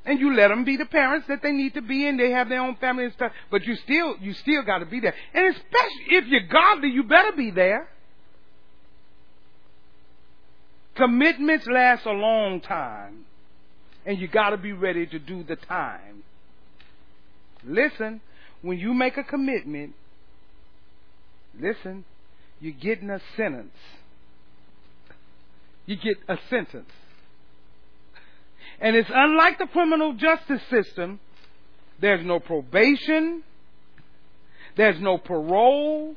and 0.05 0.19
you 0.19 0.35
let 0.35 0.47
them 0.47 0.63
be 0.63 0.77
the 0.77 0.85
parents 0.85 1.27
that 1.27 1.41
they 1.43 1.51
need 1.51 1.73
to 1.73 1.81
be 1.81 2.07
and 2.07 2.19
they 2.19 2.31
have 2.31 2.49
their 2.49 2.61
own 2.61 2.75
family 2.77 3.05
and 3.05 3.13
stuff 3.13 3.31
but 3.49 3.63
you 3.65 3.75
still 3.75 4.15
you 4.19 4.33
still 4.33 4.63
got 4.63 4.79
to 4.79 4.85
be 4.85 4.99
there 4.99 5.13
and 5.33 5.45
especially 5.55 6.17
if 6.17 6.27
you're 6.27 6.47
godly 6.47 6.89
you 6.89 7.03
better 7.03 7.31
be 7.31 7.51
there 7.51 7.87
Commitments 10.95 11.65
last 11.67 12.05
a 12.05 12.11
long 12.11 12.59
time, 12.59 13.25
and 14.05 14.19
you 14.19 14.27
got 14.27 14.49
to 14.49 14.57
be 14.57 14.73
ready 14.73 15.05
to 15.05 15.19
do 15.19 15.43
the 15.43 15.55
time. 15.55 16.23
Listen, 17.63 18.19
when 18.61 18.77
you 18.77 18.93
make 18.93 19.15
a 19.17 19.23
commitment, 19.23 19.93
listen, 21.59 22.03
you're 22.59 22.73
getting 22.73 23.09
a 23.09 23.21
sentence. 23.37 23.75
You 25.85 25.95
get 25.95 26.17
a 26.27 26.37
sentence. 26.49 26.91
And 28.81 28.95
it's 28.95 29.09
unlike 29.13 29.59
the 29.59 29.67
criminal 29.67 30.13
justice 30.13 30.61
system. 30.69 31.19
There's 32.01 32.25
no 32.25 32.39
probation. 32.39 33.43
There's 34.75 34.99
no 34.99 35.19
parole. 35.19 36.15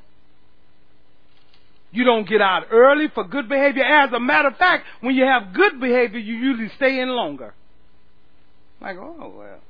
You 1.92 2.04
don't 2.04 2.28
get 2.28 2.40
out 2.40 2.64
early 2.72 3.08
for 3.14 3.24
good 3.24 3.48
behavior. 3.48 3.84
As 3.84 4.12
a 4.12 4.18
matter 4.18 4.48
of 4.48 4.56
fact, 4.56 4.86
when 5.00 5.14
you 5.14 5.24
have 5.24 5.52
good 5.52 5.78
behavior, 5.78 6.18
you 6.18 6.34
usually 6.34 6.70
stay 6.76 7.00
in 7.00 7.08
longer. 7.08 7.54
Like, 8.80 8.96
oh, 8.98 9.32
well, 9.36 9.60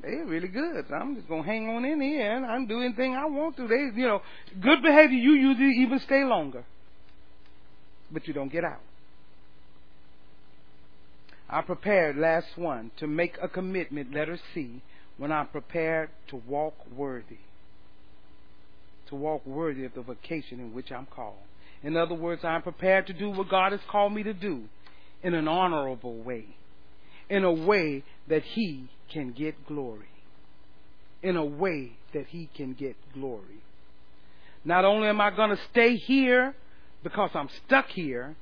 they're 0.00 0.24
really 0.24 0.48
good. 0.48 0.86
I'm 0.90 1.16
just 1.16 1.28
going 1.28 1.42
to 1.42 1.48
hang 1.48 1.68
on 1.68 1.84
in 1.84 2.00
here 2.00 2.34
and 2.34 2.46
I 2.46 2.56
can 2.56 2.66
do 2.66 2.80
anything 2.80 3.14
I 3.14 3.26
want 3.26 3.56
to. 3.58 3.68
They, 3.68 3.90
you 3.94 4.06
know, 4.06 4.22
good 4.58 4.82
behavior, 4.82 5.18
you 5.18 5.32
usually 5.32 5.82
even 5.82 6.00
stay 6.00 6.24
longer. 6.24 6.64
But 8.10 8.26
you 8.26 8.32
don't 8.34 8.50
get 8.50 8.64
out. 8.64 8.80
I 11.52 11.62
prepared 11.62 12.16
last 12.16 12.46
one 12.56 12.92
to 12.98 13.08
make 13.08 13.36
a 13.42 13.48
commitment, 13.48 14.14
letter 14.14 14.38
C, 14.54 14.82
when 15.18 15.32
I'm 15.32 15.48
prepared 15.48 16.10
to 16.28 16.36
walk 16.36 16.74
worthy. 16.96 17.38
To 19.08 19.16
walk 19.16 19.44
worthy 19.44 19.84
of 19.84 19.94
the 19.94 20.02
vocation 20.02 20.60
in 20.60 20.72
which 20.72 20.92
I'm 20.92 21.06
called. 21.06 21.42
In 21.82 21.96
other 21.96 22.14
words, 22.14 22.44
I'm 22.44 22.62
prepared 22.62 23.08
to 23.08 23.12
do 23.12 23.30
what 23.30 23.48
God 23.48 23.72
has 23.72 23.80
called 23.90 24.12
me 24.12 24.22
to 24.22 24.32
do 24.32 24.64
in 25.24 25.34
an 25.34 25.48
honorable 25.48 26.16
way, 26.22 26.44
in 27.28 27.42
a 27.42 27.52
way 27.52 28.04
that 28.28 28.42
He 28.42 28.88
can 29.12 29.32
get 29.32 29.66
glory. 29.66 30.06
In 31.20 31.36
a 31.36 31.44
way 31.44 31.92
that 32.14 32.26
He 32.28 32.48
can 32.54 32.74
get 32.74 32.96
glory. 33.12 33.62
Not 34.64 34.84
only 34.84 35.08
am 35.08 35.20
I 35.20 35.30
going 35.30 35.50
to 35.50 35.60
stay 35.72 35.96
here 35.96 36.54
because 37.02 37.30
I'm 37.34 37.48
stuck 37.66 37.88
here, 37.88 38.36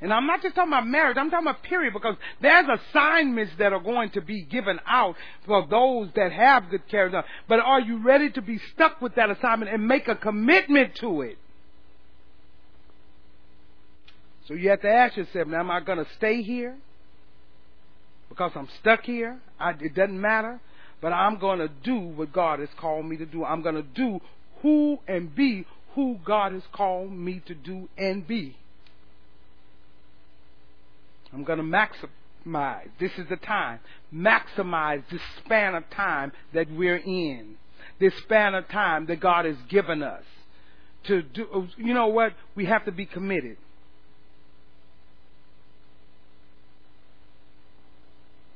and 0.00 0.12
I'm 0.12 0.26
not 0.26 0.42
just 0.42 0.54
talking 0.54 0.72
about 0.72 0.86
marriage, 0.86 1.16
I'm 1.18 1.28
talking 1.28 1.48
about 1.48 1.62
period 1.64 1.92
because 1.92 2.14
there's 2.40 2.66
assignments 2.68 3.52
that 3.58 3.72
are 3.72 3.80
going 3.80 4.10
to 4.10 4.20
be 4.20 4.42
given 4.42 4.78
out 4.86 5.16
for 5.44 5.66
those 5.68 6.08
that 6.14 6.30
have 6.30 6.70
good 6.70 6.86
character. 6.88 7.24
But 7.48 7.60
are 7.60 7.80
you 7.80 8.02
ready 8.02 8.30
to 8.30 8.42
be 8.42 8.60
stuck 8.74 9.02
with 9.02 9.16
that 9.16 9.30
assignment 9.30 9.72
and 9.72 9.86
make 9.88 10.06
a 10.06 10.14
commitment 10.14 10.94
to 10.96 11.22
it? 11.22 11.38
So 14.46 14.54
you 14.54 14.70
have 14.70 14.80
to 14.82 14.90
ask 14.90 15.16
yourself, 15.16 15.48
now 15.48 15.60
am 15.60 15.70
I 15.70 15.80
going 15.80 15.98
to 15.98 16.06
stay 16.16 16.42
here? 16.42 16.76
Because 18.28 18.52
I'm 18.54 18.68
stuck 18.80 19.02
here? 19.02 19.40
I, 19.58 19.70
it 19.70 19.94
doesn't 19.94 20.20
matter. 20.20 20.60
But 21.00 21.12
I'm 21.12 21.38
going 21.38 21.58
to 21.58 21.68
do 21.68 21.98
what 21.98 22.32
God 22.32 22.60
has 22.60 22.68
called 22.78 23.04
me 23.04 23.16
to 23.18 23.26
do. 23.26 23.44
I'm 23.44 23.62
going 23.62 23.74
to 23.74 23.82
do 23.82 24.20
who 24.62 24.98
and 25.06 25.34
be 25.34 25.66
who 25.94 26.18
God 26.24 26.52
has 26.52 26.62
called 26.72 27.12
me 27.12 27.42
to 27.46 27.54
do 27.54 27.88
and 27.98 28.26
be. 28.26 28.56
I'm 31.32 31.44
going 31.44 31.58
to 31.58 31.64
maximize. 31.64 32.88
This 32.98 33.12
is 33.18 33.26
the 33.28 33.36
time. 33.36 33.80
Maximize 34.14 35.02
this 35.10 35.20
span 35.44 35.74
of 35.74 35.88
time 35.90 36.32
that 36.54 36.70
we're 36.70 36.96
in. 36.96 37.56
This 38.00 38.14
span 38.18 38.54
of 38.54 38.68
time 38.68 39.06
that 39.06 39.20
God 39.20 39.44
has 39.44 39.56
given 39.68 40.02
us. 40.02 40.22
To 41.04 41.22
do, 41.22 41.68
you 41.76 41.94
know 41.94 42.08
what? 42.08 42.32
We 42.54 42.66
have 42.66 42.84
to 42.86 42.92
be 42.92 43.06
committed. 43.06 43.56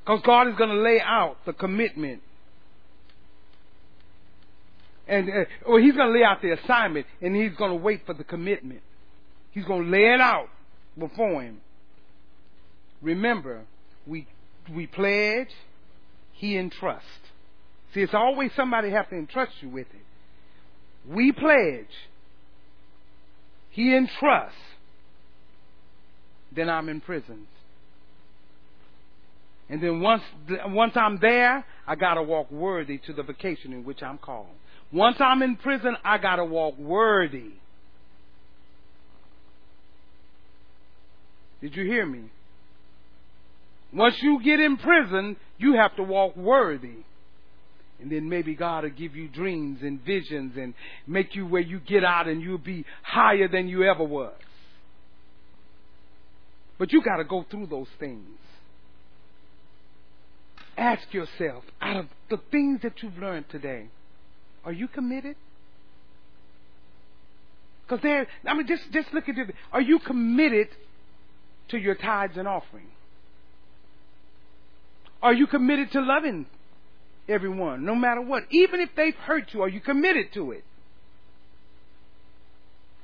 Because 0.04 0.22
God 0.24 0.48
is 0.48 0.56
going 0.56 0.70
to 0.70 0.80
lay 0.80 1.00
out 1.00 1.36
the 1.46 1.52
commitment. 1.52 2.22
And, 5.06 5.28
uh, 5.28 5.76
He's 5.76 5.94
going 5.94 6.12
to 6.12 6.18
lay 6.18 6.24
out 6.24 6.42
the 6.42 6.52
assignment 6.52 7.06
and 7.20 7.36
He's 7.36 7.54
going 7.56 7.70
to 7.70 7.76
wait 7.76 8.04
for 8.06 8.14
the 8.14 8.24
commitment. 8.24 8.80
He's 9.52 9.64
going 9.64 9.84
to 9.84 9.90
lay 9.90 10.12
it 10.12 10.20
out 10.20 10.48
before 10.98 11.42
Him. 11.42 11.60
Remember, 13.02 13.64
we, 14.06 14.26
we 14.74 14.86
pledge, 14.86 15.48
He 16.32 16.56
entrusts. 16.56 17.06
See, 17.92 18.00
it's 18.00 18.14
always 18.14 18.50
somebody 18.56 18.90
have 18.90 19.10
to 19.10 19.16
entrust 19.16 19.52
you 19.60 19.68
with 19.68 19.88
it. 19.88 21.12
We 21.12 21.32
pledge, 21.32 21.90
He 23.70 23.94
entrusts, 23.94 24.56
then 26.54 26.68
I'm 26.68 26.88
in 26.88 27.00
prison. 27.00 27.46
And 29.68 29.82
then 29.82 30.00
once 30.00 30.22
once 30.66 30.92
I'm 30.96 31.18
there, 31.18 31.64
I 31.86 31.94
gotta 31.94 32.22
walk 32.22 32.50
worthy 32.50 32.98
to 33.06 33.12
the 33.14 33.22
vocation 33.22 33.72
in 33.72 33.84
which 33.84 34.02
I'm 34.02 34.18
called. 34.18 34.48
Once 34.92 35.16
I'm 35.18 35.40
in 35.40 35.56
prison, 35.56 35.96
I 36.04 36.18
gotta 36.18 36.44
walk 36.44 36.76
worthy. 36.78 37.52
Did 41.62 41.74
you 41.74 41.84
hear 41.84 42.04
me? 42.04 42.24
Once 43.92 44.14
you 44.22 44.42
get 44.42 44.58
in 44.58 44.76
prison, 44.76 45.36
you 45.58 45.74
have 45.74 45.94
to 45.96 46.02
walk 46.02 46.36
worthy. 46.36 46.96
And 48.00 48.10
then 48.10 48.28
maybe 48.28 48.54
God 48.54 48.84
will 48.84 48.90
give 48.90 49.14
you 49.14 49.28
dreams 49.28 49.78
and 49.82 50.00
visions 50.00 50.54
and 50.56 50.74
make 51.06 51.36
you 51.36 51.46
where 51.46 51.60
you 51.60 51.78
get 51.78 52.04
out 52.04 52.26
and 52.26 52.42
you'll 52.42 52.58
be 52.58 52.84
higher 53.02 53.48
than 53.48 53.68
you 53.68 53.84
ever 53.84 54.02
was. 54.02 54.34
But 56.78 56.92
you 56.92 57.02
got 57.02 57.18
to 57.18 57.24
go 57.24 57.44
through 57.48 57.66
those 57.66 57.86
things. 58.00 58.26
Ask 60.76 61.12
yourself, 61.12 61.62
out 61.80 61.96
of 61.96 62.06
the 62.28 62.38
things 62.50 62.80
that 62.82 62.94
you've 63.02 63.18
learned 63.18 63.44
today, 63.50 63.86
are 64.64 64.72
you 64.72 64.88
committed? 64.88 65.36
Because 67.82 68.02
there, 68.02 68.26
I 68.46 68.54
mean, 68.54 68.66
just 68.66 68.90
just 68.90 69.12
look 69.12 69.28
at 69.28 69.36
it. 69.36 69.54
Are 69.72 69.80
you 69.80 69.98
committed 69.98 70.68
to 71.68 71.78
your 71.78 71.94
tithes 71.94 72.36
and 72.36 72.48
offering? 72.48 72.86
Are 75.22 75.32
you 75.32 75.46
committed 75.46 75.92
to 75.92 76.00
loving 76.00 76.46
everyone, 77.28 77.84
no 77.84 77.94
matter 77.94 78.20
what, 78.20 78.44
even 78.50 78.80
if 78.80 78.90
they've 78.96 79.14
hurt 79.14 79.52
you? 79.52 79.62
Are 79.62 79.68
you 79.68 79.80
committed 79.80 80.32
to 80.34 80.50
it? 80.50 80.64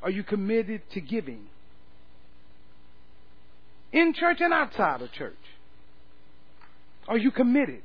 Are 0.03 0.11
you 0.11 0.25
committed 0.25 0.83
to 0.93 1.01
giving? 1.01 1.47
In 3.93 4.13
church 4.15 4.39
and 4.41 4.53
outside 4.53 5.01
of 5.01 5.13
church. 5.13 5.35
Are 7.07 7.17
you 7.17 7.31
committed? 7.31 7.83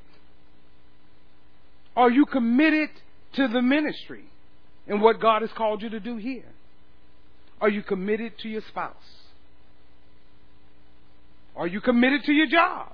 Are 1.96 2.10
you 2.10 2.26
committed 2.26 2.90
to 3.36 3.48
the 3.48 3.62
ministry 3.62 4.26
and 4.88 5.02
what 5.02 5.22
God 5.22 5.42
has 5.44 5.52
called 5.56 5.82
you 5.82 5.90
to 5.90 6.00
do 6.00 6.18
here? 6.18 6.44
Are 7.62 7.70
you 7.70 7.84
committed 7.84 8.34
to 8.40 8.50
your 8.50 8.62
spouse? 8.68 8.96
Are 11.56 11.68
you 11.68 11.82
committed 11.82 12.24
to 12.26 12.34
your 12.34 12.48
job? 12.48 12.94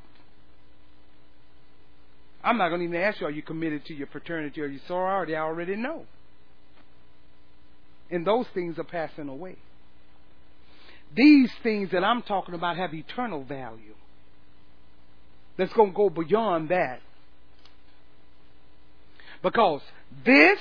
I'm 2.44 2.58
not 2.58 2.70
going 2.70 2.80
to 2.82 2.88
even 2.88 3.02
ask 3.02 3.20
you, 3.20 3.28
are 3.28 3.32
you 3.32 3.42
committed 3.42 3.86
to 3.86 3.94
your 3.94 4.08
fraternity 4.08 4.62
or 4.62 4.68
your 4.68 4.82
sorority? 4.88 5.36
I 5.36 5.42
already 5.42 5.76
know. 5.76 6.06
And 8.10 8.26
those 8.26 8.46
things 8.54 8.80
are 8.80 8.84
passing 8.84 9.28
away. 9.28 9.58
These 11.16 11.52
things 11.64 11.92
that 11.92 12.04
I'm 12.04 12.22
talking 12.22 12.56
about 12.56 12.78
have 12.78 12.94
eternal 12.94 13.44
value 13.44 13.96
that's 15.58 15.74
going 15.74 15.92
to 15.92 15.96
go 15.96 16.10
beyond 16.10 16.70
that. 16.70 17.02
Because 19.44 19.82
this 20.26 20.60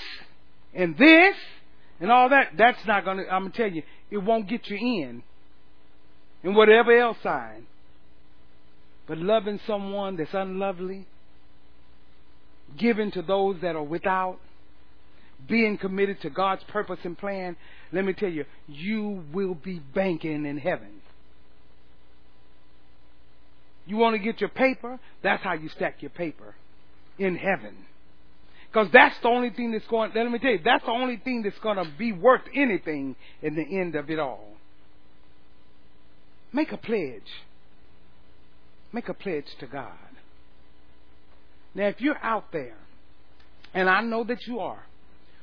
and 0.75 0.97
this 0.97 1.37
and 2.01 2.11
all 2.11 2.29
that, 2.31 2.53
that's 2.57 2.85
not 2.87 3.05
going 3.05 3.19
to, 3.19 3.33
I'm 3.33 3.43
going 3.43 3.53
to 3.53 3.59
tell 3.59 3.71
you, 3.71 3.83
it 4.11 4.19
won't 4.19 4.49
get 4.49 4.69
you 4.69 4.77
in. 4.77 5.23
And 6.43 6.57
whatever 6.57 6.97
else 6.97 7.19
sign. 7.23 7.67
But 9.07 9.19
loving 9.19 9.61
someone 9.67 10.17
that's 10.17 10.35
unlovely, 10.35 11.07
giving 12.77 13.11
to 13.13 13.23
those 13.23 13.57
that 13.63 13.77
are 13.77 13.83
without, 13.83 14.39
being 15.49 15.79
committed 15.79 16.21
to 16.23 16.31
God's 16.31 16.63
purpose 16.65 16.99
and 17.05 17.17
plan, 17.17 17.57
let 17.93 18.05
me 18.05 18.13
tell 18.13 18.29
you, 18.29 18.45
you 18.67 19.25
will 19.33 19.55
be 19.55 19.79
banking 19.95 20.45
in 20.45 20.59
heaven. 20.59 21.01
You 23.87 23.97
want 23.97 24.17
to 24.17 24.19
get 24.19 24.41
your 24.41 24.51
paper? 24.51 25.01
That's 25.23 25.43
how 25.43 25.55
you 25.55 25.71
stack 25.71 26.03
your 26.03 26.11
paper 26.11 26.55
in 27.19 27.37
heaven. 27.37 27.75
Because 28.71 28.89
that's 28.93 29.17
the 29.23 29.29
only 29.29 29.51
thing 29.51 29.73
that's 29.73 29.87
going, 29.87 30.13
let 30.15 30.31
me 30.31 30.39
tell 30.39 30.51
you, 30.51 30.61
that's 30.63 30.85
the 30.85 30.91
only 30.91 31.17
thing 31.17 31.43
that's 31.43 31.59
going 31.61 31.77
to 31.77 31.91
be 31.99 32.13
worth 32.13 32.43
anything 32.55 33.17
in 33.41 33.55
the 33.55 33.63
end 33.63 33.95
of 33.95 34.11
it 34.11 34.19
all. 34.19 34.47
Make 36.53 36.73
a 36.73 36.77
pledge. 36.77 37.23
Make 38.93 39.09
a 39.09 39.15
pledge 39.15 39.47
to 39.61 39.67
God. 39.67 39.93
Now, 41.79 41.87
if 41.87 42.01
you're 42.01 42.19
out 42.21 42.51
there, 42.53 42.75
and 43.73 43.89
I 43.89 44.01
know 44.01 44.25
that 44.25 44.45
you 44.49 44.59
are, 44.59 44.85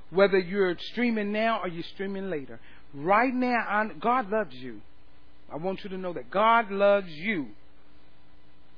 whether 0.10 0.38
you're 0.38 0.76
streaming 0.92 1.32
now 1.32 1.62
or 1.64 1.70
you're 1.70 1.86
streaming 1.94 2.30
later, 2.30 2.60
right 2.94 3.34
now, 3.34 3.56
I, 3.56 3.88
God 4.02 4.30
loves 4.30 4.54
you. 4.54 4.82
I 5.50 5.56
want 5.56 5.86
you 5.86 5.90
to 5.92 5.98
know 5.98 6.12
that 6.12 6.30
God 6.30 6.72
loves 6.72 7.08
you. 7.08 7.48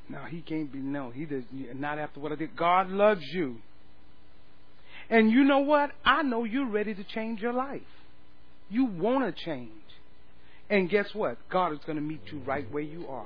Now 0.07 0.25
he 0.25 0.41
can't 0.41 0.71
be 0.71 0.77
no, 0.77 1.09
he 1.09 1.25
does 1.25 1.45
not 1.73 1.97
after 1.97 2.19
what 2.19 2.31
I 2.31 2.35
did. 2.35 2.55
God 2.55 2.91
loves 2.91 3.23
you. 3.33 3.55
And 5.09 5.31
you 5.31 5.43
know 5.43 5.59
what? 5.59 5.89
I 6.05 6.21
know 6.21 6.43
you're 6.43 6.69
ready 6.69 6.93
to 6.93 7.03
change 7.03 7.41
your 7.41 7.53
life. 7.53 7.81
You 8.69 8.85
want 8.85 9.35
to 9.35 9.43
change. 9.43 9.71
And 10.69 10.91
guess 10.91 11.07
what? 11.13 11.37
God 11.49 11.73
is 11.73 11.79
going 11.87 11.95
to 11.95 12.03
meet 12.03 12.21
you 12.31 12.37
right 12.45 12.71
where 12.71 12.83
you 12.83 13.07
are. 13.07 13.25